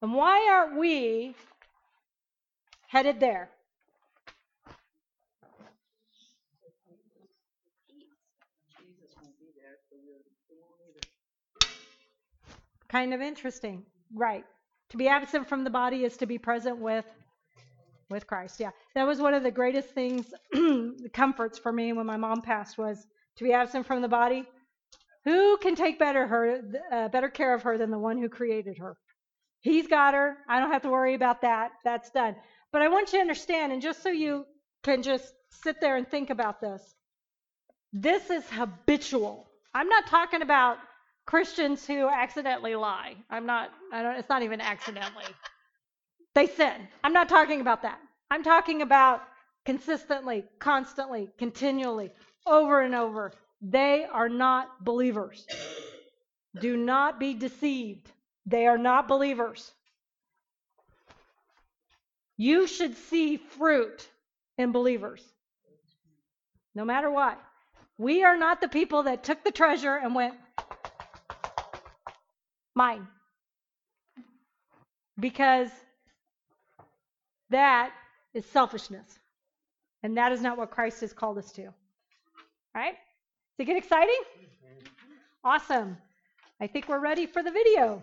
And 0.03 0.15
why 0.15 0.49
aren't 0.53 0.79
we 0.79 1.35
headed 2.89 3.19
there? 3.21 3.49
Jesus 8.79 9.17
won't 9.21 9.39
be 9.41 9.47
there, 9.57 9.79
so 9.89 9.97
we 9.97 10.13
we 10.51 10.57
won't 10.61 10.79
either. 10.89 11.01
Kind 12.89 13.15
of 13.15 13.21
interesting. 13.21 13.85
Right. 14.15 14.45
To 14.91 14.97
be 14.97 15.09
absent 15.09 15.49
from 15.49 15.65
the 15.65 15.71
body 15.71 16.05
is 16.05 16.17
to 16.19 16.27
be 16.27 16.39
present 16.39 16.79
with 16.79 17.05
with 18.11 18.27
Christ. 18.27 18.61
Yeah. 18.61 18.71
That 18.95 19.07
was 19.07 19.19
one 19.19 19.35
of 19.35 19.43
the 19.43 19.51
greatest 19.51 19.89
things 19.91 20.33
comforts 21.13 21.59
for 21.59 21.73
me 21.73 21.93
when 21.93 22.07
my 22.07 22.17
mom 22.17 22.43
passed 22.43 22.77
was 22.79 23.07
to 23.37 23.45
be 23.45 23.53
absent 23.53 23.87
from 23.87 24.03
the 24.03 24.09
body. 24.09 24.45
Who 25.25 25.57
can 25.57 25.75
take 25.75 25.99
better 25.99 26.27
her 26.27 26.61
uh, 26.93 27.09
better 27.09 27.29
care 27.29 27.55
of 27.55 27.63
her 27.63 27.79
than 27.79 27.91
the 27.91 27.99
one 27.99 28.19
who 28.19 28.29
created 28.29 28.79
her? 28.79 28.97
He's 29.61 29.87
got 29.87 30.13
her. 30.13 30.37
I 30.49 30.61
don't 30.61 30.71
have 30.71 30.83
to 30.83 30.91
worry 30.91 31.15
about 31.15 31.41
that. 31.41 31.73
That's 31.85 32.11
done. 32.11 32.37
But 32.71 32.83
I 32.83 32.89
want 32.89 33.13
you 33.13 33.19
to 33.19 33.23
understand 33.23 33.73
and 33.73 33.81
just 33.81 34.03
so 34.03 34.11
you 34.11 34.45
can 34.83 35.03
just 35.03 35.33
sit 35.63 35.81
there 35.81 35.97
and 35.97 36.07
think 36.07 36.29
about 36.29 36.61
this. 36.61 36.83
This 37.93 38.29
is 38.29 38.45
habitual. 38.51 39.47
I'm 39.73 39.89
not 39.89 40.07
talking 40.07 40.43
about 40.43 40.77
Christians 41.27 41.87
who 41.87 42.09
accidentally 42.09 42.75
lie. 42.75 43.17
I'm 43.31 43.47
not, 43.47 43.71
I 43.93 44.03
don't, 44.03 44.17
it's 44.17 44.29
not 44.29 44.43
even 44.43 44.61
accidentally. 44.61 45.25
They 46.35 46.47
sin. 46.47 46.89
I'm 47.03 47.13
not 47.13 47.29
talking 47.29 47.61
about 47.61 47.83
that. 47.83 47.99
I'm 48.31 48.43
talking 48.43 48.83
about 48.83 49.23
consistently, 49.65 50.45
constantly, 50.59 51.31
continually, 51.39 52.11
over 52.47 52.83
and 52.83 52.95
over. 52.95 53.33
They 53.63 54.05
are 54.05 54.29
not 54.29 54.85
believers. 54.85 55.47
Do 56.61 56.77
not 56.77 57.19
be 57.19 57.35
deceived. 57.35 58.11
They 58.47 58.67
are 58.67 58.79
not 58.79 59.09
believers. 59.09 59.73
You 62.37 62.67
should 62.67 62.97
see 62.97 63.37
fruit 63.37 64.09
in 64.59 64.73
believers, 64.73 65.23
no 66.75 66.85
matter 66.85 67.11
what. 67.11 67.41
We 67.97 68.25
are 68.25 68.37
not 68.37 68.61
the 68.61 68.69
people 68.69 69.05
that 69.05 69.23
took 69.23 69.45
the 69.45 69.53
treasure 69.53 69.95
and 69.95 70.15
went, 70.15 70.35
mine. 72.75 73.07
Because 75.19 75.71
that 77.51 77.93
is 78.35 78.45
selfishness. 78.47 79.19
And 80.03 80.17
that 80.17 80.33
is 80.33 80.43
not 80.43 80.59
what 80.59 80.71
Christ 80.71 81.01
has 81.01 81.13
called 81.13 81.39
us 81.39 81.53
to. 81.53 81.67
All 81.67 81.73
right? 82.75 82.95
Does 83.57 83.61
it 83.61 83.65
get 83.67 83.77
exciting? 83.77 84.21
Awesome. 85.45 85.97
I 86.61 86.67
think 86.67 86.89
we're 86.89 87.01
ready 87.01 87.27
for 87.27 87.43
the 87.43 87.51
video. 87.51 88.03